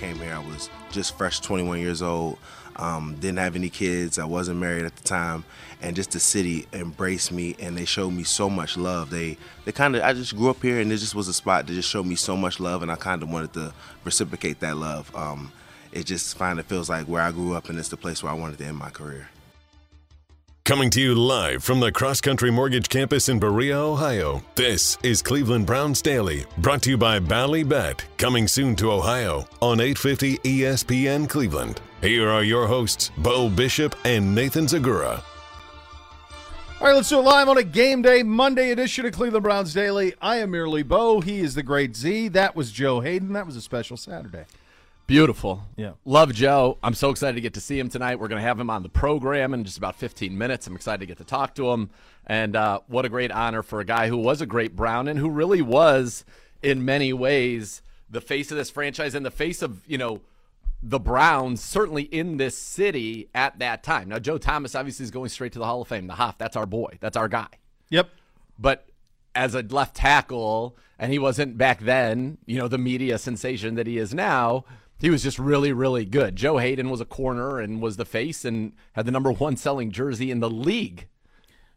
came 0.00 0.16
here. 0.16 0.34
I 0.34 0.38
was 0.38 0.70
just 0.90 1.16
fresh 1.18 1.40
21 1.40 1.78
years 1.78 2.00
old. 2.00 2.38
Um, 2.76 3.16
didn't 3.20 3.38
have 3.38 3.54
any 3.54 3.68
kids. 3.68 4.18
I 4.18 4.24
wasn't 4.24 4.58
married 4.58 4.86
at 4.86 4.96
the 4.96 5.02
time, 5.02 5.44
and 5.82 5.94
just 5.94 6.12
the 6.12 6.20
city 6.20 6.66
embraced 6.72 7.30
me, 7.30 7.54
and 7.60 7.76
they 7.76 7.84
showed 7.84 8.10
me 8.10 8.22
so 8.22 8.48
much 8.48 8.78
love. 8.78 9.10
They 9.10 9.36
they 9.66 9.72
kind 9.72 9.94
of 9.94 10.02
I 10.02 10.14
just 10.14 10.34
grew 10.34 10.48
up 10.48 10.62
here, 10.62 10.80
and 10.80 10.90
it 10.90 10.96
just 10.96 11.14
was 11.14 11.28
a 11.28 11.34
spot 11.34 11.66
that 11.66 11.74
just 11.74 11.90
showed 11.90 12.06
me 12.06 12.14
so 12.14 12.36
much 12.36 12.58
love, 12.58 12.82
and 12.82 12.90
I 12.90 12.96
kind 12.96 13.22
of 13.22 13.30
wanted 13.30 13.52
to 13.54 13.74
reciprocate 14.04 14.60
that 14.60 14.78
love. 14.78 15.14
Um, 15.14 15.52
it 15.92 16.06
just 16.06 16.38
kind 16.38 16.58
of 16.58 16.64
feels 16.64 16.88
like 16.88 17.06
where 17.06 17.22
I 17.22 17.32
grew 17.32 17.54
up, 17.54 17.68
and 17.68 17.78
it's 17.78 17.88
the 17.88 17.98
place 17.98 18.22
where 18.22 18.32
I 18.32 18.36
wanted 18.36 18.56
to 18.58 18.64
end 18.64 18.78
my 18.78 18.90
career. 18.90 19.28
Coming 20.70 20.90
to 20.90 21.00
you 21.00 21.16
live 21.16 21.64
from 21.64 21.80
the 21.80 21.90
Cross 21.90 22.20
Country 22.20 22.48
Mortgage 22.48 22.88
Campus 22.88 23.28
in 23.28 23.40
Berea, 23.40 23.76
Ohio. 23.76 24.40
This 24.54 24.96
is 25.02 25.20
Cleveland 25.20 25.66
Browns 25.66 26.00
Daily, 26.00 26.46
brought 26.58 26.80
to 26.82 26.90
you 26.90 26.96
by 26.96 27.18
Ballybet, 27.18 28.02
coming 28.18 28.46
soon 28.46 28.76
to 28.76 28.92
Ohio 28.92 29.48
on 29.60 29.80
850 29.80 30.38
ESPN 30.38 31.28
Cleveland. 31.28 31.80
Here 32.00 32.28
are 32.28 32.44
your 32.44 32.68
hosts, 32.68 33.10
Beau 33.18 33.48
Bishop 33.48 33.96
and 34.04 34.32
Nathan 34.32 34.66
Zegura. 34.66 35.24
All 36.80 36.86
right, 36.86 36.94
let's 36.94 37.08
do 37.08 37.18
it 37.18 37.22
live 37.22 37.48
on 37.48 37.58
a 37.58 37.64
game 37.64 38.00
day 38.00 38.22
Monday 38.22 38.70
edition 38.70 39.04
of 39.04 39.12
Cleveland 39.12 39.42
Browns 39.42 39.74
Daily. 39.74 40.14
I 40.22 40.36
am 40.36 40.52
merely 40.52 40.84
Beau. 40.84 41.20
He 41.20 41.40
is 41.40 41.56
the 41.56 41.64
great 41.64 41.96
Z. 41.96 42.28
That 42.28 42.54
was 42.54 42.70
Joe 42.70 43.00
Haden. 43.00 43.32
That 43.32 43.44
was 43.44 43.56
a 43.56 43.60
special 43.60 43.96
Saturday. 43.96 44.44
Beautiful. 45.10 45.66
Yeah. 45.76 45.94
Love 46.04 46.32
Joe. 46.32 46.78
I'm 46.84 46.94
so 46.94 47.10
excited 47.10 47.34
to 47.34 47.40
get 47.40 47.54
to 47.54 47.60
see 47.60 47.76
him 47.76 47.88
tonight. 47.88 48.20
We're 48.20 48.28
going 48.28 48.40
to 48.40 48.46
have 48.46 48.60
him 48.60 48.70
on 48.70 48.84
the 48.84 48.88
program 48.88 49.52
in 49.52 49.64
just 49.64 49.76
about 49.76 49.96
15 49.96 50.38
minutes. 50.38 50.68
I'm 50.68 50.76
excited 50.76 51.00
to 51.00 51.06
get 51.06 51.18
to 51.18 51.24
talk 51.24 51.56
to 51.56 51.72
him. 51.72 51.90
And 52.28 52.54
uh, 52.54 52.78
what 52.86 53.04
a 53.04 53.08
great 53.08 53.32
honor 53.32 53.64
for 53.64 53.80
a 53.80 53.84
guy 53.84 54.06
who 54.06 54.16
was 54.16 54.40
a 54.40 54.46
great 54.46 54.76
Brown 54.76 55.08
and 55.08 55.18
who 55.18 55.28
really 55.28 55.62
was, 55.62 56.24
in 56.62 56.84
many 56.84 57.12
ways, 57.12 57.82
the 58.08 58.20
face 58.20 58.52
of 58.52 58.56
this 58.56 58.70
franchise 58.70 59.16
and 59.16 59.26
the 59.26 59.32
face 59.32 59.62
of, 59.62 59.84
you 59.88 59.98
know, 59.98 60.20
the 60.80 61.00
Browns, 61.00 61.60
certainly 61.60 62.04
in 62.04 62.36
this 62.36 62.56
city 62.56 63.28
at 63.34 63.58
that 63.58 63.82
time. 63.82 64.10
Now, 64.10 64.20
Joe 64.20 64.38
Thomas 64.38 64.76
obviously 64.76 65.02
is 65.02 65.10
going 65.10 65.30
straight 65.30 65.52
to 65.54 65.58
the 65.58 65.66
Hall 65.66 65.82
of 65.82 65.88
Fame. 65.88 66.06
The 66.06 66.14
Hoff, 66.14 66.38
that's 66.38 66.54
our 66.54 66.66
boy. 66.66 66.98
That's 67.00 67.16
our 67.16 67.26
guy. 67.26 67.48
Yep. 67.88 68.10
But 68.60 68.88
as 69.34 69.56
a 69.56 69.62
left 69.62 69.96
tackle, 69.96 70.76
and 71.00 71.10
he 71.10 71.18
wasn't 71.18 71.58
back 71.58 71.80
then, 71.80 72.38
you 72.46 72.58
know, 72.58 72.68
the 72.68 72.78
media 72.78 73.18
sensation 73.18 73.74
that 73.74 73.88
he 73.88 73.98
is 73.98 74.14
now– 74.14 74.64
he 75.00 75.10
was 75.10 75.22
just 75.22 75.38
really, 75.38 75.72
really 75.72 76.04
good. 76.04 76.36
Joe 76.36 76.58
Haden 76.58 76.90
was 76.90 77.00
a 77.00 77.04
corner 77.04 77.58
and 77.58 77.80
was 77.80 77.96
the 77.96 78.04
face 78.04 78.44
and 78.44 78.72
had 78.92 79.06
the 79.06 79.10
number 79.10 79.32
one 79.32 79.56
selling 79.56 79.90
jersey 79.90 80.30
in 80.30 80.40
the 80.40 80.50
league, 80.50 81.08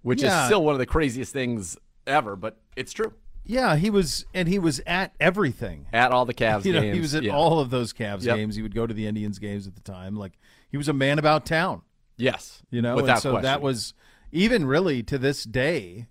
which 0.02 0.22
yeah. 0.22 0.42
is 0.42 0.46
still 0.48 0.64
one 0.64 0.76
of 0.76 0.80
the 0.80 0.86
craziest 0.86 1.32
things 1.32 1.78
ever, 2.06 2.36
but 2.36 2.58
it's 2.76 2.92
true. 2.92 3.14
Yeah, 3.46 3.76
he 3.76 3.90
was, 3.90 4.26
and 4.34 4.48
he 4.48 4.60
was 4.60 4.82
at 4.86 5.14
everything. 5.20 5.88
At 5.92 6.12
all 6.12 6.26
the 6.26 6.34
Cavs 6.34 6.66
you 6.66 6.74
know. 6.74 6.82
He 6.82 7.00
was 7.00 7.16
at 7.16 7.24
yeah. 7.24 7.34
all 7.34 7.60
of 7.60 7.70
those 7.70 7.94
Cavs 7.94 8.24
yep. 8.24 8.38
games. 8.38 8.56
He 8.56 8.62
would 8.62 8.76
go 8.76 8.86
to 8.86 8.94
the 8.94 9.08
Indians 9.08 9.40
games 9.40 9.68
at 9.68 9.76
the 9.76 9.82
time. 9.82 10.16
Like 10.16 10.34
he 10.70 10.78
was 10.78 10.88
a 10.88 10.94
man 10.94 11.20
about 11.20 11.46
town. 11.46 11.82
Yes, 12.18 12.62
you 12.70 12.82
know, 12.82 12.96
without 12.96 13.14
and 13.14 13.22
so 13.22 13.32
question. 13.32 13.44
that 13.44 13.62
was 13.62 13.94
even 14.32 14.66
really 14.66 15.04
to 15.04 15.18
this 15.18 15.44
day. 15.44 16.08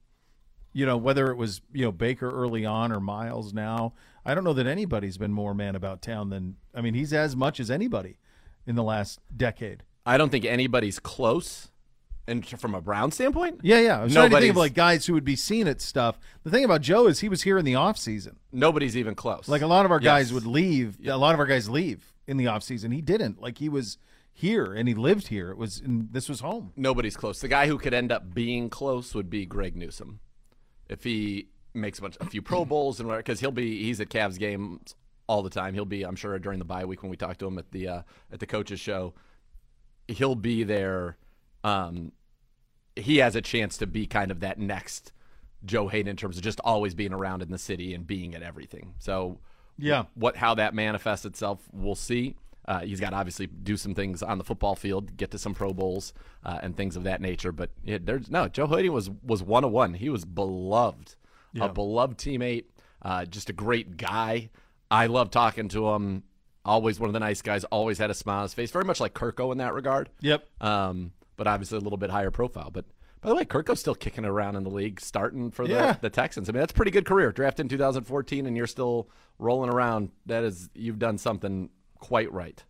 You 0.74 0.86
know, 0.86 0.96
whether 0.96 1.30
it 1.30 1.36
was 1.36 1.60
you 1.72 1.84
know 1.84 1.92
Baker 1.92 2.30
early 2.30 2.64
on 2.64 2.92
or 2.92 3.00
Miles 3.00 3.52
now, 3.52 3.92
I 4.24 4.34
don't 4.34 4.44
know 4.44 4.52
that 4.52 4.66
anybody's 4.66 5.18
been 5.18 5.32
more 5.32 5.54
man 5.54 5.74
about 5.74 6.02
town 6.02 6.30
than 6.30 6.56
I 6.74 6.80
mean 6.80 6.94
he's 6.94 7.12
as 7.12 7.34
much 7.36 7.60
as 7.60 7.70
anybody 7.70 8.18
in 8.66 8.76
the 8.76 8.82
last 8.82 9.20
decade. 9.36 9.82
I 10.06 10.16
don't 10.16 10.30
think 10.30 10.44
anybody's 10.44 10.98
close. 10.98 11.68
And 12.28 12.46
from 12.46 12.72
a 12.76 12.80
Brown 12.80 13.10
standpoint, 13.10 13.60
yeah, 13.64 13.80
yeah. 13.80 13.98
I 13.98 14.04
was 14.04 14.12
trying 14.12 14.30
to 14.30 14.38
think 14.38 14.50
of 14.50 14.56
like 14.56 14.74
guys 14.74 15.06
who 15.06 15.12
would 15.14 15.24
be 15.24 15.34
seen 15.34 15.66
at 15.66 15.80
stuff. 15.80 16.20
The 16.44 16.50
thing 16.50 16.64
about 16.64 16.80
Joe 16.80 17.08
is 17.08 17.18
he 17.18 17.28
was 17.28 17.42
here 17.42 17.58
in 17.58 17.64
the 17.64 17.74
off 17.74 17.98
season. 17.98 18.36
Nobody's 18.52 18.96
even 18.96 19.16
close. 19.16 19.48
Like 19.48 19.62
a 19.62 19.66
lot 19.66 19.84
of 19.84 19.90
our 19.90 19.98
guys 19.98 20.32
would 20.32 20.46
leave. 20.46 20.98
A 21.04 21.16
lot 21.16 21.34
of 21.34 21.40
our 21.40 21.46
guys 21.46 21.68
leave 21.68 22.12
in 22.28 22.36
the 22.36 22.46
off 22.46 22.62
season. 22.62 22.92
He 22.92 23.00
didn't. 23.00 23.42
Like 23.42 23.58
he 23.58 23.68
was 23.68 23.98
here 24.32 24.72
and 24.72 24.88
he 24.88 24.94
lived 24.94 25.28
here. 25.28 25.50
It 25.50 25.58
was 25.58 25.82
this 25.84 26.28
was 26.28 26.40
home. 26.40 26.72
Nobody's 26.76 27.16
close. 27.16 27.40
The 27.40 27.48
guy 27.48 27.66
who 27.66 27.76
could 27.76 27.92
end 27.92 28.12
up 28.12 28.32
being 28.32 28.70
close 28.70 29.14
would 29.14 29.28
be 29.28 29.44
Greg 29.44 29.76
Newsome. 29.76 30.20
If 30.88 31.04
he 31.04 31.48
makes 31.74 31.98
a 31.98 32.02
bunch, 32.02 32.16
a 32.20 32.26
few 32.26 32.42
Pro 32.42 32.64
Bowls 32.64 33.00
and 33.00 33.08
because 33.08 33.40
he'll 33.40 33.50
be 33.50 33.82
he's 33.84 34.00
at 34.00 34.08
Cavs 34.08 34.38
games 34.38 34.94
all 35.26 35.42
the 35.42 35.50
time. 35.50 35.74
He'll 35.74 35.84
be, 35.84 36.02
I'm 36.02 36.16
sure, 36.16 36.38
during 36.38 36.58
the 36.58 36.64
bye 36.64 36.84
week 36.84 37.02
when 37.02 37.10
we 37.10 37.16
talk 37.16 37.38
to 37.38 37.46
him 37.46 37.58
at 37.58 37.70
the 37.70 37.88
uh, 37.88 38.02
at 38.32 38.40
the 38.40 38.46
coaches 38.46 38.80
show. 38.80 39.14
He'll 40.08 40.34
be 40.34 40.64
there. 40.64 41.16
Um, 41.64 42.12
he 42.96 43.18
has 43.18 43.36
a 43.36 43.40
chance 43.40 43.78
to 43.78 43.86
be 43.86 44.06
kind 44.06 44.30
of 44.30 44.40
that 44.40 44.58
next 44.58 45.12
Joe 45.64 45.88
Haden 45.88 46.08
in 46.08 46.16
terms 46.16 46.36
of 46.36 46.42
just 46.42 46.60
always 46.60 46.94
being 46.94 47.12
around 47.12 47.42
in 47.42 47.50
the 47.50 47.58
city 47.58 47.94
and 47.94 48.06
being 48.06 48.34
at 48.34 48.42
everything. 48.42 48.94
So, 48.98 49.38
yeah, 49.78 50.04
what 50.14 50.36
how 50.36 50.54
that 50.56 50.74
manifests 50.74 51.24
itself, 51.24 51.60
we'll 51.72 51.94
see. 51.94 52.36
Uh, 52.66 52.80
he's 52.80 53.00
got 53.00 53.10
to 53.10 53.16
obviously 53.16 53.46
do 53.46 53.76
some 53.76 53.94
things 53.94 54.22
on 54.22 54.38
the 54.38 54.44
football 54.44 54.76
field, 54.76 55.16
get 55.16 55.32
to 55.32 55.38
some 55.38 55.52
Pro 55.52 55.72
Bowls 55.72 56.12
uh, 56.44 56.60
and 56.62 56.76
things 56.76 56.94
of 56.94 57.04
that 57.04 57.20
nature. 57.20 57.50
But 57.50 57.70
yeah, 57.84 57.98
there's 58.00 58.30
no 58.30 58.48
Joe 58.48 58.66
Haden 58.66 58.92
was 58.92 59.10
was 59.10 59.42
one 59.42 59.64
of 59.64 59.72
one. 59.72 59.94
He 59.94 60.08
was 60.08 60.24
beloved 60.24 61.16
yeah. 61.52 61.66
a 61.66 61.68
beloved 61.68 62.18
teammate, 62.18 62.64
uh, 63.02 63.24
just 63.24 63.50
a 63.50 63.52
great 63.52 63.96
guy. 63.96 64.50
I 64.90 65.06
love 65.06 65.30
talking 65.30 65.68
to 65.68 65.90
him. 65.90 66.24
Always 66.64 67.00
one 67.00 67.08
of 67.08 67.14
the 67.14 67.20
nice 67.20 67.42
guys. 67.42 67.64
Always 67.64 67.98
had 67.98 68.10
a 68.10 68.14
smile 68.14 68.38
on 68.38 68.42
his 68.44 68.54
face. 68.54 68.70
Very 68.70 68.84
much 68.84 69.00
like 69.00 69.14
Kirko 69.14 69.50
in 69.50 69.58
that 69.58 69.74
regard. 69.74 70.10
Yep. 70.20 70.46
Um, 70.60 71.12
but 71.36 71.46
obviously 71.46 71.78
a 71.78 71.80
little 71.80 71.96
bit 71.96 72.10
higher 72.10 72.30
profile. 72.30 72.70
But 72.70 72.84
by 73.20 73.30
the 73.30 73.34
way, 73.34 73.44
Kirko's 73.44 73.80
still 73.80 73.94
kicking 73.94 74.24
around 74.24 74.56
in 74.56 74.64
the 74.64 74.70
league, 74.70 75.00
starting 75.00 75.50
for 75.50 75.66
the, 75.66 75.74
yeah. 75.74 75.96
the 76.00 76.10
Texans. 76.10 76.48
I 76.48 76.52
mean, 76.52 76.60
that's 76.60 76.72
a 76.72 76.74
pretty 76.74 76.90
good 76.90 77.06
career. 77.06 77.32
Drafted 77.32 77.64
in 77.64 77.68
2014, 77.68 78.46
and 78.46 78.56
you're 78.56 78.66
still 78.66 79.08
rolling 79.38 79.70
around. 79.70 80.10
That 80.26 80.44
is, 80.44 80.68
you've 80.74 80.98
done 80.98 81.18
something 81.18 81.70
quite 81.98 82.32
right. 82.32 82.62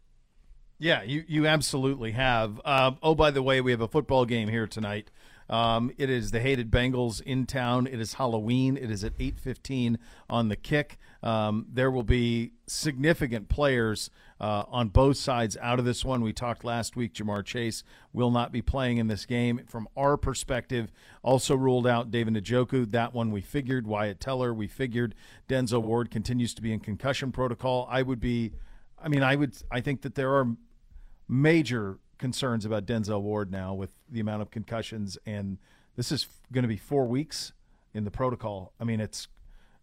Yeah, 0.79 1.03
you, 1.03 1.25
you 1.27 1.47
absolutely 1.47 2.13
have. 2.13 2.61
Uh, 2.65 2.93
oh, 3.03 3.15
by 3.15 3.31
the 3.31 3.43
way, 3.43 3.61
we 3.61 3.71
have 3.71 3.81
a 3.81 3.89
football 3.89 4.25
game 4.25 4.49
here 4.49 4.67
tonight. 4.67 5.11
Um, 5.49 5.91
it 5.99 6.09
is 6.09 6.31
the 6.31 6.41
hated 6.41 6.71
Bengals 6.71 7.21
in 7.21 7.47
town. 7.47 7.87
It 7.87 8.01
is 8.01 8.15
Halloween. 8.15 8.77
It 8.77 8.91
is 8.91 9.05
at 9.05 9.17
8:15 9.19 9.99
on 10.29 10.49
the 10.49 10.57
kick. 10.57 10.99
Um, 11.23 11.67
there 11.73 11.91
will 11.91 12.03
be 12.03 12.53
significant 12.67 13.49
players 13.49 14.11
uh, 14.41 14.65
on 14.69 14.89
both 14.89 15.17
sides 15.17 15.57
out 15.61 15.79
of 15.79 15.85
this 15.85 16.05
one. 16.05 16.23
We 16.23 16.33
talked 16.33 16.65
last 16.65 16.97
week. 16.97 17.15
Ja'Marr 17.15 17.45
Chase 17.45 17.85
will 18.13 18.31
not 18.31 18.51
be 18.51 18.61
playing 18.61 18.99
in 18.99 19.07
this 19.07 19.25
game. 19.25 19.61
From 19.67 19.89
our 19.97 20.17
perspective, 20.17 20.91
also 21.23 21.55
ruled 21.55 21.87
out 21.87 22.11
David 22.11 22.35
Njoku. 22.35 22.91
That 22.91 23.15
one 23.15 23.31
we 23.31 23.41
figured. 23.41 23.87
Wyatt 23.87 24.21
Teller, 24.21 24.53
we 24.53 24.67
figured. 24.67 25.15
Denzel 25.49 25.83
Ward 25.83 26.11
continues 26.11 26.55
to 26.55 26.63
be 26.63 26.73
in 26.73 26.81
concussion 26.81 27.31
protocol. 27.31 27.87
I 27.91 28.03
would 28.03 28.21
be. 28.21 28.53
I 29.01 29.09
mean, 29.09 29.23
I 29.23 29.37
would. 29.37 29.57
I 29.71 29.81
think 29.81 30.03
that 30.03 30.15
there 30.17 30.35
are 30.35 30.57
major 31.29 31.99
concerns 32.23 32.65
about 32.65 32.87
Denzel 32.87 33.21
Ward 33.21 33.51
now 33.51 33.75
with 33.75 33.91
the 34.09 34.21
amount 34.21 34.43
of 34.43 34.51
concussions, 34.53 35.19
and 35.27 35.59
this 35.97 36.13
is 36.13 36.29
going 36.53 36.63
to 36.63 36.69
be 36.69 36.77
four 36.77 37.05
weeks 37.05 37.53
in 37.93 38.05
the 38.05 38.13
protocol. 38.13 38.73
I 38.81 38.85
mean, 38.85 39.01
it's 39.01 39.27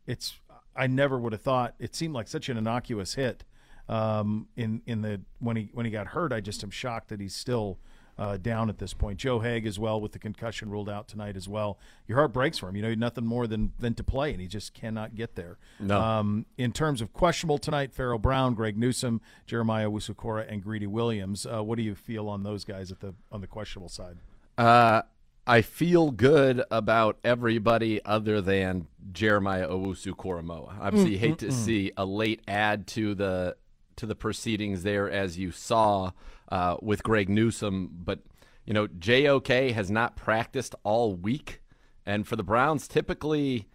it's. 0.07 0.39
I 0.73 0.87
never 0.87 1.19
would 1.19 1.33
have 1.33 1.41
thought 1.41 1.75
it 1.79 1.93
seemed 1.95 2.13
like 2.13 2.29
such 2.29 2.47
an 2.47 2.57
innocuous 2.57 3.15
hit 3.15 3.43
um, 3.89 4.47
in 4.55 4.81
in 4.85 5.01
the 5.01 5.19
when 5.39 5.57
he 5.57 5.69
when 5.73 5.85
he 5.85 5.91
got 5.91 6.07
hurt. 6.07 6.31
I 6.31 6.39
just 6.39 6.63
am 6.63 6.71
shocked 6.71 7.09
that 7.09 7.19
he's 7.19 7.35
still 7.35 7.77
uh, 8.19 8.35
down 8.37 8.69
at 8.69 8.77
this 8.77 8.93
point. 8.93 9.17
Joe 9.17 9.39
Haeg 9.39 9.65
as 9.65 9.79
well 9.79 9.99
with 10.01 10.11
the 10.11 10.19
concussion 10.19 10.69
ruled 10.69 10.89
out 10.89 11.07
tonight 11.07 11.37
as 11.37 11.47
well. 11.47 11.79
Your 12.05 12.17
heart 12.17 12.33
breaks 12.33 12.57
for 12.57 12.67
him. 12.67 12.75
You 12.75 12.81
know, 12.81 12.93
nothing 12.93 13.25
more 13.25 13.47
than 13.47 13.71
than 13.79 13.95
to 13.95 14.03
play, 14.03 14.31
and 14.31 14.41
he 14.41 14.47
just 14.47 14.73
cannot 14.73 15.15
get 15.15 15.35
there. 15.35 15.57
No. 15.79 15.99
Um, 15.99 16.45
in 16.57 16.73
terms 16.73 17.01
of 17.01 17.13
questionable 17.13 17.57
tonight, 17.57 17.93
Pharaoh 17.93 18.19
Brown, 18.19 18.53
Greg 18.55 18.77
Newsome, 18.77 19.21
Jeremiah 19.45 19.89
Owusu-Koramoah, 19.89 20.51
and 20.51 20.61
Greedy 20.61 20.87
Williams. 20.87 21.45
Uh, 21.45 21.63
what 21.63 21.77
do 21.77 21.83
you 21.83 21.95
feel 21.95 22.27
on 22.27 22.43
those 22.43 22.65
guys 22.65 22.91
at 22.91 22.99
the 22.99 23.13
on 23.31 23.39
the 23.39 23.47
questionable 23.47 23.89
side? 23.89 24.17
Uh, 24.57 25.03
I 25.47 25.61
feel 25.61 26.11
good 26.11 26.61
about 26.69 27.17
everybody 27.23 28.03
other 28.03 28.41
than 28.41 28.87
Jeremiah 29.13 29.69
Owusu-Koramoah. 29.69 30.81
Obviously, 30.81 31.15
mm, 31.15 31.19
hate 31.19 31.33
mm, 31.35 31.39
to 31.39 31.47
mm. 31.47 31.53
see 31.53 31.91
a 31.95 32.05
late 32.05 32.41
add 32.47 32.85
to 32.87 33.15
the 33.15 33.55
to 33.95 34.05
the 34.05 34.15
proceedings 34.15 34.83
there, 34.83 35.09
as 35.09 35.37
you 35.37 35.51
saw 35.51 36.11
uh, 36.49 36.77
with 36.81 37.03
Greg 37.03 37.29
Newsome. 37.29 37.89
But, 38.03 38.19
you 38.65 38.73
know, 38.73 38.87
JOK 38.87 39.71
has 39.71 39.89
not 39.89 40.15
practiced 40.15 40.75
all 40.83 41.15
week. 41.15 41.61
And 42.05 42.27
for 42.27 42.35
the 42.35 42.43
Browns, 42.43 42.87
typically 42.87 43.67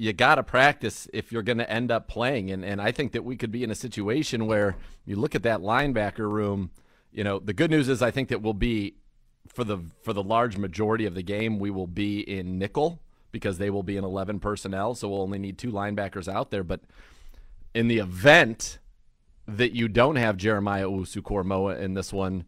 you 0.00 0.14
got 0.14 0.36
to 0.36 0.42
practice 0.42 1.08
if 1.12 1.30
you're 1.30 1.42
going 1.42 1.58
to 1.58 1.70
end 1.70 1.90
up 1.90 2.08
playing. 2.08 2.50
And, 2.50 2.64
and 2.64 2.80
I 2.80 2.90
think 2.90 3.12
that 3.12 3.22
we 3.22 3.36
could 3.36 3.52
be 3.52 3.62
in 3.62 3.70
a 3.70 3.74
situation 3.74 4.46
where 4.46 4.76
you 5.04 5.16
look 5.16 5.34
at 5.34 5.42
that 5.42 5.60
linebacker 5.60 6.30
room. 6.30 6.70
You 7.12 7.22
know, 7.22 7.38
the 7.38 7.52
good 7.52 7.70
news 7.70 7.88
is 7.88 8.00
I 8.00 8.10
think 8.10 8.30
that 8.30 8.40
we'll 8.40 8.54
be 8.54 8.94
for 9.46 9.62
the 9.62 9.78
for 10.02 10.12
the 10.12 10.22
large 10.22 10.56
majority 10.56 11.04
of 11.04 11.14
the 11.14 11.22
game 11.22 11.58
we 11.58 11.70
will 11.70 11.86
be 11.86 12.20
in 12.20 12.58
nickel 12.58 13.00
because 13.32 13.58
they 13.58 13.68
will 13.68 13.82
be 13.82 13.96
in 13.96 14.04
11 14.04 14.40
personnel, 14.40 14.94
so 14.94 15.08
we'll 15.08 15.22
only 15.22 15.38
need 15.38 15.58
two 15.58 15.70
linebackers 15.70 16.32
out 16.32 16.50
there. 16.50 16.64
But 16.64 16.80
in 17.74 17.88
the 17.88 17.98
event 17.98 18.78
that 19.56 19.72
you 19.72 19.88
don't 19.88 20.16
have 20.16 20.36
Jeremiah 20.36 20.86
Owusu-Koramoah 20.86 21.80
in 21.80 21.94
this 21.94 22.12
one, 22.12 22.44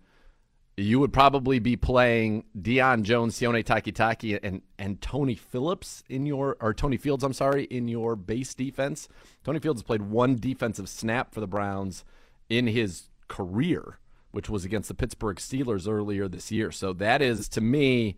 you 0.76 0.98
would 1.00 1.12
probably 1.12 1.58
be 1.58 1.76
playing 1.76 2.44
Deion 2.58 3.02
Jones, 3.02 3.38
Sione 3.38 3.62
Takitaki, 3.62 4.38
and 4.42 4.62
and 4.78 5.00
Tony 5.00 5.34
Phillips 5.34 6.02
in 6.08 6.24
your 6.24 6.56
or 6.60 6.72
Tony 6.72 6.96
Fields, 6.96 7.22
I'm 7.22 7.34
sorry, 7.34 7.64
in 7.64 7.88
your 7.88 8.16
base 8.16 8.54
defense. 8.54 9.08
Tony 9.44 9.58
Fields 9.58 9.80
has 9.80 9.86
played 9.86 10.02
one 10.02 10.36
defensive 10.36 10.88
snap 10.88 11.34
for 11.34 11.40
the 11.40 11.46
Browns 11.46 12.04
in 12.48 12.66
his 12.66 13.10
career, 13.28 13.98
which 14.30 14.48
was 14.48 14.64
against 14.64 14.88
the 14.88 14.94
Pittsburgh 14.94 15.36
Steelers 15.36 15.88
earlier 15.88 16.26
this 16.26 16.50
year. 16.50 16.70
So 16.70 16.92
that 16.94 17.20
is 17.20 17.48
to 17.50 17.60
me, 17.60 18.16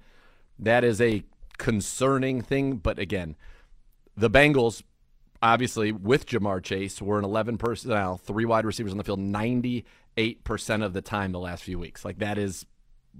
that 0.58 0.84
is 0.84 1.00
a 1.00 1.24
concerning 1.58 2.40
thing. 2.40 2.76
But 2.76 2.98
again, 3.00 3.34
the 4.16 4.30
Bengals 4.30 4.82
obviously 5.42 5.92
with 5.92 6.26
Ja'Marr 6.26 6.62
Chase 6.62 7.00
were 7.00 7.18
an 7.18 7.24
11 7.24 7.58
personnel, 7.58 8.16
three 8.16 8.44
wide 8.44 8.64
receivers 8.64 8.92
on 8.92 8.98
the 8.98 9.04
field 9.04 9.20
98% 9.20 9.84
of 10.84 10.92
the 10.92 11.02
time 11.02 11.32
the 11.32 11.38
last 11.38 11.62
few 11.62 11.78
weeks. 11.78 12.04
Like 12.04 12.18
that 12.18 12.38
is 12.38 12.66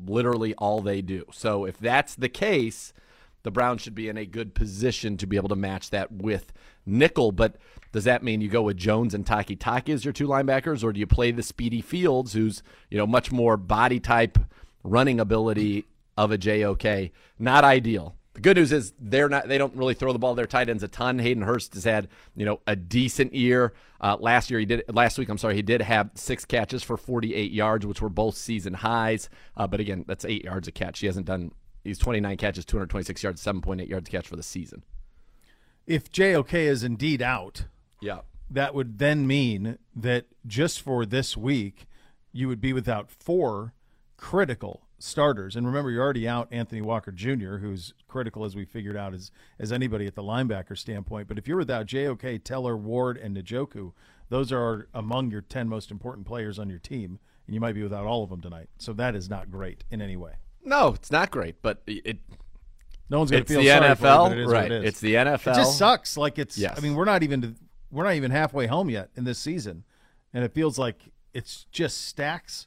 literally 0.07 0.55
all 0.55 0.81
they 0.81 1.03
do. 1.03 1.25
So 1.33 1.65
if 1.65 1.79
that's 1.79 2.15
the 2.15 2.29
case, 2.29 2.93
the 3.45 3.51
Browns 3.51 3.83
should 3.83 3.95
be 3.95 4.09
in 4.09 4.17
a 4.17 4.27
good 4.27 4.55
position 4.55 5.17
to 5.19 5.27
be 5.27 5.37
able 5.37 5.51
to 5.51 5.57
match 5.57 5.91
that 5.91 6.11
with 6.11 6.53
nickel. 6.87 7.31
But 7.31 7.57
does 7.93 8.05
that 8.05 8.23
mean 8.23 8.41
you 8.41 8.49
go 8.49 8.63
with 8.63 8.77
Jones 8.77 9.15
and 9.15 9.25
Takitaki 9.25 9.91
as 9.91 10.05
your 10.05 10.13
two 10.13 10.27
linebackers, 10.27 10.83
or 10.83 10.93
do 10.93 11.01
you 11.01 11.07
play 11.07 11.31
the 11.31 11.43
speedy 11.43 11.81
Fields, 11.81 12.33
who's 12.33 12.63
you 12.91 12.99
know 12.99 13.07
much 13.07 13.31
more 13.31 13.57
body 13.57 14.01
type, 14.01 14.39
running 14.83 15.21
ability 15.21 15.85
of 16.17 16.33
a 16.33 16.39
JOK? 16.39 17.11
Not 17.39 17.65
ideal. 17.65 18.17
The 18.35 18.41
good 18.41 18.57
news 18.57 18.73
is 18.73 18.93
they're 18.99 19.29
not. 19.29 19.47
They 19.49 19.59
don't 19.59 19.75
really 19.77 19.95
throw 19.95 20.13
the 20.13 20.19
ball. 20.19 20.35
Their 20.35 20.47
tight 20.47 20.69
ends 20.69 20.83
a 20.83 20.89
ton. 20.89 21.21
Hayden 21.21 21.45
Hurst 21.45 21.75
has 21.75 21.85
had 21.85 22.09
you 22.35 22.45
know 22.45 22.61
a 22.67 22.75
decent 22.75 23.33
year. 23.33 23.73
Uh, 24.01 24.17
last 24.19 24.51
year 24.51 24.59
he 24.59 24.67
did. 24.67 24.83
Last 24.93 25.19
week 25.19 25.29
I'm 25.29 25.39
sorry 25.39 25.55
he 25.55 25.63
did 25.63 25.81
have 25.81 26.11
six 26.15 26.45
catches 26.45 26.83
for 26.83 26.97
48 26.97 27.53
yards, 27.53 27.87
which 27.87 28.03
were 28.03 28.09
both 28.09 28.37
season 28.37 28.75
highs. 28.75 29.29
Uh, 29.57 29.69
but 29.69 29.79
again, 29.79 30.05
that's 30.09 30.25
eight 30.25 30.45
yards 30.45 30.67
a 30.67 30.73
catch. 30.73 30.99
He 30.99 31.07
hasn't 31.07 31.27
done. 31.27 31.53
He's 31.85 31.99
29 31.99 32.37
catches, 32.39 32.65
226 32.65 33.23
yards, 33.23 33.45
7.8 33.45 33.89
yards 33.89 34.09
a 34.09 34.11
catch 34.11 34.27
for 34.27 34.37
the 34.37 34.43
season. 34.43 34.85
If 35.87 36.11
JOK 36.11 36.55
is 36.55 36.83
indeed 36.83 37.21
out, 37.21 37.67
yeah, 38.01 38.21
that 38.51 38.75
would 38.75 38.99
then 38.99 39.27
mean 39.27 39.79
that 39.95 40.27
just 40.47 40.81
for 40.81 41.07
this 41.07 41.37
week, 41.37 41.87
you 42.33 42.49
would 42.49 42.61
be 42.61 42.73
without 42.73 43.11
four 43.11 43.75
critical 44.17 44.89
starters. 44.99 45.56
And 45.56 45.67
remember, 45.67 45.91
you're 45.91 46.02
already 46.02 46.26
out 46.26 46.49
Anthony 46.50 46.82
Walker 46.82 47.12
Jr., 47.12 47.56
who's 47.56 47.94
critical 48.08 48.44
as 48.44 48.56
we 48.56 48.64
figured 48.64 48.96
out 48.96 49.14
as 49.14 49.31
as 49.58 49.73
anybody 49.73 50.06
at 50.06 50.14
the 50.14 50.23
linebacker 50.23 50.76
standpoint. 50.76 51.29
But 51.29 51.38
if 51.38 51.46
you're 51.49 51.58
without 51.58 51.87
JOK, 51.87 52.43
Teller, 52.44 52.76
Ward, 52.76 53.17
and 53.17 53.37
Njoku, 53.37 53.93
those 54.29 54.52
are 54.52 54.88
among 54.94 55.31
your 55.31 55.43
ten 55.43 55.69
most 55.69 55.91
important 55.91 56.26
players 56.26 56.58
on 56.58 56.69
your 56.69 56.79
team, 56.79 57.19
and 57.46 57.55
you 57.55 57.61
might 57.61 57.75
be 57.75 57.82
without 57.82 58.06
all 58.06 58.23
of 58.23 58.31
them 58.31 58.41
tonight. 58.41 58.69
So 58.79 58.93
that 58.94 59.14
is 59.14 59.29
not 59.29 59.50
great 59.50 59.85
in 59.91 60.00
any 60.00 60.17
way. 60.17 60.35
No, 60.64 60.88
it's 60.94 61.11
not 61.11 61.31
great, 61.31 61.61
but 61.62 61.82
it. 61.87 62.19
No 63.11 63.19
one's 63.19 63.31
going 63.31 63.44
to 63.44 63.49
feel 63.52 63.61
the 63.61 63.69
sorry 63.69 63.94
NFL, 63.94 64.31
for 64.31 64.38
it, 64.38 64.46
right? 64.46 64.73
It 64.73 64.85
it's 64.87 64.99
the 64.99 65.14
NFL. 65.14 65.52
It 65.52 65.56
just 65.56 65.76
sucks. 65.76 66.17
Like 66.17 66.38
it's. 66.38 66.56
Yes. 66.56 66.75
I 66.79 66.81
mean, 66.81 66.94
we're 66.94 67.05
not 67.05 67.23
even 67.23 67.56
we're 67.91 68.05
not 68.05 68.14
even 68.14 68.31
halfway 68.31 68.67
home 68.67 68.88
yet 68.88 69.11
in 69.14 69.25
this 69.25 69.38
season, 69.38 69.85
and 70.32 70.43
it 70.43 70.55
feels 70.55 70.79
like 70.79 71.12
it's 71.35 71.67
just 71.70 72.06
stacks 72.06 72.67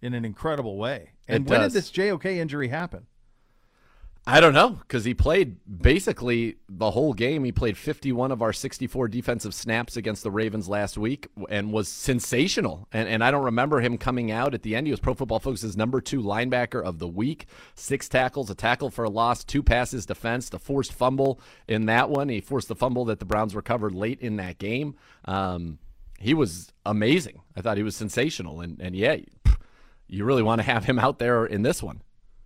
in 0.00 0.14
an 0.14 0.24
incredible 0.24 0.76
way. 0.76 1.10
And 1.32 1.46
It 1.46 1.50
when 1.50 1.60
does. 1.60 1.72
did 1.72 1.78
this 1.78 1.90
JOK 1.90 2.26
injury 2.26 2.68
happen? 2.68 3.06
I 4.24 4.38
don't 4.40 4.54
know 4.54 4.70
because 4.70 5.04
he 5.04 5.14
played 5.14 5.56
basically 5.82 6.54
the 6.68 6.92
whole 6.92 7.12
game. 7.12 7.42
He 7.42 7.50
played 7.50 7.76
51 7.76 8.30
of 8.30 8.40
our 8.40 8.52
64 8.52 9.08
defensive 9.08 9.52
snaps 9.52 9.96
against 9.96 10.22
the 10.22 10.30
Ravens 10.30 10.68
last 10.68 10.96
week 10.96 11.26
and 11.48 11.72
was 11.72 11.88
sensational. 11.88 12.86
And, 12.92 13.08
and 13.08 13.24
I 13.24 13.32
don't 13.32 13.42
remember 13.42 13.80
him 13.80 13.98
coming 13.98 14.30
out 14.30 14.54
at 14.54 14.62
the 14.62 14.76
end. 14.76 14.86
He 14.86 14.92
was 14.92 15.00
Pro 15.00 15.14
Football 15.14 15.40
Focus's 15.40 15.76
number 15.76 16.00
two 16.00 16.22
linebacker 16.22 16.80
of 16.80 17.00
the 17.00 17.08
week. 17.08 17.46
Six 17.74 18.08
tackles, 18.08 18.48
a 18.48 18.54
tackle 18.54 18.90
for 18.90 19.04
a 19.04 19.10
loss, 19.10 19.42
two 19.42 19.60
passes 19.62 20.06
defense, 20.06 20.48
a 20.52 20.60
forced 20.60 20.92
fumble 20.92 21.40
in 21.66 21.86
that 21.86 22.08
one. 22.08 22.28
He 22.28 22.40
forced 22.40 22.68
the 22.68 22.76
fumble 22.76 23.04
that 23.06 23.18
the 23.18 23.24
Browns 23.24 23.56
recovered 23.56 23.92
late 23.92 24.20
in 24.20 24.36
that 24.36 24.58
game. 24.58 24.94
Um, 25.24 25.80
he 26.20 26.32
was 26.32 26.72
amazing. 26.86 27.40
I 27.56 27.60
thought 27.60 27.76
he 27.76 27.82
was 27.82 27.96
sensational. 27.96 28.60
And, 28.60 28.80
and 28.80 28.94
yeah, 28.94 29.16
you 30.12 30.24
really 30.24 30.42
want 30.42 30.60
to 30.60 30.62
have 30.64 30.84
him 30.84 30.98
out 30.98 31.18
there 31.18 31.46
in 31.46 31.62
this 31.62 31.82
one. 31.82 32.02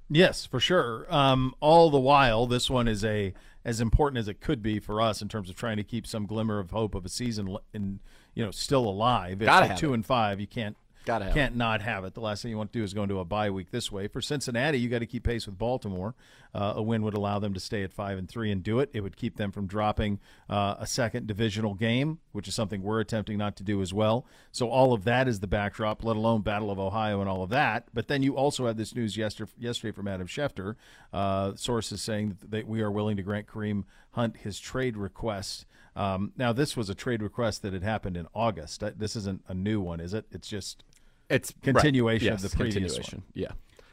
Yes, 0.08 0.46
for 0.46 0.60
sure. 0.60 1.06
Um, 1.12 1.54
all 1.60 1.90
the 1.90 1.98
while, 1.98 2.46
this 2.46 2.70
one 2.70 2.86
is 2.86 3.04
a 3.04 3.34
as 3.64 3.80
important 3.80 4.18
as 4.18 4.28
it 4.28 4.40
could 4.40 4.62
be 4.62 4.78
for 4.78 5.00
us 5.00 5.20
in 5.20 5.28
terms 5.28 5.50
of 5.50 5.56
trying 5.56 5.76
to 5.76 5.82
keep 5.82 6.06
some 6.06 6.24
glimmer 6.26 6.60
of 6.60 6.70
hope 6.70 6.94
of 6.94 7.04
a 7.04 7.08
season 7.08 7.56
and 7.74 7.98
you 8.34 8.44
know 8.44 8.52
still 8.52 8.86
alive. 8.88 9.42
If 9.42 9.46
Gotta 9.46 9.66
have 9.66 9.78
two 9.78 9.90
it. 9.90 9.94
and 9.94 10.06
five, 10.06 10.38
you 10.40 10.46
can't 10.46 10.76
Gotta 11.06 11.26
have 11.26 11.34
can't 11.34 11.56
not 11.56 11.80
have 11.80 12.04
it. 12.04 12.14
The 12.14 12.20
last 12.20 12.42
thing 12.42 12.50
you 12.50 12.58
want 12.58 12.72
to 12.72 12.78
do 12.78 12.84
is 12.84 12.92
go 12.92 13.04
into 13.04 13.20
a 13.20 13.24
bye 13.24 13.48
week 13.48 13.70
this 13.70 13.90
way. 13.90 14.08
For 14.08 14.20
Cincinnati, 14.20 14.78
you 14.78 14.88
got 14.88 14.98
to 14.98 15.06
keep 15.06 15.22
pace 15.22 15.46
with 15.46 15.56
Baltimore. 15.56 16.14
Uh, 16.52 16.74
a 16.76 16.82
win 16.82 17.02
would 17.02 17.14
allow 17.14 17.38
them 17.38 17.54
to 17.54 17.60
stay 17.60 17.82
at 17.82 17.92
five 17.92 18.18
and 18.18 18.28
three 18.28 18.50
and 18.50 18.62
do 18.62 18.80
it. 18.80 18.90
It 18.92 19.02
would 19.02 19.16
keep 19.16 19.36
them 19.36 19.52
from 19.52 19.66
dropping 19.66 20.18
uh, 20.50 20.74
a 20.78 20.86
second 20.86 21.26
divisional 21.26 21.74
game, 21.74 22.18
which 22.32 22.48
is 22.48 22.54
something 22.54 22.82
we're 22.82 23.00
attempting 23.00 23.38
not 23.38 23.56
to 23.56 23.62
do 23.62 23.80
as 23.82 23.94
well. 23.94 24.26
So 24.52 24.68
all 24.68 24.92
of 24.92 25.04
that 25.04 25.28
is 25.28 25.40
the 25.40 25.46
backdrop, 25.46 26.02
let 26.02 26.16
alone 26.16 26.40
Battle 26.40 26.70
of 26.70 26.78
Ohio 26.78 27.20
and 27.20 27.30
all 27.30 27.42
of 27.42 27.50
that. 27.50 27.88
But 27.94 28.08
then 28.08 28.22
you 28.22 28.36
also 28.36 28.66
had 28.66 28.76
this 28.76 28.94
news 28.94 29.16
yesterday, 29.16 29.52
yesterday 29.58 29.92
from 29.92 30.08
Adam 30.08 30.26
Schefter, 30.26 30.74
uh, 31.12 31.54
sources 31.54 32.02
saying 32.02 32.38
that 32.48 32.66
we 32.66 32.80
are 32.80 32.90
willing 32.90 33.16
to 33.16 33.22
grant 33.22 33.46
Kareem 33.46 33.84
Hunt 34.12 34.38
his 34.38 34.58
trade 34.58 34.96
request. 34.96 35.66
Um, 35.94 36.32
now, 36.36 36.52
this 36.52 36.76
was 36.76 36.90
a 36.90 36.94
trade 36.94 37.22
request 37.22 37.62
that 37.62 37.72
had 37.72 37.82
happened 37.82 38.16
in 38.16 38.26
August. 38.34 38.82
Uh, 38.82 38.90
This 38.96 39.14
isn't 39.16 39.44
a 39.46 39.54
new 39.54 39.80
one, 39.80 40.00
is 40.00 40.14
it? 40.14 40.26
It's 40.30 40.48
just 40.48 40.84
It's 41.28 41.52
Continuation 41.62 42.28
right. 42.28 42.34
of 42.34 42.42
the 42.42 42.56
previous 42.56 42.74
continuation. 42.94 43.22
Yeah. 43.34 43.48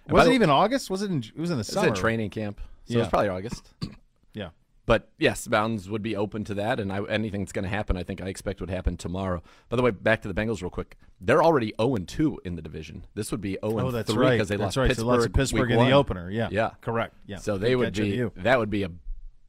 And 0.06 0.14
was 0.14 0.26
it 0.26 0.30
the- 0.30 0.36
even 0.36 0.50
August? 0.50 0.90
Was 0.90 1.02
it? 1.02 1.10
In, 1.12 1.20
it 1.20 1.38
was 1.40 1.50
in 1.52 1.58
the 1.58 1.64
summer. 1.64 1.90
It's 1.90 1.98
a 1.98 2.02
training 2.02 2.30
camp, 2.30 2.62
so 2.86 2.94
Yeah. 2.96 3.02
it's 3.02 3.10
probably 3.10 3.30
August. 3.30 3.74
Yeah. 4.34 4.50
But 4.86 5.10
yes, 5.18 5.48
Mountains 5.48 5.90
would 5.90 6.02
be 6.02 6.16
open 6.16 6.44
to 6.46 6.54
that, 6.56 6.80
and 6.80 6.92
I, 6.92 7.02
anything 7.06 7.42
that's 7.42 7.52
going 7.54 7.64
to 7.64 7.70
happen, 7.70 7.96
I 7.96 8.04
think 8.04 8.20
I 8.22 8.26
expect 8.28 8.60
would 8.60 8.70
happen 8.72 8.98
tomorrow. 8.98 9.42
By 9.70 9.78
the 9.78 9.84
way, 9.84 9.92
back 9.92 10.22
to 10.24 10.28
the 10.28 10.34
Bengals 10.34 10.62
real 10.62 10.70
quick. 10.72 10.98
They're 11.22 11.42
already 11.44 11.74
0 11.80 11.96
2 12.00 12.42
in 12.44 12.56
the 12.56 12.62
division. 12.62 13.06
This 13.14 13.32
would 13.32 13.40
be 13.40 13.58
0 13.64 13.80
Oh, 13.80 13.92
that's 13.92 14.12
3 14.12 14.22
right. 14.26 14.32
because 14.32 14.50
they 14.50 14.56
that's 14.58 14.76
lost 14.76 14.78
right. 14.78 14.88
Pittsburgh, 14.90 15.04
so 15.06 15.08
lots 15.08 15.26
of 15.26 15.34
Pittsburgh 15.34 15.62
week 15.62 15.72
in 15.72 15.78
one. 15.78 15.88
the 15.90 15.94
opener. 15.96 16.30
Yeah. 16.32 16.50
Yeah. 16.52 16.72
Correct. 16.82 17.14
Yeah. 17.28 17.38
So 17.38 17.58
they 17.58 17.70
Good 17.70 17.76
would 17.78 17.94
be 17.94 18.08
you. 18.10 18.32
that 18.38 18.60
would 18.60 18.70
be 18.72 18.84
a. 18.84 18.90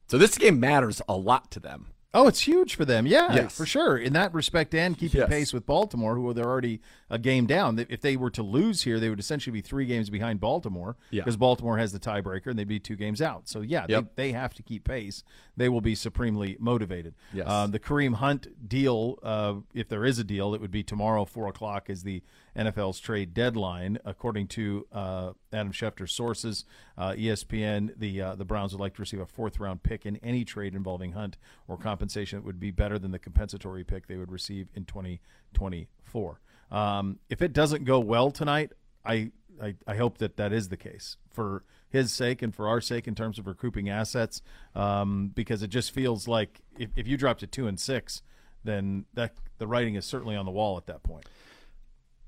So 0.07 0.17
this 0.17 0.37
game 0.37 0.59
matters 0.59 1.01
a 1.09 1.17
lot 1.17 1.51
to 1.51 1.59
them. 1.59 1.87
Oh, 2.13 2.27
it's 2.29 2.41
huge 2.41 2.75
for 2.75 2.85
them. 2.85 3.05
Yeah, 3.05 3.33
Yes. 3.35 3.57
for 3.57 3.65
sure. 3.65 3.97
In 3.97 4.13
that 4.13 4.33
respect, 4.33 4.73
and 4.73 4.97
keeping 4.97 5.19
Yes. 5.19 5.29
pace 5.29 5.51
with 5.53 5.65
Baltimore, 5.65 6.15
who 6.15 6.31
they're 6.33 6.45
already 6.45 6.79
a 7.09 7.19
game 7.19 7.45
down. 7.45 7.77
If 7.89 8.01
they 8.01 8.17
were 8.17 8.31
to 8.31 8.41
lose 8.41 8.81
here, 8.81 8.99
they 8.99 9.09
would 9.09 9.19
essentially 9.19 9.51
be 9.53 9.61
three 9.61 9.85
games 9.85 10.09
behind 10.09 10.39
Baltimore 10.39 10.97
Yeah. 11.11 11.21
because 11.21 11.37
Baltimore 11.37 11.77
has 11.77 11.91
the 11.93 11.99
tiebreaker 11.99 12.47
and 12.47 12.57
they'd 12.57 12.67
be 12.67 12.79
two 12.79 12.95
games 12.95 13.21
out. 13.21 13.47
So, 13.47 13.61
yeah, 13.61 13.85
Yep. 13.87 14.15
they, 14.15 14.27
they 14.27 14.31
have 14.31 14.55
to 14.55 14.63
keep 14.63 14.85
pace. 14.85 15.23
They 15.55 15.69
will 15.69 15.81
be 15.81 15.93
supremely 15.93 16.57
motivated. 16.59 17.13
Yes. 17.31 17.47
Um, 17.47 17.69
the 17.71 17.79
Kareem 17.79 18.15
Hunt 18.15 18.67
deal, 18.67 19.19
uh, 19.21 19.55
if 19.73 19.87
there 19.87 20.03
is 20.03 20.17
a 20.17 20.23
deal, 20.23 20.55
it 20.55 20.61
would 20.61 20.71
be 20.71 20.81
tomorrow, 20.81 21.25
4 21.25 21.47
o'clock, 21.47 21.89
is 21.91 22.01
the 22.03 22.23
NFL's 22.55 22.99
trade 22.99 23.33
deadline. 23.35 23.99
According 24.03 24.47
to 24.47 24.87
uh, 24.91 25.33
Adam 25.53 25.71
Schefter's 25.73 26.11
sources, 26.11 26.65
uh, 26.97 27.11
ESPN, 27.11 27.91
the 27.97 28.21
uh, 28.21 28.35
the 28.35 28.45
Browns 28.45 28.71
would 28.71 28.79
like 28.79 28.95
to 28.95 29.01
receive 29.01 29.19
a 29.19 29.25
fourth 29.25 29.59
round 29.59 29.83
pick 29.83 30.05
in 30.05 30.15
any 30.17 30.45
trade 30.45 30.73
involving 30.73 31.11
Hunt 31.11 31.37
or 31.67 31.77
compensation 31.77 32.39
that 32.39 32.45
would 32.45 32.59
be 32.59 32.71
better 32.71 32.97
than 32.97 33.11
the 33.11 33.19
compensatory 33.19 33.83
pick 33.83 34.07
they 34.07 34.15
would 34.15 34.31
receive 34.31 34.69
in 34.73 34.85
2024. 34.85 36.39
Um, 36.71 37.19
if 37.29 37.41
it 37.41 37.53
doesn't 37.53 37.85
go 37.85 37.99
well 37.99 38.31
tonight, 38.31 38.71
I, 39.05 39.31
I 39.61 39.75
I 39.87 39.95
hope 39.95 40.17
that 40.17 40.37
that 40.37 40.51
is 40.51 40.69
the 40.69 40.77
case 40.77 41.17
for 41.31 41.63
his 41.89 42.11
sake 42.11 42.41
and 42.41 42.53
for 42.53 42.67
our 42.67 42.81
sake 42.81 43.07
in 43.07 43.15
terms 43.15 43.39
of 43.39 43.47
recouping 43.47 43.89
assets, 43.89 44.41
um, 44.73 45.31
because 45.33 45.63
it 45.63 45.69
just 45.69 45.91
feels 45.91 46.27
like 46.27 46.61
if, 46.77 46.89
if 46.95 47.07
you 47.07 47.17
drop 47.17 47.37
to 47.39 47.47
two 47.47 47.67
and 47.67 47.79
six, 47.79 48.21
then 48.63 49.05
that 49.13 49.35
the 49.57 49.67
writing 49.67 49.95
is 49.95 50.05
certainly 50.05 50.35
on 50.35 50.45
the 50.45 50.51
wall 50.51 50.77
at 50.77 50.87
that 50.87 51.03
point. 51.03 51.25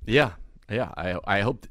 Yeah, 0.06 0.32
yeah. 0.70 0.92
I 0.96 1.18
I 1.26 1.42
hope. 1.42 1.68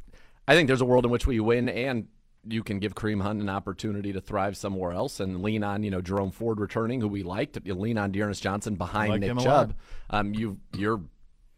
I 0.49 0.55
think 0.55 0.69
there's 0.69 0.81
a 0.81 0.87
world 0.87 1.05
in 1.05 1.11
which 1.11 1.27
we 1.27 1.41
win 1.41 1.69
and 1.69 2.07
you 2.49 2.63
can 2.63 2.79
give 2.79 2.95
Kareem 2.95 3.21
Hunt 3.21 3.41
an 3.41 3.49
opportunity 3.49 4.13
to 4.13 4.21
thrive 4.21 4.57
somewhere 4.57 4.93
else 4.93 5.21
and 5.21 5.43
lean 5.43 5.65
on 5.65 5.83
you 5.83 5.91
know 5.91 6.01
Jerome 6.01 6.31
Ford 6.31 6.61
returning, 6.61 7.01
who 7.01 7.09
we 7.09 7.23
liked. 7.23 7.59
You 7.65 7.75
lean 7.75 7.99
on 7.99 8.13
D'Ernest 8.13 8.43
Johnson 8.43 8.77
behind 8.77 9.11
like 9.11 9.21
Nick 9.21 9.39
Chubb. 9.39 9.75
Um, 10.11 10.35
you 10.35 10.59
you're 10.77 11.01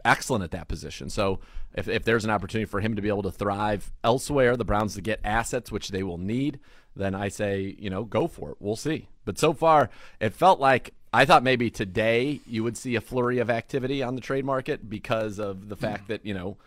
excellent 0.04 0.44
at 0.44 0.50
that 0.52 0.68
position. 0.68 1.10
So 1.10 1.40
if 1.74 1.88
if 1.88 2.04
there's 2.04 2.24
an 2.24 2.30
opportunity 2.30 2.66
for 2.66 2.80
him 2.80 2.96
to 2.96 3.02
be 3.02 3.08
able 3.08 3.22
to 3.22 3.30
thrive 3.30 3.92
elsewhere, 4.02 4.56
the 4.56 4.64
Browns 4.64 4.94
to 4.94 5.00
get 5.00 5.20
assets 5.24 5.72
which 5.72 5.88
they 5.88 6.02
will 6.02 6.18
need, 6.18 6.60
then 6.96 7.14
I 7.14 7.28
say 7.28 7.76
you 7.78 7.90
know 7.90 8.04
go 8.04 8.26
for 8.26 8.50
it. 8.50 8.56
We'll 8.60 8.76
see. 8.76 9.08
But 9.24 9.38
so 9.38 9.52
far, 9.52 9.90
it 10.20 10.34
felt 10.34 10.60
like. 10.60 10.94
I 11.10 11.24
thought 11.24 11.42
maybe 11.42 11.70
today 11.70 12.40
you 12.46 12.62
would 12.64 12.76
see 12.76 12.94
a 12.94 13.00
flurry 13.00 13.38
of 13.38 13.48
activity 13.48 14.02
on 14.02 14.14
the 14.14 14.20
trade 14.20 14.44
market 14.44 14.90
because 14.90 15.38
of 15.38 15.70
the 15.70 15.74
hmm. 15.74 15.80
fact 15.80 16.08
that, 16.08 16.26
you 16.26 16.34
know, 16.34 16.58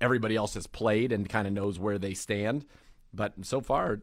everybody 0.00 0.34
else 0.34 0.54
has 0.54 0.66
played 0.66 1.12
and 1.12 1.28
kind 1.28 1.46
of 1.46 1.52
knows 1.52 1.78
where 1.78 1.98
they 1.98 2.14
stand. 2.14 2.66
But 3.14 3.34
so 3.42 3.60
far, 3.60 4.00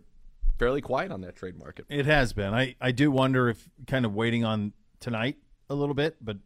fairly 0.57 0.81
quiet 0.81 1.11
on 1.11 1.21
that 1.21 1.35
trade 1.35 1.57
market. 1.57 1.85
It 1.89 2.05
has 2.05 2.33
been. 2.33 2.53
I, 2.53 2.75
I 2.79 2.91
do 2.91 3.11
wonder 3.11 3.49
if 3.49 3.67
kind 3.87 4.05
of 4.05 4.13
waiting 4.13 4.45
on 4.45 4.73
tonight 4.99 5.37
a 5.69 5.75
little 5.75 5.95
bit, 5.95 6.17
but 6.21 6.37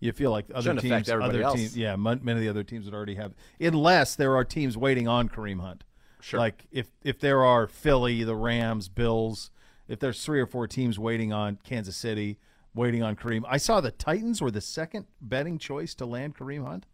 you 0.00 0.12
feel 0.12 0.30
like 0.30 0.46
other 0.50 0.62
Shouldn't 0.62 0.78
affect 0.84 1.06
teams, 1.06 1.08
everybody 1.10 1.38
other 1.38 1.44
else. 1.46 1.56
teams, 1.56 1.76
yeah, 1.76 1.96
mon- 1.96 2.20
many 2.22 2.38
of 2.40 2.42
the 2.44 2.50
other 2.50 2.64
teams 2.64 2.84
that 2.86 2.94
already 2.94 3.14
have, 3.14 3.32
unless 3.60 4.14
there 4.16 4.36
are 4.36 4.44
teams 4.44 4.76
waiting 4.76 5.08
on 5.08 5.28
Kareem 5.28 5.60
Hunt. 5.60 5.84
Sure. 6.20 6.40
Like 6.40 6.66
if 6.70 6.88
if 7.02 7.20
there 7.20 7.44
are 7.44 7.66
Philly, 7.66 8.22
the 8.24 8.34
Rams, 8.36 8.88
Bills, 8.88 9.50
if 9.88 9.98
there's 10.00 10.24
three 10.24 10.40
or 10.40 10.46
four 10.46 10.66
teams 10.66 10.98
waiting 10.98 11.32
on 11.32 11.58
Kansas 11.64 11.96
City, 11.96 12.38
waiting 12.74 13.02
on 13.02 13.14
Kareem. 13.16 13.42
I 13.46 13.56
saw 13.58 13.80
the 13.80 13.90
Titans 13.90 14.40
were 14.40 14.50
the 14.50 14.60
second 14.62 15.06
betting 15.20 15.58
choice 15.58 15.94
to 15.96 16.06
land 16.06 16.34
Kareem 16.36 16.64
Hunt. 16.66 16.86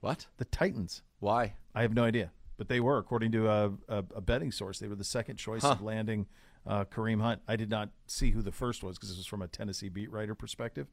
What? 0.00 0.26
The 0.36 0.44
Titans. 0.44 1.02
Why? 1.20 1.54
I 1.74 1.82
have 1.82 1.94
no 1.94 2.04
idea, 2.04 2.30
but 2.56 2.68
they 2.68 2.80
were, 2.80 2.98
according 2.98 3.32
to 3.32 3.48
a, 3.48 3.66
a, 3.88 4.04
a 4.16 4.20
betting 4.20 4.52
source, 4.52 4.78
they 4.78 4.88
were 4.88 4.94
the 4.94 5.04
second 5.04 5.36
choice 5.36 5.62
Huh. 5.62 5.70
of 5.72 5.82
landing 5.82 6.26
uh, 6.66 6.84
Kareem 6.84 7.20
Hunt. 7.20 7.42
I 7.48 7.56
did 7.56 7.70
not 7.70 7.90
see 8.06 8.30
who 8.30 8.42
the 8.42 8.52
first 8.52 8.82
was 8.82 8.96
because 8.96 9.08
this 9.10 9.18
was 9.18 9.26
from 9.26 9.42
a 9.42 9.48
Tennessee 9.48 9.88
beat 9.88 10.10
writer 10.10 10.34
perspective. 10.34 10.86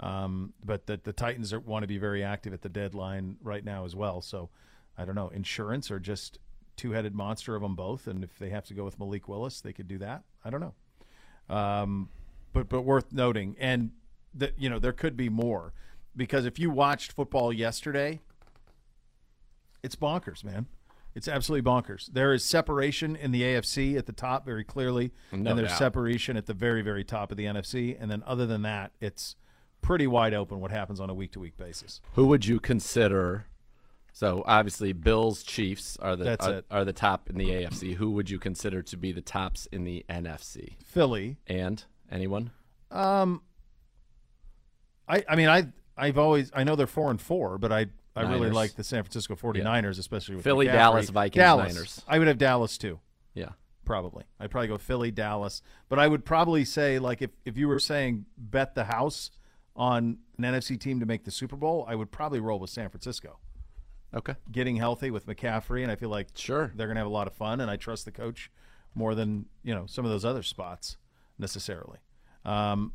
Um, 0.00 0.52
but 0.64 0.86
that 0.86 1.04
the 1.04 1.12
Titans 1.12 1.52
are, 1.52 1.60
want 1.60 1.82
to 1.82 1.86
be 1.86 1.98
very 1.98 2.24
active 2.24 2.52
at 2.52 2.62
the 2.62 2.68
deadline 2.68 3.36
right 3.42 3.64
now 3.64 3.84
as 3.84 3.94
well. 3.94 4.20
So 4.20 4.50
I 4.98 5.04
don't 5.04 5.14
know, 5.14 5.28
insurance 5.28 5.90
or 5.90 6.00
just 6.00 6.38
two-headed 6.76 7.14
monster 7.14 7.54
of 7.54 7.62
them 7.62 7.76
both. 7.76 8.06
And 8.06 8.24
if 8.24 8.38
they 8.38 8.50
have 8.50 8.64
to 8.66 8.74
go 8.74 8.84
with 8.84 8.98
Malik 8.98 9.28
Willis, 9.28 9.60
they 9.60 9.72
could 9.72 9.88
do 9.88 9.98
that. 9.98 10.22
I 10.44 10.50
don't 10.50 10.60
know. 10.60 11.54
Um, 11.54 12.08
but 12.52 12.68
but 12.68 12.82
worth 12.82 13.12
noting, 13.12 13.56
and 13.58 13.90
that 14.34 14.54
you 14.58 14.68
know 14.70 14.78
there 14.78 14.92
could 14.92 15.16
be 15.16 15.28
more 15.28 15.72
because 16.16 16.44
if 16.46 16.58
you 16.58 16.70
watched 16.70 17.12
football 17.12 17.52
yesterday, 17.52 18.20
it's 19.82 19.96
bonkers, 19.96 20.44
man. 20.44 20.66
It's 21.14 21.28
absolutely 21.28 21.70
bonkers. 21.70 22.06
There 22.12 22.32
is 22.32 22.42
separation 22.42 23.16
in 23.16 23.32
the 23.32 23.42
AFC 23.42 23.98
at 23.98 24.06
the 24.06 24.12
top 24.12 24.46
very 24.46 24.64
clearly, 24.64 25.12
No 25.30 25.50
and 25.50 25.58
there's 25.58 25.68
doubt. 25.68 25.78
separation 25.78 26.36
at 26.38 26.46
the 26.46 26.54
very, 26.54 26.80
very 26.80 27.04
top 27.04 27.30
of 27.30 27.36
the 27.36 27.44
NFC. 27.44 27.96
And 28.00 28.10
then 28.10 28.22
other 28.26 28.46
than 28.46 28.62
that, 28.62 28.92
it's 28.98 29.36
pretty 29.82 30.06
wide 30.06 30.32
open 30.34 30.60
what 30.60 30.70
happens 30.70 31.00
on 31.00 31.10
a 31.10 31.14
week 31.14 31.32
to 31.32 31.40
week 31.40 31.56
basis. 31.56 32.00
Who 32.14 32.26
would 32.28 32.46
you 32.46 32.58
consider? 32.60 33.46
So 34.14 34.42
obviously, 34.46 34.92
Bills, 34.92 35.42
Chiefs 35.42 35.96
are 36.00 36.16
the 36.16 36.24
That's 36.24 36.46
are, 36.46 36.54
it. 36.54 36.64
are 36.70 36.84
the 36.84 36.92
top 36.92 37.28
in 37.30 37.36
the 37.38 37.48
AFC. 37.50 37.94
Who 37.94 38.10
would 38.12 38.30
you 38.30 38.38
consider 38.38 38.82
to 38.82 38.96
be 38.96 39.10
the 39.12 39.22
tops 39.22 39.66
in 39.72 39.84
the 39.84 40.04
NFC? 40.08 40.74
Philly, 40.84 41.36
And 41.46 41.82
anyone? 42.10 42.50
um, 42.90 43.42
I, 45.08 45.24
I 45.28 45.36
mean, 45.36 45.48
I, 45.48 45.66
I've 45.96 46.18
always, 46.18 46.50
I 46.54 46.64
know 46.64 46.76
they're 46.76 46.86
four 46.86 47.10
and 47.10 47.20
four, 47.20 47.58
but 47.58 47.72
I, 47.72 47.86
I 48.14 48.22
really 48.22 48.50
like 48.50 48.76
the 48.76 48.84
San 48.84 49.02
Francisco 49.02 49.34
49ers, 49.34 49.98
especially 49.98 50.36
with 50.36 50.44
Philly, 50.44 50.66
McCaffrey. 50.66 50.72
Dallas, 50.72 51.08
Vikings, 51.10 51.40
Dallas. 51.42 51.74
Niners. 51.74 52.04
I 52.06 52.18
would 52.18 52.28
have 52.28 52.38
Dallas 52.38 52.78
too. 52.78 53.00
Yeah. 53.34 53.50
probably. 53.84 54.24
I'd 54.38 54.50
probably 54.50 54.68
go 54.68 54.78
Philly, 54.78 55.10
Dallas, 55.10 55.62
but 55.88 55.98
I 55.98 56.06
would 56.06 56.24
probably 56.24 56.64
say 56.64 56.98
like 56.98 57.22
if 57.22 57.30
if 57.44 57.56
you 57.56 57.66
were 57.66 57.78
saying 57.78 58.26
bet 58.36 58.74
the 58.74 58.84
house 58.84 59.30
on 59.74 60.18
an 60.38 60.44
NFC 60.44 60.78
team 60.78 61.00
to 61.00 61.06
make 61.06 61.24
the 61.24 61.30
Super 61.30 61.56
Bowl, 61.56 61.84
I 61.88 61.94
would 61.94 62.10
probably 62.10 62.40
roll 62.40 62.58
with 62.58 62.70
San 62.70 62.88
Francisco. 62.90 63.38
Okay. 64.14 64.34
Getting 64.50 64.76
healthy 64.76 65.10
with 65.10 65.26
McCaffrey, 65.26 65.82
and 65.82 65.90
I 65.90 65.96
feel 65.96 66.10
like 66.10 66.28
Sure. 66.34 66.70
they're 66.74 66.86
going 66.86 66.96
to 66.96 67.00
have 67.00 67.06
a 67.06 67.10
lot 67.10 67.26
of 67.26 67.32
fun, 67.32 67.60
and 67.60 67.70
I 67.70 67.76
trust 67.76 68.04
the 68.04 68.12
coach 68.12 68.50
more 68.94 69.14
than 69.14 69.46
you 69.62 69.74
know 69.74 69.86
some 69.86 70.04
of 70.04 70.10
those 70.10 70.24
other 70.24 70.42
spots 70.42 70.98
necessarily. 71.38 71.98
Um, 72.44 72.92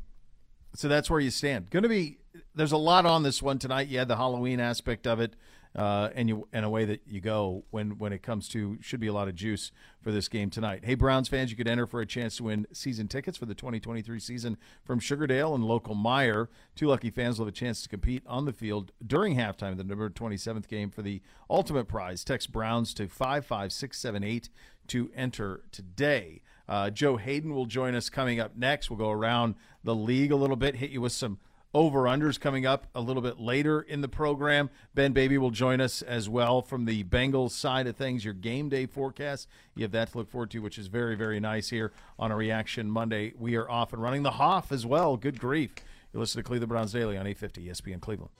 so 0.74 0.86
that's 0.86 1.10
where 1.10 1.18
you 1.18 1.30
stand. 1.30 1.70
Going 1.70 1.82
to 1.82 1.88
be 1.88 2.18
there's 2.54 2.72
a 2.72 2.76
lot 2.76 3.04
on 3.04 3.22
this 3.24 3.42
one 3.42 3.58
tonight. 3.58 3.88
You 3.88 3.98
had 3.98 4.06
the 4.08 4.16
Halloween 4.16 4.60
aspect 4.60 5.06
of 5.06 5.18
it, 5.18 5.34
uh, 5.78 6.10
and 6.16 6.28
you 6.28 6.48
and 6.52 6.64
away 6.64 6.84
that 6.84 7.02
you 7.06 7.20
go 7.20 7.62
when 7.70 7.98
when 7.98 8.12
it 8.12 8.20
comes 8.20 8.48
to 8.48 8.76
should 8.80 8.98
be 8.98 9.06
a 9.06 9.12
lot 9.12 9.28
of 9.28 9.36
juice 9.36 9.70
for 10.00 10.10
this 10.10 10.26
game 10.26 10.50
tonight. 10.50 10.80
Hey 10.84 10.96
Browns 10.96 11.28
fans, 11.28 11.52
you 11.52 11.56
could 11.56 11.68
enter 11.68 11.86
for 11.86 12.00
a 12.00 12.06
chance 12.06 12.36
to 12.38 12.44
win 12.44 12.66
season 12.72 13.06
tickets 13.06 13.38
for 13.38 13.46
the 13.46 13.54
2023 13.54 14.18
season 14.18 14.56
from 14.84 14.98
Sugardale 14.98 15.54
and 15.54 15.64
local 15.64 15.94
Meyer. 15.94 16.50
Two 16.74 16.88
lucky 16.88 17.10
fans 17.10 17.38
will 17.38 17.46
have 17.46 17.54
a 17.54 17.56
chance 17.56 17.80
to 17.84 17.88
compete 17.88 18.24
on 18.26 18.44
the 18.44 18.52
field 18.52 18.90
during 19.06 19.36
halftime 19.36 19.70
of 19.70 19.78
the 19.78 19.84
November 19.84 20.10
27th 20.10 20.66
game 20.66 20.90
for 20.90 21.02
the 21.02 21.22
ultimate 21.48 21.86
prize. 21.86 22.24
Text 22.24 22.50
Browns 22.50 22.92
to 22.94 23.06
55678 23.06 24.48
to 24.88 25.10
enter 25.14 25.62
today. 25.70 26.42
Uh, 26.68 26.90
Joe 26.90 27.16
Haden 27.16 27.54
will 27.54 27.66
join 27.66 27.94
us 27.94 28.10
coming 28.10 28.40
up 28.40 28.56
next. 28.56 28.90
We'll 28.90 28.98
go 28.98 29.10
around 29.10 29.54
the 29.84 29.94
league 29.94 30.32
a 30.32 30.36
little 30.36 30.56
bit, 30.56 30.74
hit 30.74 30.90
you 30.90 31.00
with 31.00 31.12
some 31.12 31.38
over 31.74 32.04
unders 32.04 32.40
coming 32.40 32.66
up 32.66 32.86
a 32.94 33.00
little 33.00 33.22
bit 33.22 33.38
later 33.38 33.80
in 33.80 34.00
the 34.00 34.08
program. 34.08 34.70
Ben 34.94 35.12
Baby 35.12 35.38
will 35.38 35.50
join 35.50 35.80
us 35.80 36.02
as 36.02 36.28
well 36.28 36.62
from 36.62 36.84
the 36.84 37.04
Bengals 37.04 37.50
side 37.50 37.86
of 37.86 37.96
things. 37.96 38.24
Your 38.24 38.34
game 38.34 38.68
day 38.68 38.86
forecast, 38.86 39.48
you 39.74 39.82
have 39.82 39.92
that 39.92 40.12
to 40.12 40.18
look 40.18 40.30
forward 40.30 40.50
to, 40.52 40.60
which 40.60 40.78
is 40.78 40.86
very, 40.86 41.14
very 41.14 41.40
nice 41.40 41.68
here 41.68 41.92
on 42.18 42.32
a 42.32 42.36
Reaction 42.36 42.90
Monday. 42.90 43.32
We 43.38 43.56
are 43.56 43.70
off 43.70 43.92
and 43.92 44.02
running 44.02 44.22
the 44.22 44.32
Hoff 44.32 44.72
as 44.72 44.86
well. 44.86 45.16
Good 45.16 45.38
grief. 45.38 45.74
You 46.12 46.20
listen 46.20 46.42
to 46.42 46.46
Cleveland 46.46 46.70
Browns 46.70 46.92
Daily 46.92 47.18
on 47.18 47.26
850 47.26 47.68
ESPN 47.68 48.00
Cleveland. 48.00 48.30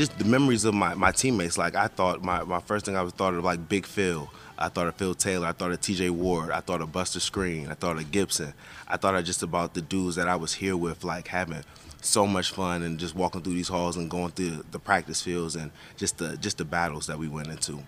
Just 0.00 0.18
the 0.18 0.24
memories 0.24 0.64
of 0.64 0.72
my, 0.72 0.94
my 0.94 1.12
teammates. 1.12 1.58
Like 1.58 1.74
I 1.74 1.86
thought 1.86 2.24
my, 2.24 2.42
my 2.42 2.60
first 2.60 2.86
thing 2.86 2.96
I 2.96 3.02
was 3.02 3.12
thought 3.12 3.34
of 3.34 3.44
like 3.44 3.68
Big 3.68 3.84
Phil. 3.84 4.30
I 4.56 4.70
thought 4.70 4.86
of 4.86 4.94
Phil 4.94 5.14
Taylor. 5.14 5.46
I 5.46 5.52
thought 5.52 5.72
of 5.72 5.80
T.J. 5.82 6.08
Ward. 6.08 6.50
I 6.50 6.60
thought 6.60 6.80
of 6.80 6.90
Buster 6.90 7.18
Skrine. 7.18 7.70
I 7.70 7.74
thought 7.74 7.98
of 7.98 8.10
Gibson. 8.10 8.54
I 8.88 8.96
thought 8.96 9.14
of 9.14 9.26
just 9.26 9.42
about 9.42 9.74
the 9.74 9.82
dudes 9.82 10.16
that 10.16 10.26
I 10.26 10.36
was 10.36 10.54
here 10.54 10.74
with, 10.74 11.04
like 11.04 11.28
having 11.28 11.64
so 12.00 12.26
much 12.26 12.50
fun 12.50 12.82
and 12.82 12.98
just 12.98 13.14
walking 13.14 13.42
through 13.42 13.52
these 13.52 13.68
halls 13.68 13.98
and 13.98 14.08
going 14.08 14.30
through 14.30 14.64
the 14.70 14.78
practice 14.78 15.20
fields 15.20 15.54
and 15.54 15.70
just 15.98 16.16
the 16.16 16.38
just 16.38 16.56
the 16.56 16.64
battles 16.64 17.06
that 17.06 17.18
we 17.18 17.28
went 17.28 17.48
into. 17.48 17.80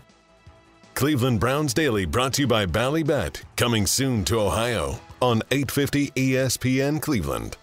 Cleveland 0.92 1.40
Browns 1.40 1.72
Daily 1.72 2.04
brought 2.04 2.34
to 2.34 2.42
you 2.42 2.46
by 2.46 2.66
Ballybet, 2.66 3.42
coming 3.56 3.86
soon 3.86 4.22
to 4.26 4.38
Ohio 4.38 5.00
on 5.22 5.40
850 5.50 6.10
ESPN 6.10 7.00
Cleveland. 7.00 7.56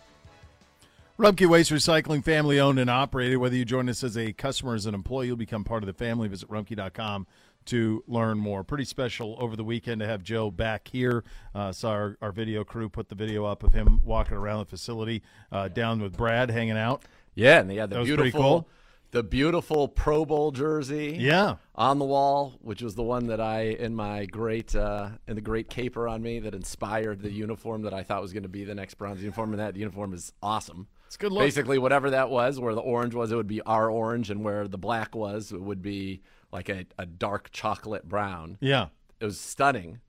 Rumpke 1.19 1.45
Waste 1.49 1.69
Recycling, 1.69 2.23
family 2.23 2.61
owned 2.61 2.79
and 2.79 2.89
operated. 2.89 3.39
Whether 3.39 3.57
you 3.57 3.65
join 3.65 3.89
us 3.89 4.05
as 4.05 4.17
a 4.17 4.31
customer 4.31 4.71
or 4.71 4.75
as 4.75 4.85
an 4.85 4.95
employee, 4.95 5.27
you'll 5.27 5.35
become 5.35 5.65
part 5.65 5.83
of 5.83 5.87
the 5.87 5.93
family. 5.93 6.29
Visit 6.29 6.47
rumpke.com 6.47 7.27
to 7.65 8.03
learn 8.07 8.37
more. 8.37 8.63
Pretty 8.63 8.85
special 8.85 9.35
over 9.37 9.57
the 9.57 9.63
weekend 9.65 9.99
to 9.99 10.07
have 10.07 10.23
Joe 10.23 10.49
back 10.49 10.87
here. 10.87 11.25
Uh, 11.53 11.73
saw 11.73 11.89
our, 11.89 12.17
our 12.21 12.31
video 12.31 12.63
crew 12.63 12.87
put 12.87 13.09
the 13.09 13.15
video 13.15 13.43
up 13.43 13.63
of 13.63 13.73
him 13.73 13.99
walking 14.05 14.37
around 14.37 14.59
the 14.59 14.65
facility 14.67 15.21
uh, 15.51 15.67
down 15.67 16.01
with 16.01 16.15
Brad 16.15 16.49
hanging 16.49 16.77
out. 16.77 17.03
Yeah, 17.35 17.59
and 17.59 17.69
they 17.69 17.75
had 17.75 17.89
the 17.89 17.97
That 17.97 18.05
beautiful, 18.05 18.41
cool. 18.41 18.69
the 19.11 19.21
beautiful 19.21 19.89
Pro 19.89 20.23
Bowl 20.23 20.51
jersey. 20.51 21.17
Yeah. 21.19 21.55
on 21.75 21.99
the 21.99 22.05
wall, 22.05 22.57
which 22.61 22.81
was 22.81 22.95
the 22.95 23.03
one 23.03 23.27
that 23.27 23.41
I 23.41 23.63
in 23.63 23.93
my 23.93 24.23
great 24.25 24.73
uh, 24.73 25.09
in 25.27 25.35
the 25.35 25.41
great 25.41 25.69
caper 25.69 26.07
on 26.07 26.21
me 26.21 26.39
that 26.39 26.55
inspired 26.55 27.21
the 27.21 27.31
uniform 27.31 27.81
that 27.81 27.93
I 27.93 28.03
thought 28.03 28.21
was 28.21 28.31
going 28.31 28.43
to 28.43 28.49
be 28.49 28.63
the 28.63 28.73
next 28.75 28.93
bronze 28.93 29.21
uniform, 29.21 29.51
and 29.51 29.59
that 29.59 29.75
uniform 29.75 30.13
is 30.13 30.31
awesome. 30.41 30.87
It's 31.09 31.17
good 31.17 31.31
look. 31.31 31.41
Basically, 31.41 31.79
whatever 31.79 32.11
that 32.11 32.29
was, 32.29 32.59
where 32.59 32.75
the 32.75 32.81
orange 32.81 33.15
was, 33.15 33.31
it 33.31 33.35
would 33.35 33.47
be 33.47 33.61
our 33.61 33.89
orange, 33.89 34.29
and 34.29 34.43
where 34.43 34.67
the 34.67 34.77
black 34.77 35.15
was, 35.15 35.51
it 35.51 35.59
would 35.59 35.81
be 35.81 36.21
like 36.51 36.69
a, 36.69 36.85
a 36.99 37.07
dark 37.07 37.49
chocolate 37.51 38.07
brown. 38.07 38.59
Yeah. 38.61 38.89
It 39.19 39.25
was 39.25 39.39
stunning. 39.39 40.01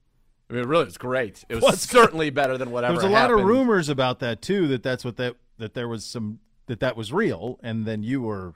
I 0.47 0.53
mean, 0.53 0.65
really, 0.67 0.83
it 0.83 0.89
was 0.89 0.99
great. 0.99 1.43
It 1.49 1.55
was 1.55 1.63
Was 1.63 1.81
certainly 1.89 2.29
better 2.29 2.55
than 2.55 2.69
whatever. 2.69 2.93
There 2.93 3.09
was 3.09 3.11
a 3.11 3.19
lot 3.19 3.31
of 3.31 3.43
rumors 3.43 3.89
about 3.89 4.19
that 4.19 4.43
too. 4.43 4.67
That 4.67 4.83
that's 4.83 5.03
what 5.03 5.17
that 5.17 5.37
that 5.57 5.73
there 5.73 5.87
was 5.87 6.05
some 6.05 6.37
that 6.67 6.81
that 6.81 6.95
was 6.95 7.11
real, 7.11 7.59
and 7.63 7.87
then 7.87 8.03
you 8.03 8.21
were 8.21 8.53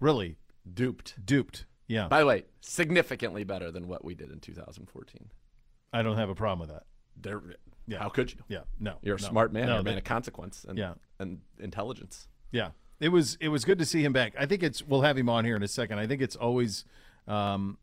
really 0.00 0.38
duped. 0.74 1.24
duped. 1.24 1.64
Yeah, 1.86 2.08
By 2.08 2.18
the 2.18 2.26
way, 2.26 2.42
significantly 2.60 3.44
better 3.44 3.70
than 3.70 3.86
what 3.86 4.04
we 4.04 4.16
did 4.16 4.32
in 4.32 4.40
2014. 4.40 5.30
I 5.92 6.02
don't 6.02 6.16
have 6.16 6.28
a 6.28 6.34
problem 6.34 6.66
with 6.66 6.76
that. 6.76 6.82
There, 7.16 7.40
Yeah. 7.86 7.98
How 7.98 8.08
could 8.08 8.32
you? 8.32 8.38
Yeah, 8.48 8.60
no, 8.80 8.96
You're 9.02 9.16
a 9.16 9.20
no. 9.20 9.28
smart 9.28 9.52
man. 9.52 9.66
No, 9.66 9.72
You're 9.74 9.80
a 9.80 9.84
man 9.84 9.94
that- 9.94 9.98
of 9.98 10.04
consequence 10.04 10.64
and, 10.68 10.76
Yeah. 10.78 10.94
and 11.18 11.40
intelligence. 11.58 12.28
Yeah, 12.50 12.70
it 13.00 13.10
was 13.10 13.36
it 13.40 13.48
was 13.48 13.64
good 13.64 13.78
to 13.78 13.84
see 13.84 14.04
him 14.04 14.12
back. 14.12 14.34
I 14.38 14.46
think 14.46 14.62
it's 14.62 14.82
we'll 14.82 15.02
have 15.02 15.16
him 15.16 15.28
on 15.28 15.44
here 15.44 15.56
in 15.56 15.62
a 15.62 15.68
second. 15.68 15.98
I 15.98 16.06
think 16.06 16.20
it's 16.22 16.36
always, 16.36 16.84
um, 17.28 17.78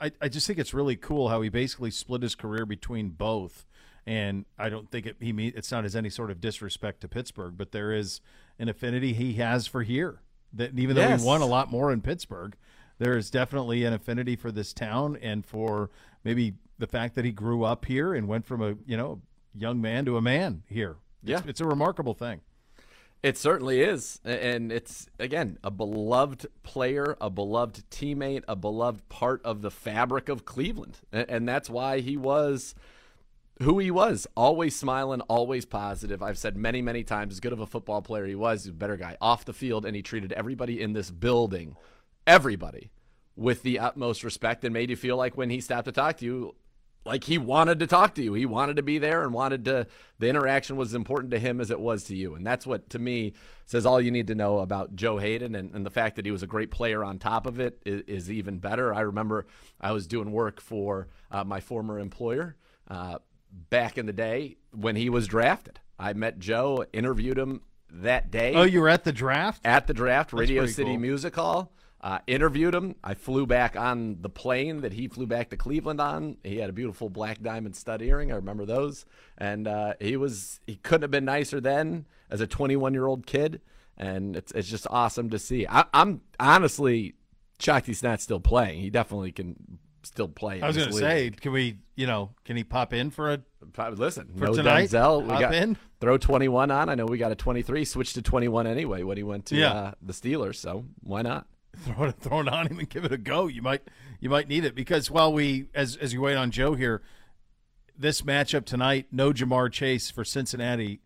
I 0.00 0.12
I 0.20 0.28
just 0.28 0.46
think 0.46 0.58
it's 0.58 0.72
really 0.74 0.96
cool 0.96 1.28
how 1.28 1.40
he 1.42 1.48
basically 1.48 1.90
split 1.90 2.22
his 2.22 2.34
career 2.34 2.64
between 2.66 3.10
both, 3.10 3.66
and 4.06 4.44
I 4.58 4.68
don't 4.68 4.90
think 4.90 5.06
it 5.06 5.16
he 5.20 5.32
mean 5.32 5.52
it's 5.56 5.70
not 5.72 5.84
as 5.84 5.94
any 5.96 6.10
sort 6.10 6.30
of 6.30 6.40
disrespect 6.40 7.00
to 7.02 7.08
Pittsburgh, 7.08 7.54
but 7.56 7.72
there 7.72 7.92
is 7.92 8.20
an 8.58 8.68
affinity 8.68 9.12
he 9.12 9.34
has 9.34 9.66
for 9.66 9.82
here. 9.82 10.20
That 10.52 10.78
even 10.78 10.96
though 10.96 11.02
Yes. 11.02 11.20
he 11.22 11.26
won 11.26 11.40
a 11.40 11.46
lot 11.46 11.70
more 11.70 11.90
in 11.92 12.00
Pittsburgh, 12.02 12.56
there 12.98 13.16
is 13.16 13.30
definitely 13.30 13.84
an 13.84 13.92
affinity 13.94 14.36
for 14.36 14.52
this 14.52 14.72
town 14.72 15.16
and 15.16 15.44
for 15.44 15.90
maybe 16.24 16.54
the 16.78 16.86
fact 16.86 17.14
that 17.14 17.24
he 17.24 17.32
grew 17.32 17.64
up 17.64 17.84
here 17.86 18.12
and 18.14 18.28
went 18.28 18.44
from 18.46 18.60
a 18.62 18.76
you 18.86 18.96
know 18.96 19.20
young 19.54 19.80
man 19.80 20.04
to 20.06 20.16
a 20.16 20.22
man 20.22 20.62
here. 20.68 20.96
It's, 21.22 21.30
Yeah. 21.30 21.42
it's 21.46 21.60
a 21.60 21.66
remarkable 21.66 22.14
thing. 22.14 22.40
It 23.22 23.38
certainly 23.38 23.80
is. 23.82 24.20
And 24.24 24.72
it's, 24.72 25.08
again, 25.20 25.58
a 25.62 25.70
beloved 25.70 26.46
player, 26.64 27.16
a 27.20 27.30
beloved 27.30 27.88
teammate, 27.90 28.42
a 28.48 28.56
beloved 28.56 29.08
part 29.08 29.40
of 29.44 29.62
the 29.62 29.70
fabric 29.70 30.28
of 30.28 30.44
Cleveland. 30.44 30.98
And 31.12 31.48
that's 31.48 31.70
why 31.70 32.00
he 32.00 32.16
was 32.16 32.74
who 33.62 33.78
he 33.78 33.92
was 33.92 34.26
always 34.36 34.74
smiling, 34.74 35.20
always 35.22 35.64
positive. 35.64 36.20
I've 36.20 36.38
said 36.38 36.56
many, 36.56 36.82
many 36.82 37.04
times, 37.04 37.34
as 37.34 37.40
good 37.40 37.52
of 37.52 37.60
a 37.60 37.66
football 37.66 38.02
player 38.02 38.26
he 38.26 38.34
was, 38.34 38.64
he's 38.64 38.70
a 38.70 38.74
better 38.74 38.96
guy 38.96 39.16
off 39.20 39.44
the 39.44 39.52
field, 39.52 39.86
and 39.86 39.94
he 39.94 40.02
treated 40.02 40.32
everybody 40.32 40.80
in 40.80 40.94
this 40.94 41.12
building, 41.12 41.76
everybody, 42.26 42.90
with 43.36 43.62
the 43.62 43.78
utmost 43.78 44.24
respect 44.24 44.64
and 44.64 44.72
made 44.74 44.90
you 44.90 44.96
feel 44.96 45.16
like 45.16 45.36
when 45.36 45.50
he 45.50 45.60
stopped 45.60 45.84
to 45.84 45.92
talk 45.92 46.16
to 46.16 46.24
you, 46.24 46.54
like 47.04 47.24
he 47.24 47.38
wanted 47.38 47.80
to 47.80 47.86
talk 47.86 48.14
to 48.14 48.22
you. 48.22 48.34
He 48.34 48.46
wanted 48.46 48.76
to 48.76 48.82
be 48.82 48.98
there 48.98 49.22
and 49.22 49.32
wanted 49.32 49.64
to 49.64 49.86
the 50.18 50.28
interaction 50.28 50.76
was 50.76 50.90
as 50.90 50.94
important 50.94 51.32
to 51.32 51.38
him 51.38 51.60
as 51.60 51.70
it 51.70 51.80
was 51.80 52.04
to 52.04 52.16
you. 52.16 52.34
And 52.34 52.46
that's 52.46 52.66
what 52.66 52.90
to 52.90 52.98
me 52.98 53.32
says 53.66 53.86
all 53.86 54.00
you 54.00 54.10
need 54.10 54.28
to 54.28 54.34
know 54.34 54.58
about 54.58 54.94
Joe 54.94 55.18
Haden 55.18 55.54
and, 55.54 55.74
and 55.74 55.84
the 55.84 55.90
fact 55.90 56.16
that 56.16 56.26
he 56.26 56.30
was 56.30 56.42
a 56.42 56.46
great 56.46 56.70
player 56.70 57.02
on 57.02 57.18
top 57.18 57.46
of 57.46 57.58
it 57.58 57.82
is, 57.84 58.02
is 58.02 58.30
even 58.30 58.58
better. 58.58 58.94
I 58.94 59.00
remember 59.00 59.46
I 59.80 59.92
was 59.92 60.06
doing 60.06 60.30
work 60.30 60.60
for 60.60 61.08
uh, 61.30 61.44
my 61.44 61.60
former 61.60 61.98
employer 61.98 62.56
uh, 62.88 63.18
back 63.70 63.98
in 63.98 64.06
the 64.06 64.12
day 64.12 64.56
when 64.72 64.96
he 64.96 65.08
was 65.08 65.26
drafted. 65.26 65.80
I 65.98 66.12
met 66.12 66.38
Joe, 66.38 66.84
interviewed 66.92 67.38
him 67.38 67.62
that 67.90 68.30
day. 68.30 68.54
Oh, 68.54 68.62
you 68.62 68.80
were 68.80 68.88
at 68.88 69.04
the 69.04 69.12
draft? 69.12 69.60
At 69.64 69.86
the 69.86 69.94
draft, 69.94 70.32
Radio 70.32 70.66
City 70.66 70.92
cool. 70.92 70.98
Music 70.98 71.34
Hall. 71.34 71.72
Uh, 72.02 72.18
interviewed 72.26 72.74
him. 72.74 72.96
I 73.04 73.14
flew 73.14 73.46
back 73.46 73.76
on 73.76 74.18
the 74.22 74.28
plane 74.28 74.80
that 74.80 74.92
he 74.92 75.06
flew 75.06 75.24
back 75.26 75.50
to 75.50 75.56
Cleveland 75.56 76.00
on. 76.00 76.36
He 76.42 76.56
had 76.56 76.68
a 76.68 76.72
beautiful 76.72 77.08
black 77.08 77.40
diamond 77.40 77.76
stud 77.76 78.02
earring. 78.02 78.32
I 78.32 78.34
remember 78.34 78.66
those. 78.66 79.04
And 79.38 79.68
uh, 79.68 79.94
he 80.00 80.16
was 80.16 80.58
he 80.66 80.74
couldn't 80.76 81.02
have 81.02 81.10
been 81.12 81.24
nicer 81.24 81.60
then 81.60 82.06
as 82.28 82.40
a 82.40 82.46
21 82.48 82.92
year 82.92 83.06
old 83.06 83.24
kid. 83.26 83.60
And 83.96 84.34
it's 84.34 84.50
it's 84.50 84.68
just 84.68 84.86
awesome 84.90 85.30
to 85.30 85.38
see. 85.38 85.64
I, 85.68 85.84
I'm 85.94 86.22
honestly 86.40 87.14
shocked 87.60 87.86
he's 87.86 88.02
not 88.02 88.20
still 88.20 88.40
playing. 88.40 88.80
He 88.80 88.90
definitely 88.90 89.30
can 89.30 89.78
still 90.02 90.26
play. 90.26 90.60
I 90.60 90.66
was 90.66 90.76
going 90.76 90.88
to 90.90 90.96
say, 90.96 91.30
can 91.30 91.52
we, 91.52 91.78
you 91.94 92.08
know, 92.08 92.30
can 92.44 92.56
he 92.56 92.64
pop 92.64 92.92
in 92.92 93.10
for 93.10 93.32
a? 93.32 93.40
Listen, 93.92 94.28
For 94.36 94.46
no 94.46 94.54
tonight, 94.54 94.88
Denzel. 94.90 95.22
We 95.22 95.28
hop 95.30 95.40
got 95.40 95.54
in. 95.54 95.76
throw 96.00 96.18
21 96.18 96.72
on. 96.72 96.88
I 96.88 96.96
know 96.96 97.06
we 97.06 97.16
got 97.18 97.30
a 97.30 97.36
23. 97.36 97.84
Switch 97.84 98.12
to 98.14 98.22
21 98.22 98.66
anyway 98.66 99.04
when 99.04 99.16
he 99.16 99.22
went 99.22 99.46
to 99.46 99.56
Yeah. 99.56 99.72
uh, 99.72 99.92
the 100.02 100.12
Steelers. 100.12 100.56
So 100.56 100.84
why 101.04 101.22
not? 101.22 101.46
throw 101.84 102.04
it 102.04 102.16
throw 102.20 102.40
it 102.40 102.48
on 102.48 102.66
him 102.68 102.78
and 102.78 102.88
give 102.88 103.04
it 103.04 103.12
a 103.12 103.18
go. 103.18 103.46
You 103.46 103.62
might 103.62 103.82
you 104.20 104.28
might 104.28 104.48
need 104.48 104.64
it 104.64 104.74
because 104.74 105.10
while 105.10 105.32
we 105.32 105.66
as 105.74 105.96
as 105.96 106.12
you 106.12 106.20
wait 106.20 106.36
on 106.36 106.50
Joe 106.50 106.74
here, 106.74 107.02
this 107.96 108.22
matchup 108.22 108.64
tonight, 108.64 109.06
no 109.10 109.32
Ja'Marr 109.32 109.70
Chase 109.72 110.10
for 110.10 110.24
Cincinnati. 110.24 111.00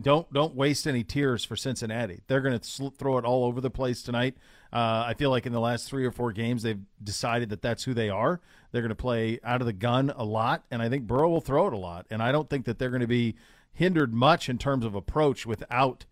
Don't 0.00 0.32
don't 0.32 0.54
waste 0.54 0.86
any 0.86 1.02
tears 1.02 1.44
for 1.44 1.56
Cincinnati. 1.56 2.20
They're 2.26 2.40
going 2.40 2.58
to 2.58 2.64
sl- 2.64 2.88
throw 2.88 3.18
it 3.18 3.24
all 3.24 3.44
over 3.44 3.60
the 3.60 3.70
place 3.70 4.02
tonight. 4.02 4.36
Uh, 4.72 5.04
I 5.06 5.14
feel 5.14 5.30
like 5.30 5.46
in 5.46 5.52
the 5.52 5.60
last 5.60 5.88
three 5.88 6.06
or 6.06 6.12
four 6.12 6.30
games, 6.30 6.62
they've 6.62 6.80
decided 7.02 7.48
that 7.50 7.60
that's 7.60 7.82
who 7.82 7.92
they 7.92 8.08
are. 8.08 8.40
They're 8.70 8.82
going 8.82 8.90
to 8.90 8.94
play 8.94 9.40
out 9.42 9.60
of 9.60 9.66
the 9.66 9.72
gun 9.72 10.12
a 10.14 10.24
lot, 10.24 10.64
and 10.70 10.80
I 10.80 10.88
think 10.88 11.08
Burrow 11.08 11.28
will 11.28 11.40
throw 11.40 11.66
it 11.66 11.72
a 11.72 11.78
lot. 11.78 12.06
And 12.08 12.22
I 12.22 12.30
don't 12.30 12.48
think 12.48 12.66
that 12.66 12.78
they're 12.78 12.90
going 12.90 13.00
to 13.00 13.08
be 13.08 13.34
hindered 13.72 14.14
much 14.14 14.48
in 14.48 14.58
terms 14.58 14.84
of 14.84 14.94
approach 14.94 15.44
without 15.44 16.04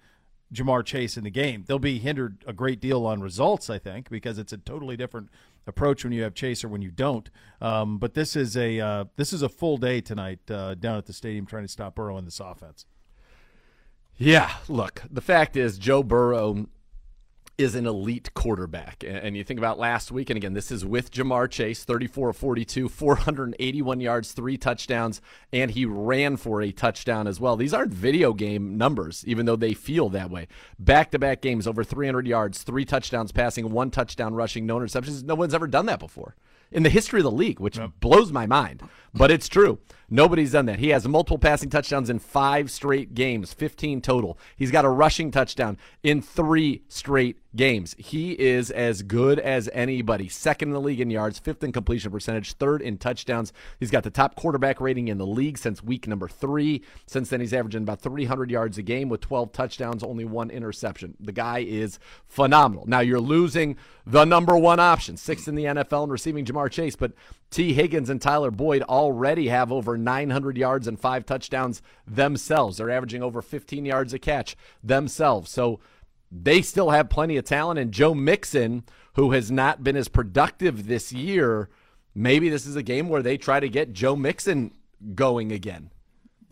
Ja'Marr 0.53 0.85
Chase 0.85 1.17
in 1.17 1.25
the 1.25 1.31
game. 1.31 1.65
They'll 1.67 1.79
be 1.79 1.99
hindered 1.99 2.45
a 2.47 2.53
great 2.53 2.81
deal 2.81 3.07
on 3.07 3.21
results, 3.21 3.69
I 3.69 3.79
think, 3.79 4.09
because 4.09 4.39
it's 4.39 4.53
a 4.53 4.57
totally 4.59 4.97
different 4.97 5.29
approach 5.67 6.03
when 6.03 6.13
you 6.13 6.23
have 6.23 6.35
Chase 6.35 6.65
or 6.65 6.69
when 6.69 6.83
you 6.83 6.91
don't. 6.91 7.31
Um, 7.61 7.99
but 7.99 8.15
this 8.15 8.35
is 8.35 8.57
a 8.57 8.81
uh, 8.81 9.05
this 9.17 9.33
is 9.33 9.43
a 9.43 9.49
full 9.49 9.77
day 9.77 10.01
tonight 10.01 10.51
uh, 10.51 10.75
down 10.75 10.97
at 10.97 11.07
the 11.07 11.13
stadium 11.13 11.47
trying 11.47 11.65
to 11.65 11.69
stop 11.69 11.95
Burrow 11.95 12.17
in 12.17 12.25
this 12.25 12.41
offense. 12.41 12.87
Yeah, 14.17 14.51
look, 14.69 15.03
the 15.09 15.21
fact 15.21 15.57
is 15.57 15.79
Joe 15.79 16.03
Burrow 16.03 16.67
is 17.59 17.75
an 17.75 17.87
elite 17.87 18.33
quarterback. 18.35 19.05
And 19.05 19.37
you 19.37 19.43
think 19.43 19.59
about 19.59 19.81
last 19.81 20.13
week, 20.13 20.31
and 20.31 20.37
again, 20.37 20.55
this 20.55 20.71
is 20.71 20.87
with 20.87 21.11
Ja'Marr 21.11 21.51
Chase, 21.51 21.83
34 21.83 22.31
of 22.31 22.37
42, 22.37 22.89
481 22.89 24.01
yards, 24.01 24.31
three 24.31 24.57
touchdowns, 24.57 25.21
and 25.53 25.73
he 25.73 25.85
ran 25.85 26.37
for 26.37 26.63
a 26.63 26.71
touchdown 26.71 27.27
as 27.27 27.41
well. 27.41 27.57
These 27.57 27.75
aren't 27.75 27.93
video 27.93 28.33
game 28.33 28.79
numbers, 28.79 29.25
even 29.27 29.45
though 29.45 29.57
they 29.57 29.75
feel 29.75 30.09
that 30.11 30.31
way. 30.31 30.47
Back 30.79 31.11
to 31.11 31.19
back 31.19 31.43
games, 31.43 31.67
over 31.67 31.83
300 31.83 32.29
yards, 32.29 32.63
three 32.63 32.85
touchdowns 32.85 33.33
passing, 33.33 33.73
one 33.73 33.91
touchdown 33.91 34.35
rushing, 34.35 34.65
no 34.65 34.77
interceptions. 34.77 35.25
No 35.25 35.35
one's 35.35 35.55
ever 35.55 35.67
done 35.67 35.87
that 35.87 35.99
before 35.99 36.37
in 36.71 36.85
the 36.85 36.91
history 36.91 37.21
of 37.21 37.25
the 37.25 37.31
league, 37.31 37.59
which 37.59 37.79
blows 37.99 38.31
my 38.31 38.47
mind. 38.47 38.83
But 39.13 39.31
it's 39.31 39.49
true. 39.49 39.81
Nobody's 40.11 40.53
done 40.53 40.67
that. 40.67 40.79
He 40.79 40.89
has 40.89 41.07
multiple 41.07 41.39
passing 41.39 41.69
touchdowns 41.69 42.09
in 42.09 42.19
five 42.19 42.71
straight 42.71 43.15
games, 43.15 43.53
15 43.53 44.01
total. 44.01 44.39
He's 44.57 44.71
got 44.71 44.87
a 44.87 44.89
rushing 44.89 45.31
touchdown 45.31 45.77
in 46.03 46.23
three 46.23 46.83
straight 46.89 47.37
games. 47.55 47.95
He 47.99 48.33
is 48.33 48.71
as 48.71 49.03
good 49.03 49.39
as 49.39 49.69
anybody. 49.73 50.29
Second 50.29 50.69
in 50.69 50.75
the 50.75 50.81
league 50.81 51.01
in 51.01 51.11
yards, 51.11 51.39
fifth 51.39 51.63
in 51.63 51.73
completion 51.73 52.11
percentage, 52.11 52.55
third 52.55 52.81
in 52.81 52.97
touchdowns. 52.97 53.53
He's 53.81 53.91
got 53.91 54.03
the 54.03 54.11
top 54.11 54.35
quarterback 54.35 54.81
rating 54.81 55.09
in 55.09 55.19
the 55.19 55.27
league 55.27 55.59
since 55.59 55.83
week 55.83 56.07
number 56.07 56.29
three. 56.29 56.83
Since 57.07 57.29
then, 57.29 57.41
he's 57.41 57.53
averaging 57.53 57.83
about 57.83 58.01
300 58.01 58.51
yards 58.51 58.79
a 58.79 58.83
game 58.83 59.11
with 59.11 59.21
12 59.21 59.53
touchdowns, 59.53 60.03
only 60.03 60.25
one 60.25 60.51
interception. 60.51 61.17
The 61.21 61.33
guy 61.33 61.59
is 61.59 61.99
phenomenal. 62.27 62.85
Now, 62.87 63.01
you're 63.01 63.21
losing 63.21 63.77
the 64.07 64.25
number 64.25 64.57
one 64.57 64.81
option, 64.81 65.19
sixth 65.19 65.49
in 65.49 65.55
the 65.55 65.65
NFL 65.65 66.05
in 66.05 66.11
receiving 66.11 66.47
Ja'Marr 66.47 66.71
Chase, 66.71 66.97
but 66.97 67.13
Tee 67.51 67.73
Higgins 67.73 68.11
and 68.11 68.21
Tyler 68.21 68.51
Boyd 68.51 68.83
already 68.83 69.49
have 69.49 69.73
over 69.73 69.97
900 69.97 70.59
yards 70.59 70.87
and 70.87 71.01
five 71.01 71.25
touchdowns 71.25 71.81
themselves. 72.07 72.77
They're 72.77 72.91
averaging 72.91 73.23
over 73.23 73.41
15 73.41 73.87
yards 73.87 74.13
a 74.13 74.19
catch 74.19 74.57
themselves. 74.83 75.51
So 75.51 75.81
they 76.31 76.61
still 76.61 76.91
have 76.91 77.09
plenty 77.09 77.37
of 77.39 77.45
talent. 77.45 77.79
And 77.79 77.93
Joe 77.93 78.15
Mixon, 78.15 78.85
who 79.15 79.33
has 79.33 79.51
not 79.51 79.83
been 79.83 79.97
as 79.97 80.09
productive 80.09 80.87
this 80.87 81.13
year, 81.13 81.71
maybe 82.15 82.51
this 82.51 82.67
is 82.67 82.77
a 82.77 82.83
game 82.83 83.09
where 83.09 83.23
they 83.23 83.39
try 83.39 83.61
to 83.61 83.69
get 83.69 83.95
Joe 83.95 84.15
Mixon 84.15 84.75
going 85.15 85.51
again. 85.51 85.91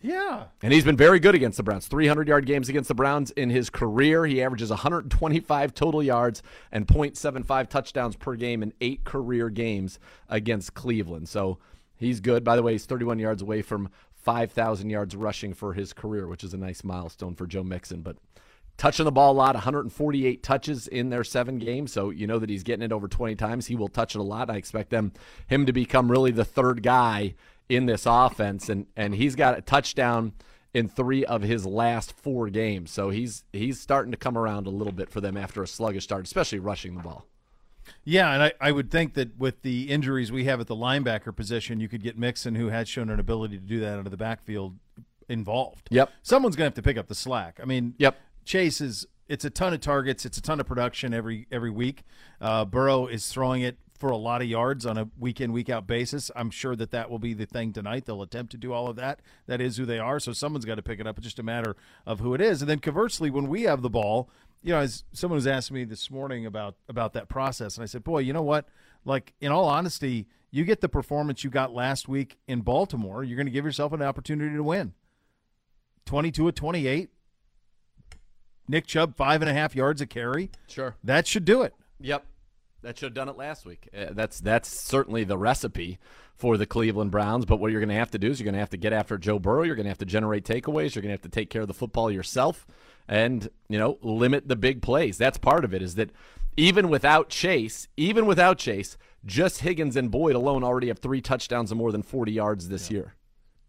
Yeah. 0.07 0.45
And 0.61 0.71
he's 0.71 0.85
been 0.85 0.95
very 0.95 1.19
good 1.19 1.35
against 1.35 1.57
the 1.57 1.63
Browns. 1.63 1.87
300 1.87 2.27
yard 2.27 2.45
games 2.45 2.69
against 2.69 2.87
the 2.87 2.95
Browns 2.95 3.31
in 3.31 3.49
his 3.49 3.69
career. 3.69 4.25
He 4.25 4.41
averages 4.41 4.69
125 4.69 5.73
total 5.73 6.01
yards 6.01 6.41
and 6.71 6.87
0.75 6.87 7.67
touchdowns 7.67 8.15
per 8.15 8.35
game 8.35 8.63
in 8.63 8.73
eight 8.79 9.03
career 9.03 9.49
games 9.49 9.99
against 10.29 10.73
Cleveland. 10.73 11.27
So 11.27 11.57
he's 11.97 12.21
good. 12.21 12.45
By 12.45 12.55
the 12.55 12.63
way, 12.63 12.71
he's 12.71 12.85
31 12.85 13.19
yards 13.19 13.41
away 13.41 13.61
from 13.61 13.89
5,000 14.13 14.89
yards 14.89 15.15
rushing 15.15 15.53
for 15.53 15.73
his 15.73 15.91
career, 15.91 16.27
which 16.27 16.43
is 16.43 16.53
a 16.53 16.57
nice 16.57 16.85
milestone 16.85 17.35
for 17.35 17.45
Joe 17.45 17.63
Mixon. 17.63 18.01
But 18.01 18.15
touching 18.77 19.05
the 19.05 19.11
ball 19.11 19.33
a 19.33 19.35
lot, 19.35 19.55
148 19.55 20.41
touches 20.41 20.87
in 20.87 21.09
their 21.09 21.25
seven 21.25 21.59
games. 21.59 21.91
So 21.91 22.11
you 22.11 22.27
know 22.27 22.39
that 22.39 22.49
he's 22.49 22.63
getting 22.63 22.83
it 22.83 22.93
over 22.93 23.09
20 23.09 23.35
times. 23.35 23.67
He 23.67 23.75
will 23.75 23.89
touch 23.89 24.15
it 24.15 24.19
a 24.19 24.23
lot. 24.23 24.49
I 24.49 24.55
expect 24.55 24.89
them 24.89 25.11
him 25.47 25.65
to 25.65 25.73
become 25.73 26.09
really 26.09 26.31
the 26.31 26.45
third 26.45 26.81
guy 26.81 27.35
in 27.69 27.85
this 27.85 28.05
offense, 28.05 28.69
and 28.69 28.87
and 28.95 29.15
he's 29.15 29.35
got 29.35 29.57
a 29.57 29.61
touchdown 29.61 30.33
in 30.73 30.87
three 30.87 31.25
of 31.25 31.41
his 31.41 31.65
last 31.65 32.13
four 32.13 32.49
games. 32.49 32.91
So 32.91 33.09
he's 33.09 33.43
he's 33.53 33.79
starting 33.79 34.11
to 34.11 34.17
come 34.17 34.37
around 34.37 34.67
a 34.67 34.69
little 34.69 34.93
bit 34.93 35.09
for 35.09 35.21
them 35.21 35.37
after 35.37 35.63
a 35.63 35.67
sluggish 35.67 36.03
start, 36.03 36.25
especially 36.25 36.59
rushing 36.59 36.95
the 36.95 37.03
ball. 37.03 37.25
Yeah, 38.03 38.33
and 38.33 38.43
I, 38.43 38.53
I 38.59 38.71
would 38.73 38.91
think 38.91 39.13
that 39.13 39.37
with 39.37 39.61
the 39.61 39.89
injuries 39.89 40.29
we 40.29 40.43
have 40.43 40.59
at 40.59 40.67
the 40.67 40.75
linebacker 40.75 41.33
position, 41.33 41.79
you 41.79 41.87
could 41.87 42.03
get 42.03 42.17
Mixon, 42.17 42.55
who 42.55 42.67
has 42.67 42.89
shown 42.89 43.09
an 43.09 43.19
ability 43.19 43.57
to 43.57 43.63
do 43.63 43.79
that 43.79 43.93
out 43.99 44.05
of 44.05 44.11
the 44.11 44.17
backfield, 44.17 44.77
involved. 45.29 45.87
Yep. 45.89 46.11
Someone's 46.21 46.57
going 46.57 46.65
to 46.65 46.69
have 46.71 46.75
to 46.75 46.81
pick 46.81 46.97
up 46.97 47.07
the 47.07 47.15
slack. 47.15 47.59
I 47.61 47.65
mean, 47.65 47.93
Yep. 47.97 48.17
Chase 48.43 48.81
is 48.81 49.07
it's 49.27 49.43
a 49.45 49.49
ton 49.49 49.73
of 49.73 49.81
targets, 49.81 50.25
it's 50.25 50.37
a 50.37 50.41
ton 50.41 50.59
of 50.59 50.67
production 50.67 51.13
every 51.13 51.47
every 51.51 51.69
week. 51.69 52.03
Uh, 52.39 52.65
Burrow 52.65 53.07
is 53.07 53.27
throwing 53.27 53.61
it 53.61 53.77
for 53.97 54.09
a 54.09 54.17
lot 54.17 54.41
of 54.41 54.47
yards 54.47 54.85
on 54.85 54.97
a 54.97 55.09
week 55.17 55.41
in 55.41 55.51
week 55.51 55.69
out 55.69 55.87
basis. 55.87 56.29
I'm 56.35 56.49
sure 56.49 56.75
that 56.75 56.91
that 56.91 57.09
will 57.09 57.19
be 57.19 57.33
the 57.33 57.45
thing 57.45 57.73
tonight. 57.73 58.05
They'll 58.05 58.21
attempt 58.21 58.51
to 58.51 58.57
do 58.57 58.73
all 58.73 58.87
of 58.87 58.95
that. 58.97 59.21
That 59.47 59.59
is 59.59 59.77
who 59.77 59.85
they 59.85 59.99
are. 59.99 60.19
So 60.19 60.33
someone's 60.33 60.65
got 60.65 60.75
to 60.75 60.81
pick 60.81 60.99
it 60.99 61.07
up. 61.07 61.17
It's 61.17 61.25
just 61.25 61.39
a 61.39 61.43
matter 61.43 61.75
of 62.05 62.19
who 62.19 62.33
it 62.33 62.41
is. 62.41 62.61
And 62.61 62.69
then 62.69 62.79
conversely, 62.79 63.29
when 63.29 63.47
we 63.47 63.63
have 63.63 63.81
the 63.81 63.89
ball, 63.89 64.29
you 64.61 64.73
know, 64.73 64.79
as 64.79 65.03
someone 65.13 65.37
was 65.37 65.47
asking 65.47 65.75
me 65.75 65.83
this 65.83 66.11
morning 66.11 66.45
about 66.45 66.75
about 66.89 67.13
that 67.13 67.29
process, 67.29 67.75
and 67.75 67.83
I 67.83 67.87
said, 67.87 68.03
boy, 68.03 68.19
you 68.19 68.33
know 68.33 68.41
what? 68.41 68.67
Like 69.05 69.33
in 69.39 69.51
all 69.51 69.65
honesty, 69.65 70.27
you 70.51 70.63
get 70.63 70.81
the 70.81 70.89
performance 70.89 71.43
you 71.43 71.49
got 71.49 71.73
last 71.73 72.07
week 72.07 72.37
in 72.47 72.61
Baltimore, 72.61 73.23
you're 73.23 73.37
going 73.37 73.47
to 73.47 73.51
give 73.51 73.65
yourself 73.65 73.93
an 73.93 74.01
opportunity 74.01 74.55
to 74.55 74.63
win. 74.63 74.93
22 76.05 76.47
at 76.47 76.55
28. 76.55 77.09
Nick 78.69 78.85
Chubb, 78.85 79.15
five 79.15 79.41
and 79.41 79.49
a 79.49 79.53
half 79.53 79.75
yards 79.75 80.01
a 80.01 80.05
carry. 80.05 80.51
Sure. 80.67 80.95
That 81.03 81.27
should 81.27 81.45
do 81.45 81.61
it. 81.61 81.73
Yep. 81.99 82.25
That 82.83 82.97
should 82.97 83.07
have 83.07 83.13
done 83.13 83.29
it 83.29 83.37
last 83.37 83.65
week. 83.65 83.89
Uh, 83.95 84.07
that's 84.11 84.39
that's 84.39 84.69
certainly 84.69 85.23
the 85.23 85.37
recipe 85.37 85.97
for 86.35 86.57
the 86.57 86.65
Cleveland 86.65 87.11
Browns. 87.11 87.45
But 87.45 87.59
what 87.59 87.71
you're 87.71 87.81
going 87.81 87.89
to 87.89 87.95
have 87.95 88.11
to 88.11 88.19
do 88.19 88.29
is 88.29 88.39
you're 88.39 88.45
going 88.45 88.53
to 88.53 88.59
have 88.59 88.69
to 88.69 88.77
get 88.77 88.93
after 88.93 89.17
Joe 89.17 89.39
Burrow. 89.39 89.63
You're 89.63 89.75
going 89.75 89.85
to 89.85 89.89
have 89.89 89.97
to 89.99 90.05
generate 90.05 90.45
takeaways. 90.45 90.93
You're 90.93 91.01
going 91.01 91.09
to 91.09 91.19
have 91.19 91.21
to 91.21 91.29
take 91.29 91.49
care 91.49 91.63
of 91.63 91.67
the 91.67 91.73
football 91.73 92.11
yourself, 92.11 92.67
and 93.07 93.49
you 93.67 93.79
know 93.79 93.97
limit 94.01 94.47
the 94.47 94.55
big 94.55 94.81
plays. 94.81 95.17
That's 95.17 95.37
part 95.37 95.65
of 95.65 95.73
it. 95.73 95.81
Is 95.81 95.95
that 95.95 96.11
even 96.55 96.89
without 96.89 97.29
Chase, 97.29 97.87
even 97.97 98.25
without 98.25 98.57
Chase, 98.57 98.97
just 99.25 99.61
Higgins 99.61 99.95
and 99.95 100.11
Boyd 100.11 100.35
alone 100.35 100.63
already 100.63 100.87
have 100.87 100.99
three 100.99 101.21
touchdowns 101.21 101.71
and 101.71 101.77
more 101.77 101.91
than 101.91 102.03
40 102.03 102.31
yards 102.31 102.69
this 102.69 102.89
year. 102.89 103.15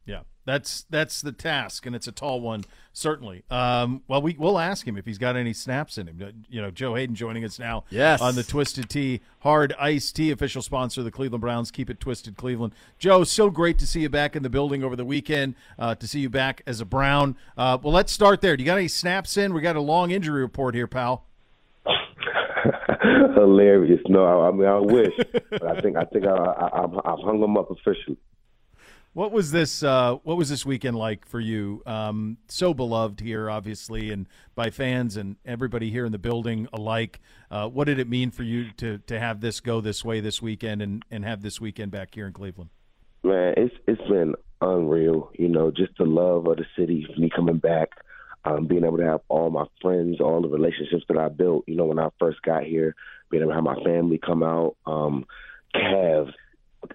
Yeah, 0.09 0.21
that's 0.47 0.87
that's 0.89 1.21
the 1.21 1.33
task, 1.33 1.85
and 1.85 1.95
it's 1.95 2.07
a 2.09 2.13
tall 2.13 2.41
one, 2.41 2.65
certainly. 2.95 3.45
Um, 3.51 4.03
well, 4.09 4.23
we 4.23 4.35
we'll 4.39 4.59
ask 4.59 4.89
him 4.89 4.97
if 4.97 5.05
he's 5.05 5.19
got 5.19 5.37
any 5.37 5.53
snaps 5.53 5.99
in 5.99 6.07
him. 6.07 6.19
Uh, 6.23 6.31
You 6.49 6.63
know, 6.63 6.71
Joe 6.71 6.95
Haden 6.95 7.15
joining 7.15 7.45
us 7.45 7.59
now. 7.59 7.85
Yes. 7.91 8.23
on 8.23 8.35
the 8.35 8.43
Twisted 8.43 8.89
Tea 8.89 9.21
Hard 9.41 9.75
Iced 9.79 10.17
Tea, 10.17 10.31
official 10.31 10.63
sponsor 10.63 11.03
of 11.03 11.05
the 11.05 11.11
Cleveland 11.11 11.43
Browns. 11.43 11.71
Keep 11.71 11.91
it 11.91 12.01
twisted, 12.01 12.39
Cleveland. 12.39 12.73
Joe, 12.99 13.23
so 13.23 13.51
great 13.51 13.79
to 13.81 13.87
see 13.87 14.01
you 14.01 14.09
back 14.09 14.35
in 14.35 14.43
the 14.43 14.49
building 14.49 14.83
over 14.83 14.97
the 14.97 15.05
weekend. 15.05 15.55
Uh, 15.79 15.95
to 15.97 16.09
see 16.09 16.21
you 16.21 16.31
back 16.31 16.63
as 16.67 16.81
a 16.81 16.87
Brown. 16.87 17.37
Uh, 17.59 17.77
well, 17.83 17.93
let's 17.93 18.11
start 18.11 18.41
there. 18.41 18.57
Do 18.57 18.63
you 18.63 18.67
got 18.67 18.79
any 18.79 18.89
snaps 18.89 19.37
in? 19.37 19.53
We 19.53 19.61
got 19.61 19.77
a 19.77 19.81
long 19.83 20.11
injury 20.11 20.41
report 20.41 20.75
here, 20.75 20.87
pal. 20.87 21.27
Hilarious. 23.35 24.01
No, 24.09 24.25
I, 24.25 24.49
I 24.49 24.53
mean 24.53 24.67
I 24.67 24.79
wish, 24.79 25.15
but 25.51 25.67
I 25.67 25.81
think 25.81 25.97
I 25.97 26.05
think 26.05 26.27
I, 26.27 26.31
I, 26.35 26.85
I've, 26.85 26.95
I've 27.05 27.25
hung 27.25 27.41
them 27.41 27.57
up 27.59 27.71
officially. 27.71 28.17
What 29.19 29.33
was 29.33 29.51
this? 29.51 29.83
Uh, 29.83 30.15
what 30.23 30.37
was 30.37 30.49
this 30.49 30.65
weekend 30.65 30.97
like 30.97 31.27
for 31.27 31.41
you? 31.41 31.83
Um, 31.87 32.37
so 32.47 32.73
beloved 32.73 33.19
here, 33.19 33.51
obviously, 33.51 34.13
and 34.13 34.29
by 34.55 34.71
fans 34.71 35.17
and 35.17 35.35
everybody 35.45 35.91
here 35.91 36.07
in 36.07 36.13
the 36.13 36.21
building 36.21 36.69
alike. 36.73 37.19
Uh, 37.51 37.69
what 37.69 37.87
did 37.89 37.99
it 37.99 38.09
mean 38.09 38.31
for 38.31 38.45
you 38.45 38.71
to 38.77 38.99
to 38.99 39.19
have 39.19 39.41
this 39.41 39.59
go 39.59 39.81
this 39.81 40.05
way 40.05 40.21
this 40.21 40.41
weekend 40.41 40.83
and 40.83 41.05
and 41.11 41.25
have 41.25 41.43
this 41.43 41.61
weekend 41.61 41.91
back 41.91 42.15
here 42.15 42.29
in 42.29 42.33
Cleveland? 42.33 42.71
Man, 43.25 43.55
it's 43.57 43.75
it's 43.89 44.09
been 44.09 44.37
unreal. 44.61 45.33
You 45.37 45.49
know, 45.49 45.73
just 45.73 45.99
the 45.99 46.05
love 46.05 46.47
of 46.47 46.57
the 46.57 46.67
city, 46.77 47.05
me 47.19 47.29
coming 47.29 47.59
back, 47.59 47.89
um, 48.45 48.69
being 48.69 48.85
able 48.85 48.99
to 48.99 49.05
have 49.05 49.23
all 49.29 49.51
my 49.51 49.65
friends, 49.83 50.21
all 50.21 50.43
the 50.43 50.49
relationships 50.49 51.03
that 51.09 51.19
I 51.19 51.29
built. 51.29 51.65
You 51.67 51.75
know, 51.75 51.87
when 51.87 51.99
I 51.99 52.11
first 52.21 52.41
got 52.43 52.63
here, 52.63 52.95
being 53.33 53.43
able 53.43 53.51
to 53.51 53.57
have 53.57 53.65
my 53.65 53.83
family 53.83 54.19
come 54.25 54.45
out. 54.45 54.77
Um, 54.87 55.27
Cavs 55.75 56.35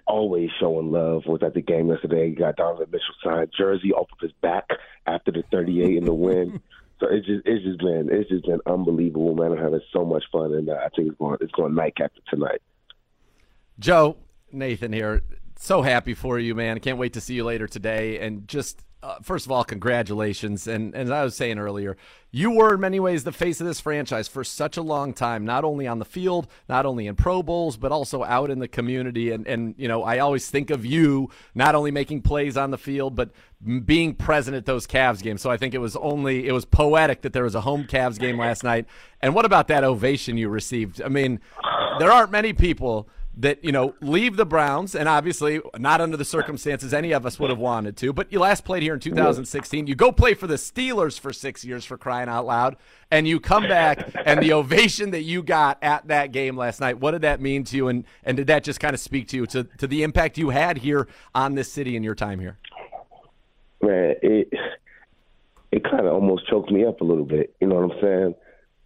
always 0.06 0.50
showing 0.60 0.90
love. 0.90 1.26
Was 1.26 1.42
at 1.42 1.54
the 1.54 1.60
game 1.60 1.88
yesterday. 1.88 2.30
He 2.30 2.34
got 2.34 2.56
Donovan 2.56 2.88
Mitchell 2.90 3.14
signed 3.22 3.52
jersey 3.56 3.92
off 3.92 4.08
of 4.12 4.18
his 4.20 4.32
back 4.40 4.68
after 5.06 5.30
the 5.32 5.42
38 5.50 5.96
in 5.96 6.04
the 6.04 6.14
win. 6.14 6.60
So 7.00 7.08
it's 7.10 7.26
just 7.26 7.42
it's 7.44 7.64
just 7.64 7.80
been 7.80 8.08
it's 8.08 8.30
just 8.30 8.44
been 8.46 8.60
unbelievable, 8.66 9.34
man. 9.34 9.50
I'm 9.50 9.58
having 9.58 9.80
so 9.92 10.04
much 10.04 10.22
fun, 10.30 10.54
and 10.54 10.70
uh, 10.70 10.74
I 10.74 10.88
think 10.94 11.08
it's 11.08 11.18
going 11.18 11.38
it's 11.40 11.50
going 11.50 11.74
night 11.74 11.94
nightcap 11.98 12.12
tonight. 12.30 12.62
Joe 13.80 14.16
Nathan 14.52 14.92
here. 14.92 15.22
So 15.56 15.82
happy 15.82 16.14
for 16.14 16.38
you, 16.38 16.54
man. 16.54 16.78
Can't 16.80 16.98
wait 16.98 17.12
to 17.14 17.20
see 17.20 17.34
you 17.34 17.44
later 17.44 17.66
today. 17.66 18.20
And 18.20 18.46
just 18.46 18.84
uh, 19.04 19.16
first 19.22 19.44
of 19.44 19.52
all, 19.52 19.64
congratulations. 19.64 20.66
And, 20.66 20.94
and 20.94 21.04
as 21.04 21.10
I 21.10 21.22
was 21.24 21.36
saying 21.36 21.58
earlier, 21.58 21.94
you 22.30 22.50
were 22.50 22.74
in 22.74 22.80
many 22.80 22.98
ways 22.98 23.22
the 23.22 23.32
face 23.32 23.60
of 23.60 23.66
this 23.66 23.78
franchise 23.78 24.28
for 24.28 24.42
such 24.42 24.78
a 24.78 24.82
long 24.82 25.12
time, 25.12 25.44
not 25.44 25.62
only 25.62 25.86
on 25.86 25.98
the 25.98 26.06
field, 26.06 26.48
not 26.70 26.86
only 26.86 27.06
in 27.06 27.14
Pro 27.14 27.42
Bowls, 27.42 27.76
but 27.76 27.92
also 27.92 28.24
out 28.24 28.50
in 28.50 28.60
the 28.60 28.66
community. 28.66 29.30
And, 29.30 29.46
and 29.46 29.74
you 29.76 29.88
know, 29.88 30.02
I 30.02 30.20
always 30.20 30.48
think 30.48 30.70
of 30.70 30.86
you 30.86 31.28
not 31.54 31.74
only 31.74 31.90
making 31.90 32.22
plays 32.22 32.56
on 32.56 32.70
the 32.70 32.78
field, 32.78 33.14
but 33.14 33.30
being 33.84 34.14
present 34.14 34.56
at 34.56 34.64
those 34.64 34.86
Cavs 34.86 35.22
games. 35.22 35.42
So 35.42 35.50
I 35.50 35.58
think 35.58 35.74
it 35.74 35.78
was 35.78 35.96
only, 35.96 36.48
it 36.48 36.52
was 36.52 36.64
poetic 36.64 37.20
that 37.22 37.34
there 37.34 37.44
was 37.44 37.54
a 37.54 37.60
home 37.60 37.84
Cavs 37.84 38.18
game 38.18 38.38
last 38.38 38.64
night. 38.64 38.86
And 39.20 39.34
what 39.34 39.44
about 39.44 39.68
that 39.68 39.84
ovation 39.84 40.38
you 40.38 40.48
received? 40.48 41.02
I 41.02 41.08
mean, 41.08 41.40
there 41.98 42.10
aren't 42.10 42.30
many 42.30 42.54
people 42.54 43.08
that 43.36 43.64
you 43.64 43.72
know 43.72 43.94
leave 44.00 44.36
the 44.36 44.46
Browns, 44.46 44.94
and 44.94 45.08
obviously 45.08 45.60
not 45.78 46.00
under 46.00 46.16
the 46.16 46.24
circumstances 46.24 46.94
any 46.94 47.12
of 47.12 47.26
us 47.26 47.38
would 47.38 47.50
have 47.50 47.58
wanted 47.58 47.96
to. 47.98 48.12
But 48.12 48.32
you 48.32 48.40
last 48.40 48.64
played 48.64 48.82
here 48.82 48.94
in 48.94 49.00
2016. 49.00 49.86
You 49.86 49.94
go 49.94 50.12
play 50.12 50.34
for 50.34 50.46
the 50.46 50.54
Steelers 50.54 51.18
for 51.18 51.32
six 51.32 51.64
years 51.64 51.84
for 51.84 51.98
crying 51.98 52.28
out 52.28 52.46
loud, 52.46 52.76
and 53.10 53.26
you 53.26 53.40
come 53.40 53.64
back, 53.64 54.08
and 54.24 54.40
the 54.42 54.52
ovation 54.52 55.10
that 55.10 55.22
you 55.22 55.42
got 55.42 55.78
at 55.82 56.06
that 56.08 56.32
game 56.32 56.56
last 56.56 56.80
night. 56.80 57.00
What 57.00 57.12
did 57.12 57.22
that 57.22 57.40
mean 57.40 57.64
to 57.64 57.76
you, 57.76 57.88
and 57.88 58.04
and 58.24 58.36
did 58.36 58.46
that 58.46 58.64
just 58.64 58.80
kind 58.80 58.94
of 58.94 59.00
speak 59.00 59.28
to 59.28 59.36
you 59.36 59.46
to 59.46 59.64
to 59.64 59.86
the 59.86 60.02
impact 60.02 60.38
you 60.38 60.50
had 60.50 60.78
here 60.78 61.08
on 61.34 61.54
this 61.54 61.72
city 61.72 61.96
in 61.96 62.02
your 62.02 62.14
time 62.14 62.40
here? 62.40 62.58
Man, 63.82 64.14
it 64.22 64.52
it 65.72 65.84
kind 65.84 66.06
of 66.06 66.12
almost 66.12 66.46
choked 66.48 66.70
me 66.70 66.84
up 66.84 67.00
a 67.00 67.04
little 67.04 67.24
bit. 67.24 67.54
You 67.60 67.66
know 67.66 67.74
what 67.74 67.96
I'm 67.96 68.00
saying? 68.00 68.34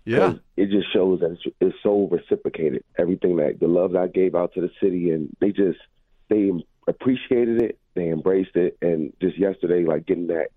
Yeah. 0.08 0.34
It 0.56 0.70
just 0.70 0.90
shows 0.90 1.20
that 1.20 1.32
it's, 1.32 1.56
it's 1.60 1.76
so 1.82 2.08
reciprocated. 2.10 2.82
Everything 2.98 3.36
that 3.36 3.60
the 3.60 3.68
love 3.68 3.92
that 3.92 4.02
I 4.02 4.06
gave 4.06 4.34
out 4.34 4.54
to 4.54 4.62
the 4.62 4.70
city, 4.80 5.10
and 5.10 5.36
they 5.40 5.52
just 5.52 5.78
they 6.30 6.50
appreciated 6.86 7.60
it, 7.60 7.78
they 7.94 8.08
embraced 8.08 8.56
it, 8.56 8.78
and 8.80 9.12
just 9.20 9.38
yesterday, 9.38 9.84
like 9.84 10.06
getting 10.06 10.28
that 10.28 10.48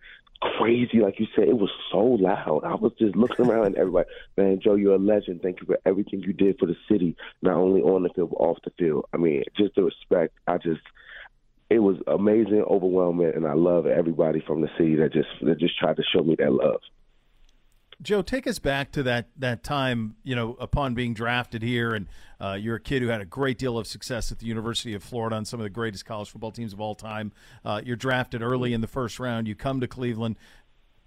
crazy, 0.42 1.00
like 1.02 1.20
you 1.20 1.28
said, 1.36 1.50
it 1.50 1.58
was 1.58 1.70
so 1.92 2.00
loud. 2.00 2.62
I 2.66 2.76
was 2.76 2.94
just 2.98 3.16
looking 3.16 3.46
around 3.46 3.68
and 3.68 3.76
everybody, 3.76 4.08
man, 4.38 4.60
Joe, 4.64 4.76
you're 4.76 4.96
a 4.96 5.00
legend. 5.00 5.42
Thank 5.42 5.60
you 5.60 5.68
for 5.68 5.80
everything 5.86 6.22
you 6.22 6.34
did 6.34 6.58
for 6.58 6.66
the 6.66 6.76
city, 6.90 7.16
not 7.42 7.58
only 7.58 7.82
on 7.82 8.04
the 8.04 8.10
field, 8.10 8.32
but 8.32 8.38
off 8.38 8.58
the 8.64 8.72
field. 8.80 9.06
I 9.14 9.18
mean, 9.18 9.44
just 9.58 9.76
the 9.76 9.84
respect. 9.84 10.34
I 10.48 10.58
just, 10.58 10.82
it 11.70 11.80
was 11.80 11.98
amazing, 12.08 12.64
overwhelming, 12.68 13.34
and 13.36 13.46
I 13.46 13.54
love 13.54 13.86
everybody 13.86 14.42
from 14.48 14.62
the 14.62 14.70
city 14.78 14.96
that 14.96 15.14
just 15.14 15.30
that 15.42 15.60
just 15.60 15.78
tried 15.78 15.98
to 15.98 16.04
show 16.04 16.24
me 16.24 16.36
that 16.40 16.54
love. 16.54 16.82
Joe, 18.02 18.22
take 18.22 18.48
us 18.48 18.60
back 18.60 18.92
to 18.94 19.04
that 19.04 19.28
that 19.38 19.64
time. 19.64 20.16
You 20.24 20.36
know, 20.36 20.58
upon 20.60 20.94
being 20.94 21.14
drafted 21.14 21.62
here, 21.62 21.94
and 21.94 22.08
uh, 22.40 22.58
you're 22.60 22.76
a 22.76 22.80
kid 22.80 23.02
who 23.02 23.10
had 23.10 23.22
a 23.22 23.26
great 23.26 23.58
deal 23.58 23.78
of 23.78 23.88
success 23.88 24.32
at 24.32 24.40
the 24.40 24.46
University 24.46 24.94
of 24.94 25.04
Florida 25.04 25.36
on 25.36 25.46
some 25.46 25.60
of 25.60 25.64
the 25.64 25.70
greatest 25.70 26.06
college 26.06 26.30
football 26.30 26.52
teams 26.52 26.74
of 26.74 26.82
all 26.82 26.96
time. 26.96 27.32
Uh, 27.64 27.82
you're 27.84 27.96
drafted 27.96 28.42
early 28.42 28.74
in 28.74 28.82
the 28.82 28.88
first 28.88 29.20
round. 29.20 29.48
You 29.48 29.56
come 29.56 29.80
to 29.82 29.88
Cleveland. 29.88 30.38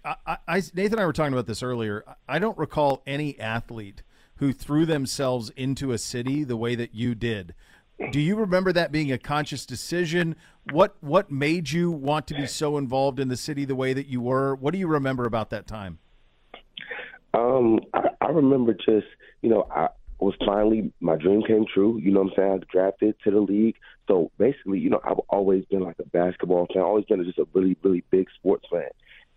I, 0.03 0.37
I, 0.47 0.57
Nathan 0.73 0.93
and 0.93 0.99
I 1.01 1.05
were 1.05 1.13
talking 1.13 1.33
about 1.33 1.47
this 1.47 1.63
earlier. 1.63 2.05
I 2.27 2.37
don't 2.39 2.57
recall 2.57 3.01
any 3.07 3.39
athlete 3.39 4.03
who 4.35 4.53
threw 4.53 4.85
themselves 4.85 5.49
into 5.51 5.91
a 5.91 5.97
city 5.97 6.43
the 6.43 6.57
way 6.57 6.75
that 6.75 6.93
you 6.93 7.15
did. 7.15 7.55
Do 8.11 8.19
you 8.19 8.35
remember 8.35 8.73
that 8.73 8.91
being 8.91 9.11
a 9.11 9.17
conscious 9.17 9.65
decision? 9.65 10.35
What 10.71 10.97
what 10.99 11.31
made 11.31 11.71
you 11.71 11.91
want 11.91 12.27
to 12.27 12.33
be 12.33 12.45
so 12.45 12.77
involved 12.77 13.19
in 13.19 13.29
the 13.29 13.37
city 13.37 13.63
the 13.63 13.75
way 13.75 13.93
that 13.93 14.07
you 14.07 14.21
were? 14.21 14.55
What 14.55 14.73
do 14.73 14.79
you 14.79 14.87
remember 14.87 15.25
about 15.25 15.49
that 15.51 15.65
time? 15.65 15.99
Um, 17.33 17.79
I, 17.93 18.09
I 18.21 18.27
remember 18.27 18.73
just, 18.73 19.07
you 19.41 19.49
know, 19.49 19.67
I 19.69 19.89
was 20.19 20.35
finally 20.45 20.93
my 21.01 21.15
dream 21.15 21.43
came 21.45 21.65
true. 21.71 21.99
You 21.99 22.11
know 22.11 22.21
what 22.21 22.31
I'm 22.31 22.35
saying? 22.35 22.51
I 22.51 22.55
was 22.55 22.63
drafted 22.71 23.15
to 23.23 23.31
the 23.31 23.39
league. 23.39 23.75
So 24.07 24.31
basically, 24.37 24.79
you 24.79 24.89
know, 24.89 25.01
I've 25.03 25.19
always 25.29 25.65
been 25.65 25.81
like 25.81 25.99
a 25.99 26.05
basketball 26.05 26.67
fan, 26.73 26.83
always 26.83 27.05
been 27.05 27.23
just 27.23 27.39
a 27.39 27.47
really, 27.53 27.77
really 27.83 28.03
big 28.11 28.27
sports 28.35 28.65
fan. 28.71 28.89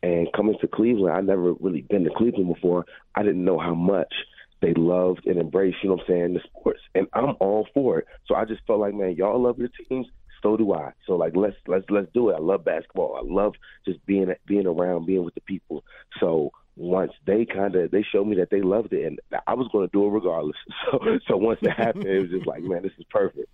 And 0.03 0.29
coming 0.35 0.57
to 0.61 0.68
Cleveland, 0.68 1.16
I 1.16 1.20
never 1.20 1.53
really 1.55 1.83
been 1.83 2.05
to 2.05 2.11
Cleveland 2.16 2.55
before. 2.55 2.85
I 3.16 3.22
didn't 3.24 3.44
know 3.44 3.59
how 3.59 3.74
much 3.74 4.14
they 4.61 4.74
loved 4.74 5.27
and 5.27 5.38
embraced, 5.38 5.79
you 5.83 5.88
know 5.88 5.96
what 5.96 6.05
I'm 6.09 6.14
saying, 6.14 6.35
the 6.35 6.40
sports. 6.40 6.81
And 6.94 7.09
I'm 7.12 7.35
all 7.40 7.66
for 7.74 7.98
it. 7.98 8.07
So 8.27 8.37
I 8.37 8.44
just 8.44 8.62
felt 8.66 8.81
like, 8.81 8.94
man, 8.94 9.16
y'all 9.16 9.42
love 9.42 9.59
your 9.59 9.70
teams 9.88 10.07
so 10.42 10.57
do 10.57 10.72
I. 10.72 10.92
So 11.07 11.14
like 11.14 11.35
let's 11.35 11.57
let's 11.66 11.85
let's 11.90 12.09
do 12.14 12.31
it. 12.31 12.35
I 12.35 12.38
love 12.38 12.64
basketball. 12.64 13.16
I 13.16 13.22
love 13.24 13.55
just 13.85 14.05
being 14.07 14.33
being 14.46 14.66
around, 14.66 15.07
being 15.07 15.24
with 15.24 15.35
the 15.35 15.40
people. 15.40 15.85
So 16.20 16.53
once 16.79 17.12
they 17.27 17.45
kind 17.45 17.75
of 17.75 17.91
they 17.91 18.03
showed 18.03 18.27
me 18.27 18.37
that 18.37 18.51
they 18.51 18.62
loved 18.62 18.93
it, 18.93 19.05
and 19.05 19.21
I 19.47 19.55
was 19.55 19.69
going 19.73 19.87
to 19.87 19.93
do 19.93 20.07
it 20.07 20.11
regardless. 20.11 20.57
So 20.91 21.19
so 21.27 21.37
once 21.37 21.59
that 21.62 21.77
happened, 21.77 22.07
it 22.07 22.21
was 22.23 22.31
just 22.31 22.47
like, 22.47 22.62
man, 22.62 22.83
this 22.83 22.93
is 22.99 23.05
perfect. 23.11 23.49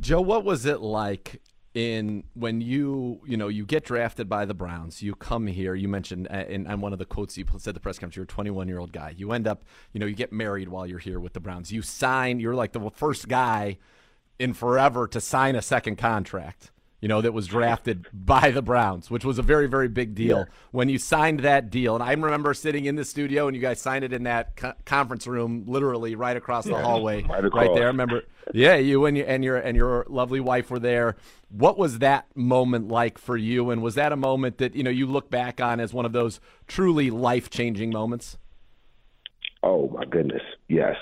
Joe, 0.00 0.20
what 0.20 0.44
was 0.44 0.66
it 0.66 0.80
like 0.80 1.40
in 1.74 2.24
when 2.34 2.60
you 2.60 3.20
you 3.26 3.36
know 3.36 3.48
you 3.48 3.64
get 3.64 3.84
drafted 3.84 4.28
by 4.28 4.44
the 4.44 4.54
Browns, 4.54 5.02
you 5.02 5.14
come 5.14 5.46
here. 5.46 5.74
You 5.74 5.88
mentioned 5.88 6.28
uh, 6.30 6.44
in, 6.48 6.66
in 6.66 6.80
one 6.80 6.92
of 6.92 6.98
the 6.98 7.04
quotes 7.04 7.38
you 7.38 7.44
said 7.58 7.74
the 7.74 7.80
press 7.80 7.98
conference, 7.98 8.16
you're 8.16 8.24
a 8.24 8.26
21 8.26 8.68
year 8.68 8.78
old 8.78 8.92
guy. 8.92 9.14
You 9.16 9.32
end 9.32 9.46
up, 9.46 9.64
you 9.92 10.00
know, 10.00 10.06
you 10.06 10.14
get 10.14 10.32
married 10.32 10.68
while 10.68 10.86
you're 10.86 10.98
here 10.98 11.20
with 11.20 11.32
the 11.32 11.40
Browns. 11.40 11.72
You 11.72 11.82
sign. 11.82 12.40
You're 12.40 12.54
like 12.54 12.72
the 12.72 12.90
first 12.90 13.28
guy 13.28 13.78
in 14.38 14.52
forever 14.52 15.06
to 15.08 15.20
sign 15.20 15.56
a 15.56 15.62
second 15.62 15.96
contract 15.96 16.70
you 17.04 17.08
know, 17.08 17.20
that 17.20 17.34
was 17.34 17.46
drafted 17.46 18.06
by 18.14 18.50
the 18.50 18.62
Browns, 18.62 19.10
which 19.10 19.26
was 19.26 19.38
a 19.38 19.42
very, 19.42 19.66
very 19.66 19.88
big 19.88 20.14
deal 20.14 20.38
yeah. 20.38 20.44
when 20.70 20.88
you 20.88 20.96
signed 20.96 21.40
that 21.40 21.68
deal. 21.68 21.94
And 21.94 22.02
I 22.02 22.12
remember 22.12 22.54
sitting 22.54 22.86
in 22.86 22.96
the 22.96 23.04
studio 23.04 23.46
and 23.46 23.54
you 23.54 23.60
guys 23.60 23.78
signed 23.78 24.06
it 24.06 24.14
in 24.14 24.22
that 24.22 24.56
co- 24.56 24.72
conference 24.86 25.26
room, 25.26 25.64
literally 25.66 26.14
right 26.14 26.34
across 26.34 26.64
the 26.64 26.78
hallway, 26.78 27.22
right, 27.24 27.44
right, 27.52 27.74
there. 27.74 27.82
I 27.82 27.88
remember, 27.88 28.22
yeah, 28.54 28.76
you 28.76 29.04
and, 29.04 29.18
you 29.18 29.24
and 29.24 29.44
your 29.44 29.58
and 29.58 29.76
your 29.76 30.06
lovely 30.08 30.40
wife 30.40 30.70
were 30.70 30.78
there. 30.78 31.16
What 31.50 31.76
was 31.76 31.98
that 31.98 32.34
moment 32.34 32.88
like 32.88 33.18
for 33.18 33.36
you? 33.36 33.68
And 33.68 33.82
was 33.82 33.96
that 33.96 34.10
a 34.10 34.16
moment 34.16 34.56
that 34.56 34.74
you 34.74 34.82
know 34.82 34.88
you 34.88 35.06
look 35.06 35.28
back 35.28 35.60
on 35.60 35.80
as 35.80 35.92
one 35.92 36.06
of 36.06 36.12
those 36.12 36.40
truly 36.68 37.10
life 37.10 37.50
changing 37.50 37.90
moments? 37.90 38.38
Oh 39.62 39.90
my 39.90 40.06
goodness, 40.06 40.42
yes. 40.68 40.96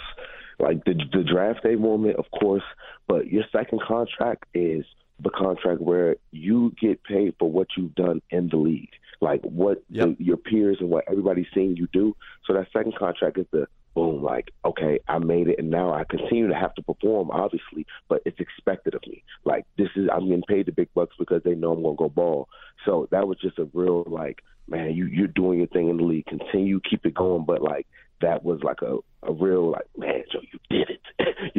Like 0.59 0.85
the 0.85 0.95
the 1.13 1.23
draft 1.23 1.63
day 1.63 1.77
moment, 1.77 2.17
of 2.17 2.25
course, 2.41 2.65
but 3.07 3.29
your 3.29 3.45
second 3.53 3.83
contract 3.87 4.47
is– 4.53 4.85
the 5.23 5.31
contract 5.31 5.81
where 5.81 6.17
you 6.31 6.75
get 6.81 7.03
paid 7.05 7.35
for 7.39 7.51
what 7.51 7.69
you've 7.77 7.95
done 7.95 8.21
in 8.31 8.49
the 8.49 8.57
league, 8.57 8.91
like 9.21 9.43
what 9.43 9.83
yep. 9.89 10.17
the, 10.19 10.25
your 10.25 10.37
peers 10.37 10.79
and 10.81 10.91
what 10.91 11.05
everybody's 11.09 11.47
seeing 11.55 11.77
you 11.77 11.89
do. 11.93 12.17
So 12.47 12.55
that 12.55 12.67
second 12.73 12.97
contract 12.97 13.39
is 13.39 13.47
the 13.53 13.67
boom, 13.95 14.23
like, 14.23 14.53
okay, 14.65 15.01
I 15.07 15.19
made 15.19 15.49
it, 15.49 15.59
and 15.59 15.71
now 15.71 15.93
I 15.93 16.05
continue 16.05 16.49
to 16.49 16.55
have 16.55 16.75
to 16.77 16.83
perform, 16.83 17.31
obviously, 17.31 17.87
but 18.09 18.23
it's 18.25 18.41
expected 18.41 18.95
of 18.95 19.03
me. 19.07 19.23
Like, 19.45 19.67
this 19.77 19.89
is, 19.97 20.09
I'm 20.13 20.29
getting 20.29 20.43
paid 20.49 20.67
the 20.67 20.73
big 20.73 20.89
bucks 20.95 21.15
because 21.19 21.43
they 21.45 21.55
know 21.55 21.73
I'm 21.73 21.83
going 21.83 21.97
to 21.97 21.99
go 21.99 22.09
ball. 22.09 22.49
So 22.87 23.09
that 23.11 23.29
was 23.29 23.39
just 23.41 23.59
a 23.59 23.69
real, 23.73 24.05
like, 24.07 24.43
man, 24.67 24.95
you, 24.95 25.07
you're 25.07 25.27
doing 25.27 25.59
your 25.59 25.69
thing 25.69 25.91
in 25.91 25.99
the 25.99 26.05
league. 26.05 26.27
Continue, 26.27 26.81
keep 26.89 27.05
it 27.05 27.15
going. 27.15 27.45
But, 27.45 27.63
like, 27.63 27.87
that 28.23 28.45
was 28.45 28.61
like 28.63 28.81
a, 28.83 28.97
a 29.25 29.33
real, 29.33 29.71
like, 29.71 29.87
man, 29.97 30.12
Joe, 30.12 30.12
you 30.12 30.12
did 30.12 30.12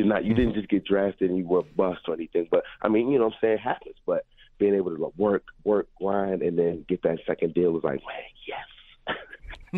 it. 0.03 0.05
you're 0.05 0.13
not, 0.13 0.25
you 0.25 0.33
didn't 0.33 0.55
just 0.55 0.69
get 0.69 0.85
drafted 0.85 1.29
and 1.29 1.37
you 1.37 1.45
were 1.45 1.63
bust 1.75 2.01
or 2.07 2.13
anything. 2.13 2.47
But, 2.51 2.63
I 2.81 2.87
mean, 2.87 3.09
you 3.09 3.17
know 3.17 3.25
what 3.25 3.33
I'm 3.35 3.39
saying? 3.41 3.53
It 3.55 3.59
happens. 3.61 3.95
But 4.05 4.25
being 4.57 4.75
able 4.75 4.95
to 4.95 5.03
like, 5.03 5.13
work, 5.17 5.43
work, 5.63 5.87
grind, 5.99 6.41
and 6.41 6.57
then 6.57 6.85
get 6.87 7.01
that 7.03 7.19
second 7.25 7.53
deal 7.53 7.71
was 7.71 7.83
like, 7.83 7.99
man, 7.99 8.23
yes 8.47 8.65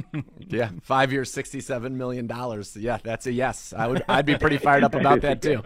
yeah, 0.39 0.69
five 0.81 1.11
years, 1.11 1.31
sixty-seven 1.31 1.97
million 1.97 2.27
dollars. 2.27 2.75
Yeah, 2.75 2.97
that's 3.01 3.27
a 3.27 3.31
yes. 3.31 3.73
I 3.75 3.87
would. 3.87 4.03
I'd 4.07 4.25
be 4.25 4.37
pretty 4.37 4.57
fired 4.57 4.83
up 4.83 4.93
about 4.93 5.21
that 5.21 5.41
too. 5.41 5.63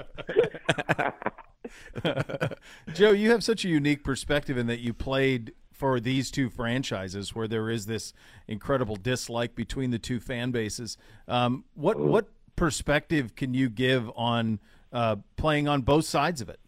Joe, 2.93 3.11
you 3.11 3.31
have 3.31 3.43
such 3.43 3.65
a 3.65 3.67
unique 3.67 4.03
perspective 4.03 4.57
in 4.57 4.67
that 4.67 4.79
you 4.79 4.93
played 4.93 5.53
for 5.71 5.99
these 5.99 6.29
two 6.29 6.49
franchises, 6.49 7.33
where 7.33 7.47
there 7.47 7.69
is 7.69 7.85
this 7.85 8.13
incredible 8.47 8.95
dislike 8.95 9.55
between 9.55 9.91
the 9.91 9.99
two 9.99 10.19
fan 10.19 10.51
bases. 10.51 10.97
Um, 11.27 11.63
what 11.73 11.97
oh. 11.97 12.05
what 12.05 12.27
perspective 12.59 13.35
can 13.35 13.53
you 13.53 13.69
give 13.69 14.11
on 14.15 14.59
uh, 14.91 15.15
playing 15.37 15.67
on 15.67 15.81
both 15.81 16.05
sides 16.05 16.41
of 16.41 16.49
it? 16.49 16.59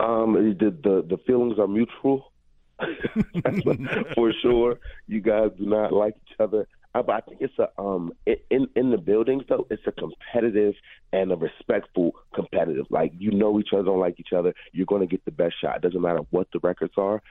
Um, 0.00 0.32
the 0.58 0.70
the, 0.70 1.04
the 1.06 1.18
feelings 1.26 1.58
are 1.58 1.68
mutual. 1.68 2.32
for 4.14 4.32
sure. 4.40 4.78
You 5.06 5.20
guys 5.20 5.50
do 5.58 5.66
not 5.66 5.92
like 5.92 6.14
each 6.26 6.34
other. 6.40 6.66
Uh, 6.94 7.02
but 7.02 7.12
I 7.12 7.20
think 7.20 7.42
it's 7.42 7.58
a 7.58 7.68
um 7.80 8.12
in 8.26 8.66
in 8.74 8.90
the 8.90 8.98
buildings 8.98 9.44
though 9.48 9.66
it's 9.70 9.86
a 9.86 9.92
competitive 9.92 10.74
and 11.12 11.30
a 11.30 11.36
respectful 11.36 12.12
competitive. 12.34 12.86
Like 12.88 13.12
you 13.18 13.30
know 13.30 13.60
each 13.60 13.68
other 13.74 13.84
don't 13.84 14.00
like 14.00 14.18
each 14.18 14.32
other. 14.34 14.54
You're 14.72 14.86
going 14.86 15.02
to 15.02 15.06
get 15.06 15.24
the 15.26 15.30
best 15.30 15.54
shot. 15.60 15.76
It 15.76 15.82
doesn't 15.82 16.00
matter 16.00 16.20
what 16.30 16.48
the 16.52 16.58
records 16.60 16.94
are. 16.96 17.22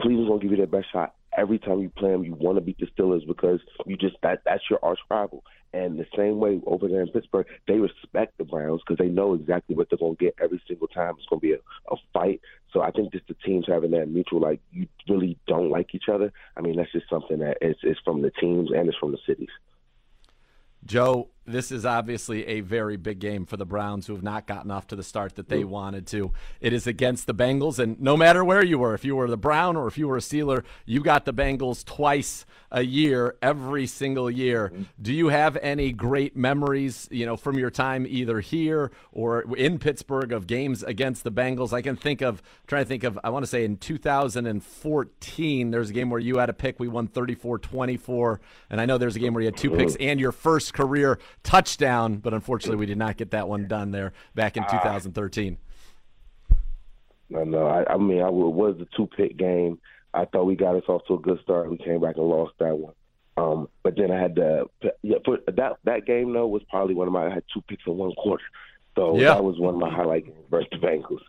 Cleveland's 0.00 0.30
to 0.30 0.38
give 0.42 0.50
you 0.50 0.56
their 0.56 0.66
best 0.66 0.92
shot 0.92 1.14
every 1.36 1.58
time 1.58 1.80
you 1.80 1.90
play 1.90 2.10
them. 2.10 2.24
You 2.24 2.34
want 2.34 2.56
to 2.56 2.60
beat 2.60 2.78
the 2.78 2.86
Steelers 2.86 3.26
because 3.26 3.60
you 3.86 3.96
just 3.96 4.16
that 4.22 4.42
that's 4.44 4.62
your 4.70 4.78
arch 4.82 4.98
rival. 5.10 5.44
And 5.72 5.98
the 5.98 6.06
same 6.16 6.38
way 6.38 6.60
over 6.66 6.88
there 6.88 7.02
in 7.02 7.08
Pittsburgh, 7.08 7.46
they 7.66 7.74
respect 7.74 8.38
the 8.38 8.44
Browns 8.44 8.80
because 8.80 8.98
they 8.98 9.10
know 9.10 9.34
exactly 9.34 9.76
what 9.76 9.90
they're 9.90 9.98
to 9.98 10.14
get 10.24 10.34
every 10.42 10.62
single 10.66 10.88
time. 10.88 11.14
It's 11.18 11.26
to 11.28 11.36
be 11.38 11.52
a, 11.52 11.58
a 11.90 11.96
fight. 12.12 12.40
So 12.72 12.80
I 12.80 12.90
think 12.90 13.12
just 13.12 13.28
the 13.28 13.34
teams 13.34 13.66
having 13.68 13.90
that 13.90 14.08
mutual, 14.08 14.40
like 14.40 14.60
you 14.72 14.88
really 15.08 15.36
don't 15.46 15.70
like 15.70 15.94
each 15.94 16.08
other. 16.10 16.32
I 16.56 16.62
mean, 16.62 16.76
that's 16.76 16.92
just 16.92 17.10
something 17.10 17.40
that 17.40 17.58
is, 17.60 17.76
is 17.82 17.98
from 18.02 18.22
the 18.22 18.30
teams 18.30 18.70
and 18.74 18.88
it's 18.88 18.96
from 18.96 19.12
the 19.12 19.18
cities. 19.26 19.50
Joe, 20.86 21.28
this 21.48 21.72
is 21.72 21.86
obviously 21.86 22.46
a 22.46 22.60
very 22.60 22.96
big 22.96 23.18
game 23.18 23.46
for 23.46 23.56
the 23.56 23.66
Browns, 23.66 24.06
who 24.06 24.14
have 24.14 24.22
not 24.22 24.46
gotten 24.46 24.70
off 24.70 24.86
to 24.88 24.96
the 24.96 25.02
start 25.02 25.36
that 25.36 25.48
they 25.48 25.64
wanted 25.64 26.06
to. 26.08 26.32
It 26.60 26.72
is 26.72 26.86
against 26.86 27.26
the 27.26 27.34
Bengals, 27.34 27.78
and 27.78 28.00
no 28.00 28.16
matter 28.16 28.44
where 28.44 28.64
you 28.64 28.78
were, 28.78 28.94
if 28.94 29.04
you 29.04 29.16
were 29.16 29.28
the 29.28 29.36
Brown 29.36 29.76
or 29.76 29.86
if 29.86 29.98
you 29.98 30.08
were 30.08 30.16
a 30.16 30.20
Steeler, 30.20 30.64
you 30.84 31.00
got 31.00 31.24
the 31.24 31.34
Bengals 31.34 31.84
twice 31.84 32.44
a 32.70 32.82
year, 32.82 33.36
every 33.40 33.86
single 33.86 34.30
year. 34.30 34.68
Mm-hmm. 34.68 34.82
Do 35.00 35.14
you 35.14 35.28
have 35.28 35.56
any 35.62 35.90
great 35.92 36.36
memories, 36.36 37.08
you 37.10 37.24
know, 37.24 37.36
from 37.36 37.58
your 37.58 37.70
time 37.70 38.06
either 38.06 38.40
here 38.40 38.90
or 39.10 39.56
in 39.56 39.78
Pittsburgh 39.78 40.32
of 40.32 40.46
games 40.46 40.82
against 40.82 41.24
the 41.24 41.32
Bengals? 41.32 41.72
I 41.72 41.80
can 41.80 41.96
think 41.96 42.20
of, 42.20 42.42
trying 42.66 42.84
to 42.84 42.88
think 42.88 43.04
of, 43.04 43.18
I 43.24 43.30
want 43.30 43.42
to 43.44 43.46
say 43.46 43.64
in 43.64 43.78
2014, 43.78 45.70
there's 45.70 45.90
a 45.90 45.92
game 45.94 46.10
where 46.10 46.20
you 46.20 46.38
had 46.38 46.50
a 46.50 46.52
pick, 46.52 46.78
we 46.78 46.88
won 46.88 47.08
34-24, 47.08 48.38
and 48.68 48.80
I 48.80 48.86
know 48.86 48.98
there's 48.98 49.16
a 49.16 49.20
game 49.20 49.32
where 49.32 49.42
you 49.42 49.46
had 49.48 49.56
two 49.56 49.70
picks 49.70 49.96
and 49.96 50.20
your 50.20 50.32
first 50.32 50.74
career 50.74 51.18
touchdown, 51.42 52.16
but 52.16 52.34
unfortunately 52.34 52.76
we 52.76 52.86
did 52.86 52.98
not 52.98 53.16
get 53.16 53.30
that 53.30 53.48
one 53.48 53.66
done 53.66 53.90
there 53.90 54.12
back 54.34 54.56
in 54.56 54.64
2013. 54.64 55.58
No, 57.30 57.44
no. 57.44 57.66
I, 57.66 57.92
I 57.92 57.96
mean, 57.98 58.22
I, 58.22 58.28
it 58.28 58.32
was 58.32 58.76
a 58.80 58.86
two 58.96 59.06
pick 59.06 59.36
game. 59.36 59.78
I 60.14 60.24
thought 60.24 60.44
we 60.44 60.56
got 60.56 60.76
us 60.76 60.84
off 60.88 61.02
to 61.08 61.14
a 61.14 61.18
good 61.18 61.40
start. 61.42 61.70
We 61.70 61.76
came 61.76 62.00
back 62.00 62.16
and 62.16 62.26
lost 62.26 62.54
that 62.58 62.76
one. 62.76 62.94
Um, 63.36 63.68
but 63.82 63.96
then 63.96 64.10
I 64.10 64.20
had 64.20 64.34
to. 64.36 64.64
Yeah, 65.02 65.18
for 65.24 65.38
that 65.46 65.76
that 65.84 66.06
game 66.06 66.32
though 66.32 66.46
was 66.46 66.62
probably 66.70 66.94
one 66.94 67.06
of 67.06 67.12
my. 67.12 67.26
I 67.26 67.34
had 67.34 67.44
two 67.52 67.62
picks 67.68 67.84
in 67.86 67.96
one 67.96 68.12
quarter, 68.14 68.42
so 68.96 69.16
Yeah. 69.16 69.34
that 69.34 69.44
was 69.44 69.58
one 69.60 69.74
of 69.74 69.80
my 69.80 69.90
highlight 69.90 70.24
games 70.24 70.36
versus 70.50 70.68
the 70.72 70.78
Bengals. 70.78 71.20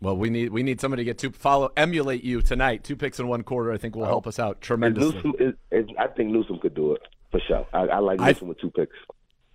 Well, 0.00 0.16
we 0.16 0.28
need 0.28 0.50
we 0.50 0.62
need 0.62 0.80
somebody 0.80 1.02
to 1.02 1.04
get 1.04 1.18
two 1.18 1.30
follow 1.30 1.70
emulate 1.76 2.24
you 2.24 2.42
tonight. 2.42 2.82
Two 2.82 2.96
picks 2.96 3.20
in 3.20 3.28
one 3.28 3.42
quarter, 3.42 3.70
I 3.72 3.76
think 3.76 3.94
will 3.94 4.06
help 4.06 4.26
us 4.26 4.38
out 4.38 4.60
tremendously. 4.60 5.14
Newsome 5.14 5.34
is, 5.38 5.54
is, 5.70 5.86
I 5.98 6.08
think 6.08 6.30
Newsome 6.30 6.58
could 6.58 6.74
do 6.74 6.94
it 6.94 7.02
for 7.34 7.40
sure. 7.46 7.66
I, 7.72 7.96
I 7.96 7.98
like 7.98 8.20
I- 8.20 8.28
Newsome 8.28 8.48
with 8.48 8.60
two 8.60 8.70
picks. 8.70 8.96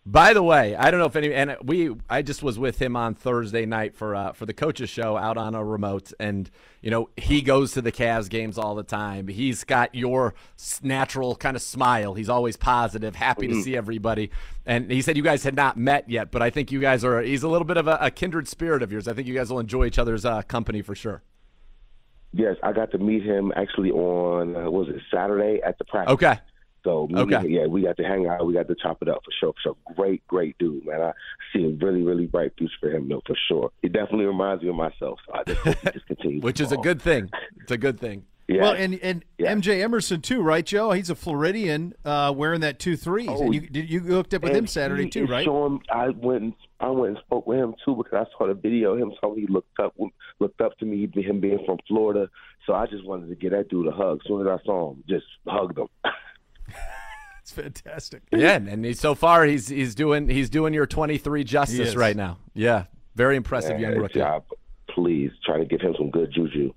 By 0.06 0.34
the 0.34 0.42
way, 0.42 0.76
I 0.76 0.90
don't 0.90 1.00
know 1.00 1.06
if 1.06 1.16
any 1.16 1.32
and 1.34 1.56
we 1.62 1.96
I 2.10 2.24
just 2.24 2.42
was 2.42 2.58
with 2.58 2.82
him 2.82 2.96
on 2.96 3.14
Thursday 3.14 3.68
night 3.68 3.94
for 3.94 4.16
uh, 4.16 4.32
for 4.32 4.48
the 4.48 4.54
coaches 4.54 4.90
show 4.90 5.16
out 5.16 5.38
on 5.38 5.54
a 5.54 5.64
remote, 5.64 6.14
and 6.20 6.50
you 6.82 6.90
know 6.90 7.10
he 7.16 7.44
goes 7.44 7.74
to 7.74 7.82
the 7.82 7.92
Cavs 7.92 8.28
games 8.28 8.58
all 8.58 8.74
the 8.74 8.82
time. 8.82 9.28
He's 9.28 9.64
got 9.64 9.94
your 9.94 10.34
natural 10.82 11.36
kind 11.36 11.56
of 11.56 11.62
smile. 11.62 12.16
He's 12.16 12.30
always 12.30 12.58
positive, 12.58 13.16
happy 13.16 13.50
to 13.50 13.62
see 13.62 13.76
everybody. 13.76 14.32
And 14.66 14.90
he 14.90 15.04
said 15.04 15.16
you 15.16 15.22
guys 15.22 15.44
had 15.44 15.56
not 15.56 15.78
met 15.78 16.10
yet, 16.10 16.32
but 16.32 16.42
I 16.42 16.50
think 16.50 16.72
you 16.72 16.80
guys 16.80 17.04
are. 17.04 17.22
He's 17.22 17.44
a 17.44 17.50
little 17.50 17.68
bit 17.68 17.78
of 17.78 17.88
a, 17.88 18.00
a 18.02 18.10
kindred 18.10 18.48
spirit 18.48 18.82
of 18.82 18.92
yours. 18.92 19.08
I 19.08 19.14
think 19.14 19.28
you 19.28 19.36
guys 19.36 19.52
will 19.52 19.60
enjoy 19.60 19.86
each 19.86 20.00
other's 20.00 20.26
uh, 20.26 20.42
company 20.44 20.82
for 20.82 20.96
sure. 20.96 21.22
Yes, 22.32 22.56
I 22.64 22.74
got 22.74 22.92
to 22.92 22.98
meet 22.98 23.24
him 23.24 23.52
actually 23.56 23.92
on 23.92 24.56
uh, 24.56 24.72
was 24.72 24.88
it 24.88 25.02
Saturday 25.14 25.62
at 25.64 25.78
the 25.78 25.86
practice. 25.86 26.14
Okay. 26.14 26.40
So 26.84 27.08
me 27.08 27.20
Okay. 27.22 27.36
him, 27.36 27.50
yeah, 27.50 27.66
we 27.68 27.82
got 27.84 27.98
to 27.98 28.04
hang 28.04 28.28
out. 28.28 28.46
We 28.46 28.54
got 28.54 28.68
to 28.68 28.76
chop 28.76 29.02
it 29.02 29.10
up 29.10 29.22
for 29.26 29.32
sure. 29.40 29.54
For 29.54 29.60
sure, 29.62 29.76
great, 29.96 30.26
great 30.28 30.58
dude, 30.60 30.86
man. 30.86 31.02
I 31.02 31.12
see 31.54 31.66
a 31.66 31.70
really, 31.86 32.04
really 32.04 32.26
bright 32.28 32.54
future 32.58 32.74
for 32.80 32.90
him, 32.90 33.10
though, 33.10 33.22
for 33.26 33.36
sure. 33.48 33.72
He 33.82 33.90
definitely 33.90 34.26
reminds 34.26 34.64
me 34.64 34.70
of 34.70 34.76
myself. 34.76 35.20
So 35.28 35.34
I 35.34 35.44
just 35.44 35.94
just 35.94 36.08
continues. 36.08 36.42
Which 36.44 36.60
is 36.62 36.72
a 36.72 36.78
good 36.78 37.02
thing. 37.02 37.30
It's 37.62 37.72
a 37.72 37.78
good 37.78 38.00
thing. 38.00 38.24
Yeah. 38.52 38.64
Well, 38.64 38.74
and 38.74 39.00
and 39.04 39.24
Yeah. 39.38 39.54
MJ 39.54 39.84
Emerson 39.84 40.22
too, 40.22 40.42
right, 40.42 40.66
Joe? 40.66 40.90
He's 40.90 41.12
a 41.12 41.16
Floridian, 41.16 41.94
uh, 42.04 42.34
wearing 42.36 42.62
that 42.62 42.80
two 42.80 42.98
threes. 42.98 43.28
Oh, 43.30 43.44
and 43.44 43.54
you 43.54 43.62
you 43.72 44.00
hooked 44.00 44.34
up 44.34 44.42
with 44.42 44.56
him 44.56 44.66
Saturday 44.66 45.04
he 45.04 45.10
too, 45.12 45.28
right? 45.28 45.46
Showing, 45.46 45.84
I 45.94 46.10
went 46.10 46.42
and 46.42 46.54
I 46.80 46.90
went 46.90 47.10
and 47.16 47.24
spoke 47.26 47.46
with 47.46 47.60
him 47.60 47.76
too 47.86 47.96
because 47.96 48.26
I 48.26 48.38
saw 48.40 48.48
the 48.48 48.56
video 48.56 48.94
of 48.94 49.00
him 49.02 49.12
so 49.22 49.36
He 49.36 49.46
looked 49.46 49.80
up 49.80 49.94
looked 50.40 50.62
up 50.62 50.76
to 50.80 50.86
me, 50.86 51.08
him 51.14 51.40
being 51.40 51.60
from 51.64 51.78
Florida. 51.88 52.28
So 52.66 52.74
I 52.74 52.88
just 52.88 53.06
wanted 53.06 53.30
to 53.30 53.36
get 53.36 53.52
that 53.52 53.70
dude 53.70 53.86
a 53.86 53.92
hug. 53.92 54.22
As 54.24 54.28
soon 54.28 54.42
as 54.42 54.48
I 54.48 54.58
saw 54.66 54.94
him, 54.94 55.04
just 55.08 55.28
hugged 55.46 55.78
him. 55.78 55.88
It's 57.50 57.84
fantastic. 57.84 58.22
Yeah, 58.32 58.56
and 58.56 58.86
he, 58.86 58.94
so 58.94 59.16
far 59.16 59.44
he's 59.46 59.68
he's 59.68 59.96
doing 59.96 60.30
he's 60.30 60.52
doing 60.52 60.74
your 60.74 60.86
23 60.86 61.44
justice 61.44 61.96
right 61.96 62.16
now. 62.16 62.38
Yeah, 62.54 62.86
very 63.16 63.36
impressive 63.36 63.80
young 63.80 63.96
rookie. 63.96 64.20
job. 64.20 64.46
Please 64.90 65.32
try 65.44 65.58
to 65.58 65.66
give 65.66 65.82
him 65.82 65.96
some 65.98 66.12
good 66.12 66.32
juju. 66.32 66.74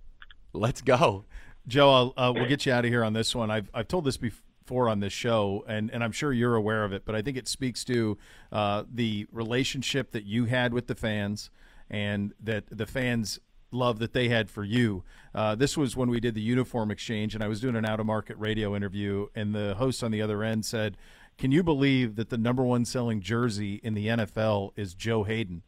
Let's 0.55 0.81
go. 0.81 1.25
Joe, 1.67 1.93
I'll, 1.93 2.15
uh, 2.17 2.33
we'll 2.35 2.49
get 2.49 2.67
you 2.67 2.73
out 2.73 2.85
of 2.85 2.91
here 2.91 3.05
on 3.05 3.13
this 3.13 3.35
one. 3.35 3.51
I've 3.51 3.69
I've 3.75 3.89
told 3.89 4.05
this 4.05 4.17
before 4.17 4.89
on 4.89 5.01
this 5.01 5.13
show, 5.13 5.63
and, 5.69 5.91
and 5.91 6.03
I'm 6.03 6.13
sure 6.13 6.33
you're 6.33 6.57
aware 6.57 6.85
of 6.85 6.93
it, 6.93 7.05
but 7.05 7.15
I 7.15 7.21
think 7.21 7.37
it 7.37 7.49
speaks 7.49 7.85
to 7.85 8.17
uh, 8.51 8.85
the 8.91 9.27
relationship 9.31 10.13
that 10.13 10.25
you 10.25 10.47
had 10.47 10.73
with 10.73 10.87
the 10.87 10.95
fans, 10.95 11.51
and 11.91 12.33
that 12.41 12.65
the 12.71 12.87
fans 12.87 13.39
love 13.73 13.99
that 13.99 14.13
they 14.13 14.29
had 14.29 14.51
for 14.51 14.65
you. 14.65 15.03
Uh, 15.35 15.55
this 15.55 15.77
was 15.77 15.97
when 15.97 16.09
we 16.11 16.21
did 16.21 16.35
the 16.35 16.41
uniform 16.43 16.91
exchange, 16.91 17.35
and 17.35 17.43
I 17.43 17.49
was 17.49 17.61
doing 17.61 17.77
an 17.77 17.85
out 17.85 18.01
of 18.01 18.07
market 18.07 18.37
radio 18.39 18.77
interview, 18.77 19.27
and 19.35 19.55
the 19.55 19.75
host 19.79 20.03
on 20.05 20.11
the 20.11 20.21
other 20.23 20.43
end 20.43 20.65
said, 20.65 20.97
"Can 21.39 21.51
you 21.53 21.63
believe 21.63 22.17
that 22.17 22.29
the 22.31 22.39
number 22.39 22.63
one 22.63 22.85
selling 22.85 23.21
jersey 23.21 23.81
in 23.83 23.95
the 23.95 24.09
NFL 24.09 24.73
is 24.77 24.95
Joe 24.95 25.25
Haden?" 25.25 25.63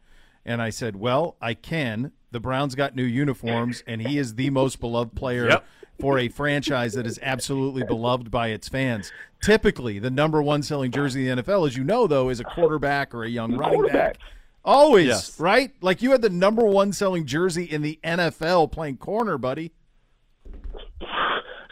And 0.46 0.60
I 0.60 0.68
said, 0.68 0.96
Well, 0.96 1.36
I 1.40 1.54
can. 1.54 2.12
The 2.30 2.38
Browns 2.40 2.74
got 2.74 2.94
new 2.94 3.02
uniforms, 3.04 3.82
and 3.86 4.02
he 4.02 4.18
is 4.18 4.34
the 4.34 4.50
most 4.50 4.78
beloved 4.78 5.14
player 5.14 5.48
Yep. 5.48 5.64
for 5.98 6.18
a 6.18 6.28
franchise 6.28 6.92
that 6.92 7.06
is 7.06 7.18
absolutely 7.22 7.82
beloved 7.82 8.30
by 8.30 8.48
its 8.48 8.68
fans. 8.68 9.10
Typically, 9.42 9.98
the 9.98 10.10
number 10.10 10.42
one 10.42 10.62
selling 10.62 10.90
jersey 10.90 11.28
in 11.30 11.36
the 11.38 11.42
NFL, 11.42 11.66
as 11.66 11.78
you 11.78 11.84
know, 11.84 12.06
though, 12.06 12.28
is 12.28 12.40
a 12.40 12.44
quarterback 12.44 13.14
or 13.14 13.24
a 13.24 13.28
young 13.30 13.56
running 13.56 13.86
back. 13.86 14.18
Always, 14.64 15.06
Yes. 15.06 15.38
right? 15.40 15.70
Like 15.80 16.00
you 16.02 16.12
had 16.12 16.22
the 16.22 16.30
number 16.30 16.64
one 16.64 16.92
selling 16.92 17.26
jersey 17.26 17.64
in 17.64 17.82
the 17.82 17.98
NFL 18.02 18.72
playing 18.72 18.96
corner, 18.96 19.36
buddy. 19.38 19.72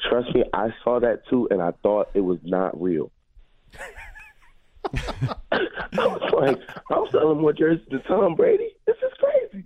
Trust 0.08 0.34
me, 0.34 0.44
I 0.52 0.68
saw 0.84 1.00
that 1.00 1.26
too, 1.30 1.48
and 1.50 1.62
I 1.62 1.70
thought 1.82 2.10
it 2.12 2.20
was 2.20 2.38
not 2.42 2.78
real. 2.80 3.10
I 4.94 5.70
was 5.92 6.32
like, 6.34 6.58
I'm 6.90 7.08
selling 7.10 7.40
more 7.40 7.52
jerseys 7.52 7.86
to 7.90 7.98
Tom 8.00 8.34
Brady. 8.34 8.70
This 8.86 8.96
is 8.96 9.12
crazy. 9.18 9.64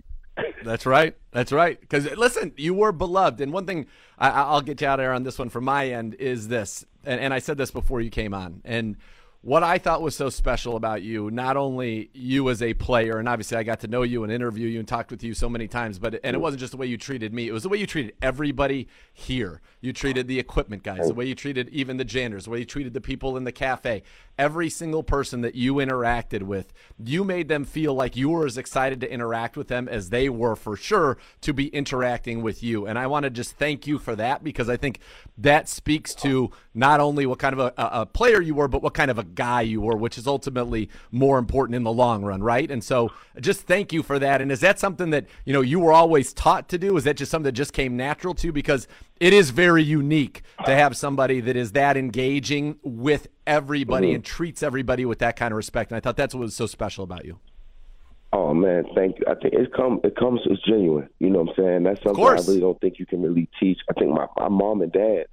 That's 0.63 0.85
right. 0.85 1.15
That's 1.31 1.51
right. 1.51 1.79
Because 1.79 2.05
listen, 2.15 2.53
you 2.55 2.73
were 2.73 2.91
beloved, 2.91 3.41
and 3.41 3.51
one 3.51 3.65
thing 3.65 3.87
I, 4.17 4.29
I'll 4.29 4.61
get 4.61 4.79
you 4.81 4.87
out 4.87 4.99
of 4.99 5.03
there 5.03 5.13
on 5.13 5.23
this 5.23 5.37
one 5.39 5.49
from 5.49 5.65
my 5.65 5.89
end 5.89 6.13
is 6.15 6.47
this, 6.47 6.85
and, 7.03 7.19
and 7.19 7.33
I 7.33 7.39
said 7.39 7.57
this 7.57 7.71
before 7.71 7.99
you 8.01 8.09
came 8.09 8.33
on, 8.33 8.61
and 8.63 8.95
what 9.41 9.63
I 9.63 9.77
thought 9.77 10.01
was 10.01 10.15
so 10.15 10.29
special 10.29 10.75
about 10.75 11.03
you, 11.03 11.31
not 11.31 11.57
only 11.57 12.09
you 12.13 12.49
as 12.49 12.61
a 12.61 12.73
player, 12.73 13.17
and 13.17 13.29
obviously 13.29 13.57
I 13.57 13.63
got 13.63 13.79
to 13.81 13.87
know 13.87 14.01
you 14.01 14.23
and 14.23 14.31
interview 14.31 14.67
you 14.67 14.79
and 14.79 14.87
talked 14.87 15.11
with 15.11 15.23
you 15.23 15.33
so 15.33 15.47
many 15.47 15.67
times, 15.67 15.99
but 15.99 16.19
and 16.23 16.35
it 16.35 16.39
wasn't 16.39 16.59
just 16.59 16.71
the 16.71 16.77
way 16.77 16.87
you 16.87 16.97
treated 16.97 17.33
me; 17.33 17.47
it 17.47 17.51
was 17.51 17.63
the 17.63 17.69
way 17.69 17.77
you 17.77 17.87
treated 17.87 18.13
everybody 18.21 18.87
here. 19.13 19.61
You 19.79 19.93
treated 19.93 20.27
the 20.27 20.39
equipment 20.39 20.81
guys, 20.83 21.07
the 21.07 21.13
way 21.13 21.25
you 21.25 21.35
treated 21.35 21.69
even 21.69 21.97
the 21.97 22.03
janitors, 22.05 22.45
the 22.45 22.51
way 22.51 22.59
you 22.59 22.65
treated 22.65 22.93
the 22.93 23.01
people 23.01 23.37
in 23.37 23.43
the 23.43 23.51
cafe. 23.51 24.03
Every 24.37 24.69
single 24.69 25.03
person 25.03 25.41
that 25.41 25.55
you 25.55 25.75
interacted 25.75 26.43
with, 26.43 26.73
you 27.03 27.23
made 27.23 27.47
them 27.47 27.63
feel 27.65 27.93
like 27.93 28.15
you 28.15 28.29
were 28.29 28.45
as 28.45 28.57
excited 28.57 29.01
to 29.01 29.11
interact 29.11 29.57
with 29.57 29.67
them 29.67 29.87
as 29.87 30.09
they 30.09 30.29
were 30.29 30.55
for 30.55 30.75
sure 30.75 31.17
to 31.41 31.53
be 31.53 31.67
interacting 31.67 32.41
with 32.41 32.61
you. 32.63 32.85
And 32.85 32.99
I 32.99 33.07
want 33.07 33.23
to 33.23 33.29
just 33.29 33.57
thank 33.57 33.87
you 33.87 33.97
for 33.97 34.15
that 34.15 34.43
because 34.43 34.69
I 34.69 34.77
think 34.77 34.99
that 35.37 35.67
speaks 35.69 36.13
to 36.15 36.51
not 36.73 36.99
only 36.99 37.25
what 37.25 37.39
kind 37.39 37.53
of 37.53 37.59
a, 37.59 37.73
a 37.77 38.01
a 38.01 38.05
player 38.05 38.41
you 38.41 38.53
were, 38.53 38.67
but 38.67 38.83
what 38.83 38.93
kind 38.93 39.09
of 39.09 39.17
a 39.17 39.23
guy 39.23 39.61
you 39.61 39.81
were, 39.81 39.97
which 39.97 40.17
is 40.17 40.27
ultimately 40.27 40.89
more 41.11 41.39
important 41.39 41.75
in 41.75 41.83
the 41.83 41.91
long 41.91 42.23
run, 42.23 42.43
right? 42.43 42.69
And 42.69 42.83
so 42.83 43.11
just 43.39 43.61
thank 43.61 43.91
you 43.91 44.03
for 44.03 44.19
that. 44.19 44.41
And 44.41 44.51
is 44.51 44.59
that 44.59 44.79
something 44.79 45.09
that, 45.11 45.25
you 45.45 45.53
know, 45.53 45.61
you 45.61 45.79
were 45.79 45.93
always 45.93 46.31
taught 46.33 46.69
to 46.69 46.77
do? 46.77 46.95
Is 46.95 47.05
that 47.05 47.17
just 47.17 47.31
something 47.31 47.45
that 47.45 47.53
just 47.53 47.73
came 47.73 47.97
natural 47.97 48.35
to 48.35 48.47
you? 48.47 48.53
Because 48.53 48.87
it 49.19 49.33
is 49.33 49.49
very 49.49 49.83
unique 49.83 50.43
to 50.57 50.71
uh-huh. 50.71 50.71
have 50.71 50.97
somebody 50.97 51.39
that 51.41 51.55
is 51.55 51.71
that 51.73 51.97
engaging 51.97 52.77
with 52.83 53.27
everybody 53.45 54.13
and 54.13 54.23
mm. 54.23 54.27
treats 54.27 54.63
everybody 54.63 55.05
with 55.05 55.19
that 55.19 55.35
kind 55.35 55.51
of 55.51 55.57
respect. 55.57 55.91
And 55.91 55.97
I 55.97 55.99
thought 55.99 56.17
that's 56.17 56.33
what 56.33 56.41
was 56.41 56.55
so 56.55 56.65
special 56.65 57.03
about 57.03 57.25
you. 57.25 57.39
Oh 58.33 58.53
man, 58.53 58.85
thank 58.93 59.19
you. 59.19 59.25
I 59.27 59.35
think 59.35 59.53
it 59.53 59.73
comes 59.73 60.01
it 60.03 60.15
comes 60.17 60.41
it's 60.45 60.61
genuine. 60.63 61.09
You 61.19 61.29
know 61.29 61.43
what 61.43 61.57
I'm 61.57 61.63
saying? 61.63 61.83
That's 61.83 62.03
something 62.03 62.23
I 62.23 62.33
really 62.33 62.59
don't 62.59 62.79
think 62.81 62.99
you 62.99 63.05
can 63.05 63.21
really 63.21 63.49
teach. 63.59 63.79
I 63.89 63.93
think 63.93 64.11
my 64.11 64.27
my 64.37 64.49
mom 64.49 64.81
and 64.81 64.91
dad 64.91 65.27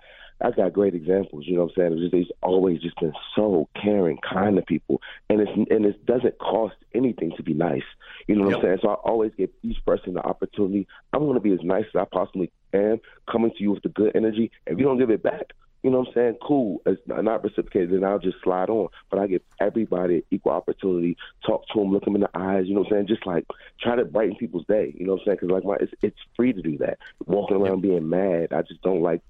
I 0.44 0.50
got 0.50 0.72
great 0.74 0.94
examples. 0.94 1.44
You 1.46 1.56
know 1.56 1.62
what 1.62 1.72
I'm 1.78 1.90
saying? 1.90 1.92
It's 1.94 2.02
just, 2.02 2.14
he's 2.14 2.36
always 2.42 2.80
just 2.82 3.00
been 3.00 3.14
so 3.34 3.68
caring, 3.80 4.18
kind 4.18 4.56
to 4.56 4.62
people, 4.62 5.00
and 5.30 5.40
it's 5.40 5.50
and 5.70 5.86
it 5.86 6.04
doesn't 6.04 6.38
cost 6.38 6.76
anything 6.94 7.32
to 7.36 7.42
be 7.42 7.54
nice. 7.54 7.82
You 8.28 8.36
know 8.36 8.44
what 8.44 8.50
Yep. 8.50 8.58
I'm 8.58 8.64
saying? 8.64 8.78
So 8.82 8.88
I 8.90 8.94
always 8.94 9.32
give 9.36 9.50
each 9.62 9.78
person 9.86 10.14
the 10.14 10.22
opportunity. 10.22 10.86
I'm 11.12 11.20
going 11.20 11.34
to 11.34 11.40
be 11.40 11.52
as 11.52 11.62
nice 11.62 11.86
as 11.94 12.00
I 12.00 12.04
possibly 12.04 12.52
am, 12.74 13.00
coming 13.30 13.52
to 13.56 13.62
you 13.62 13.72
with 13.72 13.82
the 13.82 13.88
good 13.88 14.14
energy. 14.14 14.50
If 14.66 14.78
you 14.78 14.84
don't 14.84 14.98
give 14.98 15.10
it 15.10 15.22
back, 15.22 15.52
you 15.82 15.90
know 15.90 15.98
what 15.98 16.08
I'm 16.08 16.14
saying? 16.14 16.36
Cool. 16.42 16.80
It's 16.86 17.00
not 17.06 17.44
reciprocated, 17.44 17.92
then 17.92 18.04
I'll 18.04 18.18
just 18.18 18.38
slide 18.42 18.70
on. 18.70 18.88
But 19.10 19.20
I 19.20 19.26
give 19.26 19.42
everybody 19.60 20.24
equal 20.30 20.52
opportunity. 20.52 21.18
Talk 21.46 21.68
to 21.68 21.78
them, 21.78 21.92
look 21.92 22.06
them 22.06 22.14
in 22.14 22.22
the 22.22 22.30
eyes. 22.34 22.64
You 22.66 22.74
know 22.74 22.80
what 22.80 22.86
I'm 22.92 23.04
saying? 23.04 23.08
Just 23.08 23.26
like 23.26 23.46
try 23.82 23.94
to 23.96 24.06
brighten 24.06 24.36
people's 24.36 24.64
day. 24.66 24.94
You 24.96 25.06
know 25.06 25.12
what 25.12 25.20
I'm 25.20 25.24
saying? 25.26 25.38
Because 25.42 25.50
like 25.50 25.64
my, 25.64 25.76
it's, 25.80 25.92
it's 26.00 26.16
free 26.36 26.54
to 26.54 26.62
do 26.62 26.78
that. 26.78 26.98
Walking 27.26 27.58
around 27.58 27.82
being 27.82 28.08
mad, 28.08 28.54
I 28.54 28.62
just 28.62 28.80
don't 28.80 29.02
like 29.02 29.20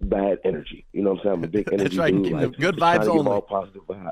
bad 0.00 0.38
energy. 0.44 0.86
You 0.92 1.02
know 1.02 1.10
what 1.10 1.20
I'm 1.20 1.24
saying? 1.24 1.34
I'm 1.34 1.44
a 1.44 1.48
big 1.48 1.68
energy 1.72 1.84
That's 1.84 1.96
right. 1.96 2.14
dude. 2.14 2.32
Like, 2.32 2.56
good 2.58 2.76
vibes 2.76 3.04
to 3.04 3.10
only. 3.10 3.30
all 3.30 3.42
positive 3.42 3.82
vibes. 3.82 4.10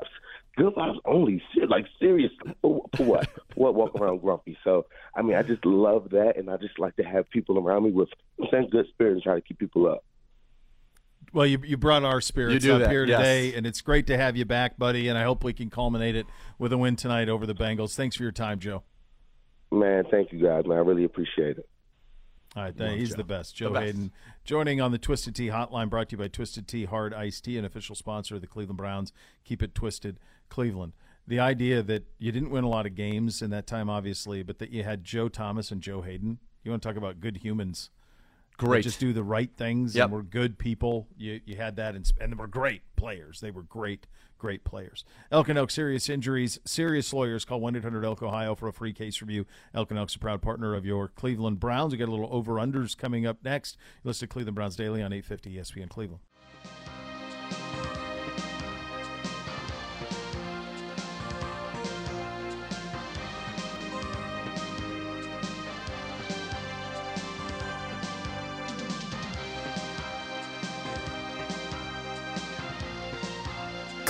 Good 0.57 0.73
vibes 0.73 0.97
only. 1.05 1.41
Shit, 1.53 1.69
like 1.69 1.85
seriously. 1.99 2.55
For, 2.61 2.85
for 2.95 3.03
what? 3.03 3.29
For 3.29 3.71
what? 3.71 3.75
Walk 3.75 3.95
around 3.95 4.21
grumpy. 4.21 4.57
So 4.63 4.85
I 5.15 5.21
mean, 5.21 5.35
I 5.35 5.43
just 5.43 5.65
love 5.65 6.09
that, 6.11 6.37
and 6.37 6.49
I 6.49 6.57
just 6.57 6.79
like 6.79 6.95
to 6.97 7.03
have 7.03 7.29
people 7.29 7.59
around 7.59 7.83
me 7.83 7.91
with 7.91 8.09
you 8.37 8.45
know 8.45 8.49
what 8.49 8.57
I'm 8.57 8.61
saying 8.63 8.69
good 8.71 8.87
spirit 8.89 9.13
and 9.13 9.23
try 9.23 9.35
to 9.35 9.41
keep 9.41 9.59
people 9.59 9.87
up. 9.87 10.03
Well, 11.33 11.45
you, 11.45 11.59
you 11.63 11.77
brought 11.77 12.03
our 12.03 12.21
spirits 12.21 12.65
up 12.65 12.79
that, 12.79 12.89
here 12.89 13.05
yes. 13.05 13.19
today, 13.19 13.53
and 13.53 13.67
it's 13.67 13.81
great 13.81 14.07
to 14.07 14.17
have 14.17 14.37
you 14.37 14.45
back, 14.45 14.77
buddy. 14.77 15.09
And 15.09 15.17
I 15.17 15.23
hope 15.23 15.43
we 15.43 15.53
can 15.53 15.69
culminate 15.69 16.15
it 16.15 16.25
with 16.57 16.71
a 16.71 16.77
win 16.77 16.95
tonight 16.95 17.27
over 17.27 17.45
the 17.45 17.53
Bengals. 17.53 17.95
Thanks 17.95 18.15
for 18.15 18.23
your 18.23 18.31
time, 18.31 18.59
Joe. 18.59 18.83
Man, 19.71 20.05
thank 20.09 20.31
you 20.31 20.41
guys, 20.41 20.65
man. 20.65 20.77
I 20.77 20.81
really 20.81 21.03
appreciate 21.03 21.57
it. 21.57 21.69
All 22.57 22.63
right, 22.63 22.75
th- 22.75 22.99
he's 22.99 23.11
Joe. 23.11 23.17
the 23.17 23.23
best. 23.23 23.55
Joe 23.55 23.67
The 23.67 23.73
best. 23.73 23.85
Haden 23.85 24.11
joining 24.43 24.81
on 24.81 24.91
the 24.91 24.97
Twisted 24.97 25.35
Tea 25.35 25.49
hotline 25.49 25.91
brought 25.91 26.09
to 26.09 26.13
you 26.15 26.17
by 26.17 26.27
Twisted 26.27 26.67
Tea 26.67 26.85
Hard 26.85 27.13
Iced 27.13 27.45
Tea, 27.45 27.55
an 27.59 27.65
official 27.65 27.93
sponsor 27.93 28.33
of 28.33 28.41
the 28.41 28.47
Cleveland 28.47 28.77
Browns. 28.77 29.13
Keep 29.45 29.61
it 29.61 29.75
twisted, 29.75 30.19
Cleveland. 30.49 30.93
The 31.27 31.39
idea 31.39 31.83
that 31.83 32.07
you 32.17 32.31
didn't 32.31 32.49
win 32.49 32.63
a 32.63 32.69
lot 32.69 32.87
of 32.87 32.95
games 32.95 33.43
in 33.43 33.51
that 33.51 33.67
time, 33.67 33.91
obviously, 33.91 34.41
but 34.41 34.57
that 34.57 34.71
you 34.71 34.83
had 34.83 35.03
Joe 35.03 35.29
Thomas 35.29 35.69
and 35.69 35.81
Joe 35.81 36.01
Haden. 36.01 36.39
You 36.63 36.71
want 36.71 36.81
to 36.81 36.89
talk 36.89 36.97
about 36.97 37.19
good 37.19 37.37
humans? 37.37 37.91
Great. 38.57 38.83
just 38.83 38.99
do 38.99 39.13
the 39.13 39.23
right 39.23 39.51
things 39.55 39.95
Yep. 39.95 40.05
and 40.05 40.13
we're 40.13 40.21
good 40.23 40.57
people. 40.57 41.07
You 41.17 41.41
you 41.45 41.55
had 41.55 41.75
that, 41.77 41.95
and, 41.95 42.11
and 42.19 42.31
they 42.31 42.35
were 42.35 42.47
great 42.47 42.81
players. 42.95 43.39
They 43.39 43.51
were 43.51 43.61
great, 43.61 44.07
great 44.39 44.63
players. 44.63 45.05
Elk 45.31 45.47
and 45.49 45.57
Elk 45.59 45.69
serious 45.69 46.09
injuries, 46.09 46.59
serious 46.65 47.13
lawyers. 47.13 47.45
Call 47.45 47.59
one 47.59 47.75
eight 47.75 47.83
hundred 47.83 48.03
Elk 48.03 48.23
Ohio 48.23 48.55
for 48.55 48.67
a 48.67 48.73
free 48.73 48.93
case 48.93 49.21
review. 49.21 49.45
Elk 49.73 49.91
and 49.91 49.99
Elk's 49.99 50.15
a 50.15 50.19
proud 50.19 50.41
partner 50.41 50.73
of 50.73 50.85
your 50.85 51.07
Cleveland 51.07 51.59
Browns. 51.59 51.91
We 51.91 51.97
got 51.99 52.07
a 52.07 52.11
little 52.11 52.29
over 52.31 52.53
unders 52.55 52.97
coming 52.97 53.25
up 53.27 53.37
next. 53.43 53.77
Listen 54.03 54.27
to 54.27 54.33
Cleveland 54.33 54.55
Browns 54.55 54.75
Daily 54.75 55.01
on 55.03 55.13
eight 55.13 55.25
fifty 55.25 55.55
ESPN 55.55 55.89
Cleveland. 55.89 56.21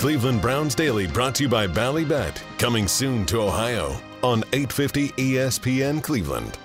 Cleveland 0.08 0.40
Browns 0.40 0.74
Daily 0.74 1.06
brought 1.06 1.34
to 1.34 1.42
you 1.42 1.50
by 1.50 1.66
Ballybet. 1.66 2.40
Coming 2.58 2.88
soon 2.88 3.26
to 3.26 3.42
Ohio 3.42 3.94
on 4.22 4.38
E 4.54 4.64
850 4.64 5.08
ESPN 5.08 6.02
Cleveland. 6.02 6.56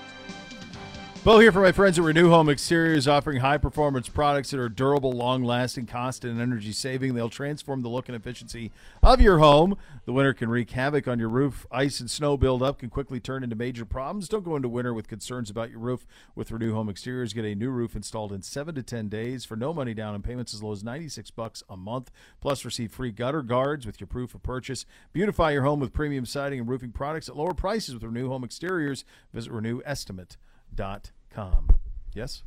Beau 1.23 1.39
here 1.39 1.53
for 1.53 1.61
my 1.61 1.71
friends 1.71 1.97
at 1.97 2.03
Renew 2.03 2.29
Home 2.31 2.49
Exteriors, 2.49 3.07
offering 3.07 3.39
high 3.39 3.57
performance 3.57 4.09
products 4.09 4.51
that 4.51 4.59
are 4.59 4.67
durable, 4.67 5.13
long 5.13 5.41
lasting, 5.41 5.85
cost 5.85 6.25
and 6.25 6.41
energy 6.41 6.73
saving. 6.73 7.13
They'll 7.13 7.29
transform 7.29 7.81
the 7.81 7.87
look 7.87 8.09
and 8.09 8.15
efficiency 8.17 8.73
of 9.01 9.21
your 9.21 9.39
home. 9.39 9.77
The 10.03 10.11
winter 10.11 10.33
can 10.33 10.49
wreak 10.49 10.71
havoc 10.71 11.07
on 11.07 11.19
your 11.19 11.29
roof. 11.29 11.65
Ice 11.71 12.01
and 12.01 12.11
snow 12.11 12.35
buildup 12.35 12.79
can 12.79 12.89
quickly 12.89 13.21
turn 13.21 13.41
into 13.41 13.55
major 13.55 13.85
problems. 13.85 14.27
Don't 14.27 14.43
go 14.43 14.57
into 14.57 14.67
winter 14.67 14.93
with 14.93 15.07
concerns 15.07 15.49
about 15.49 15.69
your 15.69 15.79
roof. 15.79 16.05
With 16.35 16.51
Renew 16.51 16.73
Home 16.73 16.89
Exteriors, 16.89 17.31
get 17.31 17.45
a 17.45 17.55
new 17.55 17.69
roof 17.69 17.95
installed 17.95 18.33
in 18.33 18.41
seven 18.41 18.75
to 18.75 18.83
ten 18.83 19.07
days 19.07 19.45
for 19.45 19.55
no 19.55 19.73
money 19.73 19.93
down 19.93 20.15
and 20.15 20.25
payments 20.25 20.53
as 20.53 20.61
low 20.61 20.73
as 20.73 20.83
ninety 20.83 21.07
six 21.07 21.31
bucks 21.31 21.63
a 21.69 21.77
month. 21.77 22.11
Plus, 22.41 22.65
receive 22.65 22.91
free 22.91 23.11
gutter 23.11 23.43
guards 23.43 23.85
with 23.85 24.01
your 24.01 24.07
proof 24.07 24.35
of 24.35 24.43
purchase. 24.43 24.85
Beautify 25.13 25.51
your 25.51 25.63
home 25.63 25.79
with 25.79 25.93
premium 25.93 26.25
siding 26.25 26.59
and 26.59 26.67
roofing 26.67 26.91
products 26.91 27.29
at 27.29 27.37
lower 27.37 27.53
prices 27.53 27.93
with 27.93 28.03
Renew 28.03 28.27
Home 28.27 28.43
Exteriors. 28.43 29.05
Visit 29.33 29.53
Renew 29.53 29.79
Estimate 29.85 30.35
dot 30.75 31.11
com. 31.29 31.67
Yes. 32.13 32.43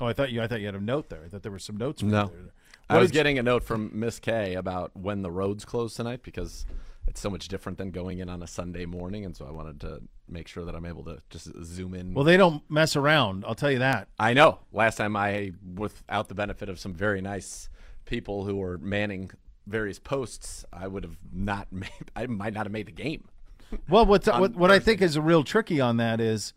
Oh, 0.00 0.06
I 0.06 0.12
thought 0.12 0.30
you. 0.30 0.42
I 0.42 0.46
thought 0.46 0.60
you 0.60 0.66
had 0.66 0.74
a 0.74 0.80
note 0.80 1.08
there. 1.08 1.22
I 1.24 1.28
thought 1.28 1.42
there 1.42 1.52
were 1.52 1.58
some 1.58 1.76
notes. 1.76 2.02
No. 2.02 2.26
there. 2.26 2.52
I 2.90 2.98
was 2.98 3.10
getting 3.10 3.38
a 3.38 3.42
note 3.42 3.64
from 3.64 3.90
Miss 3.92 4.18
K 4.18 4.54
about 4.54 4.96
when 4.96 5.20
the 5.20 5.30
roads 5.30 5.66
close 5.66 5.94
tonight 5.94 6.22
because 6.22 6.64
it's 7.06 7.20
so 7.20 7.28
much 7.28 7.48
different 7.48 7.76
than 7.78 7.90
going 7.90 8.18
in 8.18 8.28
on 8.28 8.42
a 8.42 8.46
Sunday 8.46 8.86
morning, 8.86 9.24
and 9.24 9.36
so 9.36 9.46
I 9.46 9.50
wanted 9.50 9.80
to 9.80 10.00
make 10.28 10.48
sure 10.48 10.64
that 10.64 10.74
I'm 10.74 10.86
able 10.86 11.04
to 11.04 11.20
just 11.30 11.50
zoom 11.64 11.94
in. 11.94 12.14
Well, 12.14 12.24
they 12.24 12.36
don't 12.36 12.62
mess 12.70 12.96
around. 12.96 13.44
I'll 13.46 13.54
tell 13.54 13.70
you 13.70 13.80
that. 13.80 14.08
I 14.18 14.34
know. 14.34 14.60
Last 14.72 14.96
time 14.96 15.16
I, 15.16 15.52
without 15.74 16.28
the 16.28 16.34
benefit 16.34 16.68
of 16.68 16.78
some 16.78 16.94
very 16.94 17.20
nice 17.20 17.68
people 18.04 18.44
who 18.44 18.56
were 18.56 18.78
manning 18.78 19.30
various 19.66 19.98
posts, 19.98 20.64
I 20.72 20.86
would 20.86 21.04
have 21.04 21.16
not 21.32 21.68
made. 21.72 21.90
I 22.16 22.26
might 22.26 22.54
not 22.54 22.66
have 22.66 22.72
made 22.72 22.86
the 22.86 22.92
game. 22.92 23.28
Well, 23.88 24.06
what 24.06 24.26
what, 24.38 24.54
what 24.54 24.70
I 24.70 24.78
think 24.78 25.02
is 25.02 25.16
a 25.16 25.22
real 25.22 25.44
tricky 25.44 25.80
on 25.80 25.98
that 25.98 26.20
is 26.20 26.52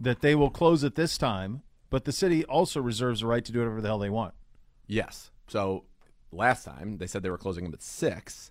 that 0.00 0.20
they 0.22 0.34
will 0.34 0.50
close 0.50 0.82
at 0.82 0.94
this 0.94 1.18
time, 1.18 1.62
but 1.90 2.04
the 2.04 2.12
city 2.12 2.44
also 2.44 2.80
reserves 2.80 3.20
the 3.20 3.26
right 3.26 3.44
to 3.44 3.52
do 3.52 3.58
whatever 3.58 3.80
the 3.80 3.88
hell 3.88 3.98
they 3.98 4.10
want. 4.10 4.34
Yes. 4.86 5.30
So 5.46 5.84
last 6.32 6.64
time 6.64 6.98
they 6.98 7.06
said 7.06 7.22
they 7.22 7.30
were 7.30 7.38
closing 7.38 7.64
them 7.64 7.74
at 7.74 7.82
six. 7.82 8.50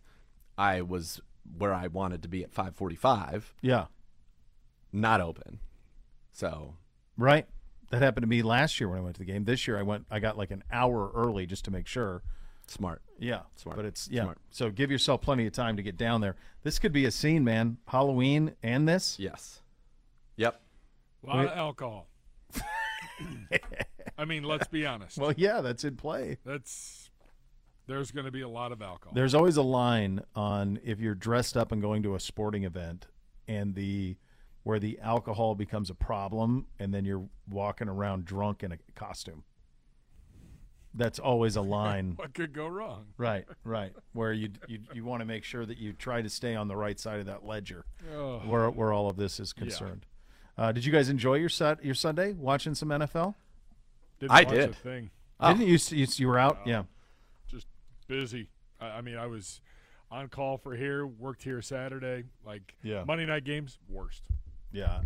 I 0.58 0.82
was 0.82 1.20
where 1.58 1.74
I 1.74 1.88
wanted 1.88 2.22
to 2.24 2.28
be 2.28 2.44
at 2.44 2.52
five 2.54 2.76
forty-five. 2.76 3.54
Yeah. 3.62 3.86
Not 4.92 5.22
open. 5.22 5.60
So 6.32 6.76
Right. 7.18 7.48
That 7.92 8.02
happened 8.02 8.24
to 8.24 8.28
me 8.28 8.44
last 8.44 8.80
year 8.80 8.88
when 8.88 9.00
I 9.00 9.02
went 9.02 9.16
to 9.16 9.20
the 9.20 9.26
game. 9.26 9.46
This 9.46 9.68
year 9.68 9.78
I 9.78 9.82
went. 9.82 10.06
I 10.12 10.20
got 10.20 10.38
like 10.38 10.52
an 10.52 10.64
hour 10.72 11.12
early 11.16 11.46
just 11.48 11.66
to 11.66 11.72
make 11.72 11.88
sure. 11.88 12.22
smart. 12.68 13.02
Yeah, 13.18 13.42
Smart. 13.56 13.76
But 13.78 13.86
it's 13.86 14.08
yeah. 14.12 14.24
Smart. 14.24 14.38
So 14.52 14.70
give 14.70 14.92
yourself 14.92 15.22
plenty 15.22 15.48
of 15.48 15.54
time 15.54 15.76
to 15.76 15.84
get 15.84 15.98
down 15.98 16.22
there. 16.22 16.36
This 16.64 16.78
could 16.80 16.94
be 16.94 17.06
a 17.06 17.12
scene, 17.12 17.44
man. 17.44 17.78
Halloween 17.88 18.56
and 18.62 18.88
this. 18.88 19.18
Yes. 19.20 19.62
Yep. 20.38 20.62
A 21.24 21.28
lot 21.28 21.46
of 21.46 21.52
alcohol. 21.52 22.08
I 24.18 24.26
mean, 24.26 24.44
let's 24.44 24.68
be 24.68 24.86
honest. 24.86 25.18
Well, 25.18 25.34
yeah, 25.36 25.62
that's 25.62 25.84
in 25.84 25.96
play. 25.96 26.38
That's 26.46 27.10
there's 27.88 28.12
going 28.12 28.26
to 28.26 28.32
be 28.32 28.42
a 28.42 28.50
lot 28.50 28.72
of 28.72 28.82
alcohol. 28.82 29.14
There's 29.16 29.34
always 29.34 29.58
a 29.58 29.64
line 29.64 30.22
on 30.36 30.80
if 30.84 31.00
you're 31.00 31.16
dressed 31.16 31.58
up 31.58 31.72
and 31.72 31.82
going 31.82 32.04
to 32.04 32.16
a 32.16 32.20
sporting 32.20 32.64
event 32.64 33.08
and 33.48 33.74
the 33.74 34.16
where 34.64 34.80
the 34.80 35.00
alcohol 35.00 35.56
becomes 35.56 35.90
a 35.90 35.96
problem 35.96 36.68
and 36.78 36.94
then 36.94 37.06
you're 37.06 37.28
walking 37.50 37.90
around 37.90 38.26
drunk 38.26 38.62
in 38.64 38.72
a 38.72 38.78
costume. 38.94 39.44
That's 40.94 41.18
always 41.18 41.56
a 41.56 41.62
line. 41.62 42.14
what 42.16 42.34
could 42.34 42.54
go 42.54 42.68
wrong? 42.68 43.08
right, 43.18 43.46
right. 43.64 43.94
Where 44.14 44.34
you 44.34 44.50
you, 44.68 44.80
you 44.94 45.04
want 45.06 45.22
to 45.22 45.26
make 45.26 45.44
sure 45.44 45.66
that 45.66 45.78
you 45.78 45.94
try 45.94 46.22
to 46.22 46.30
stay 46.30 46.56
on 46.56 46.68
the 46.68 46.76
right 46.76 47.00
side 47.00 47.20
of 47.20 47.26
that 47.28 47.46
ledger 47.46 47.86
Oh, 48.16 48.40
where 48.40 48.70
where 48.70 48.92
all 48.92 49.10
of 49.10 49.16
this 49.16 49.40
is 49.40 49.54
concerned. 49.54 50.06
Uh, 50.60 50.74
did 50.74 50.84
you 50.84 50.92
guys 50.92 51.08
enjoy 51.08 51.36
your 51.36 51.48
set 51.48 51.84
your 51.86 51.96
Sunday 51.96 52.34
watching 52.34 52.76
some 52.76 52.90
NFL? 52.90 53.34
didn't 54.20 54.32
I 54.32 54.44
watch 54.44 54.54
did. 54.54 54.70
A 54.72 54.74
thing. 54.74 55.10
Didn't 55.42 55.62
you, 55.62 55.78
you 55.92 56.08
you 56.18 56.28
were 56.28 56.38
out? 56.38 56.60
Yeah. 56.66 56.84
Just 57.48 57.66
busy. 58.10 58.50
I, 58.82 58.88
I 58.88 59.02
mean, 59.02 59.16
I 59.16 59.28
was 59.28 59.62
on 60.12 60.28
call 60.28 60.58
for 60.58 60.76
here. 60.76 61.08
Worked 61.08 61.44
here 61.44 61.62
Saturday. 61.62 62.26
Like 62.46 62.76
Yeah. 62.84 63.06
Monday 63.06 63.26
night 63.26 63.46
games, 63.46 63.80
worst. 63.88 64.24
Yeah. 64.74 65.04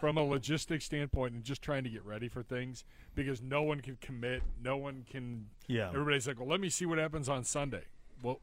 From 0.00 0.16
a 0.16 0.24
logistics 0.24 0.86
standpoint, 0.86 1.34
and 1.34 1.44
just 1.44 1.60
trying 1.60 1.84
to 1.84 1.90
get 1.90 2.02
ready 2.02 2.28
for 2.28 2.42
things 2.42 2.82
because 3.14 3.42
no 3.42 3.62
one 3.62 3.80
can 3.80 3.98
commit. 4.00 4.42
No 4.62 4.78
one 4.78 5.04
can. 5.10 5.48
Yeah. 5.66 5.88
Everybody's 5.88 6.26
like, 6.26 6.38
well, 6.38 6.48
let 6.48 6.60
me 6.60 6.70
see 6.70 6.86
what 6.86 6.96
happens 6.96 7.28
on 7.28 7.44
Sunday. 7.44 7.84
Well, 8.22 8.40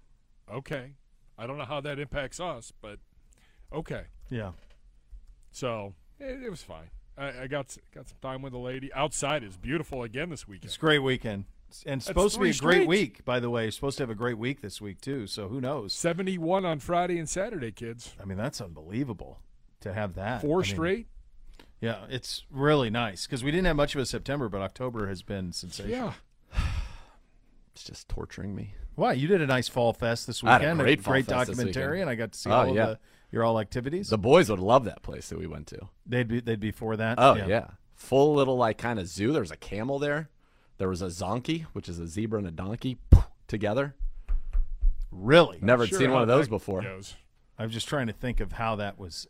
okay. 0.52 0.92
I 1.36 1.48
don't 1.48 1.58
know 1.58 1.66
how 1.66 1.82
that 1.82 1.98
impacts 1.98 2.40
us, 2.40 2.72
but 2.80 3.00
okay. 3.72 4.04
Yeah. 4.30 4.52
So 5.52 5.94
it, 6.24 6.44
it 6.44 6.50
was 6.50 6.62
fine. 6.64 6.90
I, 7.18 7.44
I 7.44 7.48
got 7.48 7.76
got 7.94 8.08
some 8.10 8.18
time 8.22 8.42
with 8.42 8.54
the 8.54 8.60
lady. 8.60 8.92
Outside 8.94 9.44
is 9.44 9.58
beautiful 9.58 10.04
again 10.04 10.30
this 10.30 10.48
weekend. 10.48 10.66
It's 10.66 10.78
a 10.78 10.80
great 10.80 11.00
weekend. 11.00 11.46
And 11.88 12.04
supposed 12.04 12.36
to 12.36 12.40
be 12.42 12.52
a 12.52 12.54
three 12.54 12.60
great 12.60 12.76
straight. 12.76 12.88
week, 12.88 13.26
by 13.26 13.40
the 13.40 13.50
way. 13.50 13.70
Supposed 13.72 13.98
to 13.98 14.04
have 14.04 14.10
a 14.12 14.16
great 14.16 14.38
week 14.38 14.62
this 14.62 14.80
week 14.80 15.02
too. 15.02 15.26
So 15.28 15.48
who 15.48 15.60
knows? 15.60 15.94
Seventy-one 15.94 16.66
on 16.66 16.80
Friday 16.80 17.18
and 17.18 17.28
Saturday, 17.28 17.72
kids. 17.72 18.14
I 18.22 18.26
mean, 18.26 18.38
that's 18.38 18.62
unbelievable 18.62 19.40
to 19.82 19.92
have 19.94 20.14
that. 20.16 20.42
Four 20.42 20.60
I 20.60 20.64
mean, 20.64 20.72
straight. 20.72 21.08
Yeah, 21.82 22.06
it's 22.10 22.46
really 22.52 22.90
nice 22.90 23.26
because 23.26 23.44
we 23.44 23.52
didn't 23.52 23.66
have 23.66 23.76
much 23.76 23.94
of 23.96 24.02
a 24.02 24.06
September, 24.06 24.50
but 24.50 24.62
October 24.62 25.08
has 25.08 25.22
been 25.24 25.52
sensational. 25.52 26.14
Yeah. 26.54 26.60
It's 27.74 27.84
just 27.84 28.08
torturing 28.08 28.54
me. 28.56 28.76
Why? 28.96 29.14
You 29.14 29.28
did 29.28 29.42
a 29.42 29.48
nice 29.48 29.68
fall 29.68 29.94
fest 29.94 30.28
this 30.28 30.44
I 30.44 30.52
had 30.52 30.62
a 30.62 30.64
weekend. 30.66 30.80
great 30.80 31.02
fall 31.02 31.14
fest 31.16 31.28
documentary, 31.28 31.98
weekend. 31.98 32.02
and 32.02 32.10
I 32.12 32.16
got 32.16 32.32
to 32.34 32.38
see 32.38 32.50
Oh, 32.52 32.54
all 32.54 32.76
yeah. 32.76 32.84
of 32.84 32.90
the, 32.90 33.00
your 33.34 33.44
all 33.44 33.60
activities. 33.60 34.08
The 34.10 34.18
boys 34.18 34.50
would 34.50 34.60
love 34.60 34.86
that 34.86 35.02
place 35.02 35.28
that 35.30 35.38
we 35.40 35.48
went 35.48 35.68
to. 35.68 35.90
they'd 36.06 36.28
be 36.30 36.40
they'd 36.40 36.60
be 36.62 36.72
for 36.72 36.96
that. 36.96 37.16
Oh 37.20 37.34
yeah. 37.36 37.72
Full 37.96 38.34
little 38.36 38.56
like 38.58 38.78
kind 38.78 39.00
of 39.00 39.08
zoo. 39.08 39.34
There's 39.34 39.52
a 39.52 39.58
camel 39.58 40.00
there. 40.00 40.30
There 40.78 40.88
was 40.90 41.02
a 41.02 41.08
zonkey, 41.08 41.64
which 41.74 41.90
is 41.90 42.00
a 42.00 42.08
zebra 42.08 42.40
and 42.40 42.48
a 42.48 42.52
donkey 42.52 42.98
together. 43.48 43.96
Really? 45.12 45.60
Never 45.62 45.86
Sure 45.86 46.00
seen 46.00 46.12
one 46.12 46.22
of 46.22 46.28
those 46.28 46.48
before. 46.48 46.82
goes. 46.82 47.16
I'm 47.60 47.70
just 47.70 47.88
trying 47.88 48.08
to 48.08 48.14
think 48.14 48.40
of 48.40 48.54
how 48.54 48.78
that 48.78 48.98
was. 48.98 49.28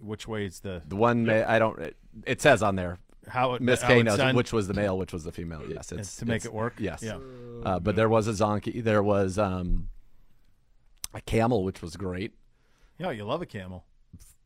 Which 0.00 0.28
way 0.28 0.44
is 0.46 0.60
the 0.60 0.82
The 0.86 0.94
one 0.96 1.26
ma- 1.26 1.44
I 1.46 1.58
don't. 1.58 1.78
It, 1.80 1.96
it 2.24 2.40
says 2.40 2.62
on 2.62 2.76
there. 2.76 2.98
how 3.26 3.54
it 3.54 3.60
Miss 3.62 3.82
K 3.82 4.02
knows 4.04 4.18
done? 4.18 4.36
which 4.36 4.52
was 4.52 4.68
the 4.68 4.74
male, 4.74 4.96
which 4.96 5.12
was 5.12 5.24
the 5.24 5.32
female. 5.32 5.62
Yes, 5.68 5.90
it's, 5.90 6.00
It's 6.02 6.16
to 6.18 6.26
make 6.26 6.36
it's- 6.36 6.46
it 6.46 6.54
work. 6.54 6.74
Yes. 6.78 7.02
Yeah. 7.02 7.18
Uh, 7.64 7.80
but 7.80 7.96
there 7.96 8.08
was 8.08 8.28
a 8.28 8.32
zonkey. 8.32 8.82
There 8.82 9.02
was 9.02 9.38
um, 9.38 9.88
a 11.12 11.20
camel, 11.22 11.64
which 11.64 11.82
was 11.82 11.96
great. 11.96 12.32
Yeah, 12.98 13.10
you 13.10 13.24
love 13.24 13.42
a 13.42 13.46
camel. 13.46 13.84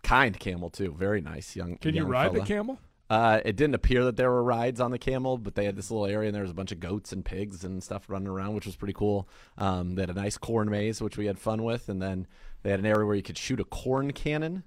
Kind 0.02 0.38
camel 0.38 0.68
too. 0.70 0.94
Very 0.98 1.20
nice 1.20 1.54
young. 1.56 1.76
Can 1.78 1.94
you 1.94 2.04
ride 2.04 2.32
fella. 2.32 2.40
the 2.40 2.46
camel? 2.46 2.78
Uh, 3.08 3.40
it 3.44 3.56
didn't 3.56 3.74
appear 3.74 4.04
that 4.04 4.16
there 4.16 4.30
were 4.30 4.42
rides 4.42 4.80
on 4.80 4.90
the 4.90 4.98
camel, 4.98 5.36
but 5.36 5.54
they 5.54 5.64
had 5.66 5.76
this 5.76 5.90
little 5.90 6.06
area 6.06 6.28
and 6.28 6.34
there 6.34 6.42
was 6.42 6.50
a 6.50 6.54
bunch 6.54 6.72
of 6.72 6.80
goats 6.80 7.12
and 7.12 7.24
pigs 7.24 7.62
and 7.62 7.82
stuff 7.82 8.04
running 8.08 8.28
around, 8.28 8.54
which 8.54 8.64
was 8.64 8.74
pretty 8.74 8.94
cool. 8.94 9.28
Um, 9.58 9.94
they 9.96 10.02
had 10.02 10.10
a 10.10 10.14
nice 10.14 10.38
corn 10.38 10.70
maze, 10.70 11.00
which 11.02 11.18
we 11.18 11.26
had 11.26 11.38
fun 11.38 11.62
with, 11.62 11.88
and 11.90 12.00
then 12.00 12.26
they 12.62 12.70
had 12.70 12.80
an 12.80 12.86
area 12.86 13.04
where 13.04 13.14
you 13.14 13.22
could 13.22 13.36
shoot 13.36 13.60
a 13.60 13.64
corn 13.64 14.12
cannon, 14.12 14.64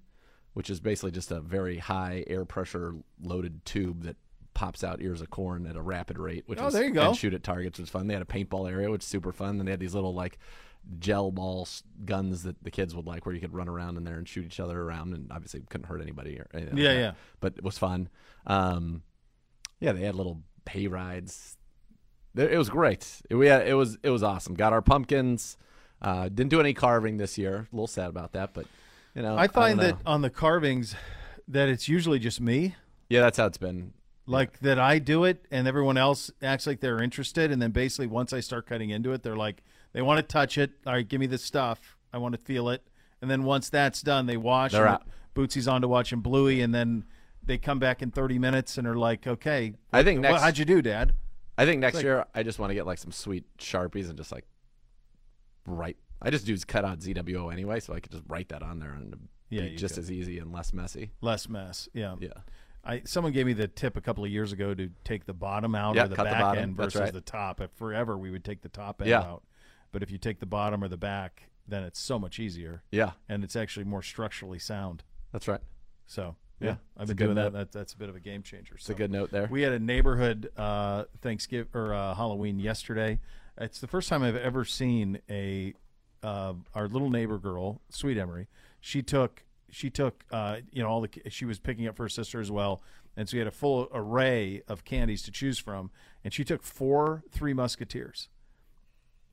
which 0.53 0.69
is 0.69 0.79
basically 0.79 1.11
just 1.11 1.31
a 1.31 1.39
very 1.41 1.79
high 1.79 2.23
air 2.27 2.45
pressure 2.45 2.93
loaded 3.21 3.65
tube 3.65 4.03
that 4.03 4.15
pops 4.53 4.83
out 4.83 5.01
ears 5.01 5.21
of 5.21 5.29
corn 5.31 5.65
at 5.65 5.75
a 5.75 5.81
rapid 5.81 6.19
rate. 6.19 6.43
Which 6.45 6.59
Oh, 6.59 6.65
was, 6.65 6.73
there 6.75 6.85
you 6.85 6.91
go. 6.91 7.07
And 7.09 7.17
shoot 7.17 7.33
at 7.33 7.43
targets 7.43 7.79
was 7.79 7.89
fun. 7.89 8.07
They 8.07 8.13
had 8.13 8.21
a 8.23 8.25
paintball 8.25 8.69
area, 8.71 8.91
which 8.91 9.01
is 9.01 9.07
super 9.07 9.31
fun. 9.31 9.59
And 9.59 9.67
they 9.67 9.71
had 9.71 9.79
these 9.79 9.95
little 9.95 10.13
like 10.13 10.37
gel 10.99 11.31
ball 11.31 11.67
guns 12.05 12.43
that 12.43 12.63
the 12.63 12.71
kids 12.71 12.95
would 12.95 13.05
like, 13.05 13.25
where 13.25 13.33
you 13.35 13.41
could 13.41 13.53
run 13.53 13.67
around 13.69 13.97
in 13.97 14.03
there 14.03 14.17
and 14.17 14.27
shoot 14.27 14.45
each 14.45 14.59
other 14.59 14.79
around, 14.81 15.13
and 15.13 15.31
obviously 15.31 15.61
couldn't 15.69 15.87
hurt 15.87 16.01
anybody. 16.01 16.39
Or 16.39 16.47
anything 16.53 16.75
like 16.75 16.83
Yeah, 16.83 16.93
that. 16.93 16.99
yeah. 16.99 17.11
But 17.39 17.53
it 17.57 17.63
was 17.63 17.77
fun. 17.77 18.09
Um, 18.47 19.01
yeah, 19.79 19.91
they 19.91 20.01
had 20.01 20.15
little 20.15 20.41
hay 20.69 20.87
rides. 20.87 21.57
It 22.35 22.57
was 22.57 22.69
great. 22.69 23.21
It, 23.29 23.35
we 23.35 23.47
had, 23.47 23.67
it 23.67 23.73
was 23.75 23.97
it 24.03 24.09
was 24.09 24.21
awesome. 24.23 24.55
Got 24.55 24.73
our 24.73 24.81
pumpkins. 24.81 25.57
Uh, 26.01 26.27
didn't 26.27 26.49
do 26.49 26.59
any 26.59 26.73
carving 26.73 27.17
this 27.17 27.37
year. 27.37 27.67
A 27.71 27.75
little 27.75 27.87
sad 27.87 28.09
about 28.09 28.33
that, 28.33 28.53
but 28.53 28.65
you 29.15 29.21
know, 29.21 29.37
I 29.37 29.47
find 29.47 29.79
don't 29.79 29.87
that 29.87 30.05
know. 30.05 30.11
on 30.11 30.21
the 30.21 30.29
carvings, 30.29 30.93
that 31.47 31.69
it's 31.69 31.87
usually 31.87 32.19
just 32.19 32.41
me. 32.41 32.75
yeah, 33.09 33.21
that's 33.21 33.37
how 33.37 33.45
it's 33.45 33.57
been. 33.57 33.93
Like 34.27 34.59
that 34.59 34.79
I 34.79 34.99
do 34.99 35.23
it 35.23 35.45
and 35.51 35.67
everyone 35.67 35.97
else 35.97 36.31
acts 36.41 36.65
like 36.67 36.79
they're 36.79 37.01
interested 37.01 37.51
and 37.51 37.61
then 37.61 37.69
basically 37.71 38.07
once 38.07 38.33
I 38.33 38.39
start 38.39 38.65
cutting 38.65 38.89
into 38.89 39.13
it, 39.13 39.21
they're 39.23 39.35
like 39.37 39.63
they 39.95 40.01
want 40.01 40.17
to 40.17 40.23
touch 40.23 40.57
it. 40.57 40.71
All 40.85 40.93
right, 40.93 41.07
give 41.07 41.19
me 41.21 41.25
the 41.27 41.37
stuff. 41.37 41.97
I 42.13 42.17
want 42.17 42.33
to 42.35 42.41
feel 42.41 42.67
it. 42.69 42.85
And 43.21 43.31
then 43.31 43.43
once 43.45 43.69
that's 43.69 44.01
done, 44.01 44.25
they 44.25 44.35
wash 44.37 44.73
They're 44.73 44.87
out. 44.87 45.07
Bootsy's 45.33 45.67
on 45.67 45.81
to 45.81 45.87
watching 45.87 46.19
Bluey 46.19 46.61
and 46.61 46.75
then 46.75 47.05
they 47.41 47.57
come 47.57 47.79
back 47.79 48.01
in 48.01 48.11
30 48.11 48.37
minutes 48.39 48.77
and 48.77 48.85
are 48.87 48.95
like, 48.95 49.25
"Okay, 49.25 49.73
I 49.93 50.03
think 50.03 50.19
next. 50.19 50.41
how'd 50.41 50.57
you 50.57 50.65
do, 50.65 50.81
dad?" 50.81 51.13
I 51.57 51.65
think 51.65 51.79
next 51.79 51.95
like- 51.95 52.03
year 52.03 52.25
I 52.35 52.43
just 52.43 52.59
want 52.59 52.71
to 52.71 52.73
get 52.75 52.85
like 52.85 52.97
some 52.97 53.11
sweet 53.11 53.45
sharpies 53.57 54.09
and 54.09 54.17
just 54.17 54.31
like 54.31 54.45
write. 55.65 55.97
I 56.21 56.29
just 56.29 56.45
do 56.45 56.57
cut 56.59 56.85
out 56.85 56.99
ZWO 56.99 57.51
anyway, 57.51 57.79
so 57.79 57.93
I 57.93 57.99
could 57.99 58.11
just 58.11 58.23
write 58.27 58.49
that 58.49 58.63
on 58.63 58.79
there 58.79 58.91
and 58.93 59.15
Yeah, 59.49 59.61
be 59.61 59.75
just 59.75 59.95
could. 59.95 60.03
as 60.03 60.11
easy 60.11 60.39
and 60.39 60.51
less 60.51 60.73
messy. 60.73 61.11
Less 61.21 61.47
mess. 61.49 61.87
Yeah. 61.93 62.15
Yeah, 62.19 62.29
I 62.83 63.01
someone 63.05 63.33
gave 63.33 63.45
me 63.45 63.53
the 63.53 63.67
tip 63.67 63.95
a 63.97 64.01
couple 64.01 64.23
of 64.23 64.31
years 64.31 64.51
ago 64.51 64.73
to 64.73 64.89
take 65.03 65.25
the 65.25 65.33
bottom 65.33 65.75
out 65.75 65.95
Yeah, 65.95 66.05
or 66.05 66.07
the 66.09 66.15
cut 66.15 66.23
the 66.25 66.29
back 66.31 66.57
end 66.57 66.75
versus 66.75 67.01
right. 67.01 67.13
the 67.13 67.21
top. 67.21 67.61
At 67.61 67.71
forever 67.75 68.17
we 68.17 68.31
would 68.31 68.43
take 68.43 68.61
the 68.61 68.69
top 68.69 69.01
end 69.01 69.09
Yeah. 69.09 69.21
out, 69.21 69.43
but 69.95 70.03
if 70.03 70.11
you 70.11 70.17
take 70.17 70.41
the 70.41 70.45
bottom 70.45 70.83
or 70.83 70.89
the 70.89 70.97
back, 70.97 71.43
then 71.65 71.81
it's 71.81 72.01
so 72.01 72.19
much 72.19 72.37
easier 72.37 72.83
yeah, 72.91 73.11
and 73.29 73.45
it's 73.45 73.55
actually 73.55 73.85
more 73.85 74.01
structurally 74.01 74.59
sound. 74.59 75.05
that's 75.31 75.47
right. 75.47 75.61
So 76.05 76.35
Yeah, 76.59 76.67
yeah, 76.67 76.75
I've 76.97 77.07
been 77.07 77.15
doing 77.15 77.35
that. 77.35 77.53
that. 77.53 77.71
That's 77.71 77.93
a 77.93 77.97
bit 77.97 78.09
of 78.09 78.15
a 78.17 78.19
game 78.19 78.43
changer. 78.43 78.75
It's 78.75 78.89
a 78.89 78.93
good 78.93 79.09
note 79.09 79.31
there. 79.31 79.47
We 79.49 79.61
had 79.61 79.71
a 79.71 79.79
neighborhood 79.79 80.51
uh, 80.57 81.05
Thanksgiving 81.21 81.69
or 81.73 81.93
uh, 81.93 82.13
Halloween 82.13 82.59
yesterday. 82.59 83.19
It's 83.57 83.79
the 83.79 83.87
first 83.87 84.09
time 84.09 84.21
I've 84.21 84.35
ever 84.35 84.65
seen 84.65 85.21
a 85.29 85.73
uh, 86.21 86.55
our 86.73 86.89
little 86.89 87.09
neighbor 87.09 87.37
girl, 87.37 87.79
Sweet 87.87 88.17
Emery. 88.17 88.49
She 88.81 89.01
took 89.01 89.45
she 89.71 89.89
took 89.89 90.25
uh, 90.29 90.57
you 90.73 90.83
know 90.83 90.89
all 90.89 90.99
the 90.99 91.09
she 91.29 91.45
was 91.45 91.57
picking 91.57 91.87
up 91.87 91.95
for 91.95 92.03
her 92.03 92.09
sister 92.09 92.41
as 92.41 92.51
well, 92.51 92.81
and 93.15 93.29
so 93.29 93.35
we 93.35 93.39
had 93.39 93.47
a 93.47 93.51
full 93.51 93.87
array 93.93 94.61
of 94.67 94.83
candies 94.83 95.21
to 95.21 95.31
choose 95.31 95.57
from, 95.57 95.89
and 96.21 96.33
she 96.33 96.43
took 96.43 96.63
four 96.63 97.23
Three 97.31 97.53
Musketeers. 97.53 98.27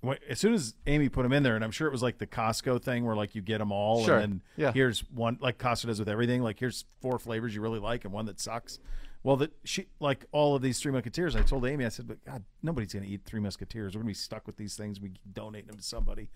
When- 0.03 0.19
As 0.29 0.39
soon 0.41 0.53
as 0.53 0.75
Amy 0.87 1.09
put 1.09 1.23
them 1.23 1.33
in 1.33 1.43
there, 1.43 1.55
and 1.57 1.65
I'm 1.65 1.71
sure 1.71 1.87
it 1.89 1.93
was 1.93 2.03
like 2.03 2.19
the 2.19 2.27
Costco 2.27 2.83
thing 2.83 3.05
where 3.05 3.17
like 3.17 3.35
you 3.35 3.41
get 3.43 3.59
them 3.59 3.73
all, 3.73 4.05
Sure. 4.05 4.19
and 4.19 4.35
then 4.35 4.43
Yeah. 4.57 4.73
here's 4.73 5.01
one 5.11 5.39
like 5.41 5.59
Costco 5.59 5.87
does 5.87 5.99
with 5.99 6.09
everything. 6.09 6.43
Like 6.43 6.59
here's 6.59 6.85
four 7.01 7.19
flavors 7.19 7.55
you 7.55 7.61
really 7.63 7.79
like 7.79 8.05
and 8.05 8.13
one 8.13 8.27
that 8.27 8.41
sucks. 8.41 8.79
Well, 9.23 9.37
that 9.37 9.53
she 9.65 9.87
like 10.01 10.27
all 10.33 10.57
of 10.57 10.63
these 10.63 10.81
Three 10.81 10.91
Musketeers. 10.93 11.37
I 11.37 11.43
told 11.43 11.65
Amy, 11.65 11.85
I 11.85 11.89
said, 11.89 12.09
"But 12.09 12.25
God, 12.25 12.43
nobody's 12.63 12.93
going 12.93 13.05
to 13.05 13.09
eat 13.11 13.23
Three 13.25 13.39
Musketeers. 13.41 13.95
We're 13.95 14.01
going 14.03 14.13
to 14.13 14.19
be 14.19 14.21
stuck 14.21 14.47
with 14.49 14.57
these 14.57 14.75
things. 14.77 15.01
We 15.01 15.13
donate 15.33 15.69
them 15.69 15.77
to 15.77 15.83
somebody." 15.83 16.29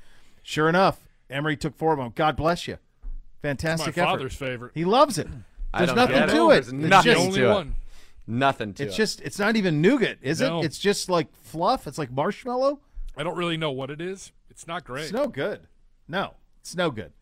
Sure 0.44 0.68
enough, 0.68 1.08
Emery 1.28 1.56
took 1.56 1.74
four 1.76 1.92
of 1.92 1.98
them. 1.98 2.12
God 2.14 2.36
bless 2.36 2.68
you. 2.68 2.74
My 3.02 3.08
Fantastic 3.50 3.98
effort. 3.98 4.06
father's 4.10 4.36
favorite. 4.36 4.70
He 4.74 4.84
loves 4.84 5.18
it. 5.18 5.26
There's 5.76 5.92
nothing 5.92 6.16
it. 6.16 6.26
to 6.28 6.50
it. 6.50 6.54
There's 6.54 6.68
It's 6.68 6.72
nothing 6.72 7.12
just- 7.12 7.26
only 7.26 7.38
to 7.40 7.50
it. 7.50 7.54
one. 7.54 7.74
Nothing 8.28 8.74
to 8.74 8.84
It's 8.84 8.94
it. 8.94 8.96
just 8.96 9.20
it's 9.22 9.38
not 9.40 9.56
even 9.56 9.80
nougat, 9.80 10.18
is 10.22 10.40
No. 10.40 10.60
it? 10.60 10.66
It's 10.66 10.78
just 10.78 11.08
like 11.10 11.34
fluff. 11.42 11.88
It's 11.88 11.98
like 11.98 12.12
marshmallow. 12.12 12.78
I 13.16 13.22
don't 13.22 13.36
really 13.36 13.56
know 13.56 13.70
what 13.70 13.90
it 13.90 14.00
is. 14.00 14.32
It's 14.50 14.66
not 14.66 14.84
great. 14.84 15.04
It's 15.04 15.12
no 15.12 15.28
good. 15.28 15.66
No, 16.08 16.34
it's 16.60 16.76
no 16.76 16.90
good. 16.90 17.12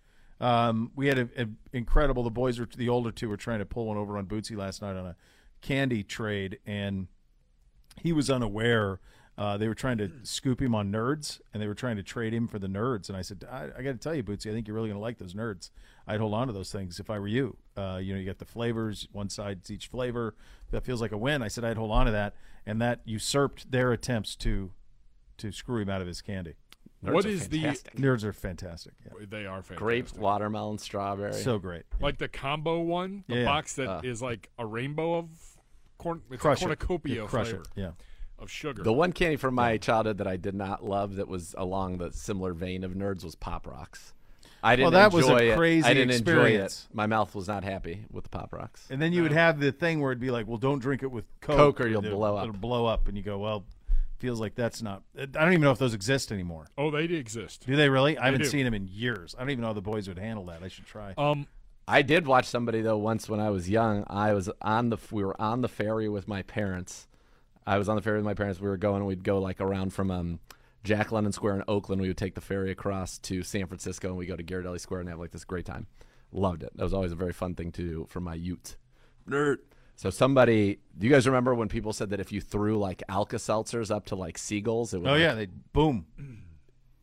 Um, 0.41 0.91
we 0.97 1.07
had 1.07 1.19
a, 1.19 1.29
a 1.37 1.47
incredible. 1.73 2.23
The 2.23 2.31
boys 2.31 2.59
were 2.59 2.69
the 2.77 2.89
older 2.89 3.11
two 3.11 3.29
were 3.29 3.37
trying 3.37 3.61
to 3.61 3.65
pull 3.65 3.87
one 3.87 3.97
over 3.97 4.19
on 4.19 4.27
Bootsy 4.27 4.57
last 4.57 4.83
night 4.83 4.97
on 4.97 5.07
a 5.07 5.17
candy 5.63 6.03
trade, 6.03 6.59
and 6.67 7.07
he 8.03 8.13
was 8.13 8.31
unaware. 8.31 9.01
Uh, 9.37 9.57
they 9.57 9.67
were 9.67 9.75
trying 9.75 9.99
to 9.99 10.11
scoop 10.23 10.63
him 10.63 10.75
on 10.75 10.93
nerds, 10.93 11.41
and 11.53 11.63
they 11.63 11.67
were 11.67 11.75
trying 11.75 11.97
to 11.97 12.05
trade 12.05 12.33
him 12.33 12.47
for 12.47 12.61
the 12.61 12.69
nerds. 12.69 13.09
And 13.09 13.17
I 13.17 13.23
said, 13.23 13.45
I, 13.51 13.65
I 13.77 13.83
got 13.83 13.93
to 13.93 13.97
tell 13.97 14.15
you, 14.15 14.23
Bootsy, 14.23 14.49
I 14.49 14.53
think 14.53 14.69
you're 14.69 14.77
really 14.77 14.91
going 14.91 14.99
to 14.99 15.03
like 15.03 15.19
those 15.19 15.35
nerds. 15.35 15.71
I'd 16.07 16.21
hold 16.21 16.35
on 16.35 16.47
to 16.47 16.53
those 16.53 16.71
things 16.71 17.01
if 17.01 17.11
I 17.11 17.19
were 17.19 17.27
you. 17.27 17.57
Uh, 17.77 17.99
you 18.01 18.13
know, 18.13 18.21
you 18.21 18.27
got 18.27 18.39
the 18.39 18.45
flavors, 18.45 19.09
one 19.11 19.29
side's 19.29 19.73
each 19.73 19.89
flavor. 19.89 20.37
That 20.71 20.85
feels 20.85 21.01
like 21.01 21.11
a 21.11 21.17
win. 21.17 21.43
I 21.43 21.49
said 21.49 21.65
I'd 21.65 21.77
hold 21.77 21.91
on 21.91 22.07
to 22.07 22.13
that, 22.13 22.37
and 22.65 22.81
that 22.81 23.01
usurped 23.05 23.73
their 23.73 23.93
attempts 23.93 24.37
to 24.37 24.71
to 25.39 25.53
screw 25.53 25.81
him 25.83 25.89
out 25.91 26.01
of 26.01 26.07
his 26.07 26.21
candy. 26.23 26.55
Nerds 27.05 27.13
What 27.13 27.25
are 27.27 27.29
is 27.29 27.49
the- 27.49 27.63
Nerds 27.63 28.25
are 28.25 28.33
fantastic. 28.33 28.95
Yeah. 29.05 29.27
They 29.29 29.45
are 29.47 29.57
fantastic. 29.63 29.77
grape, 29.77 30.17
watermelon, 30.17 30.79
strawberry? 30.79 31.35
So 31.35 31.59
great. 31.59 31.83
Like 32.01 32.17
the 32.19 32.29
combo 32.29 32.81
one, 32.81 33.25
the 33.29 33.39
Yeah. 33.41 33.45
box 33.45 33.75
that 33.77 34.05
is 34.05 34.23
Uh. 34.23 34.27
like 34.27 34.51
a 34.59 34.65
rainbow 34.65 35.15
of 35.19 35.29
corn. 35.99 36.23
It's 36.31 36.41
Crush 36.41 36.61
a 36.63 36.65
cornucopia 36.65 37.23
Yeah, 37.23 37.27
crush 37.29 37.49
flavor 37.49 37.63
it. 37.63 37.69
Yeah. 37.81 37.91
of 38.39 38.51
sugar. 38.51 38.83
The 38.83 38.93
one 38.93 39.13
candy 39.13 39.37
from 39.37 39.55
my 39.55 39.77
childhood 39.77 40.17
that 40.19 40.27
I 40.27 40.37
did 40.39 40.55
not 40.55 40.83
love 40.85 41.17
that 41.17 41.29
was 41.29 41.55
along 41.59 41.99
the 41.99 42.11
similar 42.13 42.55
vein 42.55 42.85
of 42.85 42.93
nerds 42.93 43.23
was 43.23 43.35
Pop 43.35 43.67
Rocks. 43.67 44.15
I 44.63 44.77
didn't 44.77 44.95
that 44.95 45.13
was 45.13 45.29
a 45.29 45.33
enjoy 45.33 45.51
it. 45.53 45.57
crazy 45.59 45.87
I 45.87 45.93
didn't 45.93 46.11
experience. 46.13 46.85
enjoy 46.87 46.91
it. 46.91 46.97
My 46.97 47.07
mouth 47.07 47.35
was 47.35 47.47
not 47.49 47.65
happy 47.65 48.07
with 48.11 48.25
the 48.25 48.31
Pop 48.31 48.51
Rocks. 48.55 48.87
And 48.91 49.01
then 49.03 49.13
you 49.13 49.23
would 49.23 49.33
have 49.33 49.61
the 49.61 49.73
thing 49.73 50.01
where 50.01 50.11
it'd 50.11 50.21
be 50.23 50.31
like, 50.31 50.47
well, 50.47 50.57
don't 50.57 50.79
drink 50.79 51.03
it 51.03 51.11
with 51.11 51.27
Coke, 51.43 51.57
Coke 51.59 51.81
or 51.83 51.87
you'll 51.87 52.03
it'll- 52.03 52.17
blow 52.19 52.37
up. 52.39 52.49
It'll 52.49 52.59
blow 52.59 52.87
up, 52.87 53.07
and 53.07 53.15
you 53.15 53.23
go, 53.23 53.39
well, 53.39 53.67
feels 54.25 54.41
like 54.41 54.55
that's 54.55 54.81
not. 54.81 55.03
I 55.19 55.27
don't 55.27 55.53
even 55.53 55.61
know 55.61 55.71
if 55.71 55.79
those 55.79 55.93
exist 55.93 56.33
anymore. 56.33 56.67
oh, 56.79 56.91
they 56.91 57.07
do 57.07 57.15
exist. 57.15 57.67
Do 57.67 57.77
they 57.77 57.91
really? 57.91 58.17
I 58.17 58.27
haven't 58.27 58.43
do. 58.43 58.49
seen 58.49 58.65
them 58.65 58.73
in 58.73 58.89
years. 58.89 59.35
I 59.37 59.43
don't 59.43 59.51
even 59.51 59.61
know 59.61 59.69
how 59.69 59.75
the 59.75 59.83
boys 59.83 60.09
would 60.09 60.19
handle 60.19 60.47
that. 60.47 60.63
I 60.63 60.69
should 60.69 60.87
try. 60.87 61.13
Um, 61.19 61.47
I 61.87 62.01
did 62.01 62.27
watch 62.27 62.47
somebody 62.47 62.81
though 62.81 62.97
once 62.97 63.29
when 63.29 63.39
I 63.41 63.51
was 63.51 63.69
young. 63.69 64.05
I 64.09 64.33
was 64.33 64.49
on 64.63 64.89
the 64.89 64.97
we 65.11 65.23
were 65.23 65.39
on 65.41 65.61
the 65.61 65.69
ferry 65.69 66.09
with 66.09 66.27
my 66.27 66.41
parents. 66.43 67.07
I 67.67 67.77
was 67.77 67.89
on 67.89 67.97
the 67.97 68.03
ferry 68.03 68.17
with 68.17 68.25
my 68.25 68.33
parents. 68.33 68.61
We 68.61 68.69
were 68.69 68.79
going. 68.79 69.05
We'd 69.05 69.25
go 69.25 69.39
like 69.41 69.61
around 69.61 69.93
from 69.93 70.11
um, 70.11 70.41
Jack 70.85 71.13
London 71.13 71.33
Square 71.33 71.57
in 71.57 71.65
Oakland. 71.69 72.01
We 72.01 72.09
would 72.09 72.17
take 72.17 72.35
the 72.35 72.41
ferry 72.41 72.71
across 72.71 73.19
to 73.19 73.43
San 73.43 73.67
Francisco, 73.67 74.09
and 74.09 74.17
we 74.17 74.25
go 74.25 74.37
to 74.37 74.43
Ghirardelli 74.43 74.81
Square 74.81 75.01
and 75.01 75.09
have 75.11 75.19
like 75.19 75.33
this 75.33 75.45
great 75.45 75.67
time. 75.67 75.87
Loved 76.33 76.63
it. 76.63 76.73
That 76.77 76.83
was 76.83 76.95
always 76.95 77.13
a 77.13 77.17
very 77.17 77.35
fun 77.35 77.55
thing 77.55 77.73
to 77.73 77.83
do 77.83 78.07
for 78.09 78.21
my 78.21 78.35
youth. 78.35 78.77
Nerd. 79.29 79.59
So 79.97 80.11
somebody, 80.11 80.79
do 80.99 81.07
you 81.07 81.13
guys 81.13 81.27
remember 81.27 81.55
when 81.55 81.69
people 81.69 81.93
said 81.93 82.11
that 82.11 82.21
if 82.21 82.33
you 82.33 82.41
threw 82.41 82.79
like 82.79 83.03
Alka 83.09 83.37
Seltzers 83.37 83.91
up 83.95 84.07
to 84.07 84.17
like 84.17 84.39
seagulls, 84.39 84.93
it 84.93 84.99
would? 85.01 85.09
oh 85.09 85.13
like- 85.13 85.21
yeah, 85.21 85.35
they 85.35 85.47
boom. 85.73 86.07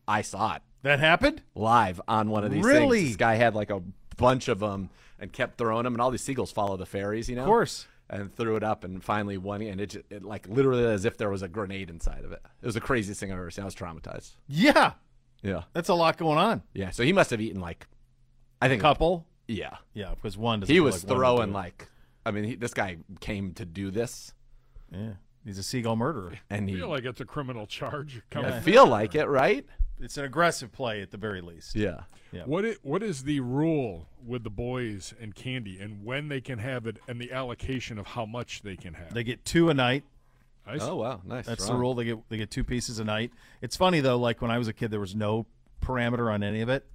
I 0.07 0.21
saw 0.23 0.55
it 0.55 0.61
That 0.83 0.99
happened. 0.99 1.41
live 1.55 2.01
on 2.07 2.29
one 2.29 2.43
of 2.43 2.51
these 2.51 2.63
Really? 2.65 2.99
things. 2.99 3.09
This 3.11 3.17
guy 3.17 3.35
had 3.35 3.55
like 3.55 3.69
a 3.69 3.81
bunch 4.17 4.47
of 4.49 4.59
them 4.59 4.89
and 5.19 5.31
kept 5.31 5.57
throwing 5.57 5.83
them, 5.83 5.93
and 5.93 6.01
all 6.01 6.11
these 6.11 6.23
seagulls 6.23 6.51
follow 6.51 6.75
the 6.77 6.85
fairies, 6.85 7.29
you 7.29 7.35
know. 7.35 7.43
Of 7.43 7.47
course. 7.47 7.87
And 8.09 8.35
threw 8.35 8.57
it 8.57 8.63
up, 8.63 8.83
and 8.83 9.01
finally 9.01 9.37
one, 9.37 9.61
and 9.61 9.79
it, 9.79 10.03
it 10.09 10.23
like 10.25 10.45
literally 10.49 10.83
as 10.83 11.05
if 11.05 11.17
there 11.17 11.29
was 11.29 11.43
a 11.43 11.47
grenade 11.47 11.89
inside 11.89 12.25
of 12.25 12.33
it. 12.33 12.41
It 12.61 12.65
was 12.65 12.75
the 12.75 12.81
craziest 12.81 13.21
thing 13.21 13.31
I've 13.31 13.37
ever 13.37 13.49
seen. 13.51 13.61
I 13.61 13.65
was 13.65 13.75
traumatized. 13.75 14.31
Yeah, 14.49 14.93
Yeah, 15.41 15.63
that's 15.71 15.87
a 15.87 15.93
lot 15.93 16.17
going 16.17 16.37
on. 16.37 16.61
yeah. 16.73 16.89
So 16.89 17.03
he 17.03 17.13
must 17.13 17.29
have 17.29 17.39
eaten 17.39 17.61
like, 17.61 17.87
I 18.61 18.67
think, 18.67 18.81
a 18.81 18.83
Couple. 18.83 19.25
yeah. 19.47 19.77
Yeah, 19.93 20.09
because 20.15 20.37
one. 20.37 20.61
He 20.63 20.81
was 20.81 21.05
like 21.05 21.15
throwing 21.15 21.53
like, 21.53 21.87
I 22.25 22.31
mean, 22.31 22.43
he, 22.43 22.55
this 22.55 22.73
guy 22.73 22.97
came 23.19 23.53
to 23.55 23.65
do 23.65 23.89
this, 23.91 24.33
Yeah, 24.91 25.13
he's 25.45 25.57
a 25.57 25.63
seagull 25.63 25.95
murderer. 25.95 26.33
and 26.49 26.67
I 26.67 26.71
he. 26.71 26.77
feel 26.77 26.89
like 26.89 27.03
it's 27.05 27.21
a 27.21 27.25
criminal 27.25 27.65
charge. 27.67 28.21
coming 28.29 28.51
I 28.51 28.59
feel 28.59 28.85
like 28.87 29.15
it, 29.15 29.25
right? 29.25 29.65
It's 29.99 30.17
an 30.17 30.25
aggressive 30.25 30.71
play 30.71 31.01
at 31.01 31.11
the 31.11 31.17
very 31.17 31.41
least. 31.41 31.75
Yeah. 31.75 32.01
Yeah. 32.31 32.43
What 32.45 32.65
i- 32.65 32.75
what 32.81 33.03
is 33.03 33.23
the 33.23 33.39
rule 33.39 34.07
with 34.25 34.43
the 34.43 34.49
boys 34.49 35.13
and 35.19 35.35
candy, 35.35 35.79
and 35.79 36.03
when 36.03 36.27
they 36.29 36.41
can 36.41 36.57
have 36.59 36.87
it, 36.87 36.97
and 37.07 37.19
the 37.21 37.31
allocation 37.31 37.97
of 37.99 38.07
how 38.07 38.25
much 38.25 38.61
they 38.63 38.75
can 38.75 38.93
have? 38.95 39.13
They 39.13 39.23
get 39.23 39.43
two 39.45 39.69
a 39.69 39.73
night, 39.73 40.03
Nice. 40.65 40.81
Oh 40.83 40.95
wow, 40.97 41.21
nice. 41.25 41.45
That's 41.47 41.65
the 41.67 41.73
rule. 41.73 41.95
They 41.95 42.05
get 42.05 42.29
they 42.29 42.37
get 42.37 42.49
two 42.51 42.63
pieces 42.63 42.99
a 42.99 43.03
night. 43.03 43.31
It's 43.61 43.75
funny 43.75 43.99
though. 43.99 44.17
Like 44.17 44.41
when 44.43 44.51
I 44.51 44.57
was 44.59 44.67
a 44.67 44.73
kid, 44.73 44.91
there 44.91 44.99
was 44.99 45.15
no 45.15 45.45
parameter 45.81 46.31
on 46.33 46.43
any 46.43 46.61
of 46.61 46.69
it, 46.69 46.85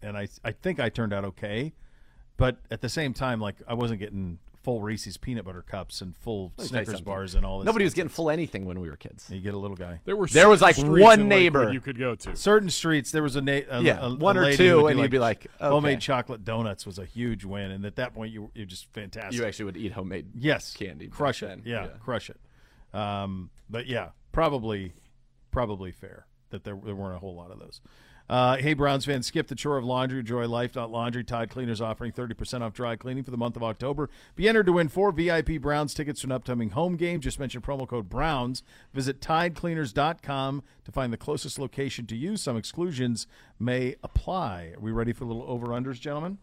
and 0.00 0.16
I 0.16 0.28
I 0.44 0.52
think 0.52 0.78
I 0.80 0.88
turned 0.90 1.12
out 1.12 1.24
okay. 1.24 1.72
But 2.36 2.58
at 2.70 2.80
the 2.82 2.88
same 2.88 3.14
time, 3.14 3.40
like 3.40 3.56
I 3.66 3.74
wasn't 3.74 3.98
getting 4.00 4.38
full 4.66 4.80
Reese's 4.80 5.16
peanut 5.16 5.44
butter 5.44 5.62
cups 5.62 6.00
and 6.00 6.16
full 6.16 6.42
Let 6.42 6.48
me 6.48 6.54
tell 6.56 6.64
you 6.64 6.68
Snickers 6.68 6.86
something. 6.86 7.04
bars 7.04 7.34
and 7.36 7.46
all 7.46 7.60
this. 7.60 7.66
Nobody 7.66 7.84
was 7.84 7.94
getting 7.94 8.08
full 8.08 8.30
anything 8.30 8.64
when 8.64 8.80
we 8.80 8.90
were 8.90 8.96
kids. 8.96 9.30
You 9.30 9.40
get 9.40 9.54
a 9.54 9.58
little 9.58 9.76
guy. 9.76 10.00
There 10.04 10.16
were 10.16 10.26
There 10.26 10.48
was, 10.48 10.58
certain 10.58 10.66
like, 10.66 10.74
streets 10.74 11.04
one 11.04 11.20
in 11.20 11.28
Lakewood 11.28 11.28
neighbor. 11.28 11.72
you 11.72 11.80
could 11.80 11.96
go 11.96 12.16
to. 12.16 12.34
Certain 12.34 12.68
streets, 12.68 13.12
there 13.12 13.22
was 13.22 13.36
a, 13.36 13.40
na- 13.40 13.60
a 13.70 13.80
Yeah, 13.80 14.04
a, 14.04 14.12
one 14.12 14.36
a 14.36 14.40
or 14.40 14.42
lady 14.46 14.56
two, 14.56 14.70
who 14.78 14.82
would 14.82 14.90
and 14.90 14.98
do, 14.98 15.02
you'd 15.02 15.10
be 15.12 15.20
like, 15.20 15.46
okay. 15.60 15.68
homemade 15.68 16.00
chocolate 16.00 16.44
donuts 16.44 16.84
was 16.84 16.98
a 16.98 17.04
huge 17.04 17.44
win, 17.44 17.70
and 17.70 17.86
at 17.86 17.94
that 17.94 18.12
point, 18.12 18.32
you 18.32 18.50
you're 18.56 18.66
just 18.66 18.92
fantastic. 18.92 19.34
You 19.40 19.46
actually 19.46 19.66
would 19.66 19.76
eat 19.76 19.92
homemade 19.92 20.30
yes, 20.34 20.74
candy. 20.76 21.06
back 21.06 21.14
crush 21.16 21.44
it, 21.44 21.46
then. 21.46 21.62
yeah, 21.64 21.86
crush 22.00 22.28
it. 22.28 22.40
Um, 22.92 23.50
but 23.70 23.86
yeah, 23.86 24.08
probably, 24.32 24.94
probably 25.52 25.92
fair 25.92 26.26
that 26.50 26.64
there, 26.64 26.76
there 26.84 26.96
weren't 26.96 27.14
a 27.14 27.20
whole 27.20 27.36
lot 27.36 27.52
of 27.52 27.60
those. 27.60 27.80
Uh, 28.28 28.56
hey, 28.56 28.74
Browns 28.74 29.04
fans, 29.04 29.26
skip 29.26 29.46
the 29.46 29.54
chore 29.54 29.76
of 29.76 29.84
laundry. 29.84 30.20
Enjoy 30.20 30.46
life. 30.48 30.74
Not 30.74 30.90
laundry. 30.90 31.22
Tide 31.22 31.50
Cleaners 31.50 31.80
offering 31.80 32.12
30% 32.12 32.62
off 32.62 32.72
dry 32.72 32.96
cleaning 32.96 33.24
for 33.24 33.30
the 33.30 33.36
month 33.36 33.56
of 33.56 33.62
October. 33.62 34.10
Be 34.34 34.48
entered 34.48 34.66
to 34.66 34.72
win 34.72 34.88
four 34.88 35.12
VIP 35.12 35.60
Browns 35.60 35.94
tickets 35.94 36.20
to 36.22 36.26
an 36.26 36.32
upcoming 36.32 36.70
home 36.70 36.96
game. 36.96 37.20
Just 37.20 37.38
mention 37.38 37.60
promo 37.60 37.86
code 37.86 38.08
Browns. 38.08 38.62
Visit 38.92 39.20
TideCleaners.com 39.20 40.62
to 40.84 40.92
find 40.92 41.12
the 41.12 41.16
closest 41.16 41.58
location 41.58 42.06
to 42.06 42.16
you. 42.16 42.36
Some 42.36 42.56
exclusions 42.56 43.26
may 43.58 43.94
apply. 44.02 44.72
Are 44.76 44.80
we 44.80 44.90
ready 44.90 45.12
for 45.12 45.24
a 45.24 45.26
little 45.26 45.44
over-unders, 45.46 46.00
gentlemen? 46.00 46.38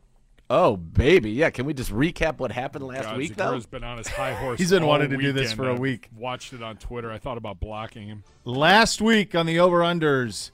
Oh 0.50 0.76
baby, 0.76 1.32
yeah. 1.32 1.50
Can 1.50 1.66
we 1.66 1.74
just 1.74 1.92
recap 1.92 2.38
what 2.38 2.52
happened 2.52 2.86
last 2.86 3.06
God, 3.06 3.18
week 3.18 3.36
though? 3.36 3.54
Zegura's 3.54 3.66
been 3.66 3.84
on 3.84 3.98
his 3.98 4.08
high 4.08 4.34
horse. 4.40 4.60
He's 4.60 4.72
been 4.72 4.84
all 4.84 4.90
wanting 4.90 5.10
to 5.10 5.18
do 5.18 5.32
this 5.32 5.54
for 5.54 5.70
a 5.70 5.74
I've 5.74 5.80
week. 5.80 6.10
Watched 6.16 6.54
it 6.54 6.62
on 6.62 6.78
Twitter. 6.78 7.10
I 7.12 7.18
thought 7.18 7.38
about 7.38 7.60
blocking 7.60 8.08
him. 8.08 8.24
Last 8.44 9.02
week 9.02 9.34
on 9.36 9.46
the 9.46 9.60
over-unders, 9.60 10.52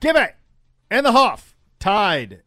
give 0.00 0.16
it 0.16 0.34
and 0.92 1.06
the 1.06 1.12
Hoff 1.12 1.56
tied 1.80 2.42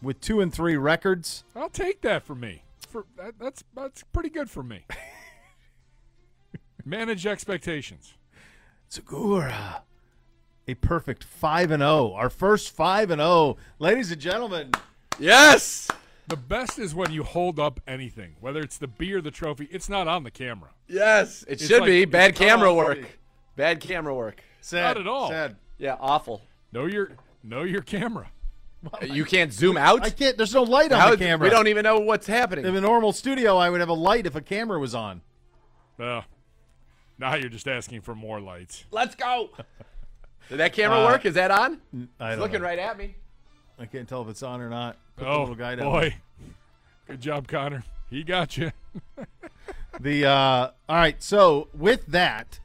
with 0.00 0.20
two 0.20 0.40
and 0.40 0.54
three 0.54 0.76
records. 0.76 1.42
I'll 1.56 1.68
take 1.68 2.00
that 2.02 2.22
for 2.22 2.34
me. 2.36 2.62
For 2.88 3.04
that, 3.16 3.34
that's 3.40 3.64
that's 3.74 4.04
pretty 4.12 4.30
good 4.30 4.48
for 4.48 4.62
me. 4.62 4.84
Manage 6.84 7.26
expectations. 7.26 8.14
Zegura. 8.90 9.80
A 10.66 10.74
perfect 10.74 11.24
5 11.24 11.70
and 11.72 11.80
0. 11.80 12.12
Our 12.14 12.30
first 12.30 12.70
5 12.74 13.10
and 13.10 13.20
0. 13.20 13.56
Ladies 13.78 14.12
and 14.12 14.20
gentlemen, 14.20 14.72
yes, 15.18 15.88
The 16.28 16.36
best 16.36 16.78
is 16.78 16.94
when 16.94 17.10
you 17.10 17.22
hold 17.24 17.58
up 17.58 17.80
anything, 17.86 18.36
whether 18.40 18.60
it's 18.60 18.76
the 18.78 18.86
beer, 18.86 19.18
or 19.18 19.20
the 19.22 19.30
trophy. 19.30 19.66
It's 19.70 19.88
not 19.88 20.06
on 20.08 20.24
the 20.24 20.30
camera. 20.30 20.68
yes. 20.86 21.42
It 21.48 21.52
It's 21.54 21.66
should 21.66 21.80
like- 21.80 21.86
be 21.88 22.04
bad 22.04 22.34
camera 22.36 22.72
work. 22.72 23.18
Bad 23.56 23.80
camera 23.80 24.14
work. 24.14 24.42
sad. 24.60 24.82
Not 24.96 24.96
at 25.00 25.08
all. 25.08 25.28
Sad. 25.30 25.56
Yeah, 25.78 25.96
awful. 25.98 26.42
Know 26.72 26.84
your 26.86 27.12
know 27.42 27.62
your 27.62 27.82
camera. 27.82 28.30
You 29.02 29.24
can't 29.24 29.52
zoom 29.52 29.76
out. 29.76 30.02
I 30.04 30.10
can't 30.10 30.36
there's 30.36 30.54
no 30.54 30.62
light 30.62 30.92
on 30.92 31.00
How- 31.00 31.10
the 31.10 31.16
camera. 31.16 31.44
We 31.46 31.50
don't 31.50 31.66
even 31.66 31.82
know 31.82 31.98
what's 31.98 32.26
happening. 32.28 32.64
in 32.64 32.76
a 32.76 32.80
normal 32.80 33.12
studio 33.12 33.56
I 33.56 33.70
would 33.70 33.80
have 33.80 33.88
a 33.88 33.92
light 33.94 34.26
if 34.26 34.36
a 34.36 34.40
camera 34.40 34.78
was 34.78 34.94
on. 34.94 35.20
Uh, 35.98 36.22
now 37.18 37.34
you're 37.34 37.48
just 37.50 37.66
asking 37.66 38.02
for 38.02 38.14
more 38.14 38.40
lights. 38.40 38.84
Let's 38.92 39.16
go. 39.16 39.50
Did 40.48 40.58
that 40.58 40.72
camera 40.72 41.00
Uh, 41.00 41.06
work? 41.06 41.26
Is 41.26 41.34
that 41.34 41.50
on? 41.50 41.80
I 42.20 42.32
It's 42.32 42.40
looking 42.40 42.60
know. 42.60 42.66
right 42.66 42.78
at 42.78 42.96
me. 42.96 43.16
I 43.80 43.86
can't 43.86 44.08
tell 44.08 44.22
if 44.22 44.28
it's 44.28 44.42
on 44.44 44.60
or 44.60 44.70
not. 44.70 44.96
Put 45.16 45.24
the 45.24 45.30
oh 45.30 45.40
little 45.40 45.54
guy 45.56 45.74
down. 45.74 45.90
boy, 45.90 46.14
good 47.08 47.20
job, 47.20 47.48
Connor. 47.48 47.82
He 48.10 48.22
got 48.22 48.56
you. 48.56 48.70
The 50.00 50.26
uh 50.26 50.30
all 50.88 50.96
right, 50.96 51.20
so 51.20 51.66
with 51.74 52.06
that, 52.06 52.60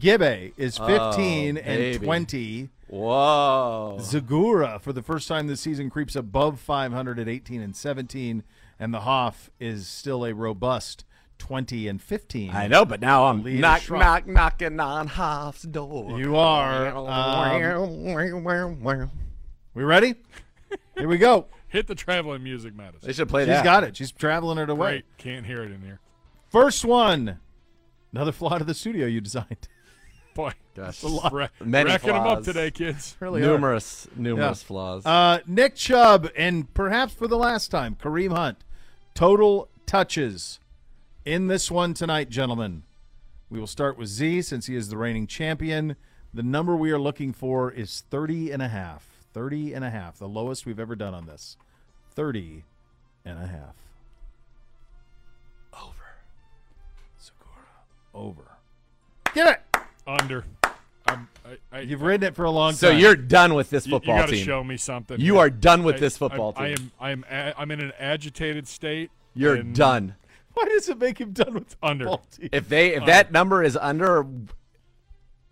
Gibbe 0.00 0.52
is 0.56 0.78
15 0.78 1.56
and 1.58 1.68
Oh, 1.68 1.80
baby. 1.92 2.04
20. 2.04 2.68
Whoa. 2.88 3.98
Zegura 4.00 4.80
for 4.80 4.92
the 4.92 5.02
first 5.02 5.26
time 5.28 5.46
this 5.46 5.60
season 5.60 5.90
creeps 5.90 6.14
above 6.14 6.60
500 6.60 7.18
at 7.18 7.28
18 7.28 7.60
and 7.60 7.74
17 7.74 8.44
and 8.78 8.94
the 8.94 9.00
Hoff 9.00 9.50
is 9.58 9.88
still 9.88 10.24
a 10.24 10.32
robust 10.34 11.04
20 11.38 11.88
and 11.88 12.00
15. 12.00 12.50
I 12.50 12.66
know, 12.66 12.84
but 12.84 13.00
now 13.00 13.26
I'm 13.26 13.42
Lead 13.42 13.56
is 13.56 13.60
knock, 13.60 13.80
shrunk. 13.82 14.02
knock, 14.02 14.26
knocking 14.26 14.80
on 14.80 15.06
Hoff's 15.08 15.62
door. 15.62 16.18
You 16.18 16.36
are. 16.36 16.88
Um, 16.88 18.04
we 19.74 19.84
ready? 19.84 20.14
Here 20.96 21.08
we 21.08 21.18
go. 21.18 21.46
Hit 21.68 21.88
the 21.88 21.94
traveling 21.94 22.42
music, 22.42 22.74
Madison. 22.74 23.06
they 23.06 23.12
should 23.12 23.28
play 23.28 23.42
She's 23.42 23.48
that. 23.48 23.58
She's 23.58 23.64
got 23.64 23.84
it. 23.84 23.96
She's 23.96 24.12
traveling 24.12 24.58
it 24.58 24.70
away. 24.70 24.90
Great. 24.90 25.04
Can't 25.18 25.44
hear 25.44 25.62
it 25.62 25.72
in 25.72 25.82
here. 25.82 26.00
First 26.48 26.84
one. 26.84 27.40
Another 28.12 28.32
flaw 28.32 28.56
to 28.56 28.64
the 28.64 28.72
studio 28.72 29.06
you 29.06 29.20
designed. 29.20 29.68
Boy, 30.36 30.52
Gosh. 30.76 31.02
Re- 31.32 31.48
Many 31.64 31.90
wrecking 31.90 32.08
them 32.12 32.26
up 32.26 32.42
today, 32.44 32.70
kids. 32.70 33.16
Really 33.20 33.42
are. 33.42 33.46
numerous, 33.46 34.06
numerous 34.14 34.62
Yeah. 34.62 34.66
flaws. 34.66 35.06
Uh, 35.06 35.40
Nick 35.46 35.74
Chubb 35.74 36.28
and 36.36 36.72
perhaps 36.74 37.12
for 37.14 37.26
the 37.26 37.36
last 37.38 37.70
time, 37.70 37.96
Kareem 38.00 38.32
Hunt. 38.36 38.58
Total 39.14 39.68
touches 39.86 40.60
in 41.24 41.46
this 41.48 41.70
one 41.70 41.94
tonight, 41.94 42.28
gentlemen. 42.28 42.82
We 43.48 43.58
will 43.58 43.66
start 43.66 43.96
with 43.96 44.08
Z 44.08 44.42
since 44.42 44.66
he 44.66 44.76
is 44.76 44.88
the 44.90 44.96
reigning 44.98 45.26
champion. 45.26 45.96
The 46.34 46.42
number 46.42 46.76
we 46.76 46.90
are 46.90 46.98
looking 46.98 47.32
for 47.32 47.70
is 47.72 48.04
30 48.10 48.50
and 48.50 48.60
a 48.60 48.68
half. 48.68 49.08
30 49.32 49.72
and 49.72 49.84
a 49.84 49.90
half, 49.90 50.18
the 50.18 50.28
lowest 50.28 50.66
we've 50.66 50.80
ever 50.80 50.94
done 50.96 51.14
on 51.14 51.26
this. 51.26 51.56
30 52.14 52.64
and 53.24 53.38
a 53.42 53.46
half. 53.46 53.74
Over. 55.72 56.16
Zegura. 57.20 58.14
Over. 58.14 58.42
Get 59.34 59.48
it. 59.48 59.60
Under. 60.06 60.44
I'm, 61.08 61.28
I, 61.44 61.76
I, 61.78 61.80
You've 61.80 62.02
ridden 62.02 62.26
it 62.26 62.34
for 62.34 62.44
a 62.44 62.50
long 62.50 62.72
so 62.72 62.88
time. 62.90 62.96
So 62.96 63.00
you're 63.00 63.14
done 63.16 63.54
with 63.54 63.70
this 63.70 63.86
football 63.86 64.16
you, 64.16 64.20
you 64.20 64.22
football 64.22 64.22
got 64.22 64.26
to 64.30 64.36
team. 64.36 64.44
show 64.44 64.64
me 64.64 64.76
something. 64.76 65.20
You 65.20 65.34
here. 65.34 65.42
are 65.42 65.50
done 65.50 65.82
with 65.84 65.96
I- 65.96 66.00
this 66.00 66.16
football 66.18 66.52
I, 66.56 66.74
team. 66.74 66.90
I 67.00 67.10
am. 67.10 67.24
I 67.30 67.36
am. 67.38 67.48
A, 67.54 67.60
I'm 67.60 67.70
in 67.70 67.80
an 67.80 67.92
agitated 67.98 68.66
state. 68.66 69.10
You're 69.34 69.62
done. 69.62 70.14
Why 70.54 70.64
does 70.64 70.88
it 70.88 70.98
make 70.98 71.18
him 71.20 71.32
done 71.32 71.52
with 71.54 71.76
Under. 71.82 72.06
team? 72.06 72.48
If 72.50 72.68
they 72.68 72.94
if 72.94 73.04
that 73.06 73.30
number 73.30 73.62
is 73.62 73.76
under, 73.76 74.26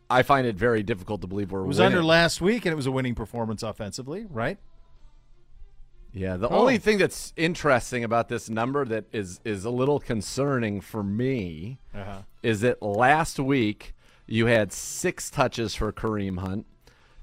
I 0.09 0.23
find 0.23 0.47
it 0.47 0.57
very 0.57 0.83
difficult 0.83 1.21
to 1.21 1.27
believe 1.27 1.53
we're 1.53 1.61
It 1.61 1.67
was 1.67 1.79
winning. 1.79 1.93
under 1.99 2.05
last 2.05 2.41
week, 2.41 2.65
and 2.65 2.73
it 2.73 2.77
was 2.77 2.87
a 2.87 2.91
winning 2.93 3.15
performance 3.15 3.63
offensively, 3.63 4.27
right? 4.31 4.59
Yeah, 6.13 6.37
the 6.37 6.49
Oh. 6.49 6.61
only 6.61 6.79
thing 6.79 6.99
that's 6.99 7.33
interesting 7.37 8.05
about 8.05 8.29
this 8.29 8.49
number 8.49 8.85
that 8.87 9.05
is 9.13 9.41
is 9.45 9.65
a 9.65 9.71
little 9.71 9.99
concerning 10.01 10.81
for 10.81 11.03
me 11.03 11.79
Uh-huh. 11.95 12.23
is 12.43 12.61
that 12.63 12.81
last 12.83 13.39
week 13.39 13.95
you 14.27 14.47
had 14.47 14.73
six 14.73 15.31
touches 15.31 15.75
for 15.75 15.93
Kareem 15.93 16.39
Hunt. 16.41 16.67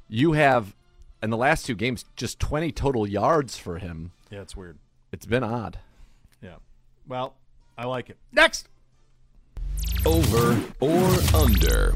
You 0.08 0.34
have 0.34 0.76
in 1.24 1.30
the 1.30 1.38
last 1.38 1.66
two 1.66 1.76
games 1.76 2.06
just 2.16 2.40
20 2.40 2.72
total 2.72 3.08
yards 3.08 3.58
for 3.58 3.78
him. 3.78 4.12
Yeah, 4.30 4.42
it's 4.42 4.56
weird. 4.56 4.78
It's 5.12 5.26
been 5.26 5.44
odd. 5.44 5.80
Yeah. 6.42 6.56
Well, 7.08 7.36
I 7.78 7.86
like 7.86 8.10
it. 8.10 8.18
Next, 8.32 8.68
Over 10.06 10.60
or 10.80 11.18
under. 11.34 11.96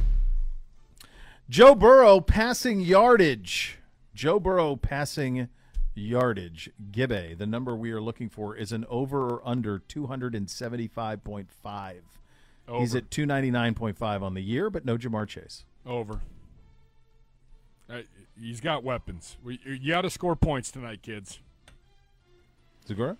Joe 1.49 1.75
Burrow 1.75 2.19
passing 2.21 2.81
yardage. 2.81 3.77
Joe 4.13 4.39
Burrow 4.39 4.75
passing 4.75 5.49
yardage. 5.93 6.69
Gibbe, 6.91 7.37
the 7.37 7.45
number 7.45 7.75
we 7.75 7.91
are 7.91 8.01
looking 8.01 8.29
for 8.29 8.55
is 8.55 8.71
an 8.71 8.85
over 8.89 9.35
or 9.35 9.47
under 9.47 9.79
275.5. 9.79 11.95
He's 12.67 12.95
at 12.95 13.09
299.5 13.09 14.21
on 14.21 14.33
the 14.33 14.41
year, 14.41 14.69
but 14.69 14.85
no 14.85 14.97
Ja'Marr 14.97 15.27
Chase. 15.27 15.65
Over. 15.85 16.19
Uh, 17.89 18.01
he's 18.39 18.59
got 18.59 18.83
weapons. 18.83 19.37
We, 19.43 19.59
you 19.63 19.91
got 19.91 20.01
to 20.01 20.09
score 20.09 20.35
points 20.35 20.71
tonight, 20.71 21.01
kids. 21.03 21.39
Zegura? 22.87 23.17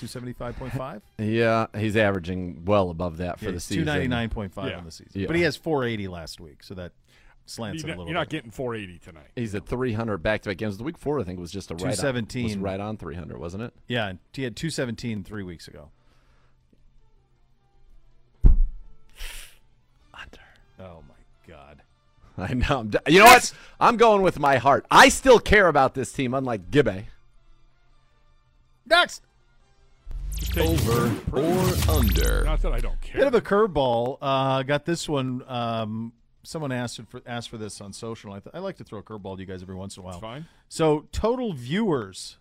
275.5? 0.00 1.02
Yeah, 1.18 1.66
he's 1.78 1.96
averaging 1.96 2.64
well 2.64 2.88
above 2.90 3.18
that 3.18 3.38
for 3.38 3.46
Yeah, 3.46 3.50
the 3.52 3.60
season. 3.60 3.84
299.5 3.86 4.70
Yeah. 4.70 4.78
on 4.78 4.84
the 4.84 4.90
season. 4.90 5.20
Yeah. 5.20 5.26
But 5.26 5.36
he 5.36 5.42
has 5.42 5.56
480 5.56 6.08
last 6.08 6.40
week, 6.40 6.62
so 6.62 6.72
that 6.74 6.92
slants 7.44 7.82
You're 7.82 7.90
it 7.90 7.92
a 7.92 7.96
not, 7.96 7.98
little 7.98 8.10
you're 8.12 8.18
not 8.18 8.28
getting 8.30 8.50
480 8.50 8.98
tonight. 9.00 9.26
He's 9.36 9.54
at 9.54 9.66
300 9.66 10.18
back-to-back 10.22 10.56
games. 10.56 10.78
The 10.78 10.84
week 10.84 10.96
four, 10.96 11.20
I 11.20 11.24
think, 11.24 11.38
was 11.38 11.50
just 11.50 11.70
a 11.70 11.74
right 11.74 11.84
on, 11.84 11.90
217. 11.92 12.44
was 12.44 12.56
right 12.58 12.80
on 12.80 12.96
300, 12.96 13.38
wasn't 13.38 13.64
it? 13.64 13.74
Yeah, 13.88 14.12
he 14.32 14.44
had 14.44 14.56
217 14.56 15.22
three 15.24 15.42
weeks 15.42 15.68
ago. 15.68 15.90
Oh, 20.80 21.02
my 21.08 21.14
God. 21.52 21.82
I 22.38 22.54
know. 22.54 22.80
I'm 22.80 22.88
d- 22.88 22.98
You 23.08 23.18
know 23.20 23.26
what? 23.26 23.52
I'm 23.78 23.96
going 23.96 24.22
with 24.22 24.38
my 24.38 24.56
heart. 24.56 24.86
I 24.90 25.08
still 25.10 25.38
care 25.38 25.68
about 25.68 25.94
this 25.94 26.12
team, 26.12 26.32
unlike 26.34 26.70
Gibbe. 26.70 27.04
Next! 28.86 29.22
Over 30.58 31.14
or 31.32 31.68
under. 31.88 32.44
Not 32.44 32.62
that 32.62 32.72
I 32.72 32.80
don't 32.80 33.00
care. 33.00 33.18
Bit 33.18 33.26
of 33.26 33.34
a 33.34 33.40
curveball. 33.40 34.16
Uh, 34.20 34.62
got 34.62 34.84
this 34.86 35.08
one. 35.08 35.42
Um, 35.46 36.12
someone 36.42 36.72
asked 36.72 37.00
for 37.08 37.20
asked 37.26 37.50
for 37.50 37.58
this 37.58 37.80
on 37.80 37.92
social. 37.92 38.32
I, 38.32 38.40
th- 38.40 38.54
I 38.54 38.58
like 38.58 38.76
to 38.78 38.84
throw 38.84 38.98
a 39.00 39.02
curveball 39.02 39.36
to 39.36 39.40
you 39.42 39.46
guys 39.46 39.62
every 39.62 39.74
once 39.74 39.96
in 39.96 40.02
a 40.02 40.04
while. 40.06 40.14
It's 40.14 40.22
fine. 40.22 40.46
So 40.68 41.06
total 41.12 41.52
viewers 41.52 42.38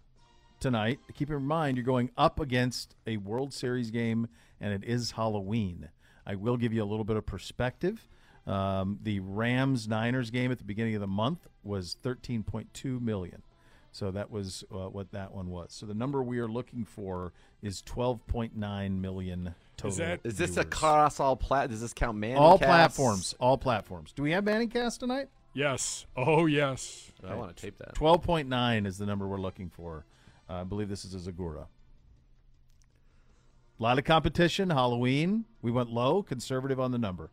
tonight. 0.60 1.00
Keep 1.14 1.30
in 1.30 1.44
mind 1.44 1.76
you're 1.78 1.86
going 1.86 2.10
up 2.18 2.40
against 2.40 2.96
a 3.06 3.18
World 3.18 3.54
Series 3.54 3.92
game, 3.92 4.28
and 4.62 4.74
it 4.74 4.88
is 4.90 5.12
Halloween. 5.12 5.90
I 6.26 6.36
will 6.36 6.58
give 6.58 6.72
you 6.74 6.82
a 6.84 6.86
little 6.86 7.06
bit 7.06 7.18
of 7.18 7.26
perspective. 7.26 8.08
Um, 8.50 8.98
the 9.04 9.20
Rams 9.20 9.88
Niners 9.88 10.32
game 10.32 10.52
at 10.52 10.58
the 10.58 10.64
beginning 10.64 10.96
of 10.96 11.02
the 11.02 11.08
month 11.08 11.48
was 11.64 11.96
13.2 12.04 13.00
million. 13.02 13.44
So 13.92 14.12
that 14.12 14.30
was 14.32 14.64
uh, 14.72 14.90
what 14.90 15.12
that 15.12 15.32
one 15.34 15.50
was. 15.50 15.72
So 15.74 15.86
the 15.86 15.94
number 15.94 16.24
we 16.24 16.40
are 16.40 16.48
looking 16.48 16.86
for 16.86 17.34
is 17.62 17.82
12.9 17.84 19.00
million 19.00 19.54
total. 19.78 19.92
Is, 19.92 19.98
that- 19.98 20.20
Is 20.24 20.38
this 20.38 20.58
across 20.58 21.20
all 21.20 21.36
plat? 21.36 21.70
Does 21.70 21.82
this 21.82 21.94
count 21.94 22.18
man? 22.18 22.38
all 22.38 22.58
platforms? 22.58 23.36
All 23.40 23.58
platforms. 23.58 24.12
Do 24.14 24.24
we 24.24 24.32
have 24.32 24.44
Manning 24.44 24.70
Cast 24.70 25.00
tonight? 25.00 25.28
Yes. 25.54 26.06
Oh, 26.16 26.46
yes. 26.46 27.12
I 27.28 27.34
want 27.36 27.56
to 27.56 27.62
tape 27.62 27.78
that. 27.80 27.96
12.9 27.96 28.86
is 28.88 28.98
the 29.00 29.06
number 29.06 29.28
we're 29.28 29.40
looking 29.40 29.70
for. 29.70 30.06
Uh, 30.50 30.62
I 30.62 30.64
believe 30.64 30.90
this 30.90 31.04
is 31.06 31.16
a 31.28 31.32
Zegura. 31.32 31.66
A 33.80 33.84
lot 33.84 33.98
of 33.98 34.06
competition. 34.06 34.70
Halloween. 34.70 35.46
We 35.62 35.72
went 35.72 35.90
low, 35.92 36.22
conservative 36.24 36.80
on 36.80 36.92
the 36.92 36.98
number. 36.98 37.32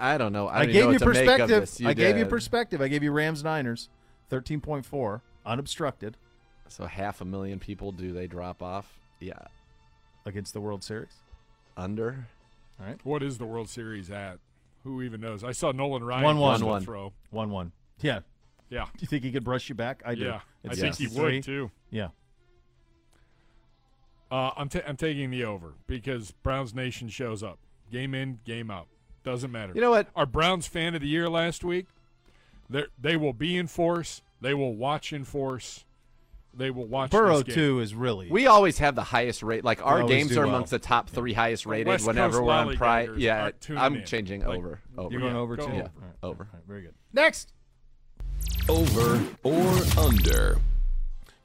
I 0.00 0.14
I 0.14 0.18
don't 0.18 0.32
know. 0.32 0.48
I, 0.48 0.60
I, 0.60 0.66
don't 0.66 0.70
even 0.70 0.72
gave 0.72 0.82
know 0.82 0.86
you 0.90 0.92
what 0.94 0.98
to 0.98 1.06
make 1.06 1.28
of 1.28 1.48
perspective. 1.48 1.60
this. 1.60 1.86
I 1.86 1.94
gave 1.94 2.16
you 2.18 2.26
perspective. 2.26 2.80
I 2.80 2.88
gave 2.88 3.02
you 3.02 3.12
Rams 3.12 3.44
Niners, 3.44 3.88
13.4, 4.30 5.20
unobstructed 5.46 6.16
So 6.68 6.86
half 6.86 7.20
a 7.20 7.24
million 7.24 7.58
people 7.58 7.92
do 7.92 8.12
they 8.12 8.26
drop 8.26 8.62
off? 8.62 8.98
Yeah, 9.20 9.34
against 10.24 10.52
the 10.54 10.60
World 10.60 10.82
Series. 10.82 11.12
under. 11.76 12.26
All 12.80 12.86
right. 12.86 12.98
What 13.04 13.22
is 13.22 13.36
the 13.38 13.44
World 13.44 13.68
Series 13.68 14.10
at? 14.10 14.38
Who 14.84 15.02
even 15.02 15.20
knows? 15.20 15.44
I 15.44 15.52
saw 15.52 15.72
Nolan 15.72 16.02
Ryan 16.02 16.24
One, 16.24 16.38
one. 16.38 16.52
miss 16.52 16.60
the 16.60 16.66
One, 16.66 16.72
one. 16.72 16.84
throw. 16.84 17.12
1 17.30 17.50
1. 17.50 17.72
Yeah. 18.00 18.20
Yeah. 18.70 18.84
Do 18.84 19.00
you 19.00 19.06
think 19.06 19.24
he 19.24 19.30
could 19.32 19.44
brush 19.44 19.68
you 19.68 19.74
back? 19.74 20.02
I 20.06 20.14
do. 20.14 20.22
yeah. 20.22 20.40
I 20.64 20.68
It's 20.72 20.80
think 20.80 20.96
he 20.96 21.06
would 21.08 21.42
too. 21.42 21.70
Yeah. 21.90 22.08
Uh, 24.30 24.52
I'm, 24.56 24.68
ta- 24.68 24.80
I'm 24.86 24.96
taking 24.96 25.30
the 25.30 25.44
over 25.44 25.74
because 25.86 26.30
Browns 26.42 26.72
Nation 26.74 27.08
shows 27.08 27.42
up. 27.42 27.58
Game 27.90 28.14
in, 28.14 28.38
game 28.46 28.70
out. 28.70 28.86
Doesn't 29.24 29.50
matter. 29.52 29.72
You 29.74 29.80
know 29.80 29.90
what? 29.90 30.08
Our 30.16 30.26
Browns 30.26 30.66
fan 30.66 30.94
of 30.94 31.00
the 31.02 31.06
year 31.08 31.28
last 31.28 31.62
week, 31.64 31.86
they 32.68 32.84
they 33.00 33.16
will 33.16 33.32
be 33.32 33.56
in 33.56 33.66
force. 33.66 34.22
They 34.40 34.54
will 34.54 34.74
watch 34.74 35.12
in 35.12 35.24
force. 35.24 35.84
They 36.52 36.70
will 36.70 36.86
watch 36.86 37.10
Burrow, 37.12 37.42
this 37.42 37.54
game. 37.54 37.54
too, 37.54 37.80
is 37.80 37.94
really. 37.94 38.28
We 38.28 38.48
always 38.48 38.78
have 38.78 38.96
the 38.96 39.04
highest 39.04 39.42
rate. 39.42 39.64
Like 39.64 39.84
our 39.86 40.02
games 40.02 40.36
are 40.36 40.40
well. 40.40 40.48
amongst 40.48 40.72
the 40.72 40.80
top 40.80 41.08
three 41.08 41.32
highest 41.32 41.64
rated. 41.64 41.86
West 41.86 42.06
whenever 42.06 42.38
Coast 42.38 42.44
we're 42.44 42.52
on 42.52 42.76
Pride, 42.76 43.10
yeah, 43.18 43.50
I'm 43.76 43.96
in. 43.96 44.04
changing 44.04 44.40
Like, 44.40 44.58
over. 44.58 44.80
Over. 44.98 45.12
You're 45.12 45.20
going 45.20 45.34
Yeah, 45.34 45.40
over, 45.40 45.56
go 45.56 45.66
too? 45.66 45.72
over. 45.72 45.80
All 45.82 45.86
right. 46.00 46.12
Over. 46.24 46.42
All 46.44 46.58
right, 46.58 46.62
very 46.66 46.82
good. 46.82 46.94
Next. 47.12 47.52
Over 48.68 49.22
or 49.44 49.72
under. 49.98 50.58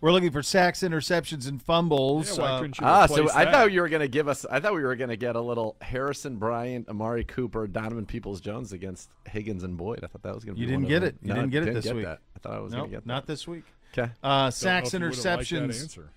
We're 0.06 0.12
looking 0.12 0.30
for 0.30 0.44
sacks, 0.44 0.82
interceptions, 0.82 1.48
and 1.50 1.60
fumbles. 1.60 2.38
Yeah, 2.38 2.44
Uh, 2.44 2.68
Ah, 2.84 3.06
so 3.08 3.24
replace 3.24 3.36
I 3.36 3.52
thought 3.52 3.72
you 3.72 3.82
were 3.82 3.90
gonna 3.90 4.08
give 4.08 4.28
us. 4.28 4.46
I 4.46 4.60
thought 4.60 4.76
we 4.76 4.84
were 4.84 4.96
gonna 4.96 5.16
get 5.16 5.36
a 5.36 5.42
little 5.42 5.78
Harrison 5.82 6.36
Bryant, 6.36 6.88
Amari 6.90 7.24
Cooper, 7.24 7.66
Donovan 7.66 8.06
Peoples 8.06 8.40
Jones 8.40 8.72
against 8.72 9.10
Higgins 9.28 9.64
and 9.64 9.76
Boyd. 9.78 10.02
I 10.04 10.08
thought 10.08 10.22
that 10.22 10.36
was 10.36 10.46
gonna. 10.46 10.54
Be. 10.54 10.62
You 10.62 10.68
be 10.68 10.72
didn't 10.74 10.84
one 10.84 10.90
get 10.90 10.98
of 10.98 11.04
it. 11.10 11.20
them. 11.22 11.28
You 11.28 11.34
No, 11.34 11.40
didn't 11.42 11.52
get 11.54 11.58
it 11.58 11.66
didn't 11.66 11.76
this 11.78 11.84
get 11.86 11.96
week. 11.96 12.06
That. 12.06 12.20
I 12.36 12.40
thought 12.40 12.54
I 12.54 12.60
was 12.60 12.72
no, 12.72 12.78
gonna 12.82 12.90
get 12.92 12.98
that. 13.02 13.08
not 13.08 13.26
this 13.26 13.48
week. 13.48 13.64
Okay. 13.98 14.12
Uh, 14.22 14.52
sacks, 14.52 14.94
if 14.94 15.02
you 15.02 15.08
would've 15.08 15.26
liked 15.26 15.50
that 15.50 15.56
interceptions. 15.56 15.82
answer. 15.82 16.10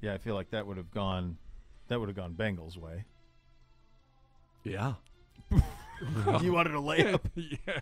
Yeah, 0.00 0.14
I 0.14 0.18
feel 0.18 0.34
like 0.34 0.48
that 0.52 0.66
would 0.66 0.78
have 0.78 0.90
gone. 0.90 1.36
That 1.88 2.00
would 2.00 2.08
have 2.08 2.16
gone 2.16 2.32
Bengals' 2.32 2.78
way. 2.78 3.04
Yeah. 4.64 4.94
you 6.42 6.52
wanted 6.52 6.74
a 6.74 6.78
layup. 6.78 7.20
yeah. 7.34 7.80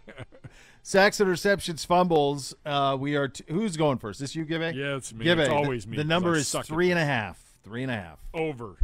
Sacks, 0.83 1.19
interceptions, 1.19 1.85
fumbles. 1.85 2.55
Uh, 2.65 2.97
we 2.99 3.17
are. 3.17 3.29
T- 3.29 3.45
who's 3.49 3.77
going 3.77 3.99
first? 3.99 4.19
Is 4.21 4.31
This 4.31 4.37
you, 4.37 4.45
Give 4.45 4.61
Yeah, 4.63 4.97
it's 4.97 5.13
me. 5.13 5.25
Give 5.25 5.39
It's 5.39 5.49
The- 5.49 5.55
always 5.55 5.87
me. 5.87 5.97
The 5.97 6.05
number 6.05 6.35
is 6.35 6.49
suck 6.49 6.61
at 6.61 6.67
three 6.67 6.91
and 6.91 6.99
a 6.99 7.03
this. 7.03 7.09
half. 7.09 7.43
Three 7.65 7.83
and 7.83 7.91
a 7.91 7.97
half. 7.97 8.19
Over. 8.33 8.77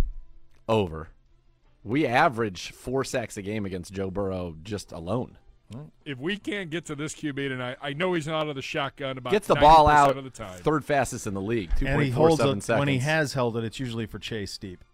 Over. 0.69 1.09
We 1.85 2.07
average 2.07 2.71
four 2.73 3.05
sacks 3.05 3.37
a 3.37 3.43
game 3.43 3.65
against 3.65 3.93
Joe 3.93 4.11
Burrow 4.11 4.57
just 4.63 4.93
alone. 4.93 5.39
If 6.05 6.19
we 6.19 6.37
can't 6.37 6.69
get 6.69 6.85
to 6.87 6.95
this 6.95 7.15
QB 7.15 7.35
tonight, 7.49 7.79
I 7.81 7.95
know 7.95 8.13
he's 8.13 8.27
not 8.27 8.43
out 8.43 8.49
of 8.51 8.57
the 8.57 8.63
shotgun 8.63 9.17
about 9.17 9.31
Gets 9.31 9.47
the 9.47 9.55
ball 9.55 9.87
90% 9.87 9.91
out 10.11 10.17
of 10.19 10.25
the 10.25 10.31
time. 10.31 10.59
third 10.61 10.85
fastest 10.85 11.27
in 11.27 11.33
the 11.33 11.41
league. 11.41 11.71
Two 11.79 11.87
And 11.87 11.99
he 12.03 12.09
point 12.09 12.15
four 12.15 12.27
holds 12.29 12.43
seven 12.43 12.59
it 12.59 12.63
seconds. 12.65 12.79
when 12.81 12.89
he 12.89 12.99
has 12.99 13.33
held 13.33 13.57
it. 13.57 13.65
It's 13.65 13.81
usually 13.81 14.05
for 14.05 14.19
Chase 14.19 14.59
Deep. 14.59 14.85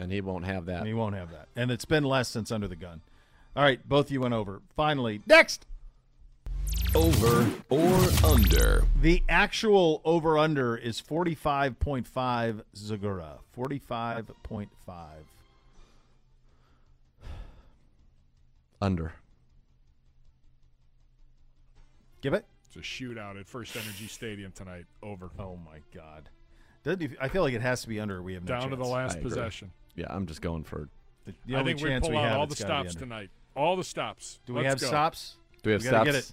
and 0.00 0.10
he 0.10 0.20
won't 0.20 0.44
have 0.44 0.66
that. 0.66 0.78
And 0.78 0.88
he 0.88 0.92
won't 0.94 1.14
have 1.14 1.30
that. 1.30 1.46
And 1.54 1.70
it's 1.70 1.84
been 1.84 2.02
less 2.02 2.28
since 2.28 2.50
under 2.50 2.66
the 2.66 2.74
gun. 2.74 3.00
All 3.56 3.62
right, 3.62 3.86
both 3.88 4.06
of 4.06 4.12
you 4.12 4.20
went 4.20 4.34
over. 4.34 4.62
Finally, 4.76 5.22
next. 5.26 5.66
Over 6.94 7.48
or 7.68 8.08
under. 8.24 8.84
The 9.00 9.22
actual 9.28 10.00
over 10.04 10.38
under 10.38 10.76
is 10.76 11.00
45.5 11.00 12.62
Zegura. 12.76 13.38
45.5. 13.56 14.66
Under. 18.80 19.12
Give 22.22 22.34
it. 22.34 22.44
It's 22.66 22.76
a 22.76 22.80
shootout 22.80 23.38
at 23.38 23.46
First 23.48 23.76
Energy 23.76 24.06
Stadium 24.06 24.52
tonight. 24.52 24.86
Over. 25.02 25.30
Oh 25.38 25.56
my 25.56 25.78
God. 25.94 26.28
Doesn't 26.84 27.00
he- 27.00 27.16
I 27.20 27.28
feel 27.28 27.42
like 27.42 27.54
it 27.54 27.62
has 27.62 27.82
to 27.82 27.88
be 27.88 28.00
under. 28.00 28.22
We 28.22 28.34
have 28.34 28.44
no 28.44 28.58
Down 28.58 28.70
to 28.70 28.76
the 28.76 28.84
last 28.84 29.20
possession. 29.20 29.72
Yeah, 29.96 30.06
I'm 30.08 30.26
just 30.26 30.40
going 30.40 30.64
for. 30.64 30.88
The, 31.26 31.34
the 31.46 31.56
I 31.56 31.60
only 31.60 31.72
think 31.74 31.82
we 31.84 31.88
chance 31.90 32.02
pull 32.02 32.10
we 32.12 32.16
out 32.16 32.24
have, 32.28 32.38
all 32.38 32.46
the 32.46 32.52
it's 32.52 32.62
gotta 32.62 32.84
be 32.84 32.88
stops 32.90 33.00
tonight. 33.00 33.30
All 33.56 33.76
the 33.76 33.84
stops. 33.84 34.38
Do 34.46 34.54
we 34.54 34.62
Let's 34.62 34.74
have 34.74 34.80
go. 34.80 34.86
stops? 34.86 35.36
Do 35.62 35.70
we 35.70 35.72
have 35.72 35.82
We 35.82 35.88
stops? 35.88 36.04
get 36.06 36.14
it. 36.14 36.32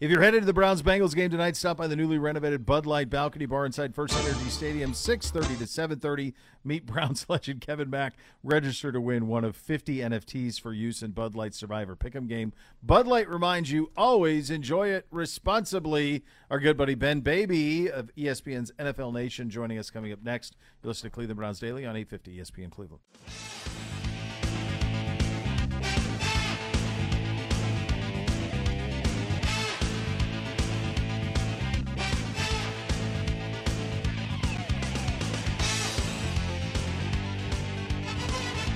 If 0.00 0.10
you're 0.10 0.20
headed 0.20 0.40
to 0.40 0.46
the 0.46 0.52
Browns 0.52 0.82
Bengals 0.82 1.14
game 1.14 1.30
tonight, 1.30 1.54
stop 1.54 1.76
by 1.76 1.86
the 1.86 1.94
newly 1.94 2.18
renovated 2.18 2.66
Bud 2.66 2.86
Light 2.86 3.08
Balcony 3.08 3.46
Bar 3.46 3.64
inside 3.66 3.94
First 3.94 4.16
Energy 4.16 4.50
Stadium, 4.50 4.94
6:30 4.94 5.58
to 5.58 5.64
7:30. 5.64 6.34
Meet 6.64 6.86
Browns 6.86 7.24
legend 7.28 7.60
Kevin 7.60 7.88
Mack. 7.88 8.14
Register 8.42 8.90
to 8.90 9.00
win 9.00 9.28
one 9.28 9.44
of 9.44 9.54
50 9.54 9.98
NFTs 9.98 10.60
for 10.60 10.72
use 10.72 11.04
in 11.04 11.12
Bud 11.12 11.36
Light 11.36 11.54
Survivor 11.54 11.94
Pick'em 11.94 12.26
game. 12.28 12.52
Bud 12.82 13.06
Light 13.06 13.28
reminds 13.28 13.70
you 13.70 13.92
always 13.96 14.50
enjoy 14.50 14.88
it 14.88 15.06
responsibly. 15.12 16.24
Our 16.50 16.58
good 16.58 16.76
buddy 16.76 16.96
Ben 16.96 17.20
Baby 17.20 17.88
of 17.88 18.10
ESPN's 18.16 18.72
NFL 18.80 19.12
Nation 19.14 19.50
joining 19.50 19.78
us 19.78 19.88
coming 19.88 20.12
up 20.12 20.24
next. 20.24 20.56
You 20.82 20.88
listen 20.88 21.10
to 21.10 21.14
Cleveland 21.14 21.36
Browns 21.38 21.60
Daily 21.60 21.86
on 21.86 21.94
850 21.94 22.38
ESPN 22.40 22.72
Cleveland. 22.72 23.02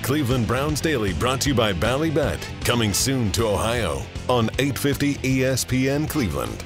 Cleveland 0.07 0.47
Browns 0.47 0.79
Daily 0.79 1.11
brought 1.11 1.41
to 1.41 1.49
you 1.49 1.55
by 1.55 1.73
Ballybet. 1.73 2.39
Coming 2.63 2.93
soon 2.93 3.29
to 3.33 3.45
Ohio 3.45 4.01
on 4.29 4.45
850 4.57 5.15
ESPN 5.15 6.09
Cleveland. 6.09 6.63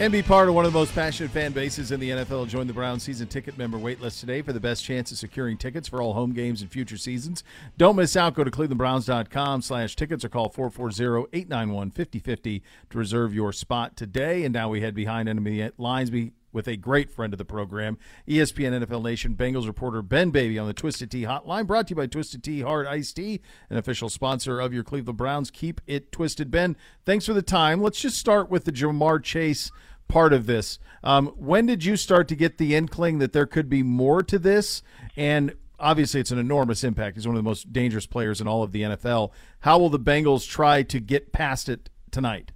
And 0.00 0.12
be 0.12 0.20
part 0.20 0.48
of 0.48 0.56
one 0.56 0.64
of 0.64 0.72
the 0.72 0.78
most 0.80 0.92
passionate 0.92 1.30
fan 1.30 1.52
bases 1.52 1.92
in 1.92 2.00
the 2.00 2.10
NFL. 2.10 2.48
Join 2.48 2.66
the 2.66 2.72
Brown 2.72 2.98
season 2.98 3.28
ticket 3.28 3.56
member 3.56 3.78
waitlist 3.78 4.18
today 4.18 4.42
for 4.42 4.52
the 4.52 4.58
best 4.58 4.84
chance 4.84 5.12
of 5.12 5.18
securing 5.18 5.56
tickets 5.56 5.86
for 5.86 6.02
all 6.02 6.14
home 6.14 6.32
games 6.32 6.62
in 6.62 6.68
future 6.68 6.96
seasons. 6.96 7.44
Don't 7.78 7.94
miss 7.94 8.16
out. 8.16 8.34
Go 8.34 8.42
to 8.42 8.50
clevelandbrowns.com 8.50 9.62
slash 9.62 9.94
tickets 9.94 10.24
or 10.24 10.30
call 10.30 10.50
440-891-5050 10.50 12.62
to 12.90 12.98
reserve 12.98 13.32
your 13.32 13.52
spot 13.52 13.96
today. 13.96 14.42
And 14.42 14.52
now 14.52 14.68
we 14.68 14.80
head 14.80 14.96
behind 14.96 15.28
enemy 15.28 15.70
lines 15.78 16.10
be- 16.10 16.32
with 16.54 16.68
a 16.68 16.76
great 16.76 17.10
friend 17.10 17.34
of 17.34 17.38
the 17.38 17.44
program, 17.44 17.98
ESPN 18.26 18.82
NFL 18.82 19.02
Nation 19.02 19.34
Bengals 19.34 19.66
reporter 19.66 20.00
Ben 20.00 20.30
Baby 20.30 20.58
on 20.58 20.66
the 20.66 20.72
Twisted 20.72 21.10
Tea 21.10 21.22
Hotline, 21.22 21.66
brought 21.66 21.88
to 21.88 21.92
you 21.92 21.96
by 21.96 22.06
Twisted 22.06 22.42
Tea 22.42 22.60
Hard 22.60 22.86
Iced 22.86 23.16
Tea, 23.16 23.40
an 23.68 23.76
official 23.76 24.08
sponsor 24.08 24.60
of 24.60 24.72
your 24.72 24.84
Cleveland 24.84 25.18
Browns. 25.18 25.50
Keep 25.50 25.80
it 25.86 26.12
twisted, 26.12 26.50
Ben. 26.50 26.76
Thanks 27.04 27.26
for 27.26 27.34
the 27.34 27.42
time. 27.42 27.82
Let's 27.82 28.00
just 28.00 28.16
start 28.16 28.48
with 28.48 28.64
the 28.64 28.72
Ja'Marr 28.72 29.22
Chase 29.22 29.70
part 30.08 30.32
of 30.32 30.46
this. 30.46 30.78
Um, 31.02 31.28
when 31.36 31.66
did 31.66 31.84
you 31.84 31.96
start 31.96 32.28
to 32.28 32.36
get 32.36 32.58
the 32.58 32.74
inkling 32.74 33.18
that 33.18 33.32
there 33.32 33.46
could 33.46 33.68
be 33.68 33.82
more 33.82 34.22
to 34.22 34.38
this? 34.38 34.82
And 35.16 35.54
obviously, 35.78 36.20
it's 36.20 36.30
an 36.30 36.38
enormous 36.38 36.84
impact. 36.84 37.16
He's 37.16 37.26
one 37.26 37.36
of 37.36 37.42
the 37.42 37.48
most 37.48 37.72
dangerous 37.72 38.06
players 38.06 38.40
in 38.40 38.46
all 38.46 38.62
of 38.62 38.72
the 38.72 38.82
NFL. 38.82 39.32
How 39.60 39.78
will 39.78 39.90
the 39.90 39.98
Bengals 39.98 40.48
try 40.48 40.82
to 40.84 41.00
get 41.00 41.32
past 41.32 41.68
it 41.68 41.90
tonight? 42.10 42.52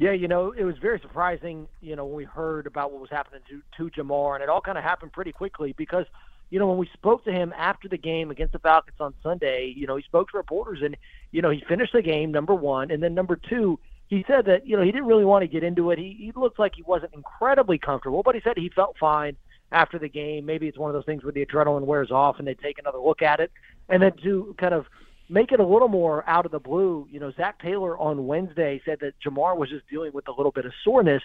Yeah, 0.00 0.12
you 0.12 0.28
know, 0.28 0.54
it 0.56 0.64
was 0.64 0.76
very 0.78 0.98
surprising, 0.98 1.68
you 1.82 1.94
know, 1.94 2.06
when 2.06 2.16
we 2.16 2.24
heard 2.24 2.66
about 2.66 2.90
what 2.90 3.02
was 3.02 3.10
happening 3.10 3.42
to, 3.50 3.90
to 3.90 4.02
Ja'Marr, 4.02 4.34
and 4.34 4.42
it 4.42 4.48
all 4.48 4.62
kind 4.62 4.78
of 4.78 4.82
happened 4.82 5.12
pretty 5.12 5.30
quickly 5.30 5.74
because, 5.76 6.06
you 6.48 6.58
know, 6.58 6.66
when 6.66 6.78
we 6.78 6.88
spoke 6.94 7.22
to 7.26 7.30
him 7.30 7.52
after 7.54 7.86
the 7.86 7.98
game 7.98 8.30
against 8.30 8.54
the 8.54 8.60
Falcons 8.60 8.96
on 8.98 9.12
Sunday, 9.22 9.74
you 9.76 9.86
know, 9.86 9.96
he 9.96 10.02
spoke 10.04 10.30
to 10.30 10.38
reporters 10.38 10.78
and, 10.82 10.96
you 11.32 11.42
know, 11.42 11.50
he 11.50 11.62
finished 11.68 11.92
the 11.92 12.00
game, 12.00 12.32
number 12.32 12.54
one, 12.54 12.90
and 12.90 13.02
then 13.02 13.12
number 13.12 13.36
two, 13.36 13.78
he 14.08 14.24
said 14.26 14.46
that, 14.46 14.66
you 14.66 14.74
know, 14.74 14.82
he 14.82 14.90
didn't 14.90 15.06
really 15.06 15.26
want 15.26 15.42
to 15.42 15.48
get 15.48 15.62
into 15.62 15.90
it. 15.90 15.98
He, 15.98 16.16
he 16.18 16.32
looked 16.34 16.58
like 16.58 16.72
he 16.74 16.82
wasn't 16.82 17.12
incredibly 17.12 17.76
comfortable, 17.76 18.22
but 18.22 18.34
he 18.34 18.40
said 18.40 18.54
he 18.56 18.70
felt 18.70 18.96
fine 18.98 19.36
after 19.70 19.98
the 19.98 20.08
game. 20.08 20.46
Maybe 20.46 20.66
it's 20.66 20.78
one 20.78 20.88
of 20.88 20.94
those 20.94 21.04
things 21.04 21.24
where 21.24 21.32
the 21.32 21.44
adrenaline 21.44 21.84
wears 21.84 22.10
off 22.10 22.38
and 22.38 22.48
they 22.48 22.54
take 22.54 22.78
another 22.78 22.98
look 23.00 23.20
at 23.20 23.40
it. 23.40 23.52
And 23.90 24.02
then 24.02 24.12
to 24.22 24.56
kind 24.58 24.72
of 24.72 24.86
make 25.30 25.52
it 25.52 25.60
a 25.60 25.64
little 25.64 25.88
more 25.88 26.28
out 26.28 26.44
of 26.44 26.52
the 26.52 26.58
blue, 26.58 27.06
you 27.10 27.20
know, 27.20 27.30
Zac 27.36 27.62
Taylor 27.62 27.96
on 27.96 28.26
Wednesday 28.26 28.82
said 28.84 28.98
that 29.00 29.14
Ja'Marr 29.24 29.56
was 29.56 29.70
just 29.70 29.88
dealing 29.88 30.12
with 30.12 30.26
a 30.28 30.32
little 30.32 30.50
bit 30.50 30.66
of 30.66 30.72
soreness 30.84 31.22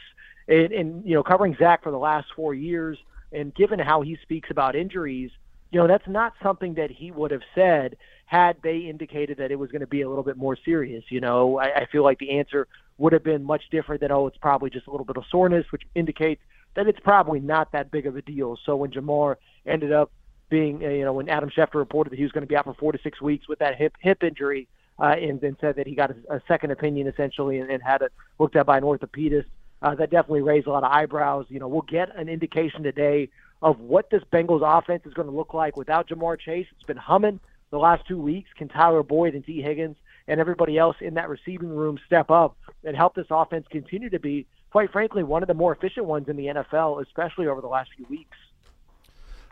and, 0.48 0.72
and 0.72 1.04
you 1.04 1.16
know, 1.16 1.24
covering 1.24 1.56
Zac 1.58 1.82
for 1.84 1.92
the 1.92 1.98
last 1.98 2.28
four 2.36 2.54
years 2.54 2.98
And 3.32 3.54
given 3.54 3.80
how 3.80 4.02
he 4.02 4.18
speaks 4.22 4.50
about 4.50 4.76
injuries, 4.76 5.32
you 5.72 5.80
know, 5.80 5.88
that's 5.88 6.08
not 6.08 6.34
something 6.42 6.76
that 6.76 6.90
he 6.90 7.12
would 7.12 7.32
have 7.32 7.42
said 7.54 7.98
had 8.26 8.58
they 8.64 8.78
indicated 8.78 9.38
that 9.38 9.52
it 9.52 9.60
was 9.60 9.70
going 9.72 9.82
to 9.82 9.88
be 9.88 10.02
a 10.02 10.10
little 10.10 10.24
bit 10.24 10.38
more 10.38 10.58
serious. 10.64 11.04
You 11.10 11.22
know, 11.22 11.60
I, 11.60 11.82
I 11.82 11.86
feel 11.92 12.04
like 12.04 12.18
the 12.20 12.40
answer 12.40 12.68
would 12.98 13.14
have 13.14 13.24
been 13.24 13.44
much 13.44 13.64
different 13.72 14.02
than, 14.02 14.12
oh, 14.12 14.28
it's 14.28 14.38
probably 14.38 14.70
just 14.70 14.88
a 14.88 14.92
little 14.92 15.06
bit 15.06 15.18
of 15.18 15.26
soreness, 15.30 15.66
which 15.72 15.84
indicates 15.96 16.42
that 16.76 16.88
it's 16.88 17.00
probably 17.00 17.40
not 17.40 17.72
that 17.74 17.92
big 17.92 18.06
of 18.08 18.16
a 18.16 18.22
deal. 18.22 18.58
So 18.66 18.76
when 18.76 18.92
Ja'Marr 18.92 19.36
ended 19.66 19.92
up 19.92 20.12
being, 20.50 20.84
uh, 20.84 20.90
you 20.90 21.04
know, 21.04 21.14
when 21.14 21.30
Adam 21.30 21.50
Schefter 21.50 21.76
reported 21.76 22.12
that 22.12 22.18
he 22.18 22.24
was 22.24 22.32
going 22.32 22.44
to 22.44 22.48
be 22.48 22.56
out 22.56 22.66
for 22.66 22.74
four 22.74 22.92
to 22.92 23.00
six 23.02 23.22
weeks 23.22 23.48
with 23.48 23.60
that 23.60 23.76
hip 23.76 23.96
hip 24.00 24.24
injury, 24.24 24.68
uh, 25.00 25.16
and 25.20 25.42
then 25.42 25.58
said 25.60 25.76
that 25.76 25.88
he 25.88 25.96
got 25.96 26.12
a, 26.12 26.36
a 26.36 26.42
second 26.48 26.72
opinion 26.72 27.08
essentially 27.08 27.60
and, 27.60 27.70
and 27.70 27.84
had 27.84 28.02
it 28.02 28.12
looked 28.40 28.56
at 28.56 28.66
by 28.66 28.78
an 28.78 28.84
orthopedist, 28.84 29.46
uh, 29.82 29.96
that 29.96 30.10
definitely 30.10 30.42
raised 30.42 30.68
a 30.68 30.72
lot 30.72 30.84
of 30.84 30.92
eyebrows. 30.92 31.46
You 31.50 31.60
know, 31.60 31.68
we'll 31.68 31.82
get 31.82 32.16
an 32.16 32.30
indication 32.30 32.84
today 32.84 33.30
of 33.62 33.80
what 33.80 34.10
this 34.10 34.24
Bengals 34.32 34.62
offense 34.64 35.06
is 35.06 35.14
going 35.14 35.28
to 35.28 35.36
look 35.36 35.54
like 35.54 35.76
without 35.76 36.08
Ja'Marr 36.08 36.40
Chase. 36.40 36.68
It's 36.72 36.84
been 36.84 36.98
humming 36.98 37.40
the 37.72 37.78
last 37.78 38.08
two 38.08 38.20
weeks. 38.20 38.50
Can 38.58 38.68
Tyler 38.68 39.04
Boyd 39.04 39.34
and 39.36 39.46
Tee 39.46 39.62
Higgins 39.62 39.98
and 40.28 40.40
everybody 40.40 40.78
else 40.78 40.98
in 41.02 41.16
that 41.16 41.30
receiving 41.30 41.70
room 41.70 42.00
step 42.06 42.32
up 42.32 42.58
and 42.84 42.96
help 42.96 43.16
this 43.16 43.28
offense 43.30 43.66
continue 43.70 44.10
to 44.10 44.20
be, 44.20 44.46
quite 44.72 44.92
frankly, 44.92 45.24
one 45.24 45.44
of 45.44 45.48
the 45.48 45.54
more 45.54 45.74
efficient 45.74 46.06
ones 46.06 46.28
in 46.28 46.36
the 46.36 46.48
NFL, 46.48 47.02
especially 47.06 47.48
over 47.48 47.62
the 47.62 47.68
last 47.68 47.90
few 47.96 48.06
weeks? 48.10 48.38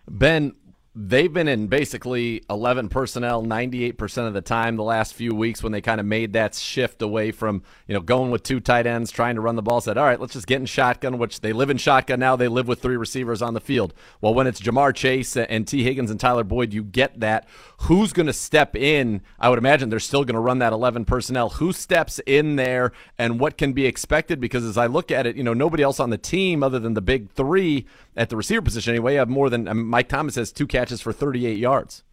Ben, 0.07 0.53
they've 0.95 1.33
been 1.33 1.47
in 1.47 1.65
basically 1.65 2.43
11 2.51 2.87
personnel 2.87 3.43
98% 3.43 4.27
of 4.27 4.33
the 4.35 4.41
time 4.41 4.75
the 4.75 4.83
last 4.83 5.15
few 5.15 5.33
weeks 5.33 5.63
when 5.63 5.71
they 5.71 5.81
kind 5.81 5.99
of 5.99 6.05
made 6.05 6.33
that 6.33 6.53
shift 6.53 7.01
away 7.01 7.31
from 7.31 7.63
you 7.87 7.95
know 7.95 7.99
going 7.99 8.29
with 8.29 8.43
two 8.43 8.59
tight 8.59 8.85
ends 8.85 9.09
trying 9.09 9.33
to 9.33 9.41
run 9.41 9.55
the 9.55 9.63
ball 9.63 9.81
said 9.81 9.97
all 9.97 10.05
right 10.05 10.19
let's 10.19 10.33
just 10.33 10.45
get 10.45 10.59
in 10.59 10.67
shotgun 10.67 11.17
which 11.17 11.41
they 11.41 11.51
live 11.51 11.71
in 11.71 11.77
shotgun 11.77 12.19
now. 12.19 12.35
They 12.35 12.47
live 12.47 12.67
with 12.67 12.79
three 12.79 12.95
receivers 12.95 13.41
on 13.41 13.55
the 13.55 13.59
field. 13.59 13.93
Well 14.21 14.35
when 14.35 14.45
it's 14.45 14.61
Ja'Marr 14.61 14.93
Chase 14.93 15.35
and 15.35 15.67
Tee 15.67 15.83
Higgins 15.83 16.11
and 16.11 16.19
Tyler 16.19 16.43
Boyd 16.43 16.73
you 16.73 16.83
get 16.83 17.19
that. 17.21 17.47
Who's 17.81 18.13
going 18.13 18.27
to 18.27 18.33
step 18.33 18.75
in? 18.75 19.21
I 19.39 19.49
would 19.49 19.57
imagine 19.57 19.89
they're 19.89 19.99
still 19.99 20.23
going 20.23 20.35
to 20.35 20.39
run 20.39 20.59
that 20.59 20.73
11 20.73 21.05
personnel. 21.05 21.49
Who 21.49 21.73
steps 21.73 22.21
in 22.27 22.55
there 22.55 22.91
and 23.17 23.39
what 23.39 23.57
can 23.57 23.73
be 23.73 23.87
expected? 23.87 24.39
Because 24.39 24.63
as 24.63 24.77
I 24.77 24.85
look 24.85 25.09
at 25.09 25.25
it 25.25 25.37
you 25.37 25.43
know 25.43 25.55
nobody 25.55 25.81
else 25.81 25.99
on 25.99 26.11
the 26.11 26.19
team 26.19 26.61
other 26.61 26.77
than 26.77 26.93
the 26.93 27.01
big 27.01 27.31
3 27.31 27.83
at 28.15 28.29
the 28.29 28.37
receiver 28.37 28.61
position 28.61 28.91
anyway 28.93 29.15
have 29.15 29.27
more 29.27 29.49
than 29.49 29.67
um, 29.67 29.87
Mike 29.87 30.07
Thomas 30.07 30.35
has 30.35 30.51
two 30.51 30.67
catches 30.67 30.82
for 30.91 31.13
38 31.13 31.57
yards. 31.57 32.03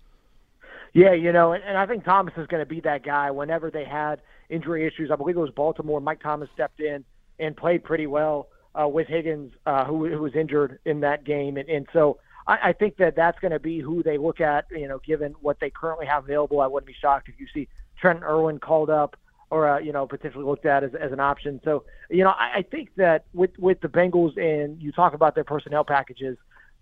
Yeah, 0.93 1.13
you 1.13 1.33
know, 1.33 1.53
and, 1.53 1.63
and 1.63 1.77
I 1.77 1.87
think 1.87 2.05
Thomas 2.05 2.35
is 2.37 2.47
going 2.49 2.63
to 2.63 2.69
be 2.69 2.81
that 2.81 3.05
guy 3.05 3.31
whenever 3.31 3.71
they 3.71 3.85
had 3.85 4.21
injury 4.49 4.87
issues. 4.87 5.11
I 5.11 5.17
believe 5.17 5.37
it 5.37 5.41
was 5.41 5.51
Baltimore. 5.51 6.01
Mike 6.01 6.21
Thomas 6.21 6.49
stepped 6.53 6.81
in 6.81 7.05
and 7.39 7.57
played 7.57 7.85
pretty 7.85 8.07
well 8.07 8.49
uh, 8.79 8.89
with 8.89 9.07
Higgins, 9.07 9.53
uh, 9.67 9.85
who, 9.85 10.09
who 10.09 10.21
was 10.21 10.35
injured 10.35 10.79
in 10.85 11.01
that 11.01 11.25
game, 11.25 11.57
and, 11.57 11.69
and 11.69 11.87
so 11.93 12.19
I, 12.47 12.71
I 12.71 12.73
think 12.73 12.97
that 12.97 13.17
that's 13.17 13.39
going 13.39 13.53
to 13.53 13.59
be 13.59 13.81
who 13.81 14.03
they 14.03 14.19
look 14.19 14.41
at. 14.41 14.67
You 14.71 14.89
know, 14.89 14.99
given 14.99 15.35
what 15.41 15.61
they 15.61 15.71
currently 15.71 16.07
have 16.07 16.25
available, 16.25 16.61
I 16.61 16.67
wouldn't 16.67 16.87
be 16.87 16.97
shocked 17.01 17.29
if 17.29 17.39
you 17.39 17.47
see 17.53 17.69
Trent 18.01 18.23
Irwin 18.23 18.59
called 18.59 18.91
up 18.91 19.17
or 19.51 19.69
uh, 19.69 19.79
you 19.79 19.93
know 19.93 20.07
potentially 20.07 20.45
looked 20.45 20.67
at 20.67 20.85
as, 20.85 20.95
as 20.95 21.13
an 21.13 21.21
option. 21.21 21.61
So 21.65 21.85
you 22.09 22.25
know, 22.25 22.31
I, 22.31 22.59
I 22.59 22.63
think 22.63 22.91
that 22.97 23.25
with 23.35 23.59
with 23.59 23.81
the 23.81 23.89
Bengals 23.89 24.37
and 24.37 24.81
you 24.81 24.93
talk 24.93 25.15
about 25.15 25.35
their 25.35 25.45
personnel 25.45 25.85
packages, 25.85 26.37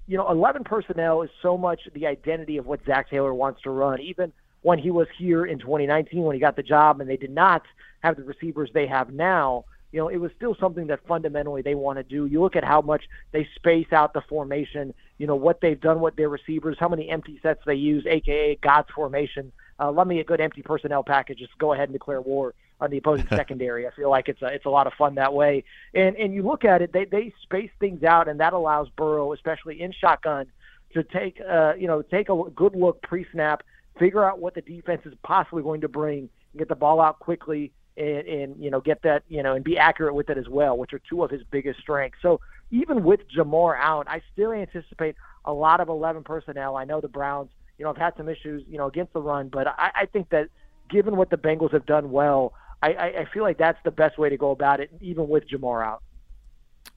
you 0.08 0.16
know, 0.16 0.28
11 0.30 0.64
personnel 0.64 1.22
is 1.22 1.30
so 1.42 1.56
much 1.56 1.82
the 1.92 2.06
identity 2.06 2.56
of 2.56 2.66
what 2.66 2.80
Zac 2.86 3.10
Taylor 3.10 3.34
wants 3.34 3.62
to 3.62 3.70
run. 3.70 4.00
Even 4.00 4.32
when 4.62 4.78
he 4.78 4.90
was 4.90 5.06
here 5.16 5.44
in 5.44 5.58
2019, 5.58 6.22
when 6.22 6.34
he 6.34 6.40
got 6.40 6.56
the 6.56 6.62
job, 6.62 7.00
and 7.00 7.08
they 7.08 7.18
did 7.18 7.30
not 7.30 7.62
have 8.02 8.16
the 8.16 8.24
receivers 8.24 8.70
they 8.72 8.86
have 8.86 9.12
now, 9.12 9.66
you 9.92 10.00
know, 10.00 10.08
it 10.08 10.16
was 10.16 10.30
still 10.36 10.56
something 10.58 10.86
that 10.88 11.06
fundamentally 11.06 11.62
they 11.62 11.74
want 11.74 11.98
to 11.98 12.02
do. 12.02 12.26
You 12.26 12.40
look 12.40 12.56
at 12.56 12.64
how 12.64 12.80
much 12.80 13.04
they 13.32 13.48
space 13.54 13.92
out 13.92 14.14
the 14.14 14.22
formation, 14.22 14.92
you 15.18 15.26
know, 15.26 15.36
what 15.36 15.60
they've 15.60 15.80
done 15.80 16.00
with 16.00 16.16
their 16.16 16.28
receivers, 16.28 16.76
how 16.80 16.88
many 16.88 17.08
empty 17.08 17.38
sets 17.42 17.60
they 17.66 17.74
use, 17.74 18.04
aka 18.06 18.56
God's 18.56 18.88
formation. 18.94 19.52
Uh, 19.78 19.92
love 19.92 20.06
me 20.06 20.20
a 20.20 20.24
good 20.24 20.40
empty 20.40 20.62
personnel 20.62 21.02
package. 21.02 21.38
Just 21.38 21.56
go 21.58 21.72
ahead 21.72 21.88
and 21.88 21.92
declare 21.92 22.20
war 22.20 22.54
on 22.80 22.90
the 22.90 22.98
opposing 22.98 23.26
secondary. 23.30 23.86
I 23.86 23.90
feel 23.90 24.10
like 24.10 24.28
it's 24.28 24.42
a 24.42 24.46
it's 24.46 24.64
a 24.64 24.70
lot 24.70 24.86
of 24.86 24.92
fun 24.94 25.16
that 25.16 25.34
way. 25.34 25.64
And 25.94 26.16
and 26.16 26.34
you 26.34 26.42
look 26.42 26.64
at 26.64 26.82
it, 26.82 26.92
they 26.92 27.04
they 27.04 27.32
space 27.42 27.70
things 27.80 28.02
out, 28.02 28.28
and 28.28 28.40
that 28.40 28.52
allows 28.52 28.88
Burrow, 28.96 29.32
especially 29.32 29.80
in 29.80 29.92
shotgun, 29.92 30.46
to 30.94 31.02
take 31.02 31.40
uh 31.40 31.74
you 31.74 31.86
know 31.86 32.02
take 32.02 32.28
a 32.28 32.42
good 32.54 32.74
look 32.74 33.02
pre 33.02 33.26
snap, 33.32 33.62
figure 33.98 34.24
out 34.24 34.38
what 34.38 34.54
the 34.54 34.62
defense 34.62 35.02
is 35.04 35.14
possibly 35.22 35.62
going 35.62 35.80
to 35.82 35.88
bring, 35.88 36.28
and 36.52 36.58
get 36.58 36.68
the 36.68 36.76
ball 36.76 37.00
out 37.00 37.18
quickly. 37.18 37.72
And, 37.96 38.28
and 38.28 38.62
you 38.62 38.70
know 38.70 38.80
get 38.80 39.02
that 39.02 39.24
you 39.28 39.42
know 39.42 39.54
and 39.54 39.64
be 39.64 39.76
accurate 39.76 40.14
with 40.14 40.30
it 40.30 40.38
as 40.38 40.48
well, 40.48 40.78
which 40.78 40.92
are 40.92 41.00
two 41.00 41.24
of 41.24 41.32
his 41.32 41.42
biggest 41.50 41.80
strengths. 41.80 42.18
So 42.22 42.40
even 42.70 43.02
with 43.02 43.20
Ja'Marr 43.36 43.76
out, 43.76 44.06
I 44.08 44.22
still 44.32 44.52
anticipate 44.52 45.16
a 45.44 45.52
lot 45.52 45.80
of 45.80 45.88
11 45.88 46.22
personnel. 46.24 46.76
I 46.76 46.84
know 46.84 47.00
the 47.00 47.08
Browns, 47.08 47.50
you 47.78 47.84
know, 47.84 47.90
have 47.90 47.96
had 47.96 48.16
some 48.16 48.28
issues, 48.28 48.62
you 48.68 48.76
know, 48.76 48.86
against 48.86 49.14
the 49.14 49.22
run, 49.22 49.48
but 49.48 49.66
I, 49.66 49.90
I 49.94 50.06
think 50.06 50.28
that 50.30 50.48
given 50.88 51.16
what 51.16 51.30
the 51.30 51.36
Bengals 51.36 51.72
have 51.72 51.86
done 51.86 52.10
well, 52.10 52.52
I, 52.82 52.90
I, 52.90 53.26
feel 53.32 53.42
like 53.42 53.58
that's 53.58 53.78
the 53.84 53.90
best 53.90 54.18
way 54.18 54.28
to 54.28 54.36
go 54.36 54.50
about 54.50 54.80
it, 54.80 54.90
even 55.00 55.28
with 55.28 55.48
Ja'Marr 55.48 55.84
out. 55.84 56.02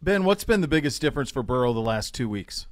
Ben, 0.01 0.23
what's 0.23 0.43
been 0.43 0.61
the 0.61 0.67
biggest 0.67 1.01
difference 1.01 1.31
for 1.31 1.41
Burrow 1.43 1.73
the 1.73 1.79
last 1.79 2.13
two 2.13 2.29
weeks? 2.29 2.67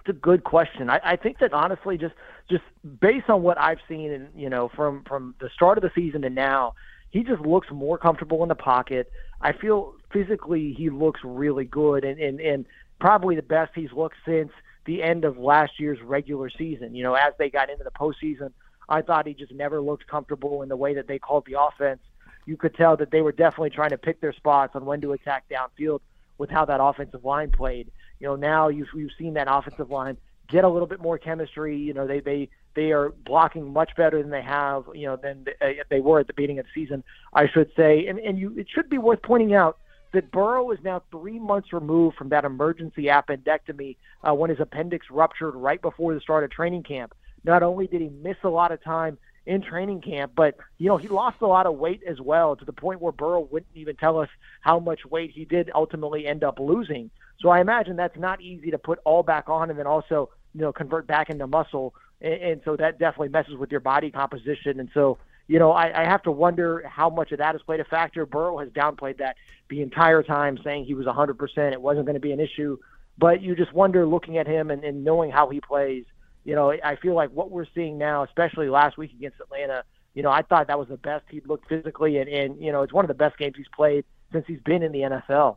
It's 0.00 0.08
a 0.08 0.12
good 0.12 0.42
question. 0.42 0.90
I, 0.90 1.00
I 1.04 1.16
think 1.16 1.38
that 1.38 1.52
honestly, 1.52 1.96
just 1.98 2.14
just 2.50 2.64
based 3.00 3.30
on 3.30 3.42
what 3.42 3.58
I've 3.60 3.78
seen, 3.88 4.10
and 4.10 4.28
you 4.34 4.50
know, 4.50 4.70
from 4.74 5.04
from 5.04 5.34
the 5.38 5.48
start 5.54 5.78
of 5.78 5.82
the 5.82 5.90
season 5.94 6.22
to 6.22 6.30
now, 6.30 6.74
he 7.10 7.22
just 7.22 7.40
looks 7.42 7.68
more 7.70 7.98
comfortable 7.98 8.42
in 8.42 8.48
the 8.48 8.54
pocket. 8.54 9.10
I 9.40 9.52
feel 9.52 9.94
physically 10.12 10.74
he 10.76 10.90
looks 10.90 11.20
really 11.22 11.64
good, 11.64 12.04
and 12.04 12.18
and 12.18 12.40
and 12.40 12.66
probably 13.00 13.36
the 13.36 13.42
best 13.42 13.72
he's 13.74 13.92
looked 13.92 14.16
since 14.24 14.50
the 14.86 15.02
end 15.02 15.24
of 15.24 15.38
last 15.38 15.78
year's 15.78 16.00
regular 16.02 16.50
season. 16.50 16.94
You 16.94 17.04
know, 17.04 17.14
as 17.14 17.34
they 17.38 17.48
got 17.48 17.70
into 17.70 17.84
the 17.84 17.90
postseason, 17.90 18.52
I 18.92 19.00
thought 19.00 19.26
he 19.26 19.32
just 19.32 19.52
never 19.52 19.80
looked 19.80 20.06
comfortable 20.06 20.60
in 20.60 20.68
the 20.68 20.76
way 20.76 20.94
that 20.94 21.08
they 21.08 21.18
called 21.18 21.46
the 21.46 21.58
offense. 21.58 22.00
You 22.44 22.58
could 22.58 22.74
tell 22.74 22.94
that 22.98 23.10
they 23.10 23.22
were 23.22 23.32
definitely 23.32 23.70
trying 23.70 23.90
to 23.90 23.98
pick 23.98 24.20
their 24.20 24.34
spots 24.34 24.76
on 24.76 24.84
when 24.84 25.00
to 25.00 25.12
attack 25.12 25.44
downfield 25.50 26.00
with 26.36 26.50
how 26.50 26.66
that 26.66 26.78
offensive 26.82 27.24
line 27.24 27.50
played. 27.50 27.90
You 28.20 28.26
know, 28.26 28.36
now 28.36 28.68
you've, 28.68 28.88
you've 28.94 29.12
seen 29.18 29.34
that 29.34 29.48
offensive 29.50 29.90
line 29.90 30.18
get 30.48 30.64
a 30.64 30.68
little 30.68 30.86
bit 30.86 31.00
more 31.00 31.16
chemistry. 31.16 31.78
You 31.78 31.94
know, 31.94 32.06
they 32.06 32.20
they 32.20 32.50
they 32.74 32.92
are 32.92 33.10
blocking 33.24 33.72
much 33.72 33.92
better 33.96 34.20
than 34.20 34.30
they 34.30 34.42
have. 34.42 34.84
You 34.94 35.06
know, 35.06 35.16
than 35.16 35.44
they, 35.44 35.80
uh, 35.80 35.84
they 35.88 36.00
were 36.00 36.20
at 36.20 36.26
the 36.26 36.34
beginning 36.34 36.58
of 36.58 36.66
the 36.66 36.82
season, 36.82 37.02
I 37.32 37.48
should 37.48 37.70
say. 37.74 38.06
And 38.06 38.18
and 38.18 38.38
you, 38.38 38.54
it 38.58 38.66
should 38.68 38.90
be 38.90 38.98
worth 38.98 39.22
pointing 39.22 39.54
out 39.54 39.78
that 40.12 40.30
Burrow 40.30 40.70
is 40.70 40.78
now 40.84 41.02
three 41.10 41.38
months 41.38 41.72
removed 41.72 42.16
from 42.16 42.28
that 42.28 42.44
emergency 42.44 43.04
appendectomy 43.04 43.96
uh, 44.22 44.34
when 44.34 44.50
his 44.50 44.60
appendix 44.60 45.06
ruptured 45.10 45.54
right 45.54 45.80
before 45.80 46.12
the 46.12 46.20
start 46.20 46.44
of 46.44 46.50
training 46.50 46.82
camp. 46.82 47.14
Not 47.44 47.62
only 47.62 47.86
did 47.86 48.00
he 48.00 48.08
miss 48.08 48.36
a 48.44 48.48
lot 48.48 48.72
of 48.72 48.82
time 48.82 49.18
in 49.44 49.60
training 49.60 50.00
camp, 50.00 50.32
but 50.36 50.56
you 50.78 50.88
know 50.88 50.96
he 50.96 51.08
lost 51.08 51.40
a 51.40 51.46
lot 51.46 51.66
of 51.66 51.76
weight 51.76 52.02
as 52.06 52.20
well 52.20 52.54
to 52.54 52.64
the 52.64 52.72
point 52.72 53.00
where 53.00 53.12
Burrow 53.12 53.40
wouldn't 53.50 53.72
even 53.74 53.96
tell 53.96 54.18
us 54.18 54.28
how 54.60 54.78
much 54.78 55.04
weight 55.04 55.32
he 55.32 55.44
did 55.44 55.70
ultimately 55.74 56.26
end 56.26 56.44
up 56.44 56.60
losing. 56.60 57.10
So 57.40 57.48
I 57.48 57.60
imagine 57.60 57.96
that's 57.96 58.18
not 58.18 58.40
easy 58.40 58.70
to 58.70 58.78
put 58.78 59.00
all 59.04 59.22
back 59.22 59.48
on 59.48 59.70
and 59.70 59.78
then 59.78 59.86
also 59.86 60.30
you 60.54 60.60
know 60.60 60.72
convert 60.72 61.06
back 61.06 61.28
into 61.28 61.46
muscle, 61.46 61.94
and, 62.20 62.34
and 62.34 62.60
so 62.64 62.76
that 62.76 62.98
definitely 62.98 63.30
messes 63.30 63.56
with 63.56 63.70
your 63.70 63.80
body 63.80 64.10
composition. 64.10 64.78
And 64.78 64.88
so 64.94 65.18
you 65.48 65.58
know 65.58 65.72
I, 65.72 66.02
I 66.02 66.04
have 66.04 66.22
to 66.22 66.30
wonder 66.30 66.84
how 66.86 67.10
much 67.10 67.32
of 67.32 67.38
that 67.38 67.54
has 67.54 67.62
played 67.62 67.80
a 67.80 67.84
factor. 67.84 68.24
Burrow 68.24 68.58
has 68.58 68.68
downplayed 68.68 69.18
that 69.18 69.36
the 69.68 69.82
entire 69.82 70.22
time, 70.22 70.58
saying 70.62 70.84
he 70.84 70.94
was 70.94 71.06
100%, 71.06 71.72
it 71.72 71.80
wasn't 71.80 72.06
going 72.06 72.14
to 72.14 72.20
be 72.20 72.32
an 72.32 72.40
issue. 72.40 72.78
But 73.18 73.42
you 73.42 73.56
just 73.56 73.72
wonder 73.72 74.06
looking 74.06 74.38
at 74.38 74.46
him 74.46 74.70
and, 74.70 74.84
and 74.84 75.02
knowing 75.02 75.30
how 75.30 75.48
he 75.48 75.60
plays 75.60 76.04
you 76.44 76.54
know, 76.54 76.72
I 76.72 76.96
feel 76.96 77.14
like 77.14 77.30
what 77.30 77.50
we're 77.50 77.66
seeing 77.74 77.98
now, 77.98 78.24
especially 78.24 78.68
last 78.68 78.98
week 78.98 79.12
against 79.12 79.40
Atlanta, 79.40 79.84
you 80.14 80.22
know, 80.22 80.30
I 80.30 80.42
thought 80.42 80.66
that 80.66 80.78
was 80.78 80.88
the 80.88 80.96
best 80.96 81.24
he'd 81.30 81.46
looked 81.46 81.68
physically, 81.68 82.18
and, 82.18 82.28
and 82.28 82.60
you 82.60 82.72
know, 82.72 82.82
it's 82.82 82.92
one 82.92 83.04
of 83.04 83.08
the 83.08 83.14
best 83.14 83.38
games 83.38 83.54
he's 83.56 83.66
played 83.74 84.04
since 84.32 84.44
he's 84.46 84.60
been 84.60 84.82
in 84.82 84.92
the 84.92 85.00
NFL. 85.00 85.56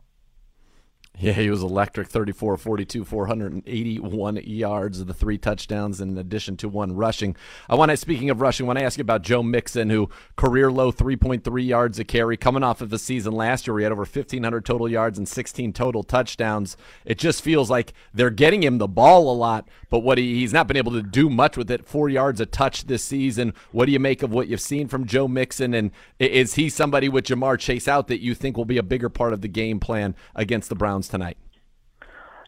Yeah, 1.18 1.32
he 1.32 1.48
was 1.48 1.62
electric 1.62 2.08
34 2.08 2.58
42, 2.58 3.04
481 3.04 4.36
yards 4.44 5.00
of 5.00 5.06
the 5.06 5.14
three 5.14 5.38
touchdowns 5.38 5.98
in 5.98 6.18
addition 6.18 6.58
to 6.58 6.68
one 6.68 6.94
rushing. 6.94 7.36
I 7.70 7.74
want 7.74 7.90
to, 7.90 7.96
speaking 7.96 8.28
of 8.28 8.42
rushing, 8.42 8.66
I 8.66 8.68
want 8.68 8.78
to 8.80 8.84
ask 8.84 8.98
you 8.98 9.02
about 9.02 9.22
Joe 9.22 9.42
Mixon, 9.42 9.88
who 9.88 10.10
career 10.36 10.70
low 10.70 10.92
3.3 10.92 11.66
yards 11.66 11.98
a 11.98 12.04
carry, 12.04 12.36
coming 12.36 12.62
off 12.62 12.82
of 12.82 12.90
the 12.90 12.98
season 12.98 13.32
last 13.32 13.66
year 13.66 13.72
where 13.72 13.80
he 13.80 13.84
had 13.84 13.92
over 13.92 14.02
1,500 14.02 14.62
total 14.62 14.90
yards 14.90 15.16
and 15.16 15.26
16 15.26 15.72
total 15.72 16.02
touchdowns. 16.02 16.76
It 17.06 17.18
just 17.18 17.40
feels 17.40 17.70
like 17.70 17.94
they're 18.12 18.28
getting 18.28 18.62
him 18.62 18.76
the 18.76 18.88
ball 18.88 19.32
a 19.32 19.36
lot, 19.36 19.66
but 19.90 20.00
what 20.00 20.18
he, 20.18 20.34
he's 20.40 20.52
not 20.52 20.66
been 20.66 20.76
able 20.76 20.92
to 20.92 21.02
do 21.02 21.30
much 21.30 21.56
with 21.56 21.70
it. 21.70 21.86
Four 21.86 22.08
yards 22.08 22.40
a 22.40 22.46
touch 22.46 22.86
this 22.86 23.02
season. 23.04 23.54
What 23.72 23.86
do 23.86 23.92
you 23.92 24.00
make 24.00 24.22
of 24.22 24.32
what 24.32 24.48
you've 24.48 24.60
seen 24.60 24.88
from 24.88 25.06
Joe 25.06 25.28
Mixon? 25.28 25.74
And 25.74 25.90
is 26.18 26.54
he 26.54 26.68
somebody 26.68 27.08
with 27.08 27.26
Ja'Marr 27.26 27.58
Chase 27.58 27.88
out 27.88 28.08
that 28.08 28.20
you 28.20 28.34
think 28.34 28.56
will 28.56 28.64
be 28.64 28.78
a 28.78 28.82
bigger 28.82 29.08
part 29.08 29.32
of 29.32 29.40
the 29.40 29.48
game 29.48 29.80
plan 29.80 30.14
against 30.34 30.68
the 30.68 30.74
Browns 30.74 31.08
tonight? 31.08 31.36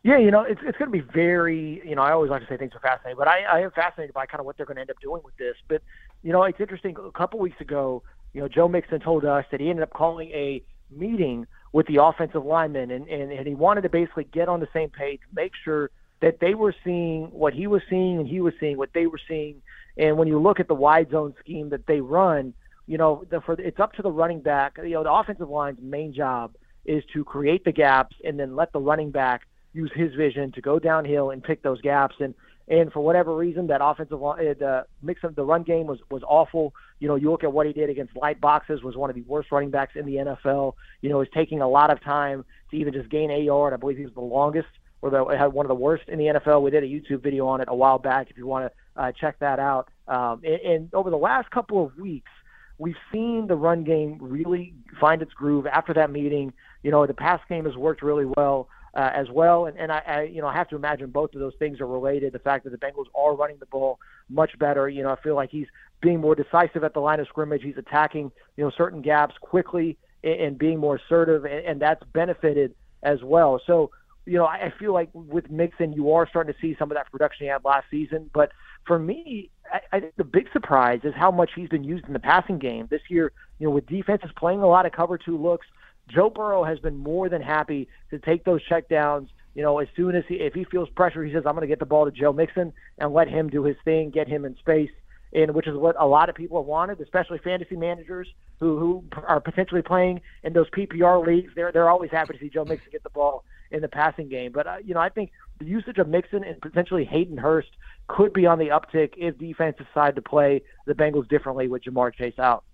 Yeah, 0.05 0.18
you 0.18 0.30
know, 0.30 0.43
it's 0.43 0.61
it's 0.64 0.78
going 0.78 0.93
to 0.93 0.97
be 0.97 1.05
very, 1.12 1.82
you 1.84 1.97
know, 1.97 2.03
I 2.03 2.12
always 2.12 2.30
like 2.30 2.43
to 2.43 2.49
say 2.49 2.57
things 2.57 2.72
are 2.74 2.80
fascinating, 2.80 3.18
but 3.18 3.26
I, 3.26 3.43
I 3.43 3.61
am 3.61 3.72
fascinated 3.72 4.14
by 4.14 4.26
kind 4.26 4.39
of 4.39 4.47
what 4.47 4.57
they're 4.57 4.64
going 4.64 4.76
to 4.76 4.80
end 4.80 4.91
up 4.91 5.01
doing 5.01 5.22
with 5.24 5.36
this. 5.36 5.57
But, 5.66 5.82
you 6.22 6.32
know, 6.32 6.45
it's 6.45 6.61
interesting. 6.61 6.97
A 7.05 7.11
couple 7.11 7.41
weeks 7.41 7.61
ago, 7.61 8.05
you 8.32 8.41
know, 8.41 8.49
Joe 8.49 8.68
Mixon 8.68 9.01
told 9.01 9.24
us 9.24 9.45
that 9.51 9.61
he 9.61 9.68
ended 9.68 9.82
up 9.82 9.93
calling 9.93 10.30
a 10.30 10.62
meeting 10.91 11.47
with 11.72 11.86
the 11.89 12.03
offensive 12.03 12.45
linemen, 12.45 12.91
and, 12.91 13.09
and, 13.09 13.32
and 13.32 13.47
he 13.47 13.55
wanted 13.55 13.82
to 13.82 13.89
basically 13.89 14.24
get 14.24 14.49
on 14.49 14.61
the 14.61 14.68
same 14.72 14.89
page, 14.89 15.20
make 15.34 15.53
sure 15.64 15.91
that 16.21 16.41
they 16.41 16.55
were 16.55 16.75
seeing 16.85 17.27
what 17.27 17.55
he 17.55 17.66
was 17.66 17.83
seeing 17.89 18.19
and 18.19 18.27
he 18.27 18.41
was 18.41 18.55
seeing 18.59 18.77
what 18.77 18.93
they 18.93 19.07
were 19.07 19.21
seeing. 19.29 19.62
And 19.97 20.16
when 20.16 20.29
you 20.29 20.39
look 20.39 20.61
at 20.61 20.69
the 20.69 20.75
wide 20.75 21.11
zone 21.11 21.35
scheme 21.41 21.71
that 21.71 21.87
they 21.87 22.01
run, 22.01 22.55
you 22.87 22.99
know, 22.99 23.25
the, 23.31 23.41
for 23.41 23.53
it's 23.61 23.79
up 23.79 23.93
to 23.95 24.03
the 24.03 24.11
running 24.11 24.41
back. 24.41 24.79
You 24.79 24.91
know, 24.91 25.03
the 25.03 25.12
offensive 25.12 25.49
line's 25.49 25.79
main 25.81 26.12
job 26.14 26.55
is 26.85 27.05
to 27.12 27.23
create 27.23 27.64
the 27.64 27.73
gaps 27.73 28.16
and 28.25 28.39
then 28.41 28.57
let 28.57 28.73
the 28.73 28.81
running 28.81 29.11
back 29.11 29.43
use 29.75 29.93
his 29.95 30.14
vision 30.14 30.53
to 30.53 30.61
go 30.62 30.79
downhill 30.79 31.31
and 31.31 31.45
pick 31.45 31.62
those 31.62 31.81
gaps. 31.83 32.16
And 32.19 32.35
and 32.71 32.93
for 32.93 33.01
whatever 33.01 33.35
reason, 33.35 33.69
that 33.69 33.81
offensive 33.83 34.21
line, 34.21 34.41
uh, 34.41 34.55
the 34.59 34.87
mix 35.03 35.25
of 35.25 35.35
the 35.35 35.45
run 35.45 35.62
game 35.62 35.87
was 35.87 35.99
was 36.11 36.23
awful. 36.27 36.75
You 36.99 37.09
know, 37.09 37.14
you 37.14 37.31
look 37.31 37.45
at 37.45 37.53
what 37.53 37.66
he 37.66 37.73
did 37.73 37.89
against 37.89 38.16
light 38.16 38.41
boxes, 38.41 38.83
was 38.83 38.97
one 38.97 39.09
of 39.11 39.16
the 39.16 39.23
worst 39.23 39.51
running 39.51 39.71
backs 39.71 39.93
in 39.95 40.05
the 40.05 40.16
NFL. 40.16 40.75
You 41.01 41.09
know, 41.09 41.21
is 41.21 41.29
taking 41.33 41.61
a 41.61 41.69
lot 41.69 41.91
of 41.91 42.03
time 42.03 42.45
to 42.71 42.77
even 42.77 42.93
just 42.93 43.09
gain 43.09 43.31
a 43.31 43.39
yard. 43.39 43.73
I 43.73 43.77
believe 43.77 43.97
he 43.97 44.05
was 44.05 44.14
the 44.14 44.21
longest, 44.21 44.69
or 45.03 45.11
the, 45.11 45.24
had 45.36 45.53
one 45.53 45.66
of 45.66 45.68
the 45.68 45.74
worst 45.74 46.09
in 46.09 46.18
the 46.18 46.24
NFL. 46.24 46.62
We 46.62 46.70
did 46.70 46.82
a 46.82 46.86
YouTube 46.86 47.22
video 47.22 47.46
on 47.46 47.61
it 47.61 47.68
a 47.70 47.74
while 47.74 47.99
back. 47.99 48.30
If 48.30 48.36
you 48.36 48.46
want 48.46 48.72
to 48.72 49.01
uh, 49.01 49.12
check 49.12 49.38
that 49.40 49.59
out. 49.59 49.88
Um, 50.09 50.40
and, 50.44 50.61
and 50.61 50.94
over 50.94 51.11
the 51.11 51.16
last 51.16 51.51
couple 51.51 51.84
of 51.84 51.96
weeks, 51.96 52.30
we've 52.78 52.96
seen 53.12 53.46
the 53.46 53.57
run 53.57 53.84
game 53.84 54.18
really 54.20 54.74
find 55.01 55.22
its 55.22 55.32
groove 55.32 55.66
after 55.66 55.94
that 55.94 56.11
meeting. 56.11 56.53
You 56.82 56.90
know, 56.90 57.07
the 57.07 57.14
pass 57.14 57.40
game 57.49 57.64
has 57.64 57.76
worked 57.76 58.03
really 58.03 58.26
well 58.36 58.68
uh, 58.94 59.11
as 59.14 59.28
well. 59.30 59.66
And, 59.66 59.78
and 59.78 59.92
I, 59.92 60.03
I, 60.07 60.22
you 60.22 60.40
know, 60.40 60.49
I 60.49 60.55
have 60.55 60.68
to 60.70 60.76
imagine 60.76 61.11
both 61.11 61.34
of 61.34 61.40
those 61.40 61.55
things 61.59 61.80
are 61.80 61.86
related. 61.86 62.32
The 62.32 62.38
fact 62.40 62.64
that 62.64 62.70
the 62.70 62.78
Bengals 62.78 63.07
are 63.14 63.34
running 63.34 63.59
the 63.59 63.66
ball 63.66 63.99
much 64.28 64.59
better. 64.59 64.88
You 64.88 65.03
know, 65.03 65.11
I 65.11 65.20
feel 65.20 65.34
like 65.34 65.51
he's 65.51 65.66
being 66.01 66.20
more 66.20 66.34
decisive 66.34 66.84
at 66.84 66.94
the 66.94 67.01
line 67.01 67.20
of 67.20 67.28
scrimmage. 67.28 67.62
He's 67.62 67.76
attacking, 67.76 68.30
you 68.57 68.64
know, 68.64 68.70
certain 68.76 69.03
gaps 69.03 69.34
quickly 69.40 69.96
and, 70.22 70.40
and 70.40 70.59
being 70.59 70.78
more 70.78 70.96
assertive, 70.96 71.44
and, 71.44 71.64
and 71.64 71.82
that's 71.82 72.03
benefited 72.12 72.74
as 73.03 73.22
well. 73.22 73.61
So, 73.66 73.90
you 74.29 74.37
know, 74.37 74.45
I, 74.45 74.66
I 74.66 74.72
feel 74.79 74.93
like 74.93 75.09
with 75.14 75.51
Mixon, 75.51 75.93
you 75.93 76.12
are 76.12 76.29
starting 76.29 76.53
to 76.53 76.61
see 76.61 76.76
some 76.79 76.91
of 76.91 76.97
that 76.97 77.11
production 77.11 77.47
he 77.47 77.51
had 77.51 77.64
last 77.64 77.87
season. 77.91 78.31
But 78.33 78.53
for 78.87 78.99
me, 78.99 79.51
I, 79.72 79.97
I 79.97 80.01
think 80.01 80.16
the 80.16 80.24
big 80.24 80.49
surprise 80.53 81.01
is 81.03 81.14
how 81.16 81.31
much 81.31 81.51
he's 81.57 81.68
been 81.68 81.85
used 81.85 82.07
in 82.07 82.12
the 82.12 82.18
passing 82.18 82.59
game 82.59 82.87
this 82.91 83.01
year. 83.09 83.33
You 83.59 83.66
know, 83.66 83.70
with 83.72 83.87
defenses 83.87 84.31
playing 84.37 84.61
a 84.61 84.66
lot 84.66 84.87
of 84.87 84.93
cover 84.93 85.16
two 85.16 85.39
looks, 85.39 85.66
Joe 86.09 86.31
Burrow 86.31 86.62
has 86.64 86.79
been 86.79 86.97
more 86.97 87.29
than 87.29 87.41
happy 87.41 87.89
to 88.11 88.18
take 88.18 88.45
those 88.45 88.61
checkdowns. 88.68 89.29
You 89.55 89.62
know, 89.62 89.79
as 89.79 89.89
soon 89.97 90.14
as 90.14 90.24
he, 90.29 90.37
if 90.37 90.53
he 90.53 90.64
feels 90.64 90.89
pressure, 90.91 91.24
he 91.24 91.33
says, 91.33 91.45
"I'm 91.47 91.55
going 91.55 91.62
to 91.62 91.66
get 91.66 91.79
the 91.79 91.87
ball 91.87 92.05
to 92.05 92.11
Joe 92.11 92.33
Mixon 92.33 92.72
and 92.99 93.12
let 93.12 93.29
him 93.29 93.49
do 93.49 93.64
his 93.64 93.76
thing, 93.85 94.11
get 94.11 94.29
him 94.29 94.45
in 94.45 94.57
space." 94.57 94.91
And 95.33 95.55
which 95.55 95.66
is 95.66 95.76
what 95.76 95.95
a 95.99 96.07
lot 96.07 96.29
of 96.29 96.35
people 96.35 96.59
have 96.59 96.66
wanted, 96.66 97.01
especially 97.01 97.39
fantasy 97.39 97.76
managers 97.76 98.29
who 98.61 98.79
who 98.79 99.05
are 99.26 99.41
potentially 99.41 99.83
playing 99.83 100.20
in 100.43 100.53
those 100.53 100.70
PPR 100.70 101.24
leagues. 101.26 101.53
They're 101.55 101.70
they're 101.72 101.91
always 101.91 102.11
happy 102.11 102.35
to 102.35 102.39
see 102.39 102.49
Joe 102.49 102.64
Mixon 102.64 102.91
get 102.91 103.03
the 103.03 103.11
ball 103.11 103.45
in 103.70 103.83
the 103.83 103.89
passing 103.89 104.29
game. 104.29 104.53
But 104.53 104.66
uh, 104.66 104.76
you 104.85 104.95
know, 104.95 105.01
I 105.01 105.09
think 105.11 105.31
the 105.59 105.66
usage 105.66 105.99
of 105.99 106.09
Mixon 106.09 106.45
and 106.45 106.61
potentially 106.61 107.05
Hayden 107.05 107.37
Hurst 107.37 107.68
could 108.07 108.33
be 108.33 108.47
on 108.47 108.59
the 108.59 108.68
uptick 108.68 109.12
if 109.16 109.39
defense 109.39 109.76
decide 109.76 110.16
to 110.16 110.22
play 110.22 110.62
the 110.87 110.95
Bengals 110.95 111.29
differently 111.29 111.68
with 111.68 111.83
Ja'Marr 111.83 112.14
Chase 112.14 112.39
out. 112.39 112.64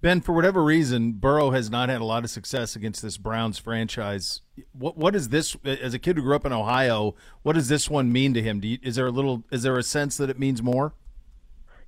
Ben, 0.00 0.20
for 0.20 0.32
whatever 0.32 0.62
reason, 0.62 1.12
Burrow 1.12 1.50
has 1.50 1.70
not 1.70 1.88
had 1.88 2.00
a 2.00 2.04
lot 2.04 2.22
of 2.22 2.30
success 2.30 2.76
against 2.76 3.02
this 3.02 3.16
Browns 3.16 3.58
franchise. 3.58 4.42
What 4.72 4.96
what 4.96 5.16
is 5.16 5.30
this 5.30 5.56
as 5.64 5.92
a 5.92 5.98
kid 5.98 6.16
who 6.16 6.22
grew 6.22 6.36
up 6.36 6.46
in 6.46 6.52
Ohio? 6.52 7.16
What 7.42 7.54
does 7.54 7.68
this 7.68 7.90
one 7.90 8.12
mean 8.12 8.32
to 8.34 8.42
him? 8.42 8.60
You, 8.62 8.78
is 8.82 8.94
there 8.94 9.08
a 9.08 9.10
little 9.10 9.42
is 9.50 9.64
there 9.64 9.76
a 9.76 9.82
sense 9.82 10.16
that 10.18 10.30
it 10.30 10.38
means 10.38 10.62
more? 10.62 10.94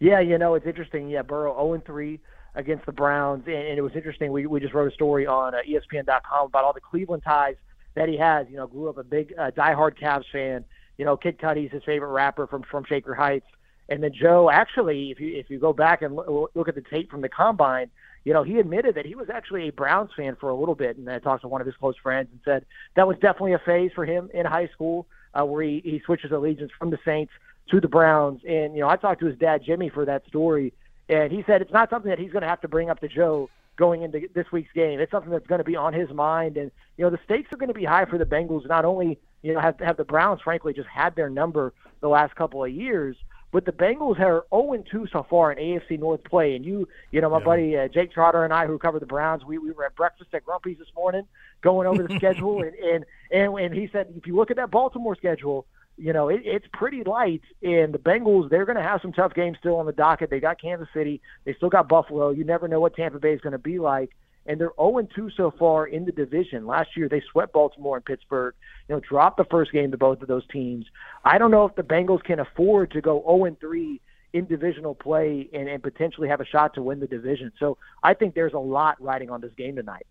Yeah, 0.00 0.20
you 0.20 0.38
know 0.38 0.54
it's 0.54 0.66
interesting. 0.66 1.08
Yeah, 1.10 1.22
Burrow 1.22 1.52
zero 1.52 1.56
oh 1.58 1.72
and 1.74 1.84
three 1.84 2.20
against 2.54 2.86
the 2.86 2.92
Browns, 2.92 3.44
and, 3.46 3.54
and, 3.54 3.78
it 3.78 3.82
was 3.82 3.92
interesting. 3.94 4.32
We 4.32 4.46
we 4.46 4.58
just 4.58 4.74
wrote 4.74 4.90
a 4.90 4.94
story 4.94 5.26
on 5.26 5.54
uh, 5.54 5.58
ESPN.com 5.68 6.46
about 6.46 6.64
all 6.64 6.72
the 6.72 6.80
Cleveland 6.80 7.22
ties 7.22 7.56
that 7.94 8.08
he 8.08 8.16
has. 8.16 8.46
You 8.50 8.56
know, 8.56 8.66
grew 8.66 8.88
up 8.88 8.96
a 8.96 9.04
big 9.04 9.34
uh, 9.38 9.50
diehard 9.50 9.98
Cavs 9.98 10.24
fan. 10.32 10.64
You 10.96 11.04
know, 11.04 11.16
Kid 11.16 11.38
Cudi's 11.38 11.70
his 11.70 11.84
favorite 11.84 12.10
rapper 12.10 12.46
from 12.46 12.62
from 12.62 12.84
Shaker 12.84 13.14
Heights. 13.14 13.46
And 13.90 14.02
then 14.02 14.12
Joe, 14.12 14.48
actually, 14.50 15.10
if 15.10 15.20
you 15.20 15.36
if 15.36 15.50
you 15.50 15.58
go 15.58 15.72
back 15.72 16.00
and 16.02 16.16
look, 16.16 16.50
look 16.54 16.68
at 16.68 16.74
the 16.74 16.84
tape 16.90 17.10
from 17.10 17.20
the 17.20 17.28
combine, 17.28 17.90
you 18.24 18.32
know, 18.32 18.42
he 18.42 18.58
admitted 18.58 18.94
that 18.94 19.04
he 19.04 19.14
was 19.14 19.28
actually 19.28 19.68
a 19.68 19.72
Browns 19.72 20.10
fan 20.16 20.36
for 20.40 20.48
a 20.48 20.54
little 20.54 20.74
bit, 20.74 20.96
and 20.96 21.10
I 21.10 21.18
talked 21.18 21.42
to 21.42 21.48
one 21.48 21.60
of 21.60 21.66
his 21.66 21.76
close 21.76 21.96
friends 22.02 22.28
and 22.30 22.40
said 22.44 22.64
that 22.94 23.06
was 23.06 23.16
definitely 23.16 23.54
a 23.54 23.58
phase 23.58 23.90
for 23.94 24.06
him 24.06 24.30
in 24.32 24.46
high 24.46 24.68
school, 24.68 25.08
uh, 25.34 25.44
where 25.44 25.62
he, 25.62 25.82
he 25.84 26.00
switches 26.06 26.30
allegiance 26.30 26.70
from 26.78 26.90
the 26.90 26.98
Saints 27.04 27.32
to 27.70 27.80
the 27.80 27.88
Browns. 27.88 28.40
And 28.46 28.74
you 28.74 28.80
know, 28.80 28.88
I 28.88 28.96
talked 28.96 29.20
to 29.20 29.26
his 29.26 29.38
dad 29.38 29.62
Jimmy 29.64 29.88
for 29.88 30.04
that 30.04 30.26
story, 30.26 30.72
and 31.08 31.32
he 31.32 31.42
said 31.46 31.62
it's 31.62 31.72
not 31.72 31.90
something 31.90 32.10
that 32.10 32.18
he's 32.18 32.32
going 32.32 32.42
to 32.42 32.48
have 32.48 32.60
to 32.62 32.68
bring 32.68 32.90
up 32.90 33.00
to 33.00 33.08
Joe 33.08 33.48
going 33.76 34.02
into 34.02 34.28
this 34.34 34.50
week's 34.52 34.72
game. 34.72 35.00
It's 35.00 35.10
something 35.10 35.30
that's 35.30 35.46
going 35.46 35.60
to 35.60 35.64
be 35.64 35.76
on 35.76 35.92
his 35.92 36.10
mind, 36.10 36.56
and 36.56 36.70
you 36.96 37.04
know, 37.04 37.10
the 37.10 37.20
stakes 37.24 37.52
are 37.52 37.56
going 37.56 37.68
to 37.68 37.74
be 37.74 37.84
high 37.84 38.04
for 38.04 38.18
the 38.18 38.26
Bengals. 38.26 38.68
Not 38.68 38.84
only 38.84 39.18
you 39.42 39.54
know 39.54 39.60
have 39.60 39.78
have 39.80 39.96
the 39.96 40.04
Browns, 40.04 40.40
frankly, 40.42 40.72
just 40.72 40.88
had 40.88 41.14
their 41.16 41.30
number 41.30 41.72
the 42.00 42.08
last 42.08 42.34
couple 42.34 42.64
of 42.64 42.70
years 42.70 43.16
but 43.52 43.64
the 43.64 43.72
Bengals 43.72 44.20
are 44.20 44.44
0 44.54 44.84
2 44.90 45.08
so 45.12 45.26
far 45.28 45.52
in 45.52 45.58
AFC 45.58 45.98
North 45.98 46.22
play. 46.24 46.54
And 46.54 46.64
you, 46.64 46.88
you 47.10 47.20
know, 47.20 47.30
my 47.30 47.38
yeah. 47.38 47.44
buddy 47.44 47.76
uh, 47.76 47.88
Jake 47.88 48.12
Trotter 48.12 48.44
and 48.44 48.52
I, 48.52 48.66
who 48.66 48.78
cover 48.78 48.98
the 48.98 49.06
Browns, 49.06 49.44
we, 49.44 49.58
we 49.58 49.72
were 49.72 49.84
at 49.84 49.96
breakfast 49.96 50.30
at 50.32 50.44
Grumpy's 50.44 50.78
this 50.78 50.88
morning, 50.94 51.26
going 51.60 51.86
over 51.86 52.02
the 52.02 52.14
schedule, 52.16 52.62
and, 52.62 52.74
and 52.74 53.04
and 53.32 53.58
and 53.58 53.74
he 53.74 53.88
said, 53.92 54.12
if 54.16 54.26
you 54.26 54.36
look 54.36 54.50
at 54.50 54.56
that 54.56 54.70
Baltimore 54.70 55.16
schedule, 55.16 55.66
you 56.00 56.12
know, 56.12 56.28
it, 56.28 56.40
it's 56.44 56.66
pretty 56.72 57.04
light. 57.04 57.42
And 57.62 57.92
the 57.92 57.98
Bengals, 57.98 58.48
they're 58.50 58.64
going 58.64 58.76
to 58.76 58.82
have 58.82 59.00
some 59.02 59.12
tough 59.12 59.34
games 59.34 59.58
still 59.60 59.76
on 59.76 59.86
the 59.86 59.92
docket. 59.92 60.30
They 60.30 60.40
got 60.40 60.60
Kansas 60.60 60.88
City, 60.94 61.20
they 61.44 61.54
still 61.54 61.68
got 61.68 61.88
Buffalo. 61.88 62.30
You 62.30 62.44
never 62.44 62.68
know 62.68 62.80
what 62.80 62.94
Tampa 62.94 63.18
Bay 63.18 63.32
is 63.32 63.40
going 63.40 63.52
to 63.52 63.58
be 63.58 63.78
like 63.78 64.10
and 64.46 64.60
they're 64.60 64.72
0 64.80 65.06
2 65.14 65.30
so 65.36 65.52
far 65.58 65.86
in 65.86 66.04
the 66.04 66.12
division. 66.12 66.66
Last 66.66 66.96
year 66.96 67.08
they 67.08 67.22
swept 67.30 67.52
Baltimore 67.52 67.96
and 67.96 68.04
Pittsburgh. 68.04 68.54
You 68.88 68.96
know, 68.96 69.00
dropped 69.00 69.36
the 69.36 69.44
first 69.44 69.72
game 69.72 69.90
to 69.90 69.98
both 69.98 70.22
of 70.22 70.28
those 70.28 70.46
teams. 70.48 70.86
I 71.24 71.38
don't 71.38 71.50
know 71.50 71.66
if 71.66 71.74
the 71.76 71.82
Bengals 71.82 72.22
can 72.24 72.40
afford 72.40 72.90
to 72.92 73.00
go 73.00 73.22
0 73.26 73.56
3 73.60 74.00
in 74.32 74.46
divisional 74.46 74.94
play 74.94 75.48
and, 75.52 75.68
and 75.68 75.82
potentially 75.82 76.28
have 76.28 76.40
a 76.40 76.46
shot 76.46 76.74
to 76.74 76.82
win 76.82 77.00
the 77.00 77.06
division. 77.06 77.52
So 77.58 77.78
I 78.02 78.14
think 78.14 78.34
there's 78.34 78.52
a 78.52 78.58
lot 78.58 79.00
riding 79.00 79.30
on 79.30 79.40
this 79.40 79.52
game 79.56 79.76
tonight. 79.76 80.06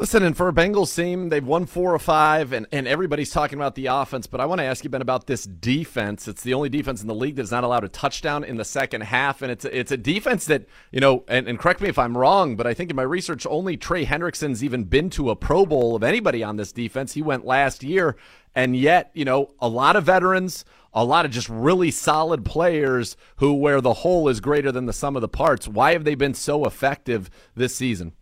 Listen, 0.00 0.22
and 0.22 0.36
for 0.36 0.46
a 0.46 0.52
Bengals 0.52 0.94
team, 0.94 1.28
they've 1.28 1.44
won 1.44 1.66
four 1.66 1.92
or 1.92 1.98
five, 1.98 2.52
and, 2.52 2.68
and 2.70 2.86
everybody's 2.86 3.30
talking 3.30 3.58
about 3.58 3.74
the 3.74 3.86
offense. 3.86 4.28
But 4.28 4.40
I 4.40 4.46
want 4.46 4.60
to 4.60 4.64
ask 4.64 4.84
you, 4.84 4.90
Ben, 4.90 5.02
about 5.02 5.26
this 5.26 5.42
defense. 5.42 6.28
It's 6.28 6.42
the 6.42 6.54
only 6.54 6.68
defense 6.68 7.02
in 7.02 7.08
the 7.08 7.16
league 7.16 7.34
that's 7.34 7.50
not 7.50 7.64
allowed 7.64 7.82
a 7.82 7.88
touchdown 7.88 8.44
in 8.44 8.58
the 8.58 8.64
second 8.64 9.00
half, 9.00 9.42
and 9.42 9.50
it's 9.50 9.64
a, 9.64 9.76
it's 9.76 9.90
a 9.90 9.96
defense 9.96 10.44
that 10.44 10.68
you 10.92 11.00
know. 11.00 11.24
And, 11.26 11.48
and 11.48 11.58
correct 11.58 11.80
me 11.80 11.88
if 11.88 11.98
I'm 11.98 12.16
wrong, 12.16 12.54
but 12.54 12.64
I 12.64 12.74
think 12.74 12.90
in 12.90 12.96
my 12.96 13.02
research, 13.02 13.44
only 13.44 13.76
Trey 13.76 14.06
Hendrickson's 14.06 14.62
even 14.62 14.84
been 14.84 15.10
to 15.10 15.30
a 15.30 15.36
Pro 15.36 15.66
Bowl 15.66 15.96
of 15.96 16.04
anybody 16.04 16.44
on 16.44 16.58
this 16.58 16.70
defense. 16.70 17.14
He 17.14 17.22
went 17.22 17.44
last 17.44 17.82
year, 17.82 18.14
and 18.54 18.76
yet 18.76 19.10
you 19.14 19.24
know 19.24 19.52
a 19.58 19.68
lot 19.68 19.96
of 19.96 20.04
veterans, 20.04 20.64
a 20.94 21.04
lot 21.04 21.24
of 21.24 21.32
just 21.32 21.48
really 21.48 21.90
solid 21.90 22.44
players 22.44 23.16
who 23.38 23.52
where 23.52 23.80
the 23.80 23.94
whole 23.94 24.28
is 24.28 24.38
greater 24.38 24.70
than 24.70 24.86
the 24.86 24.92
sum 24.92 25.16
of 25.16 25.22
the 25.22 25.28
parts. 25.28 25.66
Why 25.66 25.90
have 25.94 26.04
they 26.04 26.14
been 26.14 26.34
so 26.34 26.66
effective 26.66 27.30
this 27.56 27.74
season? 27.74 28.12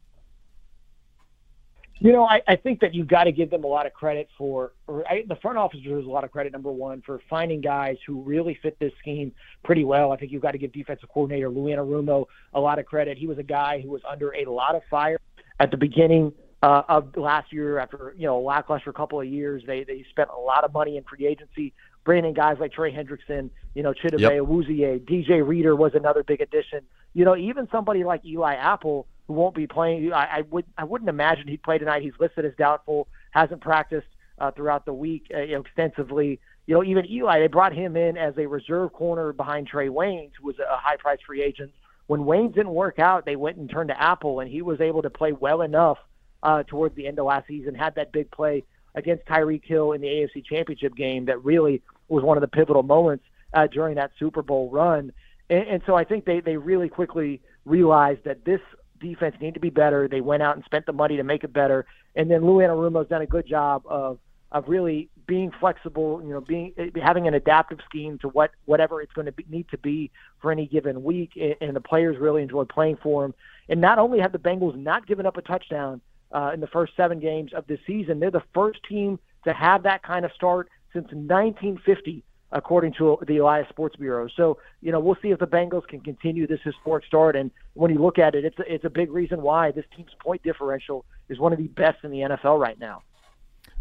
You 1.98 2.12
know, 2.12 2.24
I, 2.24 2.42
I 2.46 2.56
think 2.56 2.80
that 2.80 2.94
you've 2.94 3.08
got 3.08 3.24
to 3.24 3.32
give 3.32 3.50
them 3.50 3.64
a 3.64 3.66
lot 3.66 3.86
of 3.86 3.94
credit 3.94 4.28
for, 4.36 4.72
or 4.86 5.06
I, 5.08 5.24
the 5.26 5.36
front 5.36 5.56
office 5.56 5.80
deserves 5.80 6.06
a 6.06 6.10
lot 6.10 6.24
of 6.24 6.30
credit, 6.30 6.52
number 6.52 6.70
one, 6.70 7.00
for 7.00 7.20
finding 7.30 7.62
guys 7.62 7.96
who 8.06 8.20
really 8.20 8.58
fit 8.62 8.78
this 8.78 8.92
scheme 8.98 9.32
pretty 9.64 9.84
well. 9.84 10.12
I 10.12 10.16
think 10.16 10.30
you've 10.30 10.42
got 10.42 10.52
to 10.52 10.58
give 10.58 10.72
defensive 10.72 11.08
coordinator 11.08 11.48
Lou 11.48 11.64
Anarumo 11.64 12.26
a 12.52 12.60
lot 12.60 12.78
of 12.78 12.84
credit. 12.84 13.16
He 13.16 13.26
was 13.26 13.38
a 13.38 13.42
guy 13.42 13.80
who 13.80 13.88
was 13.88 14.02
under 14.08 14.34
a 14.34 14.44
lot 14.44 14.74
of 14.74 14.82
fire 14.90 15.18
at 15.58 15.70
the 15.70 15.78
beginning 15.78 16.34
uh, 16.62 16.82
of 16.86 17.16
last 17.16 17.50
year 17.50 17.78
after, 17.78 18.14
you 18.18 18.26
know, 18.26 18.38
a 18.38 18.44
lackluster 18.44 18.92
couple 18.92 19.18
of 19.18 19.26
years. 19.26 19.62
They, 19.66 19.82
they 19.82 20.04
spent 20.10 20.28
a 20.36 20.38
lot 20.38 20.64
of 20.64 20.74
money 20.74 20.98
in 20.98 21.04
free 21.04 21.26
agency, 21.26 21.72
bringing 22.04 22.26
in 22.26 22.34
guys 22.34 22.58
like 22.60 22.72
Trey 22.72 22.92
Hendrickson, 22.92 23.48
you 23.74 23.82
know, 23.82 23.94
Chidobe 23.94 24.20
yep. 24.20 24.32
Awuzie, 24.32 25.00
DJ 25.00 25.46
Reader 25.46 25.74
was 25.74 25.92
another 25.94 26.22
big 26.22 26.42
addition. 26.42 26.80
You 27.14 27.24
know, 27.24 27.36
even 27.36 27.68
somebody 27.72 28.04
like 28.04 28.22
Eli 28.26 28.54
Apple– 28.54 29.06
who 29.26 29.34
won't 29.34 29.54
be 29.54 29.66
playing. 29.66 30.12
I, 30.12 30.38
I 30.38 30.40
would 30.50 30.64
I 30.78 30.84
wouldn't 30.84 31.08
imagine 31.08 31.48
he'd 31.48 31.62
play 31.62 31.78
tonight. 31.78 32.02
He's 32.02 32.12
listed 32.18 32.44
as 32.44 32.52
doubtful. 32.56 33.08
Hasn't 33.30 33.60
practiced 33.60 34.06
uh, 34.38 34.50
throughout 34.50 34.84
the 34.84 34.92
week 34.92 35.26
uh, 35.34 35.40
you 35.40 35.54
know, 35.54 35.60
extensively. 35.60 36.40
You 36.66 36.74
know, 36.74 36.84
even 36.84 37.08
Eli, 37.08 37.40
they 37.40 37.46
brought 37.46 37.72
him 37.72 37.96
in 37.96 38.16
as 38.16 38.34
a 38.38 38.46
reserve 38.46 38.92
corner 38.92 39.32
behind 39.32 39.70
Trae 39.70 39.88
Waynes, 39.88 40.32
who 40.40 40.46
was 40.46 40.58
a 40.58 40.76
high 40.76 40.96
price 40.96 41.18
free 41.24 41.42
agent. 41.42 41.72
When 42.08 42.20
Waynes 42.22 42.54
didn't 42.54 42.74
work 42.74 42.98
out, 42.98 43.24
they 43.24 43.36
went 43.36 43.56
and 43.56 43.70
turned 43.70 43.88
to 43.88 44.00
Apple, 44.00 44.40
and 44.40 44.50
he 44.50 44.62
was 44.62 44.80
able 44.80 45.02
to 45.02 45.10
play 45.10 45.32
well 45.32 45.62
enough 45.62 45.98
uh, 46.42 46.64
towards 46.64 46.94
the 46.96 47.06
end 47.06 47.18
of 47.18 47.26
last 47.26 47.46
season. 47.46 47.74
Had 47.74 47.94
that 47.96 48.12
big 48.12 48.30
play 48.30 48.64
against 48.94 49.26
Tyreek 49.26 49.64
Hill 49.64 49.92
in 49.92 50.00
the 50.00 50.08
AFC 50.08 50.44
Championship 50.44 50.96
game 50.96 51.26
that 51.26 51.44
really 51.44 51.82
was 52.08 52.24
one 52.24 52.36
of 52.36 52.40
the 52.40 52.48
pivotal 52.48 52.82
moments 52.82 53.24
uh, 53.52 53.66
during 53.66 53.96
that 53.96 54.12
Super 54.18 54.42
Bowl 54.42 54.70
run. 54.70 55.12
And, 55.50 55.68
and 55.68 55.82
so 55.86 55.94
I 55.94 56.04
think 56.04 56.24
they 56.24 56.40
they 56.40 56.56
really 56.56 56.88
quickly 56.88 57.40
realized 57.64 58.24
that 58.24 58.44
this 58.44 58.60
defense 59.00 59.36
need 59.40 59.54
to 59.54 59.60
be 59.60 59.70
better. 59.70 60.08
They 60.08 60.20
went 60.20 60.42
out 60.42 60.56
and 60.56 60.64
spent 60.64 60.86
the 60.86 60.92
money 60.92 61.16
to 61.16 61.24
make 61.24 61.44
it 61.44 61.52
better. 61.52 61.86
And 62.14 62.30
then 62.30 62.44
Lou 62.44 62.56
Anarumo's 62.56 63.08
done 63.08 63.22
a 63.22 63.26
good 63.26 63.46
job 63.46 63.82
of 63.86 64.18
of 64.52 64.68
really 64.68 65.08
being 65.26 65.50
flexible, 65.58 66.22
you 66.22 66.30
know, 66.30 66.40
being 66.40 66.72
having 67.02 67.26
an 67.26 67.34
adaptive 67.34 67.80
scheme 67.84 68.18
to 68.18 68.28
what 68.28 68.52
whatever 68.64 69.02
it's 69.02 69.12
going 69.12 69.26
to 69.26 69.32
be, 69.32 69.44
need 69.48 69.68
to 69.70 69.78
be 69.78 70.10
for 70.40 70.52
any 70.52 70.66
given 70.66 71.02
week. 71.02 71.32
And 71.60 71.74
the 71.74 71.80
players 71.80 72.16
really 72.18 72.42
enjoy 72.42 72.64
playing 72.64 72.98
for 73.02 73.24
him. 73.24 73.34
And 73.68 73.80
not 73.80 73.98
only 73.98 74.20
have 74.20 74.32
the 74.32 74.38
Bengals 74.38 74.76
not 74.76 75.06
given 75.06 75.26
up 75.26 75.36
a 75.36 75.42
touchdown 75.42 76.00
uh, 76.32 76.50
in 76.52 76.60
the 76.60 76.66
first 76.66 76.92
seven 76.96 77.20
games 77.20 77.52
of 77.52 77.66
this 77.66 77.80
season. 77.86 78.20
They're 78.20 78.30
the 78.30 78.42
first 78.54 78.80
team 78.88 79.18
to 79.44 79.52
have 79.52 79.84
that 79.84 80.02
kind 80.02 80.24
of 80.24 80.32
start 80.32 80.68
since 80.92 81.04
1950 81.04 82.24
according 82.52 82.94
to 82.94 83.18
the 83.26 83.38
Elias 83.38 83.68
Sports 83.68 83.96
Bureau. 83.96 84.28
So, 84.36 84.58
you 84.80 84.92
know, 84.92 85.00
we'll 85.00 85.16
see 85.20 85.30
if 85.30 85.38
the 85.38 85.46
Bengals 85.46 85.86
can 85.86 86.00
continue 86.00 86.46
this 86.46 86.60
historic 86.62 87.04
start. 87.04 87.36
And 87.36 87.50
when 87.74 87.90
you 87.90 87.98
look 87.98 88.18
at 88.18 88.34
it, 88.34 88.44
it's 88.44 88.58
a, 88.58 88.72
it's 88.72 88.84
a 88.84 88.90
big 88.90 89.10
reason 89.10 89.42
why 89.42 89.72
this 89.72 89.84
team's 89.96 90.12
point 90.20 90.42
differential 90.42 91.04
is 91.28 91.38
one 91.38 91.52
of 91.52 91.58
the 91.58 91.68
best 91.68 92.04
in 92.04 92.10
the 92.10 92.18
NFL 92.18 92.60
right 92.60 92.78
now. 92.78 93.02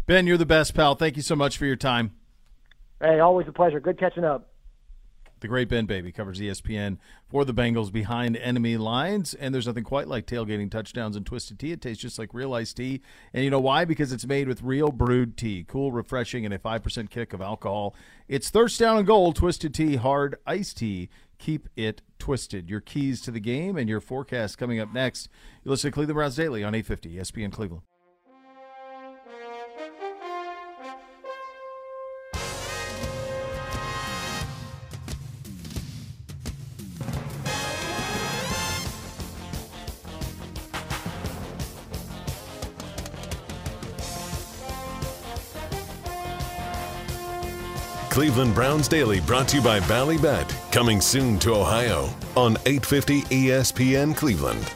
Ben, 0.06 0.26
you're 0.26 0.36
the 0.36 0.46
best, 0.46 0.74
pal. 0.74 0.94
Thank 0.94 1.16
you 1.16 1.22
so 1.22 1.36
much 1.36 1.58
for 1.58 1.66
your 1.66 1.76
time. 1.76 2.12
Hey, 3.00 3.20
always 3.20 3.46
a 3.48 3.52
pleasure. 3.52 3.80
Good 3.80 3.98
catching 3.98 4.24
up. 4.24 4.48
The 5.46 5.50
great 5.50 5.68
Ben 5.68 5.86
Baby 5.86 6.10
covers 6.10 6.40
ESPN 6.40 6.98
for 7.28 7.44
the 7.44 7.54
Bengals 7.54 7.92
behind 7.92 8.36
enemy 8.36 8.76
lines, 8.76 9.32
and 9.32 9.54
there's 9.54 9.68
nothing 9.68 9.84
quite 9.84 10.08
like 10.08 10.26
tailgating 10.26 10.68
touchdowns 10.68 11.14
and 11.14 11.24
twisted 11.24 11.60
tea. 11.60 11.70
It 11.70 11.80
tastes 11.80 12.02
just 12.02 12.18
like 12.18 12.34
real 12.34 12.52
iced 12.52 12.78
tea, 12.78 13.00
and 13.32 13.44
you 13.44 13.50
know 13.50 13.60
why? 13.60 13.84
Because 13.84 14.10
it's 14.10 14.26
made 14.26 14.48
with 14.48 14.60
real 14.62 14.90
brewed 14.90 15.36
tea, 15.36 15.64
cool, 15.68 15.92
refreshing, 15.92 16.44
and 16.44 16.52
a 16.52 16.58
five 16.58 16.82
percent 16.82 17.10
kick 17.10 17.32
of 17.32 17.40
alcohol. 17.40 17.94
It's 18.26 18.50
thirst 18.50 18.80
down 18.80 18.96
and 18.96 19.06
gold 19.06 19.36
twisted 19.36 19.72
tea, 19.72 19.94
hard 19.94 20.34
iced 20.48 20.78
tea. 20.78 21.10
Keep 21.38 21.68
it 21.76 22.02
twisted. 22.18 22.68
Your 22.68 22.80
keys 22.80 23.20
to 23.20 23.30
the 23.30 23.38
game 23.38 23.76
and 23.76 23.88
your 23.88 24.00
forecast 24.00 24.58
coming 24.58 24.80
up 24.80 24.92
next. 24.92 25.28
You 25.62 25.70
listen 25.70 25.92
to 25.92 25.94
Cleveland 25.94 26.16
Browns 26.16 26.34
Daily 26.34 26.64
on 26.64 26.74
850 26.74 27.18
ESPN 27.18 27.52
Cleveland. 27.52 27.82
Cleveland 48.16 48.54
Browns 48.54 48.88
Daily 48.88 49.20
brought 49.20 49.46
to 49.48 49.58
you 49.58 49.62
by 49.62 49.78
Ballybet, 49.80 50.48
coming 50.72 51.02
soon 51.02 51.38
to 51.40 51.52
Ohio 51.52 52.08
on 52.34 52.56
850 52.64 53.20
ESPN 53.24 54.16
Cleveland. 54.16 54.72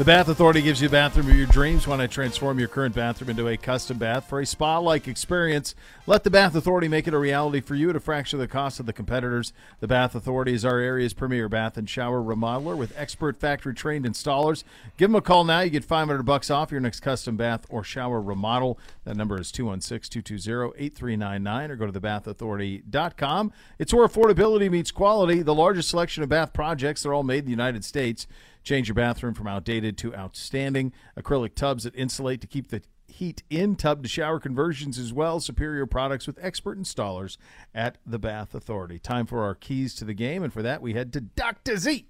The 0.00 0.06
Bath 0.06 0.28
Authority 0.28 0.62
gives 0.62 0.80
you 0.80 0.88
a 0.88 0.90
bathroom 0.90 1.28
of 1.28 1.36
your 1.36 1.46
dreams. 1.46 1.86
Want 1.86 2.00
to 2.00 2.08
transform 2.08 2.58
your 2.58 2.68
current 2.68 2.94
bathroom 2.94 3.28
into 3.28 3.48
a 3.48 3.58
custom 3.58 3.98
bath 3.98 4.26
for 4.26 4.40
a 4.40 4.46
spa 4.46 4.78
like 4.78 5.06
experience? 5.06 5.74
Let 6.06 6.24
the 6.24 6.30
Bath 6.30 6.54
Authority 6.54 6.88
make 6.88 7.06
it 7.06 7.12
a 7.12 7.18
reality 7.18 7.60
for 7.60 7.74
you 7.74 7.90
at 7.90 7.96
a 7.96 8.00
fraction 8.00 8.38
of 8.38 8.40
the 8.40 8.50
cost 8.50 8.80
of 8.80 8.86
the 8.86 8.94
competitors. 8.94 9.52
The 9.80 9.86
Bath 9.86 10.14
Authority 10.14 10.54
is 10.54 10.64
our 10.64 10.78
area's 10.78 11.12
premier 11.12 11.50
bath 11.50 11.76
and 11.76 11.86
shower 11.86 12.22
remodeler 12.22 12.78
with 12.78 12.94
expert 12.96 13.38
factory 13.38 13.74
trained 13.74 14.06
installers. 14.06 14.64
Give 14.96 15.10
them 15.10 15.16
a 15.16 15.20
call 15.20 15.44
now. 15.44 15.60
You 15.60 15.68
get 15.68 15.84
500 15.84 16.22
bucks 16.22 16.50
off 16.50 16.72
your 16.72 16.80
next 16.80 17.00
custom 17.00 17.36
bath 17.36 17.66
or 17.68 17.84
shower 17.84 18.22
remodel. 18.22 18.78
That 19.04 19.18
number 19.18 19.38
is 19.38 19.52
216 19.52 20.22
220 20.22 20.82
8399 20.82 21.70
or 21.70 21.76
go 21.76 21.86
to 21.86 22.00
thebathauthority.com. 22.00 23.52
It's 23.78 23.92
where 23.92 24.08
affordability 24.08 24.70
meets 24.70 24.92
quality. 24.92 25.42
The 25.42 25.54
largest 25.54 25.90
selection 25.90 26.22
of 26.22 26.30
bath 26.30 26.54
projects, 26.54 27.02
they're 27.02 27.12
all 27.12 27.22
made 27.22 27.40
in 27.40 27.44
the 27.44 27.50
United 27.50 27.84
States. 27.84 28.26
Change 28.62 28.88
your 28.88 28.94
bathroom 28.94 29.34
from 29.34 29.46
outdated 29.46 29.96
to 29.98 30.14
outstanding. 30.14 30.92
Acrylic 31.18 31.54
tubs 31.54 31.84
that 31.84 31.94
insulate 31.94 32.40
to 32.40 32.46
keep 32.46 32.68
the 32.68 32.82
heat 33.08 33.42
in 33.50 33.76
tub 33.76 34.02
to 34.02 34.08
shower 34.08 34.38
conversions 34.38 34.98
as 34.98 35.12
well. 35.12 35.40
Superior 35.40 35.86
products 35.86 36.26
with 36.26 36.38
expert 36.40 36.78
installers 36.78 37.36
at 37.74 37.98
the 38.06 38.18
Bath 38.18 38.54
Authority. 38.54 38.98
Time 38.98 39.26
for 39.26 39.42
our 39.42 39.54
keys 39.54 39.94
to 39.96 40.04
the 40.04 40.14
game, 40.14 40.42
and 40.42 40.52
for 40.52 40.62
that 40.62 40.82
we 40.82 40.94
head 40.94 41.12
to 41.14 41.20
Dr. 41.20 41.76
Z. 41.76 42.06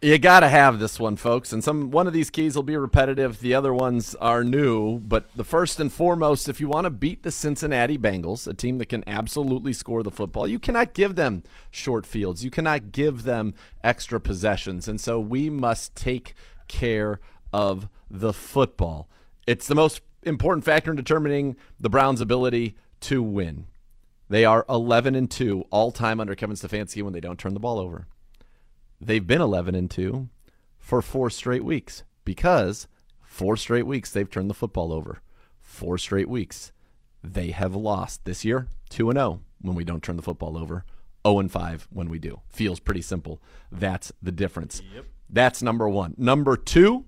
You 0.00 0.16
got 0.16 0.40
to 0.40 0.48
have 0.48 0.78
this 0.78 1.00
one, 1.00 1.16
folks. 1.16 1.52
And 1.52 1.64
some 1.64 1.90
one 1.90 2.06
of 2.06 2.12
these 2.12 2.30
keys 2.30 2.54
will 2.54 2.62
be 2.62 2.76
repetitive. 2.76 3.40
The 3.40 3.54
other 3.54 3.74
ones 3.74 4.14
are 4.20 4.44
new. 4.44 5.00
But 5.00 5.28
the 5.34 5.42
first 5.42 5.80
and 5.80 5.92
foremost, 5.92 6.48
if 6.48 6.60
you 6.60 6.68
want 6.68 6.84
to 6.84 6.90
beat 6.90 7.24
the 7.24 7.32
Cincinnati 7.32 7.98
Bengals, 7.98 8.46
a 8.46 8.54
team 8.54 8.78
that 8.78 8.90
can 8.90 9.02
absolutely 9.08 9.72
score 9.72 10.04
the 10.04 10.12
football, 10.12 10.46
you 10.46 10.60
cannot 10.60 10.94
give 10.94 11.16
them 11.16 11.42
short 11.72 12.06
fields. 12.06 12.44
You 12.44 12.50
cannot 12.50 12.92
give 12.92 13.24
them 13.24 13.54
extra 13.82 14.20
possessions. 14.20 14.86
And 14.86 15.00
so 15.00 15.18
we 15.18 15.50
must 15.50 15.96
take 15.96 16.34
care 16.68 17.18
of 17.52 17.88
the 18.08 18.32
football. 18.32 19.08
It's 19.48 19.66
the 19.66 19.74
most 19.74 20.02
important 20.22 20.64
factor 20.64 20.92
in 20.92 20.96
determining 20.96 21.56
the 21.80 21.90
Browns' 21.90 22.20
ability 22.20 22.76
to 23.00 23.20
win. 23.20 23.66
They 24.28 24.44
are 24.44 24.64
11 24.68 25.16
and 25.16 25.28
2 25.28 25.64
all 25.70 25.90
time 25.90 26.20
under 26.20 26.36
Kevin 26.36 26.54
Stefanski 26.54 27.02
when 27.02 27.14
they 27.14 27.20
don't 27.20 27.38
turn 27.38 27.54
the 27.54 27.60
ball 27.60 27.80
over. 27.80 28.06
They've 29.00 29.26
been 29.26 29.40
11 29.40 29.74
and 29.74 29.90
2 29.90 30.28
for 30.78 31.02
four 31.02 31.30
straight 31.30 31.64
weeks 31.64 32.02
because 32.24 32.88
four 33.22 33.56
straight 33.56 33.86
weeks 33.86 34.10
they've 34.10 34.30
turned 34.30 34.50
the 34.50 34.54
football 34.54 34.92
over. 34.92 35.20
Four 35.60 35.98
straight 35.98 36.28
weeks 36.28 36.72
they 37.22 37.50
have 37.50 37.74
lost 37.74 38.24
this 38.24 38.44
year 38.44 38.68
2 38.90 39.10
and 39.10 39.18
0 39.18 39.40
when 39.60 39.74
we 39.74 39.84
don't 39.84 40.02
turn 40.02 40.16
the 40.16 40.22
football 40.22 40.56
over. 40.56 40.84
0 41.26 41.40
and 41.40 41.52
5 41.52 41.88
when 41.90 42.08
we 42.08 42.18
do. 42.18 42.40
Feels 42.48 42.80
pretty 42.80 43.02
simple. 43.02 43.40
That's 43.70 44.12
the 44.22 44.32
difference. 44.32 44.82
Yep. 44.94 45.04
That's 45.30 45.62
number 45.62 45.88
1. 45.88 46.14
Number 46.16 46.56
2, 46.56 47.04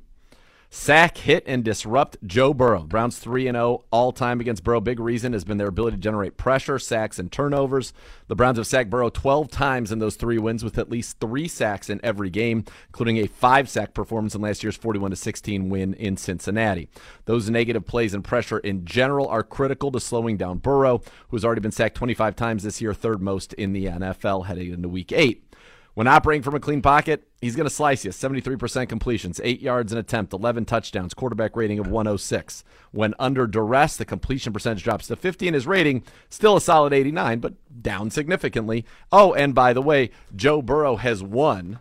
Sack, 0.73 1.19
hit, 1.19 1.43
and 1.49 1.65
disrupt 1.65 2.17
Joe 2.25 2.55
Burrow. 2.55 2.85
Browns 2.85 3.19
3 3.19 3.47
0 3.47 3.85
all 3.91 4.13
time 4.13 4.39
against 4.39 4.63
Burrow. 4.63 4.81
Big 4.81 5.01
reason 5.01 5.33
has 5.33 5.43
been 5.43 5.59
their 5.59 5.67
ability 5.67 5.97
to 5.97 6.01
generate 6.01 6.37
pressure, 6.37 6.79
sacks, 6.79 7.19
and 7.19 7.33
turnovers. 7.33 7.93
The 8.29 8.37
Browns 8.37 8.57
have 8.57 8.69
sacked 8.69 8.89
Burrow 8.89 9.11
12 9.11 9.51
times 9.51 9.91
in 9.91 9.99
those 9.99 10.15
three 10.15 10.39
wins 10.39 10.63
with 10.63 10.79
at 10.79 10.89
least 10.89 11.19
three 11.19 11.49
sacks 11.49 11.91
in 11.91 11.99
every 12.05 12.31
game, 12.31 12.65
including 12.87 13.17
a 13.17 13.27
five 13.27 13.69
sack 13.69 13.95
performance 13.95 14.37
in 14.37 14.43
last 14.43 14.63
year's 14.63 14.77
41 14.77 15.17
16 15.17 15.69
win 15.71 15.93
in 15.95 16.17
Cincinnati. 16.17 16.89
Those 17.25 17.51
negative 17.51 17.85
plays 17.85 18.15
and 18.15 18.23
pressure 18.23 18.59
in 18.61 18.85
general 18.85 19.27
are 19.27 19.43
critical 19.43 19.91
to 19.91 19.99
slowing 19.99 20.37
down 20.37 20.59
Burrow, 20.59 21.03
who 21.31 21.37
has 21.37 21.45
already 21.45 21.63
been 21.63 21.73
sacked 21.73 21.97
25 21.97 22.37
times 22.37 22.63
this 22.63 22.81
year, 22.81 22.95
third 22.95 23.21
most 23.21 23.55
in 23.55 23.73
the 23.73 23.87
NFL 23.87 24.47
heading 24.47 24.73
into 24.73 24.89
week 24.89 25.11
eight. 25.11 25.50
When 25.95 26.07
operating 26.07 26.43
from 26.43 26.55
a 26.55 26.61
clean 26.61 26.83
pocket, 26.83 27.27
he's 27.41 27.57
going 27.57 27.69
to 27.69 27.75
slice 27.75 28.05
you. 28.05 28.11
73% 28.11 28.89
completions, 28.89 29.41
8 29.43 29.61
yards 29.61 29.93
an 29.93 29.99
attempt, 29.99 30.33
11 30.33 30.65
touchdowns, 30.65 31.15
quarterback 31.15 31.57
rating 31.57 31.79
of 31.79 31.89
106. 31.89 32.65
When 32.93 33.15
under 33.19 33.47
duress, 33.47 33.97
the 33.97 34.05
completion 34.05 34.53
percentage 34.53 34.85
drops 34.85 35.09
to 35.09 35.17
50 35.17 35.49
and 35.49 35.55
his 35.55 35.67
rating 35.67 36.05
still 36.29 36.57
a 36.57 36.61
solid 36.61 36.93
89, 36.93 37.41
but 37.41 37.55
down 37.83 38.11
significantly. 38.11 38.85
Oh, 39.11 39.35
and 39.35 39.55
by 39.55 39.73
the 39.73 39.83
way, 39.83 40.11
Joe 40.35 40.63
Burrow 40.63 40.97
has 40.97 41.23
won. 41.23 41.81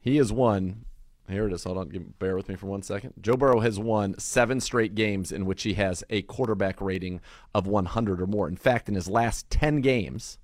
He 0.00 0.16
has 0.16 0.30
won. 0.30 0.84
Here 1.28 1.46
it 1.46 1.54
is. 1.54 1.64
Hold 1.64 1.78
on. 1.78 2.14
Bear 2.18 2.36
with 2.36 2.50
me 2.50 2.56
for 2.56 2.66
one 2.66 2.82
second. 2.82 3.14
Joe 3.22 3.36
Burrow 3.36 3.60
has 3.60 3.78
won 3.78 4.18
seven 4.18 4.60
straight 4.60 4.94
games 4.94 5.32
in 5.32 5.46
which 5.46 5.62
he 5.62 5.74
has 5.74 6.04
a 6.10 6.20
quarterback 6.22 6.82
rating 6.82 7.22
of 7.54 7.66
100 7.66 8.20
or 8.20 8.26
more. 8.26 8.46
In 8.46 8.56
fact, 8.56 8.90
in 8.90 8.94
his 8.94 9.08
last 9.08 9.48
10 9.48 9.80
games, 9.80 10.36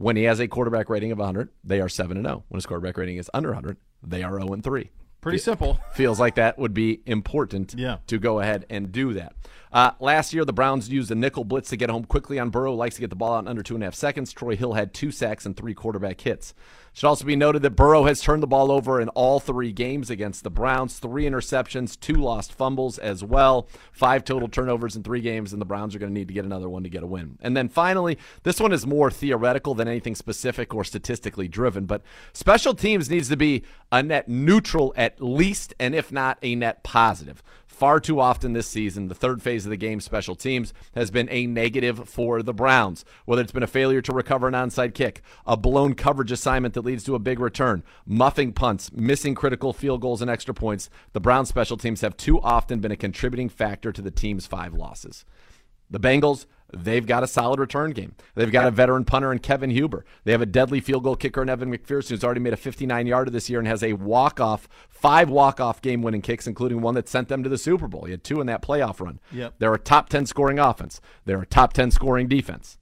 when 0.00 0.16
he 0.16 0.22
has 0.22 0.40
a 0.40 0.48
quarterback 0.48 0.88
rating 0.88 1.12
of 1.12 1.18
100, 1.18 1.50
they 1.62 1.78
are 1.78 1.88
7 1.88 2.16
and 2.16 2.26
0. 2.26 2.44
When 2.48 2.56
his 2.56 2.64
quarterback 2.64 2.96
rating 2.96 3.18
is 3.18 3.30
under 3.34 3.50
100, 3.50 3.76
they 4.02 4.22
are 4.22 4.40
0 4.40 4.54
and 4.54 4.64
3. 4.64 4.90
Pretty 5.20 5.36
simple. 5.36 5.78
Feels 5.92 6.18
like 6.18 6.36
that 6.36 6.58
would 6.58 6.72
be 6.72 7.02
important 7.04 7.74
yeah. 7.76 7.98
to 8.06 8.18
go 8.18 8.40
ahead 8.40 8.64
and 8.70 8.90
do 8.90 9.12
that. 9.12 9.34
Uh, 9.72 9.92
last 10.00 10.34
year, 10.34 10.44
the 10.44 10.52
Browns 10.52 10.88
used 10.88 11.10
a 11.12 11.14
nickel 11.14 11.44
blitz 11.44 11.70
to 11.70 11.76
get 11.76 11.90
home 11.90 12.04
quickly 12.04 12.38
on 12.38 12.50
Burrow. 12.50 12.74
Likes 12.74 12.96
to 12.96 13.00
get 13.00 13.10
the 13.10 13.16
ball 13.16 13.34
out 13.34 13.44
in 13.44 13.48
under 13.48 13.62
two 13.62 13.74
and 13.74 13.84
a 13.84 13.86
half 13.86 13.94
seconds. 13.94 14.32
Troy 14.32 14.56
Hill 14.56 14.72
had 14.72 14.92
two 14.92 15.12
sacks 15.12 15.46
and 15.46 15.56
three 15.56 15.74
quarterback 15.74 16.20
hits. 16.20 16.54
Should 16.92 17.06
also 17.06 17.24
be 17.24 17.36
noted 17.36 17.62
that 17.62 17.76
Burrow 17.76 18.04
has 18.04 18.20
turned 18.20 18.42
the 18.42 18.48
ball 18.48 18.72
over 18.72 19.00
in 19.00 19.08
all 19.10 19.38
three 19.38 19.70
games 19.70 20.10
against 20.10 20.42
the 20.42 20.50
Browns. 20.50 20.98
Three 20.98 21.24
interceptions, 21.24 21.98
two 21.98 22.16
lost 22.16 22.52
fumbles 22.52 22.98
as 22.98 23.22
well. 23.22 23.68
Five 23.92 24.24
total 24.24 24.48
turnovers 24.48 24.96
in 24.96 25.04
three 25.04 25.20
games, 25.20 25.52
and 25.52 25.62
the 25.62 25.66
Browns 25.66 25.94
are 25.94 26.00
going 26.00 26.12
to 26.12 26.18
need 26.18 26.26
to 26.26 26.34
get 26.34 26.44
another 26.44 26.68
one 26.68 26.82
to 26.82 26.88
get 26.88 27.04
a 27.04 27.06
win. 27.06 27.38
And 27.40 27.56
then 27.56 27.68
finally, 27.68 28.18
this 28.42 28.58
one 28.58 28.72
is 28.72 28.88
more 28.88 29.08
theoretical 29.08 29.74
than 29.76 29.86
anything 29.86 30.16
specific 30.16 30.74
or 30.74 30.82
statistically 30.82 31.46
driven, 31.46 31.86
but 31.86 32.02
special 32.32 32.74
teams 32.74 33.08
needs 33.08 33.28
to 33.28 33.36
be 33.36 33.62
a 33.92 34.02
net 34.02 34.28
neutral 34.28 34.92
at 34.96 35.22
least, 35.22 35.74
and 35.78 35.94
if 35.94 36.10
not, 36.10 36.38
a 36.42 36.56
net 36.56 36.82
positive 36.82 37.40
far 37.80 37.98
too 37.98 38.20
often 38.20 38.52
this 38.52 38.66
season, 38.66 39.08
the 39.08 39.14
third 39.14 39.40
phase 39.40 39.64
of 39.64 39.70
the 39.70 39.76
game, 39.76 40.00
special 40.00 40.34
teams, 40.34 40.74
has 40.94 41.10
been 41.10 41.26
a 41.30 41.46
negative 41.46 42.06
for 42.06 42.42
the 42.42 42.52
Browns. 42.52 43.06
Whether 43.24 43.40
it's 43.40 43.52
been 43.52 43.62
a 43.62 43.66
failure 43.66 44.02
to 44.02 44.12
recover 44.12 44.46
an 44.46 44.52
onside 44.52 44.92
kick, 44.92 45.22
a 45.46 45.56
blown 45.56 45.94
coverage 45.94 46.30
assignment 46.30 46.74
that 46.74 46.84
leads 46.84 47.04
to 47.04 47.14
a 47.14 47.18
big 47.18 47.40
return, 47.40 47.82
muffing 48.04 48.52
punts, 48.52 48.92
missing 48.92 49.34
critical 49.34 49.72
field 49.72 50.02
goals 50.02 50.20
and 50.20 50.30
extra 50.30 50.52
points, 50.52 50.90
the 51.14 51.20
Browns 51.20 51.48
special 51.48 51.78
teams 51.78 52.02
have 52.02 52.18
too 52.18 52.38
often 52.42 52.80
been 52.80 52.92
a 52.92 52.96
contributing 52.96 53.48
factor 53.48 53.92
to 53.92 54.02
the 54.02 54.10
team's 54.10 54.46
five 54.46 54.74
losses. 54.74 55.24
The 55.88 55.98
Bengals, 55.98 56.44
they've 56.72 57.06
got 57.06 57.22
a 57.22 57.26
solid 57.26 57.60
return 57.60 57.92
game. 57.92 58.14
They've 58.34 58.50
got 58.50 58.66
a 58.66 58.70
veteran 58.70 59.04
punter 59.04 59.32
in 59.32 59.38
Kevin 59.38 59.70
Huber. 59.70 60.04
They 60.24 60.32
have 60.32 60.42
a 60.42 60.46
deadly 60.46 60.80
field 60.80 61.04
goal 61.04 61.16
kicker 61.16 61.42
in 61.42 61.48
Evan 61.48 61.72
McPherson, 61.72 62.10
who's 62.10 62.24
already 62.24 62.40
made 62.40 62.52
a 62.52 62.56
59 62.58 63.06
yarder 63.06 63.30
this 63.30 63.50
year 63.50 63.58
and 63.58 63.68
has 63.68 63.82
a 63.82 63.94
walk 63.94 64.40
off, 64.40 64.68
five 64.88 65.28
walk 65.30 65.60
off 65.60 65.82
game 65.82 66.02
winning 66.02 66.22
kicks, 66.22 66.46
including 66.46 66.80
one 66.80 66.94
that 66.94 67.08
sent 67.08 67.28
them 67.28 67.42
to 67.42 67.48
the 67.48 67.58
Super 67.58 67.88
Bowl. 67.88 68.04
He 68.04 68.10
had 68.10 68.24
two 68.24 68.40
in 68.40 68.46
that 68.46 68.62
playoff 68.62 69.00
run. 69.00 69.20
Yep. 69.32 69.54
They're 69.58 69.74
a 69.74 69.78
top 69.78 70.08
10 70.08 70.26
scoring 70.26 70.58
offense, 70.58 71.00
they're 71.24 71.42
a 71.42 71.46
top 71.46 71.72
10 71.72 71.90
scoring 71.90 72.28
defense. 72.28 72.78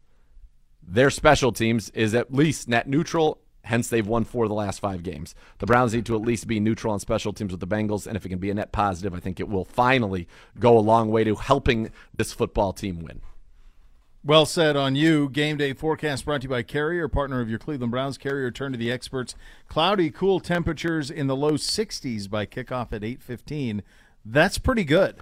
Their 0.82 1.10
special 1.10 1.52
teams 1.52 1.90
is 1.90 2.14
at 2.14 2.32
least 2.32 2.68
net 2.68 2.88
neutral 2.88 3.42
Hence, 3.68 3.88
they've 3.88 4.06
won 4.06 4.24
four 4.24 4.44
of 4.44 4.48
the 4.48 4.54
last 4.54 4.80
five 4.80 5.02
games. 5.02 5.34
The 5.58 5.66
Browns 5.66 5.92
need 5.92 6.06
to 6.06 6.14
at 6.14 6.22
least 6.22 6.46
be 6.46 6.58
neutral 6.58 6.94
on 6.94 7.00
special 7.00 7.34
teams 7.34 7.50
with 7.50 7.60
the 7.60 7.66
Bengals, 7.66 8.06
and 8.06 8.16
if 8.16 8.24
it 8.24 8.30
can 8.30 8.38
be 8.38 8.48
a 8.48 8.54
net 8.54 8.72
positive, 8.72 9.12
I 9.12 9.20
think 9.20 9.40
it 9.40 9.48
will 9.48 9.66
finally 9.66 10.26
go 10.58 10.78
a 10.78 10.80
long 10.80 11.10
way 11.10 11.22
to 11.24 11.34
helping 11.34 11.90
this 12.16 12.32
football 12.32 12.72
team 12.72 13.00
win. 13.00 13.20
Well 14.24 14.46
said 14.46 14.76
on 14.76 14.96
you. 14.96 15.28
Game 15.30 15.56
day 15.56 15.72
forecast 15.72 16.24
brought 16.24 16.40
to 16.42 16.46
you 16.46 16.50
by 16.50 16.62
Carrier, 16.62 17.08
partner 17.08 17.40
of 17.40 17.48
your 17.48 17.58
Cleveland 17.58 17.92
Browns. 17.92 18.18
Carrier 18.18 18.50
turn 18.50 18.72
to 18.72 18.78
the 18.78 18.90
experts. 18.90 19.34
Cloudy, 19.68 20.10
cool 20.10 20.40
temperatures 20.40 21.10
in 21.10 21.28
the 21.28 21.36
low 21.36 21.52
60s 21.52 22.28
by 22.28 22.44
kickoff 22.44 22.92
at 22.92 23.02
8:15. 23.02 23.82
That's 24.24 24.58
pretty 24.58 24.84
good. 24.84 25.16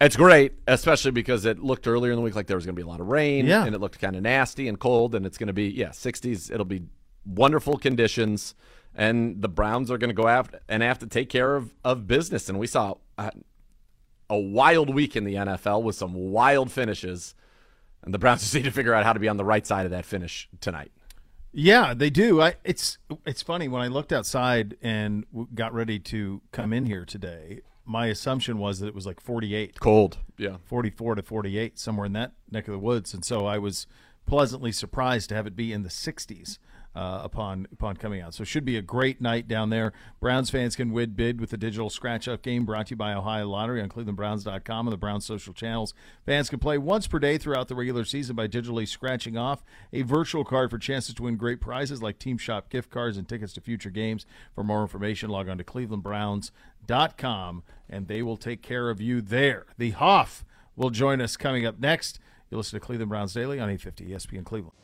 It's 0.00 0.16
great, 0.16 0.52
especially 0.66 1.12
because 1.12 1.44
it 1.44 1.60
looked 1.60 1.86
earlier 1.86 2.12
in 2.12 2.16
the 2.16 2.22
week 2.22 2.34
like 2.34 2.46
there 2.46 2.56
was 2.56 2.66
going 2.66 2.74
to 2.76 2.80
be 2.80 2.86
a 2.86 2.90
lot 2.90 3.00
of 3.00 3.06
rain, 3.06 3.46
Yeah. 3.46 3.64
and 3.64 3.74
it 3.74 3.80
looked 3.80 3.98
kind 3.98 4.14
of 4.16 4.22
nasty 4.22 4.68
and 4.68 4.78
cold, 4.78 5.14
and 5.14 5.24
it's 5.24 5.38
going 5.38 5.46
to 5.46 5.52
be 5.52 5.68
yeah, 5.68 5.88
60s. 5.90 6.50
It'll 6.52 6.64
be 6.66 6.82
wonderful 7.24 7.78
conditions, 7.78 8.54
and 8.94 9.40
the 9.40 9.48
Browns 9.48 9.90
are 9.90 9.96
going 9.98 10.10
to 10.10 10.14
go 10.14 10.28
after 10.28 10.60
and 10.68 10.82
have 10.82 10.98
to 10.98 11.06
take 11.06 11.30
care 11.30 11.56
of 11.56 11.74
of 11.82 12.06
business. 12.06 12.48
And 12.48 12.58
we 12.58 12.66
saw 12.66 12.96
a, 13.16 13.32
a 14.28 14.38
wild 14.38 14.92
week 14.94 15.16
in 15.16 15.24
the 15.24 15.34
NFL 15.34 15.82
with 15.82 15.96
some 15.96 16.12
wild 16.12 16.70
finishes, 16.70 17.34
and 18.04 18.12
the 18.14 18.18
Browns 18.18 18.40
just 18.42 18.54
need 18.54 18.64
to 18.64 18.70
figure 18.70 18.94
out 18.94 19.04
how 19.04 19.12
to 19.12 19.20
be 19.20 19.28
on 19.28 19.36
the 19.36 19.44
right 19.44 19.66
side 19.66 19.84
of 19.84 19.90
that 19.90 20.04
finish 20.04 20.48
tonight. 20.60 20.92
Yeah, 21.52 21.94
they 21.94 22.10
do. 22.10 22.42
I, 22.42 22.54
it's 22.64 22.98
it's 23.24 23.42
funny 23.42 23.68
when 23.68 23.80
I 23.80 23.86
looked 23.86 24.12
outside 24.12 24.76
and 24.82 25.24
w- 25.30 25.48
got 25.54 25.72
ready 25.72 26.00
to 26.00 26.42
come 26.50 26.72
in 26.72 26.86
here 26.86 27.04
today. 27.04 27.60
My 27.84 28.06
assumption 28.06 28.58
was 28.58 28.80
that 28.80 28.88
it 28.88 28.94
was 28.94 29.06
like 29.06 29.20
48. 29.20 29.78
Cold, 29.78 30.18
yeah. 30.36 30.56
44 30.64 31.16
to 31.16 31.22
48, 31.22 31.78
somewhere 31.78 32.06
in 32.06 32.12
that 32.14 32.32
neck 32.50 32.66
of 32.66 32.72
the 32.72 32.78
woods. 32.78 33.14
And 33.14 33.24
so 33.24 33.46
I 33.46 33.58
was 33.58 33.86
pleasantly 34.26 34.72
surprised 34.72 35.28
to 35.28 35.34
have 35.36 35.46
it 35.46 35.54
be 35.54 35.72
in 35.72 35.82
the 35.82 35.90
60s 35.90 36.58
uh, 36.94 37.20
upon 37.24 37.66
upon 37.72 37.96
coming 37.96 38.20
out. 38.20 38.34
So 38.34 38.42
it 38.42 38.46
should 38.46 38.64
be 38.64 38.76
a 38.76 38.82
great 38.82 39.20
night 39.20 39.48
down 39.48 39.70
there. 39.70 39.92
Browns 40.20 40.50
fans 40.50 40.76
can 40.76 40.92
win 40.92 41.10
bid 41.10 41.40
with 41.40 41.50
the 41.50 41.56
digital 41.56 41.90
scratch 41.90 42.28
up 42.28 42.42
game 42.42 42.64
brought 42.64 42.86
to 42.86 42.90
you 42.90 42.96
by 42.96 43.12
Ohio 43.14 43.48
Lottery 43.48 43.82
on 43.82 43.88
clevelandbrowns.com 43.88 44.86
and 44.86 44.92
the 44.92 44.98
Browns 44.98 45.26
social 45.26 45.52
channels. 45.52 45.94
Fans 46.24 46.48
can 46.48 46.60
play 46.60 46.78
once 46.78 47.06
per 47.06 47.18
day 47.18 47.36
throughout 47.38 47.68
the 47.68 47.74
regular 47.74 48.04
season 48.04 48.36
by 48.36 48.46
digitally 48.46 48.86
scratching 48.86 49.36
off 49.36 49.64
a 49.92 50.02
virtual 50.02 50.44
card 50.44 50.70
for 50.70 50.78
chances 50.78 51.14
to 51.14 51.24
win 51.24 51.36
great 51.36 51.60
prizes 51.60 52.02
like 52.02 52.18
Team 52.18 52.38
Shop 52.38 52.68
gift 52.70 52.90
cards 52.90 53.16
and 53.16 53.28
tickets 53.28 53.52
to 53.54 53.60
future 53.60 53.90
games. 53.90 54.24
For 54.54 54.62
more 54.62 54.82
information, 54.82 55.30
log 55.30 55.48
on 55.48 55.58
to 55.58 55.64
clevelandbrowns.com 55.64 57.62
and 57.88 58.08
they 58.08 58.22
will 58.22 58.36
take 58.36 58.62
care 58.62 58.88
of 58.90 59.00
you 59.00 59.20
there. 59.20 59.66
The 59.78 59.90
Hoff 59.90 60.44
will 60.76 60.90
join 60.90 61.20
us 61.20 61.36
coming 61.36 61.66
up 61.66 61.78
next. 61.80 62.20
You'll 62.50 62.58
listen 62.58 62.78
to 62.78 62.84
Cleveland 62.84 63.08
Browns 63.08 63.32
Daily 63.32 63.58
on 63.58 63.68
850 63.68 64.06
ESPN 64.06 64.44
Cleveland. 64.44 64.74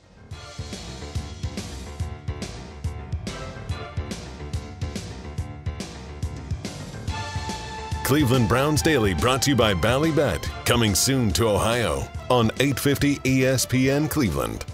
Cleveland 8.11 8.49
Browns 8.49 8.83
Daily 8.83 9.15
brought 9.15 9.41
to 9.43 9.51
you 9.51 9.57
by 9.57 9.73
Ballybet. 9.73 10.43
Coming 10.67 10.97
soon 10.97 11.31
to 11.31 11.49
Ohio 11.49 12.03
on 12.29 12.47
850 12.59 13.19
ESPN 13.19 14.11
Cleveland. 14.11 14.67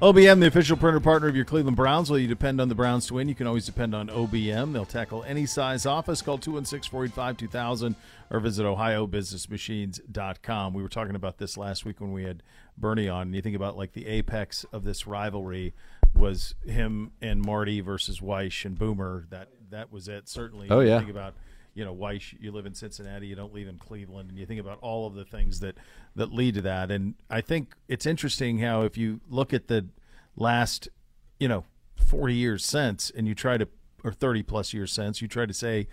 OBM, 0.00 0.40
the 0.40 0.46
official 0.46 0.78
printer 0.78 1.00
partner 1.00 1.28
of 1.28 1.36
your 1.36 1.44
Cleveland 1.44 1.76
Browns. 1.76 2.08
While 2.08 2.18
you 2.18 2.28
depend 2.28 2.62
on 2.62 2.70
the 2.70 2.74
Browns 2.74 3.08
to 3.08 3.14
win? 3.14 3.28
You 3.28 3.34
can 3.34 3.46
always 3.46 3.66
depend 3.66 3.94
on 3.94 4.08
OBM. 4.08 4.72
They'll 4.72 4.86
tackle 4.86 5.22
any 5.24 5.44
size 5.44 5.84
office. 5.84 6.22
Call 6.22 6.38
216 6.38 6.90
485 6.90 7.36
2000 7.36 7.94
or 8.30 8.40
visit 8.40 8.64
ohiobusinessmachines.com. 8.64 10.72
We 10.72 10.82
were 10.82 10.88
talking 10.88 11.14
about 11.14 11.36
this 11.36 11.58
last 11.58 11.84
week 11.84 12.00
when 12.00 12.12
we 12.12 12.24
had 12.24 12.42
Bernie 12.78 13.10
on. 13.10 13.26
And 13.26 13.34
you 13.34 13.42
think 13.42 13.56
about 13.56 13.76
like 13.76 13.92
the 13.92 14.06
apex 14.06 14.64
of 14.72 14.84
this 14.84 15.06
rivalry 15.06 15.74
was 16.14 16.54
him 16.64 17.10
and 17.20 17.44
Marty 17.44 17.82
versus 17.82 18.20
Wyche 18.20 18.64
and 18.64 18.78
Boomer. 18.78 19.26
That 19.28 19.48
that 19.68 19.92
was 19.92 20.08
it. 20.08 20.26
Certainly. 20.26 20.68
Oh, 20.70 20.80
you 20.80 20.88
yeah. 20.88 20.98
Think 20.98 21.10
about 21.10 21.34
you 21.74 21.84
know 21.84 21.92
why 21.92 22.20
You 22.38 22.52
live 22.52 22.66
in 22.66 22.74
Cincinnati. 22.74 23.26
You 23.26 23.36
don't 23.36 23.54
live 23.54 23.68
in 23.68 23.78
Cleveland, 23.78 24.30
and 24.30 24.38
you 24.38 24.46
think 24.46 24.60
about 24.60 24.78
all 24.80 25.06
of 25.06 25.14
the 25.14 25.24
things 25.24 25.60
that 25.60 25.76
that 26.16 26.32
lead 26.32 26.54
to 26.54 26.62
that. 26.62 26.90
And 26.90 27.14
I 27.28 27.40
think 27.40 27.74
it's 27.88 28.06
interesting 28.06 28.58
how 28.58 28.82
if 28.82 28.96
you 28.96 29.20
look 29.28 29.52
at 29.54 29.68
the 29.68 29.86
last, 30.36 30.88
you 31.38 31.48
know, 31.48 31.64
forty 31.96 32.34
years 32.34 32.64
since, 32.64 33.10
and 33.10 33.26
you 33.28 33.34
try 33.34 33.56
to 33.56 33.68
or 34.04 34.12
thirty 34.12 34.42
plus 34.42 34.72
years 34.72 34.92
since, 34.92 35.20
you 35.22 35.28
try 35.28 35.46
to 35.46 35.54
say 35.54 35.86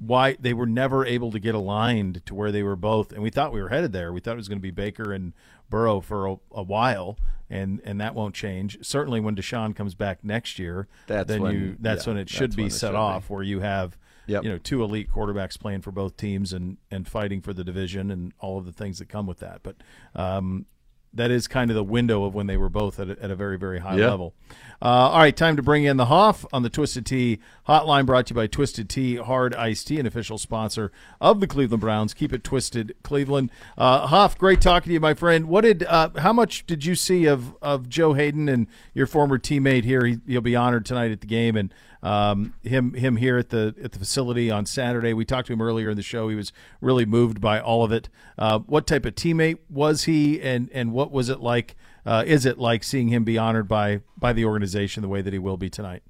why 0.00 0.36
they 0.38 0.54
were 0.54 0.66
never 0.66 1.04
able 1.04 1.32
to 1.32 1.40
get 1.40 1.56
aligned 1.56 2.24
to 2.24 2.32
where 2.32 2.52
they 2.52 2.62
were 2.62 2.76
both 2.76 3.10
and 3.10 3.20
we 3.20 3.30
thought 3.30 3.52
we 3.52 3.60
were 3.60 3.68
headed 3.70 3.92
there 3.92 4.12
we 4.12 4.20
thought 4.20 4.34
it 4.34 4.36
was 4.36 4.46
going 4.46 4.56
to 4.58 4.62
be 4.62 4.70
baker 4.70 5.12
and 5.12 5.32
burrow 5.68 6.00
for 6.00 6.24
a, 6.28 6.36
a 6.52 6.62
while 6.62 7.18
and 7.50 7.80
and 7.84 8.00
that 8.00 8.14
won't 8.14 8.32
change 8.32 8.78
certainly 8.80 9.18
when 9.18 9.34
deshaun 9.34 9.74
comes 9.74 9.96
back 9.96 10.22
next 10.22 10.56
year 10.56 10.86
That's 11.08 11.26
then 11.26 11.42
when- 11.42 11.52
you 11.52 11.76
that's 11.80 12.06
yeah, 12.06 12.12
when 12.12 12.20
it 12.22 12.28
should 12.28 12.54
be 12.54 12.70
set 12.70 12.90
should 12.90 12.92
be. 12.92 12.96
off 12.96 13.28
where 13.28 13.42
you 13.42 13.58
have 13.58 13.98
Yep. 14.28 14.44
you 14.44 14.50
know 14.50 14.58
two 14.58 14.82
elite 14.82 15.10
quarterbacks 15.10 15.58
playing 15.58 15.80
for 15.82 15.90
both 15.90 16.16
teams 16.16 16.52
and 16.52 16.76
and 16.90 17.08
fighting 17.08 17.40
for 17.40 17.52
the 17.52 17.64
division 17.64 18.10
and 18.10 18.32
all 18.38 18.58
of 18.58 18.64
the 18.66 18.72
things 18.72 18.98
that 18.98 19.08
come 19.08 19.26
with 19.26 19.38
that 19.40 19.62
but 19.62 19.76
um 20.14 20.66
that 21.14 21.30
is 21.30 21.48
kind 21.48 21.70
of 21.70 21.74
the 21.74 21.82
window 21.82 22.24
of 22.24 22.34
when 22.34 22.46
they 22.46 22.58
were 22.58 22.68
both 22.68 23.00
at 23.00 23.08
a, 23.08 23.16
at 23.22 23.30
a 23.30 23.34
very 23.34 23.56
very 23.58 23.78
high 23.78 23.96
Yeah. 23.96 24.10
level 24.10 24.34
uh, 24.80 24.84
all 25.10 25.18
right, 25.18 25.36
time 25.36 25.56
to 25.56 25.62
bring 25.62 25.82
in 25.82 25.96
the 25.96 26.04
Hoff 26.04 26.46
on 26.52 26.62
the 26.62 26.70
Twisted 26.70 27.04
Tea 27.04 27.40
hotline 27.68 28.06
brought 28.06 28.26
to 28.26 28.30
you 28.30 28.36
by 28.36 28.46
Twisted 28.46 28.88
Tea 28.88 29.16
Hard 29.16 29.52
Iced 29.56 29.88
Tea, 29.88 29.98
an 29.98 30.06
official 30.06 30.38
sponsor 30.38 30.92
of 31.20 31.40
the 31.40 31.48
Cleveland 31.48 31.80
Browns. 31.80 32.14
Keep 32.14 32.32
it 32.32 32.44
twisted, 32.44 32.94
Cleveland. 33.02 33.50
Uh, 33.76 34.06
Hoff, 34.06 34.38
great 34.38 34.60
talking 34.60 34.90
to 34.90 34.94
you, 34.94 35.00
my 35.00 35.14
friend. 35.14 35.46
What 35.48 35.62
did, 35.62 35.82
uh, 35.82 36.10
how 36.18 36.32
much 36.32 36.64
did 36.64 36.84
you 36.84 36.94
see 36.94 37.26
of, 37.26 37.56
of 37.60 37.88
Joe 37.88 38.12
Haden 38.12 38.48
and 38.48 38.68
your 38.94 39.08
former 39.08 39.36
teammate 39.36 39.82
here? 39.82 40.06
He, 40.06 40.18
he'll 40.28 40.40
be 40.42 40.54
honored 40.54 40.86
tonight 40.86 41.10
at 41.10 41.22
the 41.22 41.26
game, 41.26 41.56
and 41.56 41.74
um, 42.02 42.54
him 42.62 42.94
him 42.94 43.16
here 43.16 43.38
at 43.38 43.48
the 43.50 43.74
at 43.82 43.92
the 43.92 43.98
facility 43.98 44.50
on 44.50 44.66
Saturday. 44.66 45.12
We 45.12 45.24
talked 45.24 45.46
to 45.48 45.52
him 45.52 45.60
earlier 45.62 45.90
in 45.90 45.96
the 45.96 46.02
show. 46.02 46.28
He 46.28 46.36
was 46.36 46.52
really 46.80 47.04
moved 47.06 47.40
by 47.40 47.60
all 47.60 47.82
of 47.84 47.90
it. 47.92 48.08
Uh, 48.38 48.60
what 48.60 48.86
type 48.86 49.04
of 49.04 49.14
teammate 49.14 49.58
was 49.68 50.04
he, 50.04 50.40
and 50.40 50.70
and 50.72 50.92
what 50.92 51.10
was 51.10 51.28
it 51.28 51.40
like? 51.40 51.74
Uh, 52.06 52.24
is 52.26 52.46
it 52.46 52.58
like 52.58 52.84
seeing 52.84 53.08
him 53.08 53.24
be 53.24 53.36
honored 53.36 53.68
by 53.68 54.00
by 54.16 54.32
the 54.32 54.44
organization 54.44 55.02
the 55.02 55.08
way 55.08 55.20
that 55.22 55.32
he 55.32 55.38
will 55.38 55.56
be 55.56 55.68
tonight? 55.68 56.02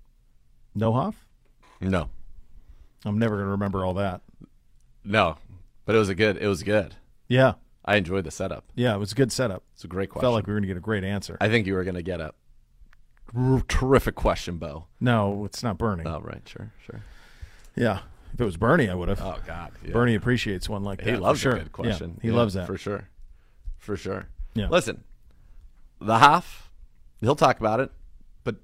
No, 0.75 0.93
Hoff. 0.93 1.27
No, 1.81 2.11
I'm 3.05 3.19
never 3.19 3.37
going 3.37 3.47
to 3.47 3.51
remember 3.53 3.85
all 3.85 3.95
that. 3.95 4.21
no, 5.05 5.37
but 5.85 5.95
it 5.95 5.99
was 5.99 6.09
a 6.09 6.15
good. 6.15 6.37
It 6.37 6.47
was 6.49 6.63
good. 6.63 6.97
Yeah, 7.29 7.55
I 7.85 7.97
enjoyed 7.97 8.25
the 8.25 8.31
setup. 8.31 8.65
yeah, 8.75 8.95
it 8.95 8.99
was 8.99 9.13
a 9.13 9.15
good 9.15 9.33
setup. 9.33 9.63
It's 9.75 9.85
a 9.85 9.89
great 9.89 10.11
question. 10.11 10.23
Felt 10.25 10.35
like 10.35 10.47
we 10.47 10.53
were 10.53 10.59
going 10.61 10.69
to 10.69 10.75
get 10.75 10.77
a 10.77 10.81
great 10.81 11.05
answer. 11.05 11.37
I 11.41 11.49
think 11.49 11.67
you 11.67 11.75
were 11.75 11.85
going 11.85 11.95
to 11.97 12.03
get 12.03 12.21
a 12.21 12.33
r- 13.37 13.63
terrific 13.69 14.15
question, 14.15 14.57
Beau. 14.59 14.87
no, 15.01 15.45
it's 15.45 15.63
not 15.63 15.79
Bernie. 15.79 16.05
Oh, 16.07 16.21
right, 16.21 16.43
sure, 16.47 16.73
sure. 16.85 17.03
Yeah, 17.77 18.01
if 18.35 18.41
it 18.41 18.45
was 18.45 18.57
Bernie, 18.57 18.89
I 18.89 18.95
would 18.95 19.09
have. 19.09 19.21
Oh 19.21 19.39
God, 19.47 19.73
yeah. 19.85 19.93
Bernie 19.93 20.15
appreciates 20.15 20.69
one 20.69 20.83
like 20.85 20.99
that. 21.03 21.09
he 21.09 21.17
loves 21.17 21.41
sure. 21.41 21.53
a 21.53 21.59
good 21.59 21.73
question. 21.73 22.15
Yeah, 22.17 22.23
he 22.23 22.29
Yeah, 22.29 22.35
loves 22.35 22.55
that. 22.55 22.67
for 22.67 22.77
sure, 22.79 23.09
for 23.79 23.97
sure. 23.97 24.29
Yeah. 24.55 24.69
Listen, 24.69 25.05
the 26.01 26.19
Hoff, 26.19 26.71
he'll 27.21 27.37
talk 27.37 27.61
about 27.61 27.81
it, 27.81 27.91
but 28.45 28.57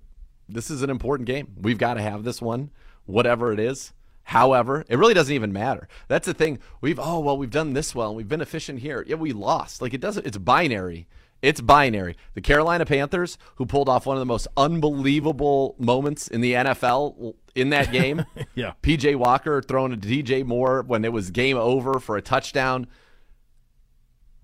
this 0.48 0.70
is 0.70 0.82
an 0.82 0.90
important 0.90 1.26
game. 1.26 1.54
We've 1.60 1.78
got 1.78 1.94
to 1.94 2.02
have 2.02 2.24
this 2.24 2.42
one, 2.42 2.70
whatever 3.06 3.52
it 3.52 3.60
is. 3.60 3.92
However, 4.28 4.84
it 4.88 4.96
really 4.98 5.12
doesn't 5.14 5.34
even 5.34 5.52
matter. 5.52 5.86
That's 6.08 6.26
the 6.26 6.32
thing. 6.34 6.58
We've 6.80 6.98
oh 6.98 7.20
well, 7.20 7.36
we've 7.36 7.50
done 7.50 7.74
this 7.74 7.94
well, 7.94 8.08
and 8.08 8.16
we've 8.16 8.28
been 8.28 8.40
efficient 8.40 8.80
here. 8.80 9.04
Yeah, 9.06 9.16
we 9.16 9.32
lost. 9.32 9.82
Like 9.82 9.92
it 9.92 10.00
doesn't. 10.00 10.26
It's 10.26 10.38
binary. 10.38 11.06
It's 11.44 11.60
binary. 11.60 12.16
The 12.32 12.40
Carolina 12.40 12.86
Panthers, 12.86 13.36
who 13.56 13.66
pulled 13.66 13.86
off 13.86 14.06
one 14.06 14.16
of 14.16 14.20
the 14.20 14.24
most 14.24 14.48
unbelievable 14.56 15.76
moments 15.78 16.26
in 16.26 16.40
the 16.40 16.54
NFL 16.54 17.34
in 17.54 17.68
that 17.70 17.92
game. 17.92 18.24
Yeah. 18.54 18.74
PJ 18.82 19.16
Walker 19.16 19.60
throwing 19.60 19.90
to 19.90 19.96
DJ 19.96 20.44
Moore 20.44 20.82
when 20.86 21.04
it 21.04 21.12
was 21.12 21.30
game 21.32 21.56
over 21.56 21.98
for 21.98 22.16
a 22.16 22.22
touchdown. 22.22 22.86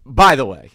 By 0.05 0.35
the 0.35 0.45
way, 0.45 0.73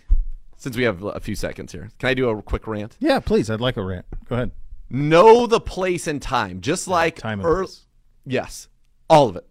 since 0.56 0.78
we 0.78 0.84
have 0.84 1.04
a 1.04 1.20
few 1.20 1.36
seconds 1.36 1.74
here, 1.74 1.90
can 2.00 2.10
I 2.10 2.14
do 2.14 2.30
a 2.30 2.42
quick 2.42 2.66
rant? 2.66 2.96
Yeah, 3.00 3.20
please. 3.20 3.50
I'd 3.50 3.60
like 3.60 3.76
a 3.76 3.84
rant. 3.84 4.06
Go 4.30 4.36
ahead. 4.36 4.52
Know 4.90 5.48
the 5.48 5.60
place 5.60 6.08
and 6.08 6.22
time, 6.22 6.62
just 6.62 6.88
like 6.88 7.18
Time 7.18 7.42
and 7.42 7.56
place. 7.58 7.86
Yes, 8.26 8.70
all 9.10 9.28
of 9.28 9.36
it. 9.36 9.46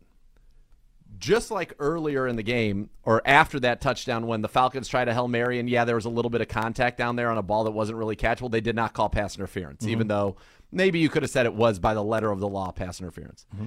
Just 1.24 1.50
like 1.50 1.72
earlier 1.78 2.26
in 2.26 2.36
the 2.36 2.42
game 2.42 2.90
or 3.02 3.22
after 3.24 3.58
that 3.60 3.80
touchdown 3.80 4.26
when 4.26 4.42
the 4.42 4.48
Falcons 4.48 4.88
tried 4.88 5.08
a 5.08 5.14
Hail 5.14 5.28
Mary 5.28 5.58
and 5.58 5.68
yeah, 5.68 5.84
there 5.84 5.94
was 5.94 6.04
a 6.04 6.10
little 6.10 6.30
bit 6.30 6.40
of 6.40 6.48
contact 6.48 6.98
down 6.98 7.16
there 7.16 7.30
on 7.30 7.38
a 7.38 7.42
ball 7.42 7.64
that 7.64 7.70
wasn't 7.70 7.98
really 7.98 8.16
catchable, 8.16 8.50
they 8.50 8.60
did 8.60 8.76
not 8.76 8.92
call 8.92 9.08
pass 9.08 9.36
interference, 9.36 9.82
mm-hmm. 9.82 9.92
even 9.92 10.08
though 10.08 10.36
maybe 10.70 10.98
you 10.98 11.08
could 11.08 11.22
have 11.22 11.30
said 11.30 11.46
it 11.46 11.54
was 11.54 11.78
by 11.78 11.94
the 11.94 12.02
letter 12.02 12.30
of 12.30 12.40
the 12.40 12.48
law 12.48 12.70
pass 12.70 13.00
interference. 13.00 13.46
Mm-hmm. 13.54 13.66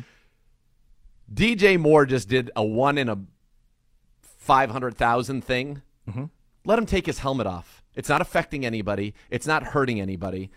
DJ 1.34 1.80
Moore 1.80 2.06
just 2.06 2.30
did 2.30 2.52
a 2.56 2.64
one 2.64 2.98
in 2.98 3.10
a 3.10 3.18
500,000 4.22 5.44
thing. 5.44 5.82
Mm-hmm. 6.10 6.26
Let 6.64 6.80
him 6.80 6.86
take 6.86 7.06
his 7.06 7.20
helmet 7.20 7.48
off. 7.48 7.84
It's 7.96 8.10
not 8.10 8.22
affecting 8.22 8.66
anybody, 8.66 9.16
it's 9.30 9.48
not 9.48 9.64
hurting 9.64 10.00
anybody 10.00 10.52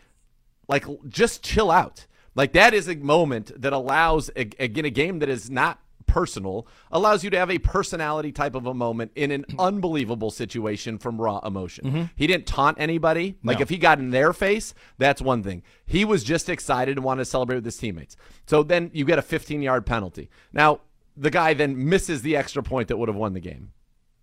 like 0.70 0.86
just 1.08 1.42
chill 1.42 1.70
out 1.70 2.06
like 2.34 2.52
that 2.52 2.72
is 2.72 2.88
a 2.88 2.94
moment 2.94 3.50
that 3.60 3.72
allows 3.72 4.30
again 4.36 4.84
a 4.84 4.90
game 4.90 5.18
that 5.18 5.28
is 5.28 5.50
not 5.50 5.80
personal, 6.10 6.66
allows 6.90 7.24
you 7.24 7.30
to 7.30 7.38
have 7.38 7.50
a 7.50 7.58
personality 7.58 8.32
type 8.32 8.54
of 8.54 8.66
a 8.66 8.74
moment 8.74 9.12
in 9.14 9.30
an 9.30 9.44
unbelievable 9.58 10.30
situation 10.30 10.98
from 10.98 11.20
raw 11.20 11.38
emotion. 11.44 12.10
He 12.16 12.26
didn't 12.26 12.46
taunt 12.46 12.78
anybody. 12.80 13.36
Like 13.42 13.58
No. 13.58 13.62
if 13.62 13.68
he 13.68 13.78
got 13.78 13.98
in 13.98 14.10
their 14.10 14.32
face, 14.32 14.74
that's 14.98 15.22
one 15.22 15.42
thing. 15.42 15.62
He 15.86 16.04
was 16.04 16.22
just 16.24 16.48
excited 16.48 16.96
and 16.96 17.04
wanted 17.04 17.20
to 17.22 17.24
celebrate 17.30 17.56
with 17.56 17.64
his 17.64 17.76
teammates. 17.78 18.16
So 18.46 18.62
then 18.62 18.90
you 18.92 19.04
get 19.04 19.18
a 19.18 19.22
15 19.22 19.62
yard 19.62 19.86
penalty. 19.86 20.28
Now, 20.52 20.80
the 21.16 21.30
guy 21.30 21.54
then 21.54 21.88
misses 21.88 22.22
the 22.22 22.36
extra 22.36 22.62
point 22.62 22.88
that 22.88 22.96
would 22.96 23.08
have 23.08 23.16
won 23.16 23.32
the 23.34 23.40
game. 23.40 23.72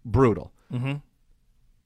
Brutal. 0.06 0.52
Mm-hmm. 0.74 0.96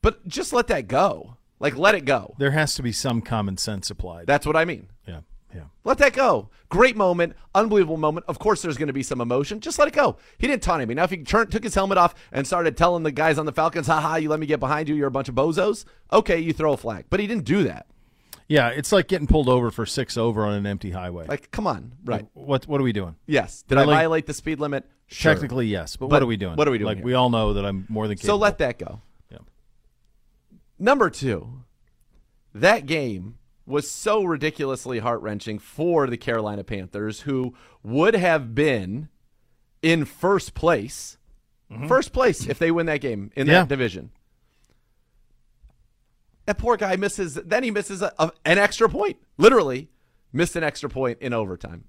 But 0.01 0.27
just 0.27 0.53
let 0.53 0.67
that 0.67 0.87
go. 0.87 1.37
Like, 1.59 1.77
let 1.77 1.93
it 1.95 2.05
go. 2.05 2.35
There 2.39 2.51
has 2.51 2.73
to 2.75 2.81
be 2.83 2.91
some 2.91 3.21
common 3.21 3.57
sense 3.57 3.89
applied. 3.91 4.25
That's 4.25 4.45
what 4.47 4.55
I 4.55 4.65
mean. 4.65 4.87
yeah, 5.07 5.19
yeah. 5.53 5.63
Let 5.83 5.97
that 5.99 6.13
go. 6.13 6.49
Great 6.69 6.95
moment, 6.95 7.35
unbelievable 7.53 7.97
moment. 7.97 8.25
Of 8.29 8.39
course, 8.39 8.61
there's 8.61 8.77
going 8.77 8.87
to 8.87 8.93
be 8.93 9.03
some 9.03 9.19
emotion. 9.21 9.59
Just 9.59 9.77
let 9.79 9.87
it 9.87 9.93
go. 9.93 10.17
He 10.37 10.47
didn't 10.47 10.63
taunt 10.63 10.87
me. 10.87 10.93
Now, 10.95 11.03
if 11.03 11.09
he 11.09 11.17
turned, 11.17 11.51
took 11.51 11.63
his 11.63 11.75
helmet 11.75 11.97
off 11.97 12.15
and 12.31 12.47
started 12.47 12.77
telling 12.77 13.03
the 13.03 13.11
guys 13.11 13.37
on 13.37 13.45
the 13.45 13.51
Falcons, 13.51 13.87
"Ha 13.87 14.15
you 14.15 14.29
let 14.29 14.39
me 14.39 14.45
get 14.45 14.59
behind 14.59 14.87
you. 14.89 14.95
You're 14.95 15.07
a 15.07 15.11
bunch 15.11 15.29
of 15.29 15.35
bozos." 15.35 15.85
Okay, 16.13 16.39
you 16.39 16.53
throw 16.53 16.73
a 16.73 16.77
flag. 16.77 17.05
But 17.09 17.19
he 17.19 17.27
didn't 17.27 17.45
do 17.45 17.63
that. 17.63 17.87
Yeah, 18.47 18.67
it's 18.69 18.91
like 18.91 19.07
getting 19.07 19.27
pulled 19.27 19.47
over 19.47 19.71
for 19.71 19.85
six 19.85 20.17
over 20.17 20.45
on 20.45 20.53
an 20.53 20.65
empty 20.65 20.91
highway. 20.91 21.25
Like, 21.27 21.51
come 21.51 21.67
on, 21.67 21.93
right? 22.03 22.25
What 22.33 22.67
what 22.67 22.81
are 22.81 22.83
we 22.83 22.91
doing? 22.93 23.15
Yes. 23.25 23.63
Did 23.67 23.75
Really? 23.75 23.93
I 23.93 23.97
violate 23.99 24.25
the 24.25 24.33
speed 24.33 24.59
limit? 24.59 24.85
Sure. 25.07 25.33
Technically, 25.33 25.67
yes, 25.67 25.95
but, 25.97 26.07
But 26.07 26.15
what 26.15 26.23
are 26.23 26.25
we 26.25 26.37
doing? 26.37 26.55
what 26.55 26.67
are 26.67 26.71
we 26.71 26.77
doing 26.77 26.87
Like 26.87 26.97
here? 26.97 27.05
we 27.05 27.13
all 27.13 27.29
know 27.29 27.53
that 27.53 27.65
I'm 27.65 27.85
more 27.89 28.07
than 28.07 28.17
So 28.17 28.35
let 28.37 28.57
that 28.59 28.77
go. 28.79 29.01
Yeah. 29.29 29.39
Number 30.79 31.09
two, 31.09 31.63
that 32.53 32.85
game 32.85 33.37
was 33.65 33.89
so 33.89 34.23
ridiculously 34.23 34.99
heart 34.99 35.21
wrenching 35.21 35.59
for 35.59 36.07
the 36.07 36.17
Carolina 36.17 36.63
Panthers, 36.63 37.21
who 37.21 37.53
would 37.83 38.15
have 38.15 38.53
been 38.55 39.09
in 39.81 40.05
first 40.05 40.53
place, 40.53 41.17
first 41.87 42.11
place 42.13 42.47
if 42.47 42.59
they 42.59 42.69
win 42.71 42.85
that 42.87 43.01
game 43.01 43.31
in 43.35 43.43
Mm-hmm. 43.45 43.51
Yeah. 43.51 43.59
that 43.61 43.69
division. 43.69 44.11
That 46.45 46.57
poor 46.57 46.75
guy 46.75 46.95
misses. 46.95 47.35
Then 47.35 47.63
he 47.63 47.71
misses 47.71 48.01
a, 48.01 48.11
a- 48.19 48.31
an 48.45 48.57
extra 48.57 48.89
point. 48.89 49.17
Literally, 49.37 49.89
missed 50.33 50.55
an 50.55 50.63
extra 50.63 50.89
point 50.89 51.19
in 51.21 51.33
overtime. 51.33 51.85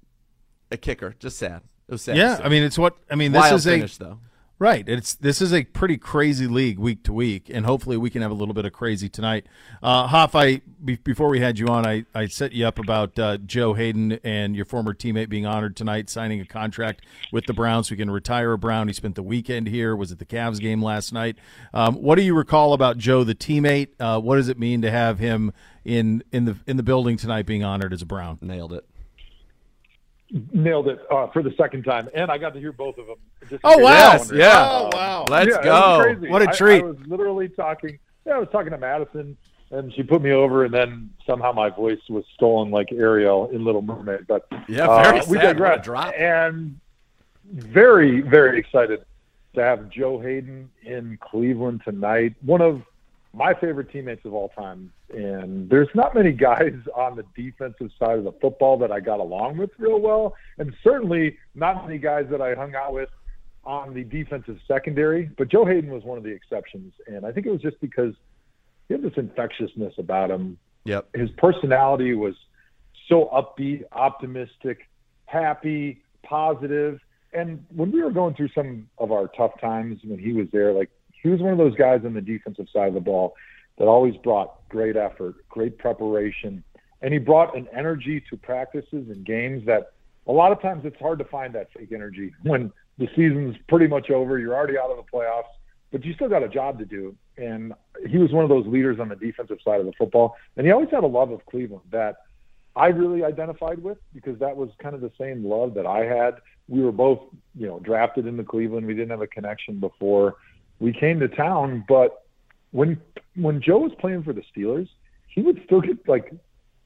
A 0.71 0.77
kicker, 0.77 1.15
just 1.19 1.37
sad. 1.37 1.61
It 1.87 1.91
was 1.91 2.01
sad. 2.03 2.15
Yeah. 2.17 2.39
I 2.41 2.49
mean 2.49 2.63
it's 2.63 2.77
what 2.77 2.95
I 3.09 3.15
mean. 3.15 3.31
This 3.31 3.39
wild 3.41 3.55
is 3.55 3.67
a 3.67 3.87
though. 3.99 4.19
Right. 4.63 4.87
It's 4.87 5.15
this 5.15 5.41
is 5.41 5.53
a 5.53 5.65
pretty 5.65 5.97
crazy 5.97 6.47
league 6.47 6.79
week 6.79 7.03
to 7.03 7.11
week, 7.11 7.49
and 7.49 7.65
hopefully 7.65 7.97
we 7.97 8.09
can 8.09 8.21
have 8.21 8.31
a 8.31 8.33
little 8.33 8.53
bit 8.53 8.63
of 8.63 8.71
crazy 8.71 9.09
tonight. 9.09 9.45
Uh, 9.81 10.07
Hoff, 10.07 10.35
I 10.35 10.61
be, 10.85 10.95
before 10.95 11.27
we 11.27 11.41
had 11.41 11.59
you 11.59 11.67
on, 11.67 11.85
I, 11.85 12.05
I 12.15 12.27
set 12.27 12.53
you 12.53 12.65
up 12.65 12.79
about 12.79 13.19
uh, 13.19 13.39
Joe 13.39 13.73
Haden 13.73 14.19
and 14.23 14.55
your 14.55 14.63
former 14.63 14.93
teammate 14.93 15.27
being 15.27 15.45
honored 15.45 15.75
tonight, 15.75 16.09
signing 16.09 16.39
a 16.39 16.45
contract 16.45 17.05
with 17.29 17.45
the 17.45 17.51
Browns. 17.51 17.91
We 17.91 17.97
can 17.97 18.09
retire 18.09 18.53
a 18.53 18.57
Brown. 18.57 18.87
He 18.87 18.93
spent 18.93 19.15
the 19.15 19.21
weekend 19.21 19.67
here. 19.67 19.97
Was 19.97 20.13
at 20.13 20.19
the 20.19 20.25
Cavs 20.25 20.61
game 20.61 20.81
last 20.81 21.11
night. 21.11 21.35
Um, 21.73 21.95
what 21.95 22.15
do 22.15 22.21
you 22.21 22.33
recall 22.33 22.71
about 22.71 22.97
Joe, 22.97 23.25
the 23.25 23.35
teammate? 23.35 23.89
Uh, 23.99 24.21
what 24.21 24.37
does 24.37 24.47
it 24.47 24.57
mean 24.57 24.81
to 24.83 24.89
have 24.89 25.19
him 25.19 25.51
in 25.83 26.23
in 26.31 26.45
the 26.45 26.55
in 26.65 26.77
the 26.77 26.83
building 26.83 27.17
tonight, 27.17 27.45
being 27.45 27.65
honored 27.65 27.91
as 27.91 28.01
a 28.01 28.05
Brown? 28.05 28.39
Nailed 28.41 28.71
it. 28.71 28.87
Nailed 30.51 30.87
it 30.87 30.99
uh, 31.11 31.27
for 31.27 31.43
the 31.43 31.53
second 31.57 31.83
time, 31.83 32.09
and 32.15 32.31
I 32.31 32.39
got 32.39 32.55
to 32.55 32.59
hear 32.59 32.71
both 32.71 32.97
of 32.97 33.05
them. 33.05 33.17
Just 33.49 33.61
Oh, 33.63 33.77
wow. 33.77 34.13
Yes, 34.13 34.31
yeah. 34.33 34.67
Oh, 34.67 34.89
wow. 34.91 35.25
Let's 35.29 35.51
yeah, 35.51 35.63
go. 35.63 36.15
What 36.27 36.41
a 36.41 36.47
treat. 36.47 36.81
I, 36.81 36.85
was 36.87 36.97
literally 37.05 37.49
talking. 37.49 37.99
Yeah, 38.25 38.33
I 38.33 38.39
was 38.39 38.49
talking 38.51 38.71
to 38.71 38.77
Madison, 38.79 39.37
and 39.69 39.93
she 39.93 40.01
put 40.01 40.23
me 40.23 40.31
over, 40.31 40.65
and 40.65 40.73
then 40.73 41.11
somehow 41.27 41.51
my 41.51 41.69
voice 41.69 41.99
was 42.09 42.23
stolen 42.33 42.71
like 42.71 42.91
Ariel 42.91 43.49
in 43.51 43.63
Little 43.63 43.83
Mermaid. 43.83 44.25
But 44.27 44.47
Yeah, 44.67 44.87
uh, 44.87 45.03
very 45.03 45.17
we 45.17 45.21
sad. 45.21 45.29
What 45.29 45.37
a 45.37 45.47
digress. 45.53 45.85
drop. 45.85 46.13
And 46.17 46.79
very, 47.51 48.21
very 48.21 48.57
excited 48.57 49.05
to 49.53 49.61
have 49.61 49.87
Joe 49.89 50.19
Haden 50.19 50.67
in 50.81 51.19
Cleveland 51.21 51.81
tonight. 51.85 52.33
One 52.41 52.61
of 52.61 52.81
my 53.33 53.53
favorite 53.53 53.91
teammates 53.91 54.25
of 54.25 54.33
all 54.33 54.49
time. 54.49 54.91
And 55.13 55.69
there's 55.69 55.89
not 55.95 56.13
many 56.15 56.31
guys 56.31 56.73
on 56.95 57.15
the 57.15 57.25
defensive 57.35 57.89
side 57.99 58.17
of 58.17 58.23
the 58.23 58.33
football 58.33 58.77
that 58.79 58.91
I 58.91 58.99
got 58.99 59.19
along 59.19 59.57
with 59.57 59.71
real 59.77 59.99
well, 59.99 60.35
and 60.57 60.73
certainly 60.83 61.37
not 61.55 61.85
many 61.85 61.97
guys 61.97 62.25
that 62.29 62.41
I 62.41 62.55
hung 62.55 62.75
out 62.75 62.93
with 62.93 63.09
on 63.65 63.93
the 63.93 64.03
defensive 64.03 64.59
secondary. 64.67 65.29
But 65.37 65.49
Joe 65.49 65.65
Haden 65.65 65.89
was 65.89 66.03
one 66.03 66.17
of 66.17 66.23
the 66.23 66.31
exceptions, 66.31 66.93
and 67.07 67.25
I 67.25 67.31
think 67.31 67.45
it 67.45 67.51
was 67.51 67.61
just 67.61 67.79
because 67.79 68.13
he 68.87 68.93
had 68.93 69.01
this 69.01 69.13
infectiousness 69.15 69.93
about 69.97 70.29
him 70.29 70.57
Yep. 70.85 71.15
his 71.15 71.29
personality 71.37 72.13
was 72.13 72.35
so 73.07 73.29
upbeat, 73.33 73.83
optimistic, 73.91 74.89
happy, 75.25 76.03
positive. 76.23 76.99
And 77.33 77.65
when 77.73 77.91
we 77.91 78.03
were 78.03 78.11
going 78.11 78.35
through 78.35 78.49
some 78.49 78.89
of 78.97 79.11
our 79.11 79.27
tough 79.29 79.59
times 79.59 80.01
when 80.03 80.19
he 80.19 80.33
was 80.33 80.47
there, 80.51 80.73
like 80.73 80.89
he 81.23 81.29
was 81.29 81.39
one 81.39 81.53
of 81.53 81.57
those 81.57 81.75
guys 81.75 82.01
on 82.05 82.13
the 82.13 82.21
defensive 82.21 82.67
side 82.71 82.89
of 82.89 82.93
the 82.93 82.99
ball 82.99 83.33
that 83.77 83.85
always 83.85 84.15
brought 84.17 84.67
great 84.69 84.95
effort, 84.95 85.35
great 85.49 85.77
preparation, 85.79 86.63
and 87.01 87.13
he 87.13 87.19
brought 87.19 87.57
an 87.57 87.67
energy 87.75 88.23
to 88.29 88.37
practices 88.37 89.09
and 89.09 89.25
games 89.25 89.65
that 89.65 89.93
a 90.27 90.31
lot 90.31 90.51
of 90.51 90.61
times 90.61 90.83
it's 90.85 90.99
hard 90.99 91.19
to 91.19 91.25
find 91.25 91.53
that 91.55 91.69
fake 91.75 91.91
energy 91.93 92.31
when 92.43 92.71
the 92.97 93.07
season's 93.15 93.55
pretty 93.67 93.87
much 93.87 94.09
over, 94.11 94.37
you're 94.37 94.55
already 94.55 94.77
out 94.77 94.91
of 94.91 94.97
the 94.97 95.03
playoffs, 95.11 95.51
but 95.91 96.03
you 96.05 96.13
still 96.13 96.29
got 96.29 96.43
a 96.43 96.47
job 96.47 96.77
to 96.79 96.85
do. 96.85 97.15
And 97.37 97.73
he 98.07 98.17
was 98.17 98.31
one 98.31 98.43
of 98.43 98.49
those 98.49 98.67
leaders 98.67 98.99
on 98.99 99.09
the 99.09 99.15
defensive 99.15 99.57
side 99.65 99.79
of 99.79 99.85
the 99.85 99.93
football, 99.97 100.35
and 100.55 100.65
he 100.65 100.71
always 100.71 100.89
had 100.91 101.03
a 101.03 101.07
love 101.07 101.31
of 101.31 101.45
Cleveland 101.45 101.83
that 101.91 102.17
I 102.75 102.87
really 102.87 103.23
identified 103.23 103.81
with 103.81 103.97
because 104.13 104.37
that 104.39 104.55
was 104.55 104.69
kind 104.81 104.95
of 104.95 105.01
the 105.01 105.11
same 105.17 105.45
love 105.45 105.73
that 105.75 105.85
I 105.85 106.05
had. 106.05 106.35
We 106.67 106.81
were 106.81 106.91
both, 106.91 107.19
you 107.55 107.67
know, 107.67 107.79
drafted 107.79 108.25
into 108.25 108.43
Cleveland. 108.43 108.85
We 108.85 108.93
didn't 108.93 109.11
have 109.11 109.21
a 109.21 109.27
connection 109.27 109.79
before 109.79 110.35
we 110.83 110.91
came 110.91 111.21
to 111.21 111.29
town, 111.29 111.85
but 111.87 112.25
when 112.71 112.99
when 113.37 113.61
Joe 113.61 113.77
was 113.77 113.93
playing 113.99 114.23
for 114.23 114.33
the 114.33 114.43
Steelers, 114.53 114.89
he 115.29 115.41
would 115.41 115.61
still 115.65 115.79
get 115.79 116.05
like 116.09 116.33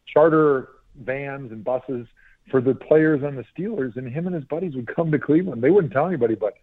charter 0.06 0.69
vans 1.02 1.52
and 1.52 1.64
buses 1.64 2.06
for 2.52 2.61
the 2.61 2.76
players 2.76 3.24
on 3.24 3.36
the 3.36 3.44
Steelers, 3.52 3.98
and 3.98 4.07
him 4.07 4.28
and 4.28 4.36
his 4.36 4.44
buddies 4.44 4.76
would 4.76 4.88
come 4.95 5.11
to 5.11 5.18
Cleveland. 5.18 5.64
They 5.64 5.72
wouldn't 5.72 5.94
tell 5.94 6.06
anybody, 6.06 6.36
but 6.36 6.53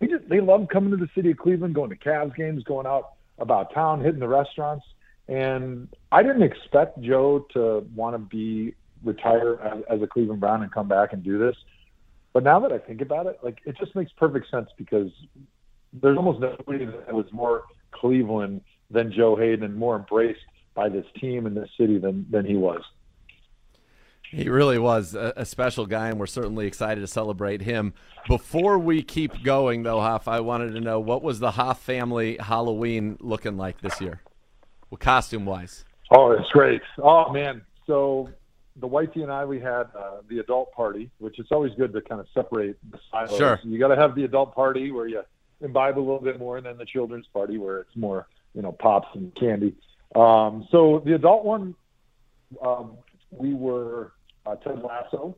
they 0.00 0.06
just 0.06 0.28
they 0.28 0.42
loved 0.42 0.68
coming 0.68 0.90
to 0.90 0.98
the 0.98 1.08
city 1.14 1.30
of 1.30 1.38
Cleveland, 1.38 1.74
going 1.74 1.88
to 1.88 1.96
Cavs 1.96 2.36
games, 2.36 2.62
going 2.64 2.86
out 2.86 3.12
about 3.38 3.72
town, 3.72 4.04
hitting 4.04 4.20
the 4.20 4.28
restaurants. 4.28 4.84
And 5.28 5.88
I 6.12 6.22
didn't 6.22 6.42
expect 6.42 7.00
Joe 7.00 7.46
to 7.54 7.86
want 7.94 8.14
to 8.14 8.18
be 8.18 8.74
retire 9.02 9.58
as, 9.62 9.82
as 9.88 10.02
a 10.02 10.06
Cleveland 10.06 10.40
Brown 10.40 10.62
and 10.62 10.70
come 10.70 10.88
back 10.88 11.14
and 11.14 11.24
do 11.24 11.38
this. 11.38 11.56
But 12.34 12.42
now 12.42 12.60
that 12.60 12.70
I 12.70 12.78
think 12.78 13.00
about 13.00 13.24
it, 13.24 13.38
like 13.42 13.60
it 13.64 13.78
just 13.78 13.96
makes 13.96 14.12
perfect 14.12 14.50
sense 14.50 14.68
because 14.76 15.10
there's 15.92 16.16
almost 16.16 16.40
nobody 16.40 16.84
that 16.84 17.14
was 17.14 17.26
more 17.32 17.64
Cleveland 17.92 18.60
than 18.90 19.12
Joe 19.12 19.36
Haden 19.36 19.64
and 19.64 19.74
more 19.74 19.96
embraced 19.96 20.40
by 20.74 20.88
this 20.88 21.06
team 21.20 21.46
and 21.46 21.56
this 21.56 21.68
city 21.78 21.98
than 21.98 22.26
than 22.30 22.44
he 22.44 22.56
was. 22.56 22.82
He 24.30 24.48
really 24.48 24.78
was 24.78 25.14
a, 25.14 25.32
a 25.36 25.44
special 25.44 25.86
guy, 25.86 26.08
and 26.08 26.18
we're 26.18 26.26
certainly 26.26 26.66
excited 26.66 27.00
to 27.00 27.06
celebrate 27.06 27.62
him. 27.62 27.94
Before 28.26 28.76
we 28.76 29.02
keep 29.02 29.44
going, 29.44 29.84
though, 29.84 30.00
Hoff, 30.00 30.26
I 30.26 30.40
wanted 30.40 30.72
to 30.72 30.80
know 30.80 30.98
what 30.98 31.22
was 31.22 31.38
the 31.38 31.52
Hoff 31.52 31.80
family 31.80 32.36
Halloween 32.40 33.16
looking 33.20 33.56
like 33.56 33.80
this 33.80 34.00
year, 34.00 34.20
well, 34.90 34.98
costume 34.98 35.46
wise. 35.46 35.84
Oh, 36.10 36.32
it's 36.32 36.50
great. 36.50 36.82
Oh 36.98 37.32
man. 37.32 37.62
So 37.86 38.28
the 38.76 38.88
Whitey 38.88 39.22
and 39.22 39.32
I 39.32 39.44
we 39.44 39.60
had 39.60 39.84
uh, 39.96 40.18
the 40.28 40.40
adult 40.40 40.72
party, 40.72 41.10
which 41.18 41.38
it's 41.38 41.50
always 41.50 41.72
good 41.74 41.92
to 41.92 42.00
kind 42.00 42.20
of 42.20 42.26
separate 42.34 42.76
the 42.90 42.98
silos. 43.10 43.38
Sure. 43.38 43.60
You 43.64 43.78
got 43.78 43.88
to 43.88 43.96
have 43.96 44.14
the 44.14 44.24
adult 44.24 44.54
party 44.54 44.90
where 44.90 45.06
you 45.06 45.22
imbibe 45.60 45.98
a 45.98 46.00
little 46.00 46.20
bit 46.20 46.38
more, 46.38 46.56
and 46.56 46.66
then 46.66 46.76
the 46.76 46.84
children's 46.84 47.26
party 47.28 47.58
where 47.58 47.78
it's 47.78 47.96
more, 47.96 48.26
you 48.54 48.62
know, 48.62 48.72
pops 48.72 49.08
and 49.14 49.34
candy. 49.34 49.74
Um, 50.14 50.66
so 50.70 51.02
the 51.04 51.14
adult 51.14 51.44
one, 51.44 51.74
um, 52.64 52.98
we 53.30 53.54
were 53.54 54.12
uh, 54.44 54.56
Ted 54.56 54.82
Lasso, 54.82 55.36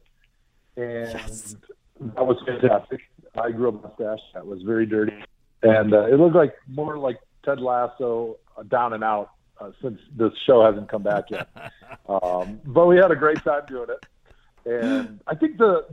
and 0.76 1.56
that 2.00 2.26
was 2.26 2.36
fantastic. 2.46 3.00
I 3.40 3.50
grew 3.50 3.68
up 3.68 3.84
a 3.84 3.88
mustache 3.88 4.24
that 4.34 4.46
was 4.46 4.62
very 4.62 4.86
dirty, 4.86 5.14
and 5.62 5.94
uh, 5.94 6.06
it 6.06 6.18
looked 6.18 6.36
like 6.36 6.54
more 6.68 6.98
like 6.98 7.18
Ted 7.44 7.60
Lasso 7.60 8.38
uh, 8.56 8.62
down 8.64 8.92
and 8.92 9.02
out 9.02 9.30
uh, 9.60 9.70
since 9.82 9.98
this 10.16 10.32
show 10.46 10.64
hasn't 10.64 10.88
come 10.88 11.02
back 11.02 11.24
yet. 11.30 11.48
um, 12.08 12.60
but 12.64 12.86
we 12.86 12.96
had 12.96 13.10
a 13.10 13.16
great 13.16 13.42
time 13.42 13.62
doing 13.66 13.88
it, 13.90 14.70
and 14.70 15.20
I 15.26 15.34
think 15.34 15.58
the, 15.58 15.84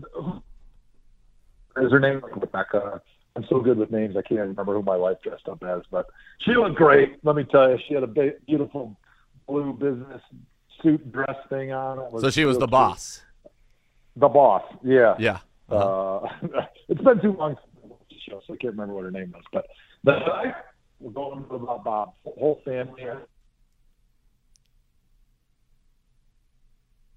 is 1.77 1.91
her 1.91 1.99
name 1.99 2.21
Rebecca. 2.35 3.01
I'm 3.35 3.45
so 3.49 3.59
good 3.59 3.77
with 3.77 3.91
names, 3.91 4.15
I 4.15 4.21
can't 4.21 4.33
even 4.33 4.49
remember 4.49 4.73
who 4.73 4.81
my 4.81 4.95
wife 4.95 5.17
dressed 5.21 5.47
up 5.49 5.61
as, 5.63 5.81
but 5.91 6.07
she 6.39 6.51
looked 6.53 6.75
great. 6.75 7.17
Let 7.23 7.35
me 7.35 7.43
tell 7.43 7.69
you, 7.69 7.77
she 7.87 7.93
had 7.93 8.03
a 8.03 8.07
ba- 8.07 8.33
beautiful 8.47 8.95
blue 9.47 9.73
business 9.73 10.21
suit 10.81 11.11
dress 11.11 11.35
thing 11.49 11.71
on. 11.73 11.99
It 11.99 12.21
So 12.21 12.29
she 12.29 12.45
was 12.45 12.57
the 12.57 12.61
cute. 12.65 12.71
boss. 12.71 13.23
The 14.15 14.29
boss, 14.29 14.63
yeah. 14.83 15.15
Yeah. 15.19 15.39
Uh-huh. 15.69 16.27
Uh, 16.53 16.61
it's 16.87 17.01
been 17.01 17.19
too 17.21 17.33
long 17.33 17.55
since 17.55 17.83
I 17.83 17.87
watched 17.87 18.09
the 18.09 18.15
show, 18.29 18.41
so 18.47 18.53
I 18.53 18.57
can't 18.57 18.71
remember 18.73 18.93
what 18.93 19.03
her 19.03 19.11
name 19.11 19.33
was. 19.35 19.43
But 19.51 19.65
the 20.05 20.53
we're 21.01 21.11
going 21.11 21.43
to 21.45 21.55
about 21.55 21.83
Bob, 21.83 22.13
whole 22.23 22.61
family. 22.63 23.03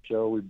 Show 0.03 0.27
we 0.29 0.41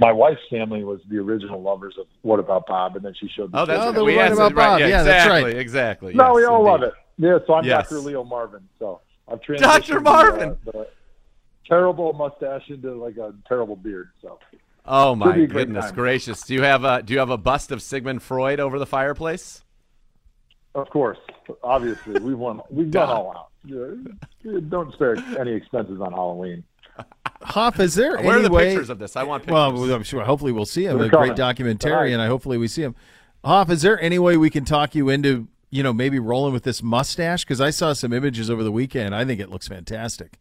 my 0.00 0.10
wife's 0.12 0.40
family 0.50 0.82
was 0.82 1.00
the 1.08 1.18
original 1.18 1.60
lovers 1.62 1.94
of 1.98 2.06
What 2.22 2.40
About 2.40 2.66
Bob, 2.66 2.96
and 2.96 3.04
then 3.04 3.14
she 3.18 3.28
showed. 3.28 3.52
The 3.52 3.60
Oh, 3.60 3.66
that's 3.66 3.82
Oh, 3.84 3.92
right. 3.92 4.02
we 4.04 4.16
What 4.16 4.24
answered- 4.24 4.34
About 4.42 4.54
Bob. 4.54 4.80
Yeah, 4.80 4.86
Yeah, 4.88 5.02
that's 5.02 5.28
right. 5.28 5.56
Exactly. 5.56 6.14
No, 6.14 6.28
yes, 6.28 6.36
we 6.36 6.44
all 6.44 6.62
love 6.64 6.82
it. 6.82 6.94
Yeah, 7.18 7.38
so 7.46 7.54
I'm 7.54 7.64
Yes. 7.64 7.88
Dr. 7.90 8.00
Leo 8.00 8.24
Marvin. 8.24 8.66
So 8.78 9.00
I've 9.28 9.40
transitioned 9.40 9.58
Dr. 9.60 10.00
Marvin! 10.00 10.48
uh, 10.50 10.54
the 10.72 10.86
terrible 11.68 12.12
mustache 12.14 12.68
into 12.68 12.94
like 12.94 13.16
a 13.18 13.34
terrible 13.46 13.76
beard. 13.76 14.08
So 14.22 14.38
Oh 14.86 15.14
my 15.14 15.32
be 15.32 15.44
a 15.44 15.46
great 15.46 15.66
goodness 15.66 15.86
time. 15.86 15.94
gracious! 15.94 16.42
Do 16.42 16.54
you 16.54 16.62
have 16.62 16.84
a 16.84 17.02
do 17.02 17.12
you 17.12 17.18
have 17.18 17.30
a 17.30 17.36
bust 17.36 17.70
of 17.70 17.82
Sigmund 17.82 18.22
Freud 18.22 18.58
over 18.60 18.78
the 18.78 18.86
fireplace? 18.86 19.62
of 20.74 20.88
course, 20.90 21.18
obviously, 21.62 22.18
we've 22.20 22.38
won. 22.38 22.60
We've 22.70 22.90
done 22.90 23.08
all 23.10 23.30
out. 23.36 23.46
Yeah, 23.64 24.58
Don't 24.68 24.92
spare 24.94 25.16
any 25.38 25.52
expenses 25.52 26.00
on 26.00 26.12
Halloween. 26.12 26.64
Hoff, 27.42 27.80
is 27.80 27.94
there 27.94 28.16
Where 28.18 28.34
are 28.36 28.38
any 28.38 28.48
the 28.48 28.52
way? 28.52 28.70
pictures 28.70 28.90
of 28.90 28.98
this? 28.98 29.16
I 29.16 29.22
want 29.22 29.44
pictures. 29.44 29.54
Well, 29.54 29.92
I'm 29.94 30.02
sure. 30.02 30.24
Hopefully, 30.24 30.52
we'll 30.52 30.66
see 30.66 30.84
him. 30.86 30.98
They're 30.98 31.06
a 31.06 31.10
great 31.10 31.36
coming. 31.36 31.76
documentarian. 31.76 32.18
I 32.20 32.26
hopefully 32.26 32.58
we 32.58 32.68
see 32.68 32.82
him. 32.82 32.94
Hoff, 33.44 33.70
is 33.70 33.80
there 33.82 34.00
any 34.00 34.18
way 34.18 34.36
we 34.36 34.50
can 34.50 34.64
talk 34.66 34.94
you 34.94 35.08
into, 35.08 35.48
you 35.70 35.82
know, 35.82 35.92
maybe 35.94 36.18
rolling 36.18 36.52
with 36.52 36.64
this 36.64 36.82
mustache? 36.82 37.44
Because 37.44 37.60
I 37.60 37.70
saw 37.70 37.94
some 37.94 38.12
images 38.12 38.50
over 38.50 38.62
the 38.62 38.72
weekend. 38.72 39.14
I 39.14 39.24
think 39.24 39.40
it 39.40 39.48
looks 39.48 39.66
fantastic. 39.68 40.38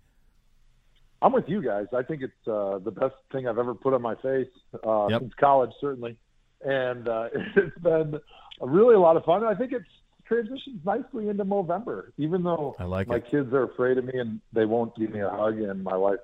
I'm 1.21 1.31
with 1.33 1.47
you 1.49 1.61
guys. 1.61 1.87
I 1.93 2.03
think 2.03 2.21
it's 2.21 2.47
uh, 2.47 2.79
the 2.79 2.91
best 2.91 3.15
thing 3.31 3.47
I've 3.47 3.57
ever 3.57 3.73
put 3.75 3.93
on 3.93 4.01
my 4.01 4.15
face 4.15 4.47
uh, 4.85 5.07
Yep. 5.09 5.21
since 5.21 5.33
college, 5.39 5.71
certainly, 5.81 6.17
and 6.65 7.07
uh, 7.07 7.27
it's 7.55 7.77
been 7.79 8.19
really 8.61 8.95
a 8.95 8.99
lot 8.99 9.17
of 9.17 9.23
fun. 9.25 9.43
I 9.43 9.53
think 9.53 9.71
it's 9.73 9.85
transitions 10.25 10.79
nicely 10.85 11.27
into 11.29 11.43
November, 11.43 12.13
even 12.17 12.43
though 12.43 12.75
I 12.79 12.83
like 12.85 13.07
my 13.07 13.15
it. 13.17 13.29
kids 13.31 13.51
are 13.53 13.63
afraid 13.63 13.97
of 13.97 14.05
me 14.05 14.17
and 14.19 14.39
they 14.53 14.65
won't 14.65 14.95
give 14.95 15.11
me 15.11 15.19
a 15.21 15.29
hug, 15.29 15.59
and 15.59 15.83
my 15.83 15.97
wife 15.97 16.19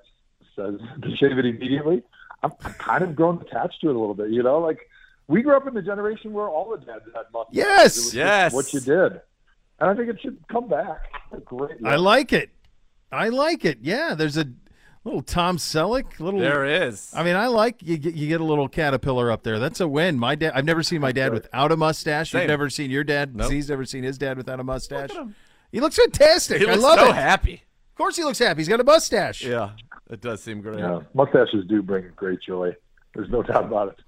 says 0.56 0.74
to 1.02 1.16
shave 1.16 1.38
it 1.38 1.44
immediately. 1.46 2.02
I'm 2.42 2.52
I'm 2.64 2.72
kind 2.74 3.02
of 3.04 3.14
grown 3.14 3.40
attached 3.40 3.80
to 3.82 3.88
it 3.90 3.96
a 3.96 3.98
little 3.98 4.14
bit, 4.14 4.30
you 4.30 4.42
know. 4.42 4.58
Like 4.58 4.78
we 5.28 5.42
grew 5.42 5.56
up 5.56 5.66
in 5.66 5.74
the 5.74 5.82
generation 5.82 6.32
where 6.32 6.48
all 6.48 6.70
the 6.70 6.84
dads 6.84 7.04
had 7.14 7.24
mustaches. 7.32 7.56
Yes! 7.56 7.96
It 7.96 8.00
was 8.00 8.04
just 8.04 8.14
Yes. 8.14 8.52
what 8.52 8.72
you 8.72 8.80
did, 8.80 9.20
and 9.80 9.90
I 9.90 9.94
think 9.94 10.08
it 10.08 10.20
should 10.20 10.38
come 10.48 10.68
back. 10.68 11.00
A 11.32 11.38
great. 11.38 11.78
I 11.84 11.96
like 11.96 12.32
it. 12.32 12.50
I 13.12 13.28
like 13.28 13.64
it. 13.64 13.78
Yeah, 13.82 14.14
there's 14.14 14.36
a 14.36 14.46
little 15.04 15.22
Tom 15.22 15.56
Selleck. 15.56 16.18
Little. 16.20 16.40
there 16.40 16.64
is. 16.64 17.12
I 17.14 17.22
mean, 17.22 17.36
I 17.36 17.46
like 17.46 17.82
you. 17.82 17.96
Get, 17.96 18.14
you 18.14 18.28
get 18.28 18.40
a 18.40 18.44
little 18.44 18.68
caterpillar 18.68 19.30
up 19.30 19.42
there. 19.42 19.58
That's 19.58 19.80
a 19.80 19.88
win. 19.88 20.18
My 20.18 20.34
dad. 20.34 20.52
I've 20.54 20.64
never 20.64 20.82
seen 20.82 21.00
my 21.00 21.12
dad 21.12 21.32
without 21.32 21.72
a 21.72 21.76
mustache. 21.76 22.32
You've 22.34 22.46
never 22.46 22.68
seen 22.70 22.90
your 22.90 23.04
dad. 23.04 23.34
Nope. 23.34 23.48
Z's 23.48 23.68
never 23.70 23.84
seen 23.84 24.02
his 24.04 24.18
dad 24.18 24.36
without 24.36 24.60
a 24.60 24.64
mustache. 24.64 25.10
He 25.72 25.80
looks 25.80 25.96
fantastic. 25.96 26.60
he 26.60 26.66
I 26.66 26.72
looks 26.72 26.82
love 26.82 26.98
so 27.00 27.08
it. 27.08 27.14
happy. 27.14 27.54
Of 27.92 27.96
course, 27.96 28.16
he 28.16 28.24
looks 28.24 28.38
happy. 28.38 28.58
He's 28.60 28.68
got 28.68 28.78
a 28.80 28.84
mustache. 28.84 29.42
Yeah, 29.42 29.70
it 30.10 30.20
does 30.20 30.42
seem 30.42 30.60
great. 30.60 30.78
Yeah, 30.78 31.00
mustaches 31.14 31.64
do 31.68 31.82
bring 31.82 32.10
great 32.16 32.40
joy. 32.40 32.74
There's 33.14 33.30
no 33.30 33.42
doubt 33.42 33.64
about 33.64 33.88
it. 33.88 34.00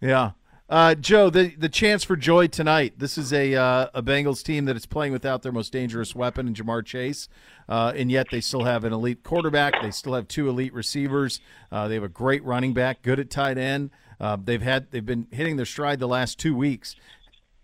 Yeah. 0.00 0.32
Uh, 0.68 0.96
Joe, 0.96 1.30
the 1.30 1.54
the 1.56 1.68
chance 1.68 2.02
for 2.02 2.16
joy 2.16 2.48
tonight. 2.48 2.98
This 2.98 3.16
is 3.16 3.32
a 3.32 3.54
uh, 3.54 3.86
a 3.94 4.02
Bengals 4.02 4.42
team 4.42 4.64
that 4.64 4.74
is 4.74 4.84
playing 4.84 5.12
without 5.12 5.42
their 5.42 5.52
most 5.52 5.72
dangerous 5.72 6.12
weapon 6.12 6.48
in 6.48 6.54
Ja'Marr 6.54 6.84
Chase, 6.84 7.28
uh, 7.68 7.92
and 7.94 8.10
yet 8.10 8.26
they 8.32 8.40
still 8.40 8.64
have 8.64 8.82
an 8.82 8.92
elite 8.92 9.22
quarterback. 9.22 9.74
They 9.80 9.92
still 9.92 10.14
have 10.14 10.26
two 10.26 10.48
elite 10.48 10.74
receivers. 10.74 11.40
Uh, 11.70 11.86
they 11.86 11.94
have 11.94 12.02
a 12.02 12.08
great 12.08 12.44
running 12.44 12.74
back, 12.74 13.02
good 13.02 13.20
at 13.20 13.30
tight 13.30 13.58
end. 13.58 13.90
Uh, 14.18 14.36
they've 14.42 14.62
had 14.62 14.90
they've 14.90 15.06
been 15.06 15.28
hitting 15.30 15.54
their 15.54 15.66
stride 15.66 16.00
the 16.00 16.08
last 16.08 16.36
two 16.36 16.56
weeks. 16.56 16.96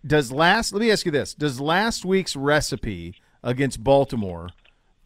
Does 0.06 0.30
last 0.30 0.72
let 0.72 0.80
me 0.80 0.92
ask 0.92 1.04
you 1.04 1.10
this: 1.10 1.34
Does 1.34 1.60
last 1.60 2.04
week's 2.04 2.36
recipe 2.36 3.16
against 3.42 3.82
Baltimore 3.82 4.50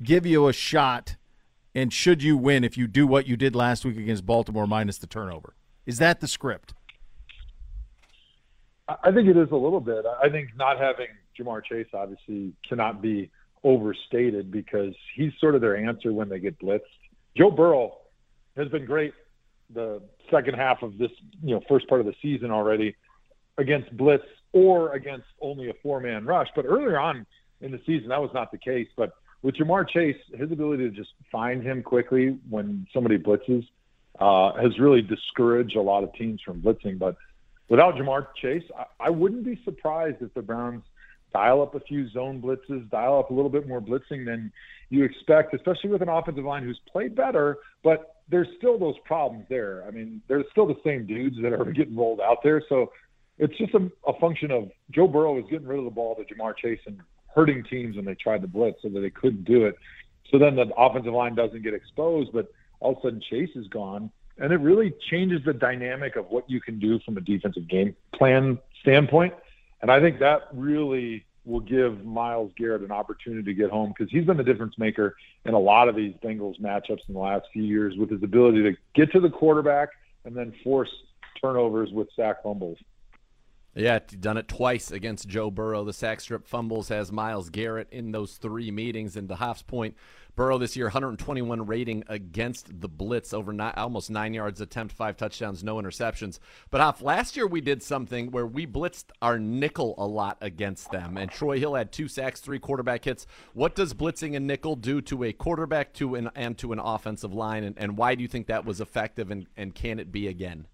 give 0.03 0.27
you 0.27 0.49
a 0.49 0.53
shot? 0.53 1.17
And 1.77 1.93
should 1.93 2.23
you 2.23 2.39
win 2.39 2.65
if 2.65 2.79
you 2.79 2.87
do 2.87 3.07
what 3.07 3.27
you 3.27 3.37
did 3.37 3.55
last 3.55 3.85
week 3.85 3.99
against 3.99 4.25
Baltimore 4.25 4.67
minus 4.67 4.97
the 4.97 5.07
turnover? 5.07 5.55
Is 5.85 5.99
that 5.99 6.21
the 6.21 6.27
script? 6.27 6.73
I- 8.89 9.13
think 9.13 9.29
it 9.29 9.37
is 9.37 9.51
a 9.51 9.57
little 9.57 9.81
bit. 9.81 10.07
I 10.07 10.31
think 10.31 10.57
not 10.57 10.79
having 10.79 11.09
Ja'Marr 11.39 11.63
Chase 11.63 11.89
obviously 11.93 12.55
cannot 12.67 13.03
be 13.03 13.31
overstated 13.63 14.51
because 14.51 14.95
he's 15.15 15.33
sort 15.39 15.55
of 15.55 15.61
their 15.61 15.77
answer 15.77 16.15
when 16.15 16.31
they 16.31 16.39
get 16.39 16.59
blitzed. 16.59 16.81
Joe 17.37 17.51
Burrow 17.51 17.99
has 18.57 18.69
been 18.69 18.87
great 18.87 19.13
the 19.69 20.01
second 20.31 20.55
half 20.55 20.83
of 20.83 20.97
this, 20.97 21.11
you 21.43 21.55
know, 21.55 21.61
first 21.69 21.87
part 21.89 22.01
of 22.01 22.07
the 22.07 22.15
season 22.23 22.51
already 22.51 22.97
against 23.59 23.95
blitz 23.95 24.25
or 24.53 24.95
against 24.95 25.27
only 25.43 25.69
a 25.69 25.75
four-man 25.83 26.25
rush. 26.25 26.49
But 26.57 26.65
earlier 26.65 26.99
on 26.99 27.27
in 27.61 27.71
the 27.71 27.81
season, 27.85 28.09
that 28.09 28.23
was 28.23 28.31
not 28.33 28.51
the 28.51 28.59
case. 28.59 28.89
But 28.97 29.13
with 29.43 29.57
Ja'Marr 29.57 29.89
Chase, 29.89 30.17
his 30.35 30.51
ability 30.51 30.89
to 30.89 30.95
just 30.95 31.11
find 31.31 31.63
him 31.63 31.83
quickly 31.83 32.39
when 32.49 32.87
somebody 32.93 33.19
blitzes 33.19 33.67
uh, 34.19 34.53
has 34.61 34.79
really 34.79 35.03
discouraged 35.03 35.77
a 35.77 35.83
lot 35.83 36.03
of 36.05 36.13
teams 36.15 36.41
from 36.43 36.63
blitzing. 36.63 36.99
But 36.99 37.17
without 37.69 37.95
Ja'Marr 37.95 38.29
Chase, 38.41 38.65
I, 38.77 39.07
I 39.07 39.11
wouldn't 39.11 39.45
be 39.45 39.61
surprised 39.65 40.23
if 40.23 40.33
the 40.35 40.43
Browns 40.43 40.83
dial 41.33 41.63
up 41.63 41.75
a 41.75 41.81
few 41.81 42.09
zone 42.11 42.41
blitzes, 42.41 42.89
dial 42.91 43.19
up 43.19 43.31
a 43.31 43.35
little 43.35 43.51
bit 43.51 43.69
more 43.69 43.81
blitzing 43.81 44.25
than 44.25 44.53
you 44.89 45.05
expect, 45.05 45.53
especially 45.55 45.91
with 45.91 46.03
an 46.03 46.09
offensive 46.09 46.45
line 46.45 46.63
who's 46.63 46.81
played 46.91 47.15
better, 47.15 47.59
but 47.83 48.17
there's 48.29 48.49
still 48.57 48.79
those 48.79 48.95
problems 49.05 49.45
there. 49.49 49.85
I 49.87 49.91
mean, 49.91 50.23
there's 50.29 50.47
still 50.51 50.67
the 50.67 50.81
same 50.85 51.07
dudes 51.07 51.37
that 51.43 51.53
are 51.53 51.65
getting 51.73 51.97
rolled 51.97 52.21
out 52.21 52.39
there. 52.43 52.63
So 52.69 52.93
it's 53.39 53.57
just 53.59 53.75
a, 53.75 53.91
a 54.07 54.19
function 54.19 54.51
of 54.51 54.71
Joe 54.91 55.07
Burrow 55.07 55.39
is 55.39 55.45
getting 55.51 55.67
rid 55.67 55.79
of 55.79 55.85
the 55.85 55.91
ball 55.91 56.17
to 56.17 56.23
Ja'Marr 56.23 56.57
Chase 56.57 56.81
and 56.87 57.01
hurting 57.37 57.63
teams 57.65 57.97
when 57.97 58.05
they 58.05 58.15
tried 58.15 58.41
to 58.41 58.49
blitz 58.49 58.81
so 58.83 58.89
that 58.89 59.01
they 59.01 59.11
couldn't 59.11 59.45
do 59.45 59.67
it. 59.67 59.77
So 60.31 60.39
then 60.39 60.57
the 60.57 60.73
offensive 60.77 61.13
line 61.13 61.35
doesn't 61.35 61.63
get 61.63 61.75
exposed, 61.75 62.33
but 62.33 62.49
all 62.81 62.93
of 62.93 62.99
a 62.99 63.03
sudden 63.03 63.21
Chase 63.21 63.55
is 63.55 63.69
gone. 63.69 64.11
And 64.39 64.53
it 64.53 64.61
really 64.61 64.93
changes 65.11 65.41
the 65.45 65.53
dynamic 65.53 66.17
of 66.17 66.27
what 66.31 66.49
you 66.51 66.61
can 66.61 66.79
do 66.79 66.99
from 67.01 67.17
a 67.17 67.21
defensive 67.21 67.69
game 67.69 67.95
plan 68.15 68.59
standpoint. 68.81 69.35
And 69.83 69.91
I 69.91 70.01
think 70.01 70.19
that 70.21 70.49
really 70.53 71.25
will 71.45 71.61
give 71.61 72.05
Myles 72.05 72.51
Garrett 72.57 72.83
an 72.83 72.91
opportunity 72.91 73.45
to 73.45 73.55
get 73.55 73.71
home 73.71 73.95
because 73.97 74.11
he's 74.11 74.25
been 74.25 74.37
the 74.37 74.45
difference 74.45 74.77
maker 74.79 75.17
in 75.45 75.55
a 75.55 75.59
lot 75.59 75.89
of 75.89 75.95
these 75.95 76.13
Bengals 76.23 76.61
matchups 76.61 77.01
in 77.09 77.15
the 77.15 77.21
last 77.21 77.47
few 77.53 77.63
years 77.63 77.97
with 77.97 78.11
his 78.11 78.23
ability 78.23 78.63
to 78.65 78.73
get 78.95 79.13
to 79.13 79.21
the 79.21 79.31
quarterback 79.31 79.91
and 80.25 80.37
then 80.37 80.53
force 80.65 80.91
turnovers 81.41 81.91
with 81.93 82.09
sack 82.17 82.43
fumbles. 82.43 82.79
Yeah, 83.77 83.99
done 83.99 84.39
it 84.39 84.49
twice 84.49 84.91
against 84.91 85.29
Joe 85.29 85.51
Burrow. 85.51 85.85
The 85.85 85.93
sack 85.93 86.23
strip 86.23 86.47
fumbles 86.47 86.89
has 86.89 87.13
Myles 87.13 87.51
Garrett 87.51 87.89
in 87.91 88.11
those 88.11 88.39
three 88.39 88.71
meetings. 88.71 89.17
And 89.17 89.29
to 89.29 89.35
Hoff's 89.35 89.61
point, 89.61 89.97
Burrow 90.35 90.57
this 90.57 90.77
year 90.77 90.87
121 90.87 91.67
rating 91.67 92.03
against 92.09 92.81
the 92.81 92.89
blitz, 92.89 93.35
over 93.35 93.53
ni- 93.53 93.65
almost 93.77 94.11
nine 94.11 94.33
yards 94.33 94.63
attempt, 94.63 94.95
five 94.95 95.19
touchdowns, 95.19 95.63
no 95.63 95.77
interceptions. 95.77 96.39
But 96.71 96.81
Hoff, 96.81 97.03
last 97.03 97.37
year 97.37 97.47
we 97.47 97.61
did 97.61 97.83
something 97.83 98.31
where 98.31 98.47
we 98.47 98.67
blitzed 98.67 99.11
our 99.21 99.39
nickel 99.39 99.95
a 99.99 100.07
lot 100.07 100.39
against 100.41 100.91
them, 100.91 101.19
and 101.19 101.31
Troy 101.31 101.59
Hill 101.59 101.75
had 101.75 101.93
two 101.93 102.09
sacks, 102.09 102.41
three 102.41 102.59
quarterback 102.59 103.05
hits. 103.05 103.27
What 103.53 103.75
does 103.75 103.93
blitzing 103.93 104.35
a 104.37 104.41
nickel 104.41 104.77
do 104.77 105.03
to 105.03 105.25
a 105.25 105.35
quarterback 105.35 105.93
to 105.95 106.15
an 106.15 106.31
and 106.35 106.57
to 106.59 106.73
an 106.73 106.79
offensive 106.79 107.35
line, 107.35 107.65
and, 107.65 107.79
and 107.79 107.99
why 107.99 108.15
do 108.15 108.23
you 108.23 108.29
think 108.29 108.47
that 108.47 108.65
was 108.65 108.81
effective, 108.81 109.31
and, 109.31 109.47
and 109.55 109.75
can 109.75 109.99
it 109.99 110.13
be 110.13 110.29
again? 110.29 110.67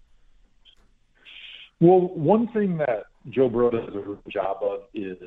Well, 1.79 2.01
one 2.01 2.47
thing 2.49 2.77
that 2.77 3.05
Joe 3.29 3.49
Burrow 3.49 3.71
does 3.71 3.89
a 3.89 3.91
good 3.91 4.19
job 4.29 4.57
of 4.61 4.81
is 4.93 5.17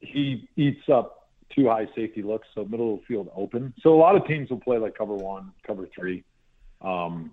he 0.00 0.48
eats 0.56 0.88
up 0.88 1.28
two 1.54 1.68
high 1.68 1.88
safety 1.94 2.22
looks, 2.22 2.46
so 2.54 2.64
middle 2.64 2.94
of 2.94 3.00
the 3.00 3.06
field 3.06 3.30
open. 3.34 3.74
So 3.82 3.94
a 3.94 3.98
lot 3.98 4.16
of 4.16 4.26
teams 4.26 4.50
will 4.50 4.60
play 4.60 4.78
like 4.78 4.96
cover 4.96 5.14
one, 5.14 5.52
cover 5.66 5.88
three. 5.94 6.24
Um, 6.80 7.32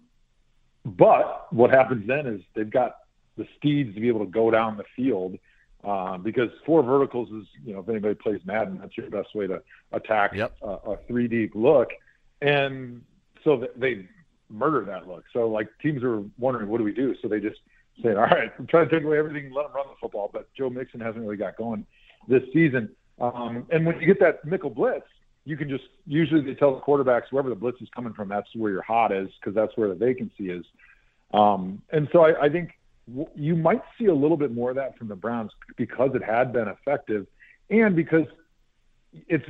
but 0.86 1.52
what 1.54 1.70
happens 1.72 2.08
then 2.08 2.26
is 2.28 2.42
they've 2.56 2.70
got 2.70 2.98
the 3.38 3.48
steeds 3.58 3.94
to 3.96 4.02
be 4.02 4.08
able 4.08 4.26
to 4.26 4.32
go 4.32 4.52
down 4.52 4.78
the 4.78 4.84
field 4.96 5.38
uh, 5.84 6.18
because 6.18 6.50
four 6.66 6.84
verticals 6.84 7.30
is, 7.32 7.48
you 7.64 7.74
know, 7.74 7.80
if 7.80 7.90
anybody 7.90 8.16
plays 8.16 8.42
Madden, 8.46 8.80
that's 8.80 8.96
your 8.98 9.10
best 9.10 9.34
way 9.34 9.48
to 9.48 9.62
attack 9.92 10.34
Yep. 10.36 10.54
a, 10.62 10.68
a 10.68 10.98
three 11.08 11.28
deep 11.28 11.54
look. 11.56 11.90
And 12.42 13.04
so 13.44 13.68
they 13.76 14.08
murder 14.50 14.86
that 14.86 15.08
look. 15.08 15.24
So 15.34 15.48
like 15.50 15.70
teams 15.82 16.04
are 16.04 16.24
wondering, 16.38 16.68
what 16.68 16.78
do 16.78 16.84
we 16.84 16.94
do? 16.94 17.16
So 17.22 17.28
they 17.28 17.40
just 17.40 17.60
saying, 18.04 18.18
all 18.18 18.24
right, 18.24 18.52
I'm 18.58 18.68
trying 18.68 18.90
to 18.90 18.96
take 18.96 19.06
away 19.06 19.18
everything 19.18 19.48
and 19.48 19.56
let 19.56 19.64
them 19.64 19.74
run 19.76 19.88
the 19.88 19.96
football. 20.00 20.30
But 20.32 20.48
Joe 20.58 20.70
Mixon 20.70 21.00
hasn't 21.00 21.24
really 21.24 21.38
got 21.38 21.58
going 21.58 21.86
this 22.28 22.44
season. 22.54 22.90
Um, 23.20 23.68
and 23.72 23.86
when 23.86 24.00
you 24.00 24.08
get 24.08 24.20
that 24.20 24.44
nickel 24.46 24.70
blitz, 24.70 25.06
you 25.46 25.58
can 25.58 25.70
just 25.70 25.84
usually 26.06 26.42
they 26.42 26.54
tell 26.54 26.76
the 26.76 26.82
quarterbacks 26.82 27.24
wherever 27.32 27.50
the 27.50 27.56
blitz 27.56 27.82
is 27.82 27.90
coming 27.96 28.14
from, 28.14 28.30
that's 28.30 28.48
where 28.56 28.72
your 28.72 28.84
hot 28.84 29.12
is 29.12 29.28
because 29.40 29.56
that's 29.56 29.76
where 29.76 29.90
the 29.90 29.96
vacancy 29.96 30.50
is. 30.50 30.66
Um, 31.34 31.82
and 31.92 32.08
so 32.12 32.26
I, 32.26 32.46
I 32.46 32.50
think 32.50 32.72
w- 33.08 33.30
you 33.36 33.56
might 33.56 33.82
see 33.98 34.06
a 34.06 34.14
little 34.14 34.38
bit 34.38 34.52
more 34.52 34.70
of 34.70 34.76
that 34.76 34.98
from 34.98 35.08
the 35.08 35.16
Browns 35.16 35.52
because 35.78 36.12
it 36.14 36.24
had 36.24 36.54
been 36.54 36.68
effective, 36.68 37.26
and 37.70 37.96
because 37.96 38.26
it's 39.28 39.46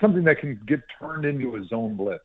something 0.00 0.24
that 0.24 0.38
can 0.38 0.60
get 0.66 0.80
turned 1.00 1.24
into 1.24 1.56
a 1.56 1.64
zone 1.66 1.96
blitz. 1.96 2.24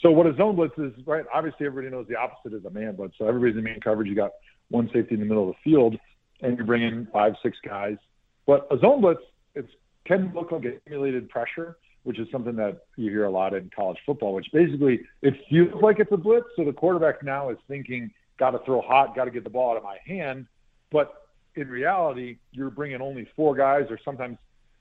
So 0.00 0.10
what 0.10 0.26
a 0.26 0.34
zone 0.34 0.56
blitz 0.56 0.74
is, 0.78 0.92
right? 1.06 1.24
Obviously, 1.32 1.66
everybody 1.66 1.94
knows 1.94 2.06
the 2.08 2.16
opposite 2.16 2.56
is 2.56 2.64
a 2.64 2.70
man 2.70 2.96
blitz. 2.96 3.14
So 3.18 3.28
everybody's 3.28 3.56
in 3.56 3.62
man 3.62 3.80
coverage. 3.80 4.08
You 4.08 4.16
got 4.16 4.32
one 4.72 4.90
safety 4.92 5.14
in 5.14 5.20
the 5.20 5.26
middle 5.26 5.48
of 5.48 5.54
the 5.54 5.70
field, 5.70 5.96
and 6.40 6.56
you're 6.56 6.66
bringing 6.66 7.06
five, 7.12 7.34
six 7.42 7.56
guys. 7.64 7.96
But 8.46 8.66
a 8.70 8.78
zone 8.78 9.00
blitz, 9.00 9.20
it 9.54 9.66
can 10.04 10.32
look 10.34 10.50
like 10.50 10.64
simulated 10.84 11.28
pressure, 11.28 11.76
which 12.02 12.18
is 12.18 12.26
something 12.32 12.56
that 12.56 12.82
you 12.96 13.10
hear 13.10 13.24
a 13.24 13.30
lot 13.30 13.54
in 13.54 13.70
college 13.74 13.98
football. 14.04 14.34
Which 14.34 14.48
basically 14.52 15.02
it 15.20 15.34
feels 15.48 15.80
like 15.80 16.00
it's 16.00 16.10
a 16.10 16.16
blitz. 16.16 16.46
So 16.56 16.64
the 16.64 16.72
quarterback 16.72 17.22
now 17.22 17.50
is 17.50 17.58
thinking, 17.68 18.10
got 18.38 18.50
to 18.50 18.58
throw 18.64 18.80
hot, 18.80 19.14
got 19.14 19.26
to 19.26 19.30
get 19.30 19.44
the 19.44 19.50
ball 19.50 19.72
out 19.72 19.76
of 19.76 19.84
my 19.84 19.98
hand. 20.04 20.46
But 20.90 21.14
in 21.54 21.68
reality, 21.68 22.38
you're 22.50 22.70
bringing 22.70 23.00
only 23.00 23.28
four 23.36 23.54
guys 23.54 23.84
or 23.90 23.98
sometimes 24.04 24.38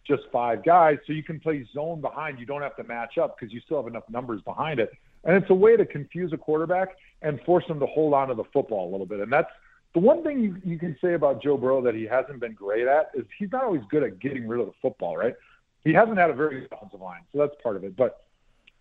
just 0.08 0.24
five 0.32 0.64
guys, 0.66 0.98
so 1.06 1.14
you 1.14 1.24
can 1.24 1.40
play 1.40 1.66
zone 1.74 2.02
behind. 2.02 2.40
You 2.40 2.48
don't 2.48 2.64
have 2.64 2.76
to 2.78 2.84
match 2.84 3.20
up 3.20 3.38
because 3.38 3.54
you 3.54 3.62
still 3.62 3.78
have 3.78 3.88
enough 3.88 4.10
numbers 4.10 4.42
behind 4.42 4.80
it. 4.80 4.92
And 5.24 5.36
it's 5.36 5.50
a 5.52 5.56
way 5.56 5.78
to 5.78 5.86
confuse 5.86 6.34
a 6.34 6.38
quarterback 6.38 6.98
and 7.22 7.40
force 7.42 7.66
him 7.68 7.80
to 7.80 7.86
hold 7.86 8.16
on 8.16 8.30
to 8.30 8.34
the 8.34 8.44
football 8.52 8.90
a 8.90 8.92
little 8.92 9.06
bit. 9.06 9.20
And 9.20 9.32
that's 9.32 9.52
the 9.94 10.00
one 10.00 10.24
thing 10.24 10.40
you, 10.40 10.56
you 10.64 10.80
can 10.80 10.96
say 11.02 11.14
about 11.14 11.42
Joe 11.44 11.58
Burrow 11.58 11.82
that 11.82 11.96
he 11.96 12.06
hasn't 12.06 12.40
been 12.40 12.54
great 12.54 12.88
at 12.88 13.12
is 13.14 13.26
he's 13.38 13.52
not 13.52 13.64
always 13.64 13.82
good 13.90 14.04
at 14.04 14.20
getting 14.20 14.48
rid 14.48 14.62
of 14.62 14.68
the 14.68 14.74
football, 14.82 15.18
right? 15.18 15.36
He 15.84 15.94
hasn't 15.94 16.18
had 16.18 16.30
a 16.30 16.34
very 16.34 16.62
good 16.62 16.70
offensive 16.72 17.02
line, 17.02 17.22
so 17.32 17.40
that's 17.40 17.54
part 17.62 17.76
of 17.76 17.84
it. 17.84 17.96
But 17.96 18.22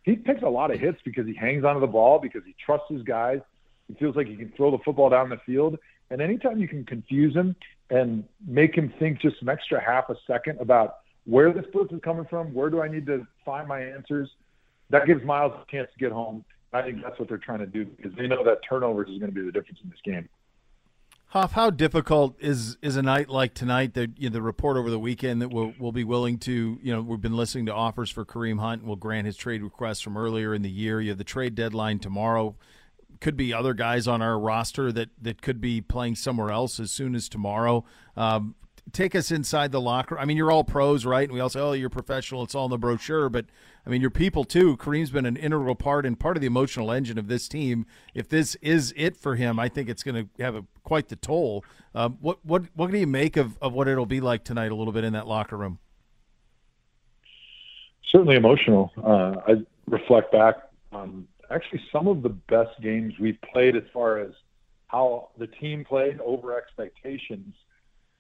he 0.03 0.16
takes 0.16 0.43
a 0.43 0.49
lot 0.49 0.73
of 0.73 0.78
hits 0.78 0.99
because 1.05 1.27
he 1.27 1.35
hangs 1.35 1.65
onto 1.65 1.81
the 1.81 1.87
ball, 1.87 2.19
because 2.19 2.43
he 2.45 2.55
trusts 2.65 2.87
his 2.91 3.03
guys. 3.03 3.41
He 3.89 3.95
feels 3.95 4.16
like 4.16 4.28
he 4.28 4.37
can 4.37 4.53
throw 4.57 4.70
the 4.70 4.78
football 4.85 5.11
down 5.11 5.28
the 5.31 5.41
field. 5.45 5.78
And 6.11 6.20
anytime 6.20 6.59
you 6.59 6.69
can 6.69 6.85
confuse 6.85 7.35
him 7.35 7.57
and 7.91 8.24
make 8.47 8.74
him 8.74 8.93
think 8.99 9.20
just 9.20 9.37
an 9.43 9.49
extra 9.49 9.82
half 9.82 10.11
a 10.11 10.16
second 10.27 10.61
about 10.61 10.99
where 11.24 11.53
this 11.53 11.65
blitz 11.73 11.93
is 11.93 12.01
coming 12.03 12.27
from, 12.28 12.55
where 12.55 12.70
do 12.70 12.82
I 12.82 12.89
need 12.89 13.07
to 13.07 13.27
find 13.45 13.66
my 13.69 13.81
answers, 13.81 14.28
that 14.91 15.07
gives 15.07 15.24
Myles 15.24 15.53
a 15.55 15.70
chance 15.70 15.89
to 15.93 15.99
get 15.99 16.12
home. 16.12 16.45
I 16.73 16.82
think 16.82 17.03
that's 17.03 17.19
what 17.19 17.28
they're 17.28 17.39
trying 17.39 17.59
to 17.59 17.66
do 17.66 17.85
because 17.85 18.12
they 18.16 18.27
know 18.27 18.45
that 18.45 18.59
turnovers 18.69 19.09
is 19.09 19.19
going 19.19 19.32
to 19.32 19.35
be 19.35 19.45
the 19.45 19.53
difference 19.53 19.81
in 19.82 19.91
this 19.91 19.99
game. 20.05 20.28
Hoff, 21.31 21.52
how 21.52 21.70
difficult 21.70 22.35
is 22.40 22.77
is 22.82 22.97
a 22.97 23.02
night 23.02 23.28
like 23.28 23.55
tonight? 23.55 23.94
That 23.94 24.19
you 24.19 24.28
know, 24.28 24.32
the 24.32 24.43
report 24.43 24.77
over 24.77 24.90
the 24.90 24.98
weekend 24.98 25.40
that 25.43 25.51
we'll, 25.51 25.73
we'll 25.78 25.93
be 25.93 26.02
willing 26.02 26.39
to, 26.39 26.77
you 26.82 26.93
know, 26.93 27.01
we've 27.01 27.20
been 27.20 27.36
listening 27.36 27.66
to 27.66 27.73
offers 27.73 28.11
for 28.11 28.24
Kareem 28.24 28.59
Hunt. 28.59 28.81
And 28.81 28.89
we'll 28.89 28.97
grant 28.97 29.27
his 29.27 29.36
trade 29.36 29.62
request 29.62 30.02
from 30.02 30.16
earlier 30.16 30.52
in 30.52 30.62
the 30.62 30.70
year. 30.70 31.01
You 31.01 31.11
have 31.11 31.19
the 31.19 31.24
trade 31.24 31.55
deadline 31.55 32.01
tomorrow. 32.01 32.57
Could 33.20 33.36
be 33.36 33.55
other 33.55 33.74
guys 33.74 34.09
on 34.09 34.20
our 34.20 34.40
roster 34.40 34.90
that 34.90 35.11
that 35.23 35.40
could 35.40 35.61
be 35.61 35.81
playing 35.81 36.16
somewhere 36.16 36.51
else 36.51 36.81
as 36.81 36.90
soon 36.90 37.15
as 37.15 37.28
tomorrow. 37.28 37.85
Um, 38.16 38.57
take 38.93 39.15
us 39.15 39.31
inside 39.31 39.70
the 39.70 39.81
locker. 39.81 40.19
I 40.19 40.24
mean, 40.24 40.36
you're 40.36 40.51
all 40.51 40.65
pros, 40.65 41.07
right? 41.07 41.28
And 41.28 41.32
we 41.32 41.39
all 41.39 41.48
say, 41.48 41.61
"Oh, 41.61 41.74
you're 41.74 41.90
professional." 41.90 42.43
It's 42.43 42.57
all 42.57 42.65
in 42.65 42.73
the 42.73 42.78
brochure, 42.78 43.28
but 43.28 43.47
I 43.86 43.90
mean, 43.90 44.01
you're 44.01 44.11
people 44.11 44.43
too. 44.43 44.77
Kareem's 44.77 45.11
been 45.11 45.27
an 45.27 45.36
integral 45.36 45.77
part 45.77 46.05
and 46.05 46.19
part 46.19 46.36
of 46.36 46.40
the 46.40 46.48
emotional 46.48 46.90
engine 46.90 47.19
of 47.19 47.28
this 47.28 47.47
team. 47.47 47.86
If 48.15 48.28
this 48.28 48.57
is 48.57 48.93
it 48.97 49.16
for 49.16 49.36
him, 49.36 49.59
I 49.61 49.69
think 49.69 49.89
it's 49.89 50.02
going 50.02 50.28
to 50.28 50.43
have 50.43 50.57
a, 50.57 50.65
quite 50.90 51.06
the 51.06 51.14
toll. 51.14 51.64
Um, 51.94 52.18
what 52.20 52.44
what 52.44 52.64
what 52.74 52.90
do 52.90 52.98
you 52.98 53.06
make 53.06 53.36
of, 53.36 53.56
of 53.62 53.72
what 53.72 53.86
it'll 53.86 54.06
be 54.06 54.20
like 54.20 54.42
tonight? 54.42 54.72
A 54.72 54.74
little 54.74 54.92
bit 54.92 55.04
in 55.04 55.12
that 55.12 55.28
locker 55.28 55.56
room. 55.56 55.78
Certainly 58.10 58.34
emotional. 58.34 58.90
Uh, 58.96 59.34
I 59.46 59.64
reflect 59.86 60.32
back 60.32 60.56
on 60.90 61.28
actually 61.48 61.80
some 61.92 62.08
of 62.08 62.24
the 62.24 62.28
best 62.28 62.70
games 62.82 63.14
we've 63.20 63.40
played 63.52 63.76
as 63.76 63.84
far 63.92 64.18
as 64.18 64.32
how 64.88 65.28
the 65.38 65.46
team 65.46 65.84
played 65.84 66.18
over 66.22 66.58
expectations 66.58 67.54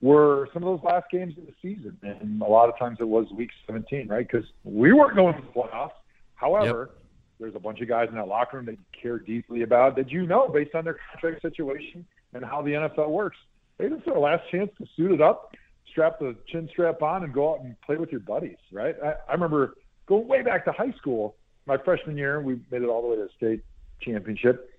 were 0.00 0.48
some 0.54 0.62
of 0.62 0.68
those 0.68 0.84
last 0.84 1.06
games 1.10 1.36
of 1.38 1.46
the 1.46 1.54
season. 1.60 1.98
And 2.02 2.40
a 2.40 2.46
lot 2.46 2.68
of 2.68 2.78
times 2.78 2.98
it 3.00 3.08
was 3.08 3.26
week 3.36 3.50
17, 3.66 4.06
right? 4.06 4.28
Because 4.30 4.46
we 4.62 4.92
weren't 4.92 5.16
going 5.16 5.34
to 5.34 5.42
the 5.42 5.48
playoffs. 5.48 5.98
However, 6.36 6.90
yep. 6.92 7.02
there's 7.40 7.56
a 7.56 7.58
bunch 7.58 7.80
of 7.80 7.88
guys 7.88 8.08
in 8.10 8.14
that 8.14 8.28
locker 8.28 8.58
room 8.58 8.66
that 8.66 8.78
you 8.78 8.84
care 9.02 9.18
deeply 9.18 9.62
about 9.62 9.96
that 9.96 10.12
you 10.12 10.24
know 10.24 10.48
based 10.48 10.76
on 10.76 10.84
their 10.84 10.98
contract 11.12 11.42
situation 11.42 12.06
and 12.34 12.44
how 12.44 12.62
the 12.62 12.70
NFL 12.70 13.08
works. 13.08 13.36
Hey, 13.78 13.88
this 13.88 14.00
is 14.00 14.08
our 14.08 14.18
last 14.18 14.42
chance 14.50 14.70
to 14.78 14.86
suit 14.96 15.12
it 15.12 15.20
up, 15.20 15.54
strap 15.90 16.18
the 16.18 16.36
chin 16.48 16.68
strap 16.70 17.02
on, 17.02 17.24
and 17.24 17.32
go 17.32 17.54
out 17.54 17.60
and 17.60 17.80
play 17.80 17.96
with 17.96 18.10
your 18.10 18.20
buddies, 18.20 18.58
right? 18.72 18.96
I, 19.02 19.14
I 19.28 19.32
remember 19.32 19.76
going 20.06 20.28
way 20.28 20.42
back 20.42 20.64
to 20.66 20.72
high 20.72 20.92
school. 20.92 21.36
My 21.66 21.76
freshman 21.76 22.16
year, 22.16 22.40
we 22.40 22.60
made 22.70 22.82
it 22.82 22.88
all 22.88 23.02
the 23.02 23.08
way 23.08 23.16
to 23.16 23.22
the 23.22 23.30
state 23.36 23.62
championship 24.00 24.70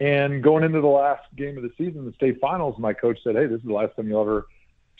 and 0.00 0.42
going 0.42 0.62
into 0.62 0.80
the 0.80 0.86
last 0.86 1.24
game 1.36 1.56
of 1.56 1.64
the 1.64 1.72
season, 1.76 2.04
the 2.04 2.12
state 2.12 2.40
finals, 2.40 2.78
my 2.78 2.92
coach 2.92 3.18
said, 3.24 3.34
"Hey, 3.34 3.46
this 3.46 3.60
is 3.60 3.66
the 3.66 3.72
last 3.72 3.96
time 3.96 4.08
you'll 4.08 4.20
ever 4.20 4.46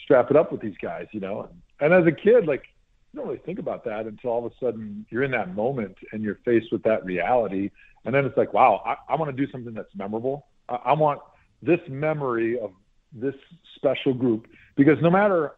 strap 0.03 0.31
it 0.31 0.37
up 0.37 0.51
with 0.51 0.61
these 0.61 0.77
guys," 0.79 1.07
you 1.13 1.21
know. 1.21 1.49
And 1.81 1.93
as 1.93 2.07
a 2.07 2.13
kid, 2.13 2.47
like 2.47 2.65
you 3.13 3.19
don't 3.19 3.29
really 3.29 3.39
think 3.39 3.61
about 3.61 3.85
that 3.85 4.07
until 4.07 4.31
all 4.31 4.45
of 4.45 4.53
a 4.53 4.57
sudden 4.59 5.07
you're 5.09 5.23
in 5.23 5.31
that 5.31 5.55
moment 5.55 5.97
and 6.13 6.23
you're 6.23 6.41
faced 6.45 6.73
with 6.73 6.83
that 6.83 7.05
reality, 7.05 7.71
and 8.05 8.15
then 8.15 8.25
it's 8.25 8.37
like, 8.37 8.53
wow, 8.53 8.83
I, 8.85 8.97
I 9.13 9.17
want 9.17 9.35
to 9.35 9.47
do 9.47 9.51
something 9.53 9.73
that's 9.73 9.95
memorable. 9.95 10.47
I, 10.69 10.75
I 10.75 10.93
want 10.95 11.21
this 11.63 11.81
memory 11.89 12.59
of 12.59 12.73
this 13.13 13.35
special 13.77 14.15
group 14.15 14.47
because 14.77 14.97
no 15.03 15.11
matter 15.11 15.53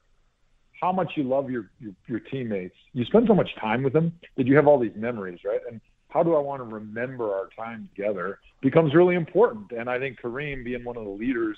how 0.81 0.93
much 0.93 1.13
you 1.17 1.25
love 1.25 1.51
your, 1.51 1.71
your, 1.79 1.93
your 2.07 2.21
teammates, 2.21 2.75
you 2.93 3.05
spend 3.05 3.27
so 3.29 3.35
much 3.35 3.51
time 3.61 3.83
with 3.83 3.93
them 3.93 4.13
that 4.37 4.47
you 4.47 4.57
have 4.57 4.67
all 4.67 4.79
these 4.79 4.97
memories, 4.97 5.41
right? 5.45 5.61
And 5.71 5.81
how 6.09 6.23
do 6.23 6.35
I 6.35 6.41
want 6.41 6.61
to 6.61 6.65
remember 6.65 7.33
our 7.35 7.49
time 7.57 7.89
together 7.95 8.39
becomes 8.63 8.95
really 8.95 9.15
important. 9.15 9.73
And 9.73 9.89
I 9.89 9.99
think 9.99 10.21
Kareem 10.21 10.65
being 10.65 10.85
one 10.85 10.97
of 10.97 11.05
the 11.05 11.11
leaders, 11.11 11.57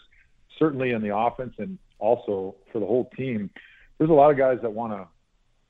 certainly 0.58 0.90
in 0.90 1.02
the 1.02 1.16
offense 1.16 1.54
and 1.58 1.78
also 1.98 2.56
for 2.72 2.80
the 2.80 2.86
whole 2.86 3.10
team, 3.16 3.50
there's 3.98 4.10
a 4.10 4.14
lot 4.14 4.30
of 4.30 4.36
guys 4.36 4.58
that 4.62 4.72
want 4.72 4.92
to 4.92 5.06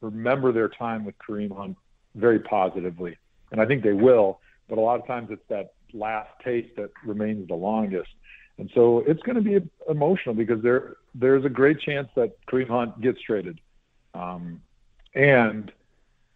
remember 0.00 0.52
their 0.52 0.68
time 0.68 1.04
with 1.04 1.14
Kareem 1.18 1.56
Hunt 1.56 1.76
very 2.14 2.40
positively. 2.40 3.16
And 3.50 3.60
I 3.60 3.66
think 3.66 3.82
they 3.82 3.92
will, 3.92 4.40
but 4.68 4.78
a 4.78 4.80
lot 4.80 4.98
of 4.98 5.06
times 5.06 5.28
it's 5.30 5.42
that 5.48 5.74
last 5.92 6.30
taste 6.42 6.74
that 6.76 6.90
remains 7.04 7.48
the 7.48 7.54
longest. 7.54 8.08
And 8.58 8.70
so 8.74 9.02
it's 9.06 9.22
going 9.22 9.36
to 9.36 9.42
be 9.42 9.58
emotional 9.88 10.34
because 10.34 10.62
there 10.62 10.96
there's 11.14 11.44
a 11.44 11.48
great 11.48 11.80
chance 11.80 12.08
that 12.16 12.34
Kareem 12.46 12.68
Hunt 12.68 13.00
gets 13.00 13.20
traded. 13.20 13.60
Um, 14.14 14.60
and 15.14 15.72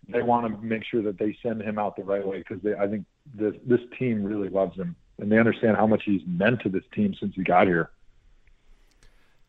they 0.08 0.22
want 0.22 0.46
to 0.46 0.62
make 0.62 0.84
sure 0.84 1.02
that 1.02 1.18
they 1.18 1.36
send 1.42 1.62
him 1.62 1.78
out 1.78 1.96
the 1.96 2.04
right 2.04 2.26
way 2.26 2.38
because 2.38 2.60
I 2.78 2.86
think 2.86 3.04
this 3.34 3.54
this 3.66 3.80
team 3.98 4.24
really 4.24 4.48
loves 4.48 4.76
him 4.76 4.96
and 5.18 5.30
they 5.30 5.38
understand 5.38 5.76
how 5.76 5.86
much 5.86 6.02
he's 6.04 6.22
meant 6.26 6.60
to 6.60 6.68
this 6.68 6.84
team 6.94 7.14
since 7.18 7.34
he 7.34 7.42
got 7.42 7.66
here. 7.66 7.90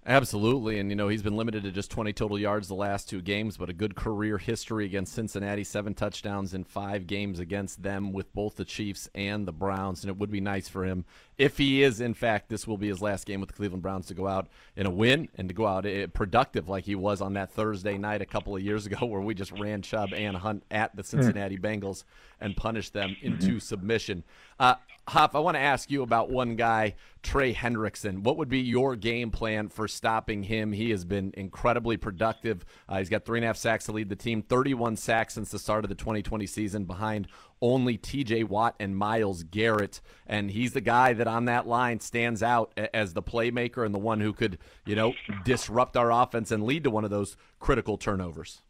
Absolutely, 0.10 0.80
and 0.80 0.90
you 0.90 0.96
know 0.96 1.10
he's 1.10 1.22
been 1.22 1.36
limited 1.36 1.64
to 1.64 1.72
just 1.72 1.92
20 1.92 2.14
total 2.14 2.40
yards 2.40 2.70
the 2.70 2.74
last 2.74 3.10
two 3.10 3.22
games, 3.22 3.58
but 3.58 3.70
a 3.70 3.74
good 3.74 3.94
career 3.94 4.38
history 4.38 4.86
against 4.86 5.14
Cincinnati, 5.14 5.66
seven 5.66 5.94
touchdowns 5.94 6.54
in 6.54 6.64
five 6.64 7.08
games 7.08 7.42
against 7.42 7.84
them 7.84 8.14
with 8.14 8.34
both 8.34 8.56
the 8.56 8.64
Chiefs 8.64 9.10
and 9.14 9.46
the 9.46 9.52
Browns, 9.52 10.04
and 10.04 10.10
it 10.10 10.18
would 10.18 10.32
be 10.32 10.40
nice 10.40 10.70
for 10.70 10.86
him 10.86 11.04
if 11.38 11.58
he 11.58 11.84
is 11.84 12.02
in 12.02 12.14
fact 12.14 12.50
this 12.50 12.68
will 12.68 12.78
be 12.78 12.88
his 12.88 13.02
last 13.02 13.26
game 13.26 13.40
with 13.40 13.50
the 13.50 13.56
Cleveland 13.56 13.84
Browns 13.84 14.08
to 14.08 14.14
go 14.14 14.28
out 14.28 14.48
in 14.76 14.86
a 14.86 14.90
win 14.90 15.30
and 15.36 15.48
to 15.50 15.56
go 15.56 15.68
out 15.68 15.86
eh, 15.86 16.08
productive 16.08 16.68
like 16.68 16.86
he 16.86 16.96
was 16.96 17.22
on 17.22 17.34
that 17.34 17.52
Thursday 17.52 17.98
night 17.98 18.22
a 18.22 18.26
couple 18.26 18.56
of 18.56 18.62
years 18.62 18.86
ago 18.88 19.06
where 19.06 19.22
we 19.22 19.34
just 19.34 19.52
ran 19.52 19.82
Chubb 19.82 20.14
and 20.14 20.38
Hunt 20.38 20.64
at 20.72 20.96
the 20.96 21.04
Cincinnati 21.04 21.58
Bengals 21.58 22.04
and 22.40 22.56
punished 22.56 22.94
them 22.94 23.16
into 23.22 23.60
submission. 23.60 24.24
Uh, 24.60 24.76
Hoff, 25.08 25.36
I 25.36 25.40
want 25.40 25.56
to 25.56 25.62
ask 25.62 25.90
you 25.90 26.04
about 26.04 26.30
one 26.30 26.58
guy, 26.58 26.96
Trey 27.24 27.54
Hendrickson. 27.54 28.24
What 28.24 28.36
would 28.38 28.50
be 28.50 28.60
your 28.60 28.98
game 28.98 29.32
plan 29.32 29.70
for 29.70 29.88
stopping 29.88 30.44
him? 30.44 30.74
He 30.74 30.90
has 30.90 31.06
been 31.06 31.34
incredibly 31.38 31.96
productive. 31.96 32.66
Uh, 32.90 32.98
he's 32.98 33.08
got 33.08 33.24
three 33.24 33.40
and 33.40 33.46
a 33.46 33.48
half 33.48 33.56
sacks 33.56 33.86
to 33.86 33.94
lead 33.94 34.10
the 34.10 34.18
team, 34.18 34.42
31 34.42 34.98
sacks 34.98 35.36
since 35.36 35.50
the 35.50 35.60
start 35.60 35.86
of 35.86 35.90
the 35.90 35.96
2020 35.96 36.46
season, 36.46 36.84
behind 36.84 37.30
only 37.62 37.98
TJ 37.98 38.46
Watt 38.46 38.76
and 38.80 38.96
Myles 38.96 39.44
Garrett. 39.44 40.02
And 40.26 40.52
he's 40.52 40.74
the 40.74 40.82
guy 40.82 41.14
that 41.14 41.28
on 41.28 41.46
that 41.46 41.68
line 41.68 42.00
stands 42.00 42.44
out 42.44 42.78
as 42.94 43.14
the 43.14 43.24
playmaker 43.24 43.86
and 43.86 43.94
the 43.94 44.00
one 44.00 44.20
who 44.20 44.34
could, 44.34 44.58
you 44.86 44.96
know, 44.96 45.14
disrupt 45.44 45.98
our 45.98 46.12
offense 46.12 46.52
and 46.52 46.64
lead 46.64 46.84
to 46.84 46.90
one 46.90 47.04
of 47.04 47.10
those 47.10 47.38
critical 47.60 47.98
turnovers. 47.98 48.62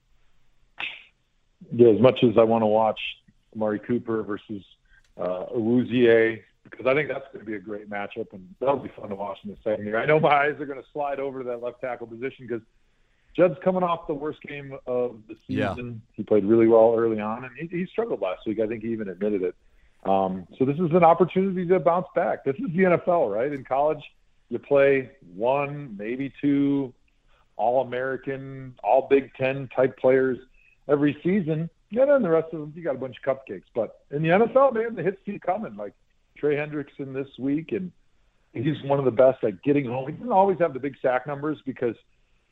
Yeah, 1.71 1.89
as 1.89 1.99
much 1.99 2.23
as 2.23 2.37
I 2.37 2.43
want 2.43 2.61
to 2.61 2.67
watch 2.67 2.99
Amari 3.55 3.79
Cooper 3.79 4.23
versus 4.23 4.63
uh, 5.19 5.45
because 6.69 6.85
I 6.85 6.93
think 6.93 7.07
that's 7.07 7.25
going 7.33 7.39
to 7.39 7.45
be 7.45 7.55
a 7.55 7.59
great 7.59 7.89
matchup, 7.89 8.33
and 8.33 8.47
that'll 8.59 8.77
be 8.77 8.91
fun 8.99 9.09
to 9.09 9.15
watch 9.15 9.37
in 9.43 9.51
the 9.51 9.57
second 9.63 9.85
year. 9.85 9.97
I 9.97 10.05
know 10.05 10.19
my 10.19 10.29
eyes 10.29 10.59
are 10.59 10.65
going 10.65 10.81
to 10.81 10.87
slide 10.93 11.19
over 11.19 11.39
to 11.39 11.45
that 11.49 11.61
left 11.61 11.81
tackle 11.81 12.07
position 12.07 12.45
because 12.47 12.61
Judd's 13.37 13.57
coming 13.63 13.83
off 13.83 14.07
the 14.07 14.15
worst 14.15 14.41
game 14.41 14.75
of 14.87 15.17
the 15.27 15.35
season. 15.47 16.01
Yeah. 16.09 16.15
He 16.15 16.23
played 16.23 16.43
really 16.43 16.67
well 16.67 16.95
early 16.97 17.21
on, 17.21 17.45
and 17.45 17.53
he, 17.55 17.67
he 17.67 17.85
struggled 17.85 18.19
last 18.19 18.41
week. 18.47 18.59
I 18.59 18.65
think 18.65 18.83
he 18.83 18.89
even 18.89 19.09
admitted 19.09 19.43
it. 19.43 19.55
Um, 20.09 20.47
so 20.57 20.65
this 20.65 20.75
is 20.77 20.91
an 20.91 21.03
opportunity 21.03 21.67
to 21.67 21.79
bounce 21.79 22.07
back. 22.15 22.43
This 22.43 22.55
is 22.55 22.75
the 22.75 22.83
NFL, 22.83 23.31
right? 23.31 23.51
In 23.51 23.63
college, 23.63 24.01
you 24.49 24.57
play 24.57 25.11
one, 25.35 25.95
maybe 25.97 26.33
two 26.41 26.93
All-American, 27.57 28.75
All 28.83 29.07
Big 29.07 29.31
Ten 29.35 29.69
type 29.75 29.97
players 29.99 30.39
every 30.87 31.15
season. 31.23 31.69
Yeah, 31.91 32.05
then 32.05 32.23
the 32.23 32.29
rest 32.29 32.53
of 32.53 32.59
them, 32.59 32.73
you 32.75 32.83
got 32.83 32.95
a 32.95 32.99
bunch 32.99 33.17
of 33.23 33.37
cupcakes. 33.37 33.63
But 33.75 34.01
in 34.09 34.23
the 34.23 34.29
NFL, 34.29 34.73
man, 34.73 34.95
the 34.95 35.03
hits 35.03 35.17
keep 35.25 35.43
coming. 35.43 35.75
Like 35.75 35.93
Trey 36.37 36.55
Hendrickson 36.55 37.13
this 37.13 37.27
week, 37.37 37.71
and 37.71 37.91
he's 38.53 38.81
one 38.83 38.97
of 38.97 39.05
the 39.05 39.11
best 39.11 39.43
at 39.43 39.61
getting 39.61 39.85
home. 39.85 40.07
He 40.07 40.13
doesn't 40.13 40.31
always 40.31 40.57
have 40.59 40.73
the 40.73 40.79
big 40.79 40.95
sack 41.01 41.27
numbers 41.27 41.59
because 41.65 41.95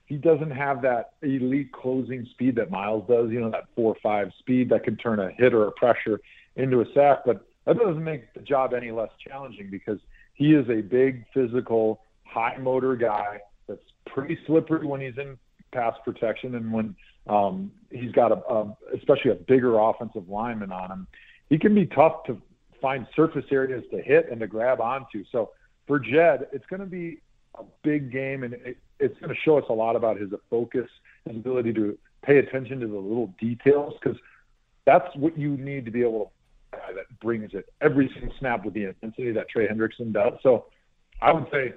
he 0.06 0.18
doesn't 0.18 0.52
have 0.52 0.82
that 0.84 1.14
elite 1.22 1.72
closing 1.72 2.28
speed 2.32 2.56
that 2.56 2.70
Myles 2.70 3.06
does. 3.08 3.32
You 3.32 3.42
know, 3.42 3.50
that 3.52 3.66
four 3.76 3.94
or 3.94 3.98
five 4.02 4.32
speed 4.40 4.70
that 4.70 4.84
can 4.84 4.98
turn 4.98 5.20
a 5.20 5.32
hit 5.32 5.54
or 5.54 5.68
a 5.68 5.72
pressure 5.72 6.20
into 6.56 6.82
a 6.82 6.86
sack. 6.94 7.20
But 7.26 7.46
that 7.66 7.78
doesn't 7.78 8.04
make 8.04 8.34
the 8.34 8.42
job 8.42 8.74
any 8.74 8.92
less 8.92 9.10
challenging 9.26 9.70
because 9.70 10.00
he 10.34 10.54
is 10.54 10.70
a 10.70 10.82
big, 10.82 11.26
physical, 11.34 12.02
high 12.24 12.58
motor 12.58 12.96
guy 12.96 13.40
that's 13.68 13.82
pretty 14.06 14.38
slippery 14.46 14.86
when 14.86 15.02
he's 15.02 15.18
in 15.18 15.38
pass 15.72 15.96
protection 16.04 16.56
and 16.56 16.72
when 16.72 16.96
um, 17.28 17.72
he's 17.92 18.12
got 18.12 18.32
a, 18.32 18.36
a 18.36 18.78
especially 18.96 19.32
a 19.32 19.36
bigger 19.36 19.80
offensive 19.80 20.30
lineman 20.30 20.72
on 20.72 20.92
him. 20.92 21.08
He 21.50 21.58
can 21.58 21.74
be 21.74 21.88
tough 21.88 22.24
to 22.28 22.40
find 22.82 23.08
surface 23.16 23.46
areas 23.52 23.84
to 23.92 24.02
hit 24.02 24.30
and 24.30 24.40
to 24.40 24.48
grab 24.48 24.80
onto. 24.80 25.24
So 25.32 25.52
for 25.88 26.00
Jed, 26.00 26.48
it's 26.52 26.66
going 26.68 26.82
to 26.82 26.86
be 26.86 27.22
a 27.56 27.64
big 27.84 28.12
game, 28.12 28.44
and 28.44 28.54
it, 28.54 28.78
it's 29.00 29.18
going 29.20 29.30
to 29.30 29.42
show 29.42 29.58
us 29.58 29.66
a 29.70 29.74
lot 29.74 29.96
about 29.96 30.20
his 30.20 30.30
focus, 30.50 30.88
his 31.26 31.36
ability 31.36 31.74
to 31.74 31.98
pay 32.24 32.38
attention 32.38 32.80
to 32.80 32.88
the 32.88 32.98
little 32.98 33.34
details, 33.40 33.94
because 34.02 34.18
that's 34.86 35.16
what 35.16 35.38
you 35.38 35.58
need 35.58 35.86
to 35.86 35.92
be 35.92 36.02
able 36.02 36.26
to 36.26 36.30
uh, 36.76 36.94
that 36.94 37.20
brings 37.20 37.54
it 37.54 37.72
every 37.82 38.10
single 38.14 38.34
snap 38.40 38.66
with 38.66 38.74
the 38.74 38.86
intensity 38.86 39.32
that 39.32 39.48
Trey 39.50 39.68
Hendrickson 39.68 40.12
does. 40.12 40.34
So 40.44 40.66
I 41.22 41.32
would 41.32 41.46
say 41.52 41.74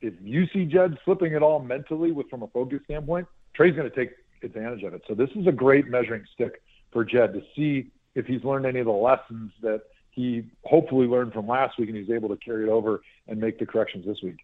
if 0.00 0.14
you 0.20 0.46
see 0.52 0.64
Jed 0.66 0.98
slipping 1.04 1.34
at 1.34 1.42
all 1.42 1.60
mentally 1.60 2.12
with 2.12 2.28
from 2.28 2.42
a 2.42 2.48
focus 2.48 2.80
standpoint, 2.84 3.26
Trey's 3.54 3.74
going 3.74 3.88
to 3.88 3.96
take 3.96 4.10
advantage 4.42 4.82
of 4.82 4.92
it. 4.92 5.02
So 5.08 5.14
this 5.14 5.30
is 5.34 5.46
a 5.46 5.52
great 5.52 5.88
measuring 5.88 6.24
stick 6.34 6.62
for 6.92 7.04
Jed 7.04 7.32
to 7.32 7.42
see 7.56 7.90
if 8.14 8.26
he's 8.26 8.44
learned 8.44 8.66
any 8.66 8.80
of 8.80 8.86
the 8.86 8.92
lessons 8.92 9.52
that 9.62 9.82
he 10.10 10.44
hopefully 10.64 11.06
learned 11.06 11.32
from 11.32 11.48
last 11.48 11.78
week 11.78 11.88
and 11.88 11.96
he's 11.96 12.10
able 12.10 12.28
to 12.28 12.36
carry 12.36 12.64
it 12.64 12.68
over 12.68 13.02
and 13.26 13.40
make 13.40 13.58
the 13.58 13.66
corrections 13.66 14.06
this 14.06 14.18
week. 14.22 14.38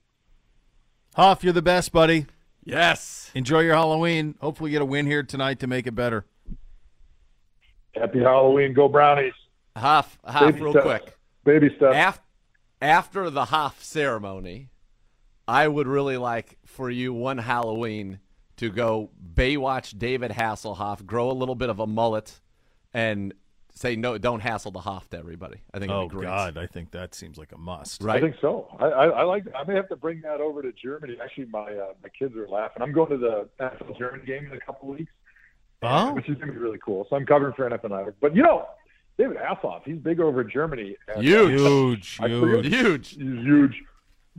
Hoff, 1.17 1.43
you're 1.45 1.53
the 1.53 1.63
best, 1.63 1.93
buddy. 1.93 2.27
Yes. 2.65 3.31
Enjoy 3.35 3.61
your 3.61 3.75
Halloween. 3.75 4.35
Hopefully, 4.41 4.71
get 4.71 4.83
a 4.83 4.85
win 4.85 5.07
here 5.07 5.23
tonight 5.23 5.61
to 5.61 5.67
make 5.67 5.87
it 5.87 5.95
better. 5.95 6.25
Happy 7.95 8.21
Halloween. 8.21 8.73
Go 8.75 8.89
Brownies. 8.89 9.33
Hoff, 9.77 10.19
Hoff, 10.25 10.41
Baby 10.53 10.61
real 10.63 10.73
steps. 10.73 10.85
quick. 10.85 11.17
Baby 11.45 11.75
steps. 11.77 11.97
Af- 11.97 12.21
after 12.81 13.31
the 13.31 13.47
Hoff 13.47 13.83
ceremony, 13.83 14.69
I 15.49 15.67
would 15.69 15.87
really 15.89 16.17
like 16.17 16.59
for 16.65 16.91
you 16.91 17.13
one 17.13 17.39
Halloween 17.39 18.21
to 18.57 18.71
go 18.71 19.11
Baywatch 19.35 19.99
David 19.99 20.31
Hasselhoff, 20.33 21.05
grow 21.07 21.31
a 21.31 21.33
little 21.33 21.55
bit 21.55 21.71
of 21.71 21.81
a 21.81 21.87
mullet, 21.87 22.41
and 22.93 23.33
say 23.75 23.97
no, 23.97 24.19
don't 24.19 24.41
hassle 24.41 24.71
the 24.71 24.81
Hoff 24.81 25.09
to 25.11 25.19
everybody. 25.19 25.59
I 25.73 25.79
think 25.79 25.91
Oh 25.93 26.09
be 26.09 26.17
great. 26.17 26.27
God, 26.27 26.59
I 26.59 26.67
think 26.67 26.91
that 26.93 27.15
seems 27.15 27.39
like 27.39 27.53
a 27.53 27.59
must. 27.59 28.03
Right? 28.03 28.17
I 28.17 28.21
think 28.21 28.37
so. 28.41 28.69
I, 28.79 28.87
I, 28.87 29.07
I 29.07 29.23
like. 29.23 29.45
I 29.57 29.65
may 29.65 29.75
have 29.75 29.89
to 29.89 29.97
bring 29.97 30.21
that 30.23 30.41
over 30.41 30.63
to 30.63 30.73
Germany. 30.73 31.17
Actually, 31.23 31.47
my 31.47 31.73
uh, 31.73 31.93
my 32.03 32.09
kids 32.11 32.37
are 32.37 32.49
laughing. 32.49 32.83
I'm 32.83 32.93
going 32.93 33.11
to 33.11 33.17
the 33.19 33.49
NFL 33.61 33.99
German 33.99 34.23
game 34.27 34.47
in 34.47 34.53
a 34.53 34.61
couple 34.61 34.91
of 34.93 34.99
weeks, 34.99 35.13
Oh, 35.83 36.13
which 36.15 36.29
is 36.29 36.37
going 36.37 36.49
to 36.49 36.53
be 36.53 36.59
really 36.59 36.79
cool. 36.85 37.07
So 37.09 37.17
I'm 37.17 37.25
covering 37.27 37.55
for 37.55 37.69
NFL 37.69 37.91
Network. 37.91 38.17
But 38.21 38.37
you 38.37 38.43
know, 38.43 38.67
David 39.19 39.37
Hasselhoff, 39.39 39.83
he's 39.85 39.99
big 39.99 40.21
over 40.21 40.43
in 40.43 40.51
Germany. 40.51 40.97
And, 41.15 41.25
Huge. 41.25 41.61
huge, 41.61 42.17
forget- 42.17 42.65
huge. 42.65 42.75
Huge. 42.75 43.09
He's 43.11 43.45
huge. 43.47 43.83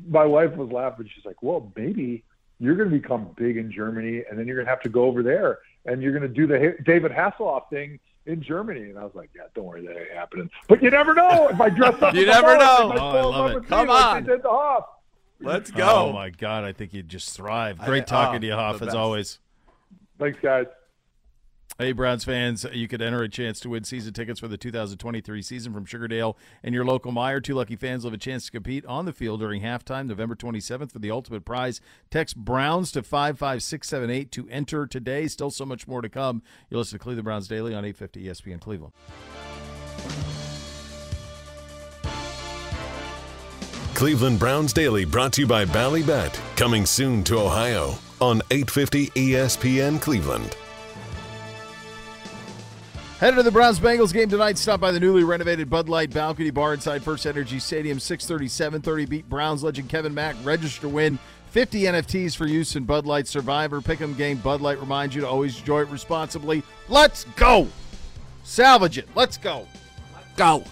My 0.08 0.26
wife 0.26 0.56
was 0.56 0.72
laughing. 0.72 1.10
She's 1.14 1.26
like, 1.26 1.42
"Well, 1.44 1.72
maybe 1.76 2.24
you're 2.60 2.76
going 2.76 2.90
to 2.90 2.96
become 2.96 3.30
big 3.36 3.58
in 3.58 3.72
Germany, 3.72 4.24
and 4.30 4.38
then 4.38 4.46
you're 4.48 4.56
going 4.56 4.66
to 4.66 4.70
have 4.70 4.82
to 4.82 4.90
go 4.90 5.04
over 5.04 5.24
there, 5.24 5.60
and 5.86 6.02
you're 6.02 6.12
going 6.18 6.22
to 6.22 6.28
do 6.34 6.46
the 6.48 6.76
David 6.86 7.12
Hasselhoff 7.12 7.70
thing 7.70 8.00
in 8.26 8.42
Germany." 8.42 8.90
And 8.90 8.98
I 8.98 9.04
was 9.04 9.16
like, 9.16 9.30
"Yeah, 9.36 9.44
don't 9.54 9.66
worry, 9.66 9.86
that 9.86 9.98
ain't 9.98 10.12
happening." 10.12 10.50
But 10.68 10.82
you 10.82 10.90
never 10.90 11.14
know 11.14 11.50
if 11.50 11.60
I 11.60 11.70
dress 11.70 12.02
up. 12.02 12.14
You 12.22 12.26
never 12.26 12.58
know. 12.58 12.94
Oh, 12.94 13.08
I 13.08 13.22
love 13.22 13.36
love 13.36 13.64
it. 13.64 13.68
Come 13.68 13.90
on. 13.90 14.24
they 14.24 14.34
did 14.34 14.44
to 14.44 14.50
Hoff. 14.50 14.86
Let's 15.40 15.72
oh, 15.74 15.78
go. 15.78 15.90
Oh 16.10 16.14
my 16.14 16.30
God, 16.30 16.64
I 16.64 16.74
think 16.74 16.94
you'd 16.94 17.10
just 17.10 17.36
thrive. 17.36 17.80
I- 17.82 17.86
Great 17.86 18.08
talking 18.08 18.38
oh, 18.38 18.40
to 18.40 18.48
you, 18.48 18.54
Hoff, 18.54 18.76
as 18.76 18.88
best. 18.88 18.96
always. 18.96 19.40
Thanks, 20.20 20.40
guys. 20.42 20.68
Hey, 21.82 21.94
Browns 21.94 22.24
fans, 22.24 22.64
you 22.72 22.88
could 22.88 23.02
enter 23.02 23.24
a 23.24 23.28
chance 23.28 23.60
to 23.62 23.70
win 23.70 23.84
season 23.84 24.14
tickets 24.14 24.40
for 24.40 24.48
the 24.48 24.56
2023 24.56 25.42
season 25.42 25.74
from 25.74 25.88
Sugardale 25.88 26.36
and 26.62 26.76
your 26.76 26.86
local 26.86 27.12
Meijer. 27.12 27.44
Two 27.44 27.56
lucky 27.56 27.76
fans 27.76 28.04
will 28.04 28.12
have 28.12 28.20
a 28.20 28.22
chance 28.22 28.46
to 28.46 28.52
compete 28.52 28.86
on 28.86 29.06
the 29.06 29.12
field 29.12 29.40
during 29.40 29.64
halftime, 29.64 30.06
November 30.06 30.36
27th, 30.36 30.92
for 30.92 31.00
the 31.00 31.10
ultimate 31.10 31.44
prize. 31.44 31.82
Text 32.12 32.38
Browns 32.38 32.92
to 32.92 33.02
55678 33.02 34.32
to 34.32 34.48
enter 34.50 34.86
today. 34.86 35.26
Still 35.26 35.50
so 35.50 35.66
much 35.66 35.88
more 35.88 36.04
to 36.04 36.10
come. 36.10 36.44
You 36.70 36.78
listen 36.78 37.00
to 37.00 37.04
Cleveland 37.04 37.26
Browns 37.26 37.48
Daily 37.48 37.74
on 37.74 37.84
850 37.84 38.26
ESPN 38.26 38.62
Cleveland. 38.62 38.94
Cleveland 43.96 44.38
Browns 44.38 44.72
Daily 44.72 45.06
brought 45.06 45.34
to 45.34 45.42
you 45.42 45.48
by 45.48 45.66
Ballybet. 45.66 46.40
Coming 46.56 46.86
soon 46.86 47.24
to 47.24 47.40
Ohio 47.40 47.96
on 48.20 48.44
850 48.52 49.08
ESPN 49.08 50.00
Cleveland. 50.00 50.56
Headed 53.22 53.38
to 53.38 53.44
the 53.44 53.52
Browns 53.52 53.80
Bengals 53.80 54.12
game 54.12 54.30
tonight. 54.30 54.58
Stop 54.58 54.80
by 54.80 54.92
the 54.92 55.00
newly 55.00 55.24
renovated 55.24 55.70
Bud 55.70 55.88
Light 55.88 56.10
Balcony 56.10 56.50
Bar 56.50 56.74
inside 56.74 57.04
First 57.04 57.28
Energy 57.28 57.60
Stadium. 57.60 58.00
630 58.00 58.48
730. 58.48 59.06
Beat 59.06 59.30
Browns 59.30 59.62
legend 59.62 59.90
Kevin 59.90 60.12
Mack. 60.12 60.36
Register 60.44 60.88
win 60.88 61.20
50 61.52 61.84
NFTs 61.84 62.36
for 62.36 62.48
use 62.48 62.76
in 62.76 62.84
Bud 62.84 63.06
Light 63.06 63.28
Survivor. 63.28 63.80
Pick'em 63.80 64.18
game. 64.18 64.38
Bud 64.38 64.60
Light 64.60 64.80
reminds 64.80 65.14
you 65.14 65.22
to 65.22 65.28
always 65.28 65.60
enjoy 65.60 65.82
it 65.82 65.90
responsibly. 65.90 66.64
Let's 66.90 67.26
go. 67.36 67.68
Salvage 68.42 68.98
it. 68.98 69.08
Let's 69.14 69.38
go. 69.38 69.68
Go. 70.36 70.64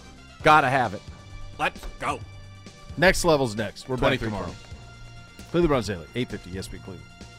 Gotta 0.41 0.71
have 0.71 0.95
it. 0.95 1.03
Let's 1.59 1.85
go. 1.99 2.19
Next 2.97 3.25
level's 3.25 3.55
next. 3.55 3.87
We're 3.87 3.97
back 3.97 4.17
23 4.17 4.27
tomorrow. 4.27 4.55
Cleveland 5.51 5.67
Browns 5.67 5.85
Daily, 5.85 6.07
850 6.15 6.49
ESPN 6.57 6.83
Cleveland. 6.83 7.08